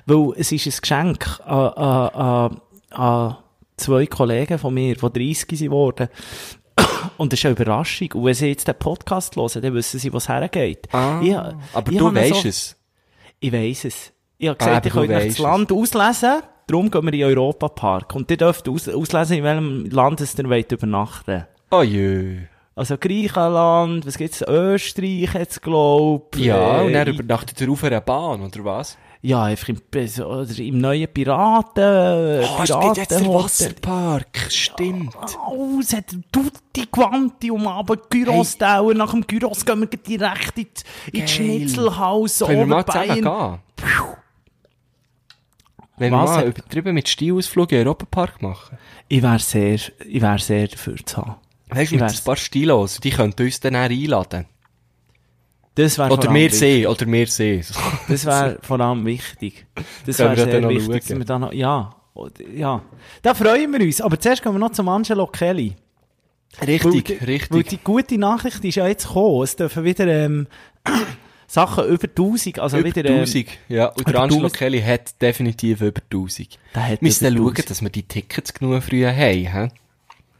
weil 0.06 0.32
es 0.36 0.52
ist 0.52 0.66
ein 0.66 0.80
Geschenk 0.80 1.40
an, 1.44 1.68
an, 1.68 2.08
an, 2.08 2.60
an 2.90 3.36
zwei 3.76 4.06
Kollegen 4.06 4.58
von 4.58 4.72
mir, 4.72 4.94
die 4.94 5.34
30 5.34 5.58
sind 5.58 5.68
geworden. 5.68 6.08
Und 7.16 7.32
das 7.32 7.40
ist 7.40 7.46
eine 7.46 7.54
Überraschung. 7.54 8.12
Und 8.14 8.24
wenn 8.24 8.34
sie 8.34 8.48
jetzt 8.48 8.68
den 8.68 8.74
Podcast 8.78 9.36
hören, 9.36 9.62
dann 9.62 9.74
wissen 9.74 9.98
sie, 10.00 10.12
was 10.12 10.28
hergeht. 10.28 10.88
Ah, 10.92 11.20
Ich- 11.22 11.34
aber 11.36 11.92
ich 11.92 11.98
du 11.98 12.14
weißt 12.14 12.42
so- 12.42 12.48
es. 12.48 12.76
Ich 13.40 13.52
weiss 13.52 13.84
es. 13.84 14.12
Ich 14.38 14.48
habe 14.48 14.58
Ah, 14.60 14.64
gesagt, 14.64 14.76
aber 14.94 15.02
ich 15.04 15.08
könnte 15.10 15.26
das 15.28 15.38
Land 15.38 15.72
auslesen. 15.72 16.42
Darum 16.66 16.90
gehen 16.90 17.02
wir 17.04 17.12
in 17.12 17.18
den 17.20 17.28
Europapark. 17.28 18.14
Und 18.14 18.30
ihr 18.30 18.36
dürft 18.36 18.68
aus 18.68 18.88
auslesen, 18.88 19.38
in 19.38 19.44
welchem 19.44 19.86
Land 19.90 20.20
es 20.20 20.36
ihr 20.38 20.48
wollt 20.48 20.72
übernachten 20.72 21.46
Oh 21.70 21.82
jö. 21.82 22.38
Also 22.74 22.98
Griechenland, 22.98 24.04
was 24.06 24.18
gibt's? 24.18 24.42
Österreich 24.46 25.32
jetzt, 25.32 25.62
glaub 25.62 26.36
Ja, 26.36 26.82
äh, 26.82 26.86
und 26.86 26.92
dann 26.92 27.08
übernachtet 27.08 27.60
er 27.62 27.70
auf 27.70 27.82
einer 27.84 28.00
Bahn, 28.02 28.42
oder 28.42 28.64
was? 28.64 28.98
Ja, 29.22 29.44
einfach 29.44 29.68
im, 29.70 29.80
oder 30.24 30.58
im 30.58 30.78
neuen 30.78 31.08
Piraten, 31.12 32.44
Oh, 32.44 32.64
steht 32.64 32.96
jetzt 32.98 33.10
der. 33.10 33.26
Wasserpark. 33.26 34.46
Stimmt. 34.50 35.14
Oh, 35.50 35.80
es 35.80 35.92
hat 35.94 36.14
tutti 36.30 36.86
quanti 36.90 37.50
um 37.50 37.66
aber 37.66 37.96
Gyros 37.96 38.56
Tower. 38.58 38.94
Nach 38.94 39.10
dem 39.10 39.26
Gyros 39.26 39.64
gehen 39.64 39.80
wir 39.80 39.86
direkt 39.88 40.58
in 40.58 40.66
die, 41.12 41.18
in 41.18 41.26
die. 41.26 41.32
Schnitzelhaus, 41.32 42.38
Können 42.40 42.58
wir 42.60 42.66
mal 42.66 42.86
zusammen 42.86 43.22
gehen? 43.22 43.58
Wenn 45.98 46.12
wir 46.12 46.18
Was 46.20 46.30
mal 46.30 46.36
hat- 46.38 46.46
übertrieben 46.46 46.94
mit 46.94 47.08
Stilausflug 47.08 47.72
in 47.72 47.78
Europapark 47.86 48.42
machen. 48.42 48.76
Ich 49.08 49.22
wäre 49.22 49.38
sehr, 49.38 49.74
ich 49.74 50.20
wäre 50.20 50.38
sehr 50.38 50.68
dafür 50.68 50.96
zu 51.04 51.16
haben. 51.16 51.36
Weißt 51.70 51.90
du, 51.90 51.94
Ich 51.96 52.00
mit 52.02 52.10
ein 52.10 52.24
paar 52.24 52.36
Stilos, 52.36 53.00
die 53.00 53.10
könnten 53.10 53.42
uns 53.42 53.60
dann 53.60 53.76
auch 53.76 53.80
einladen. 53.90 54.46
Das 55.76 55.98
wäre 55.98 56.10
Oder 56.10 56.32
wir 56.32 56.50
sehen, 56.50 56.86
oder 56.86 57.06
wir 57.06 57.26
sehen. 57.26 57.64
Das 58.08 58.24
wäre 58.24 58.58
vor 58.62 58.80
allem 58.80 59.04
wichtig. 59.04 59.66
Das 60.06 60.18
wäre 60.18 60.34
sehr 60.34 60.68
wichtig, 60.68 61.06
dass 61.06 61.18
wir 61.18 61.24
da 61.24 61.38
noch, 61.38 61.52
ja, 61.52 61.94
ja. 62.54 62.82
Da 63.22 63.34
freuen 63.34 63.72
wir 63.72 63.80
uns. 63.80 64.00
Aber 64.00 64.18
zuerst 64.18 64.42
gehen 64.42 64.52
wir 64.52 64.58
noch 64.58 64.72
zum 64.72 64.88
Angelo 64.88 65.26
Kelly. 65.26 65.76
Richtig, 66.66 67.20
Weil, 67.20 67.26
richtig. 67.26 67.50
Weil 67.50 67.62
die 67.64 67.78
gute 67.78 68.16
Nachricht 68.16 68.64
ist 68.64 68.76
ja 68.76 68.86
jetzt 68.86 69.06
gekommen. 69.06 69.42
Es 69.42 69.54
dürfen 69.56 69.84
wieder, 69.84 70.06
ähm, 70.06 70.46
Sachen 71.46 71.84
über 71.84 72.08
1000, 72.08 72.58
also 72.58 72.78
über 72.78 72.88
wieder, 72.88 73.04
ähm, 73.04 73.18
1000. 73.18 73.46
Ja, 73.68 73.88
und 73.88 74.08
der 74.08 74.16
Angelo 74.16 74.46
1000. 74.46 74.58
Kelly 74.58 74.80
hat 74.80 75.20
definitiv 75.20 75.82
über 75.82 76.00
1000. 76.10 76.58
Der 76.74 76.82
hat 76.84 77.00
Wir 77.02 77.06
müssen 77.06 77.26
schauen, 77.26 77.48
1000. 77.48 77.70
dass 77.70 77.82
wir 77.82 77.90
die 77.90 78.02
Tickets 78.02 78.54
genug 78.54 78.82
früh 78.82 79.04
haben. 79.04 79.14
He? 79.18 79.68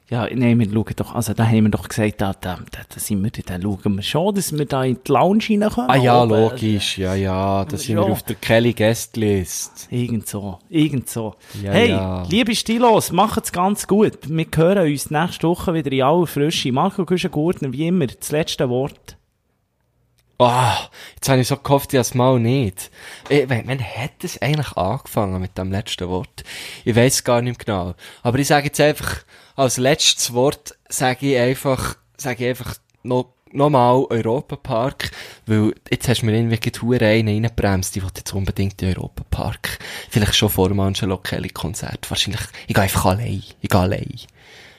Ja, 0.09 0.29
nein, 0.33 0.57
wir 0.61 0.71
schauen 0.73 0.95
doch, 0.97 1.17
also 1.17 1.35
da 1.35 1.45
haben 1.45 1.65
wir 1.65 1.71
doch 1.71 1.89
gesagt, 1.89 2.21
da, 2.21 2.33
da, 2.33 2.59
da, 2.71 3.01
sind 3.01 3.25
wir, 3.25 3.31
da 3.45 3.61
schauen 3.61 3.97
wir 3.97 4.03
schon, 4.03 4.35
dass 4.37 4.57
wir 4.57 4.65
da 4.65 4.85
in 4.85 4.99
die 5.05 5.11
Lounge 5.11 5.43
reinkommen. 5.51 5.91
Ah 5.91 5.97
ja, 5.97 6.23
Oben. 6.23 6.31
logisch. 6.31 6.97
Ja, 6.99 7.17
ja, 7.17 7.65
da 7.65 7.77
sind 7.77 7.97
wir 7.97 8.05
Ja. 8.07 8.13
auf 8.13 8.23
der 8.23 8.37
Kelly 8.37 8.73
Guestlist. 8.73 9.89
Irgend 9.91 10.29
so, 10.29 10.59
irgend 10.69 11.09
so. 11.09 11.35
Ja, 11.61 11.73
hey, 11.73 11.91
ja. 11.91 12.23
liebe 12.31 12.55
Stilos, 12.55 13.11
macht's 13.11 13.51
ganz 13.51 13.89
gut. 13.89 14.19
Wir 14.29 14.47
hören 14.55 14.87
uns 14.93 15.11
nächste 15.11 15.49
Woche 15.49 15.75
wieder 15.75 15.91
in 15.91 16.03
aller 16.03 16.27
Frische. 16.29 16.71
Marco 16.71 17.05
Güschen-Gurtner, 17.05 17.73
wie 17.73 17.89
immer, 17.89 18.07
das 18.07 18.31
letzte 18.31 18.69
Wort. 18.69 19.16
Ah, 20.39 20.91
jetzt 21.15 21.29
habe 21.31 21.41
ich 21.41 21.49
so 21.49 21.57
gehofft, 21.57 21.95
ich 21.95 22.15
mal 22.15 22.39
nicht. 22.39 22.91
Ich, 23.31 23.49
wann, 23.49 23.63
wann 23.67 23.81
hat 23.81 24.23
es 24.23 24.41
eigentlich 24.43 24.77
angefangen 24.77 25.41
mit 25.41 25.57
dem 25.57 25.73
letzten 25.73 26.09
Wort? 26.09 26.45
Ich 26.85 26.95
weiß 26.95 27.25
gar 27.25 27.41
nicht 27.41 27.65
genau. 27.65 27.95
Aber 28.23 28.39
ich 28.39 28.47
sage 28.47 28.67
jetzt 28.67 28.81
einfach, 28.81 29.25
als 29.55 29.79
letztes 29.79 30.35
Wort 30.35 30.77
sage 30.89 31.33
ich 31.33 31.39
einfach, 31.39 31.97
sage 32.19 32.45
ich 32.45 32.51
einfach 32.51 32.75
noch, 33.03 33.33
nochmal 33.51 34.05
Europapark, 34.11 35.11
weil 35.47 35.75
jetzt 35.91 36.07
hast 36.09 36.21
du 36.21 36.27
mir 36.27 36.37
irgendwie 36.37 36.71
die 36.71 36.81
Hure 36.81 37.07
einen 37.07 37.29
reingebremst, 37.29 37.97
ich 37.97 38.03
wollte 38.03 38.21
jetzt 38.21 38.35
unbedingt 38.35 38.83
in 38.83 38.89
den 38.89 38.99
Europapark. 38.99 39.79
Vielleicht 40.11 40.37
schon 40.37 40.51
vor 40.51 40.69
dem 40.69 40.81
Angelo 40.81 41.17
Kelly 41.17 41.49
Konzert. 41.49 42.11
Wahrscheinlich, 42.11 42.43
ich 42.67 42.75
gehe 42.75 42.83
einfach 42.83 43.07
allein. 43.07 43.43
Ich 43.63 43.71
gehe 43.71 43.81
allein. 43.81 44.21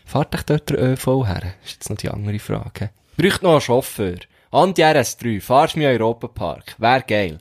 Fahrt 0.05 0.35
euch 0.35 0.43
dort 0.43 0.69
der 0.69 0.79
ÖV 0.79 1.25
her? 1.25 1.53
Ist 1.65 1.73
jetzt 1.73 1.89
noch 1.89 1.97
die 1.97 2.09
andere 2.09 2.37
Frage. 2.37 2.91
Braucht 3.17 3.41
noch 3.41 3.53
einen 3.53 3.61
Chauffeur. 3.61 4.17
Andi 4.57 4.81
RS3, 4.81 5.39
fahrst 5.39 5.75
den 5.75 5.83
Europapark? 5.83 6.73
Wär 6.79 7.01
geil. 7.01 7.37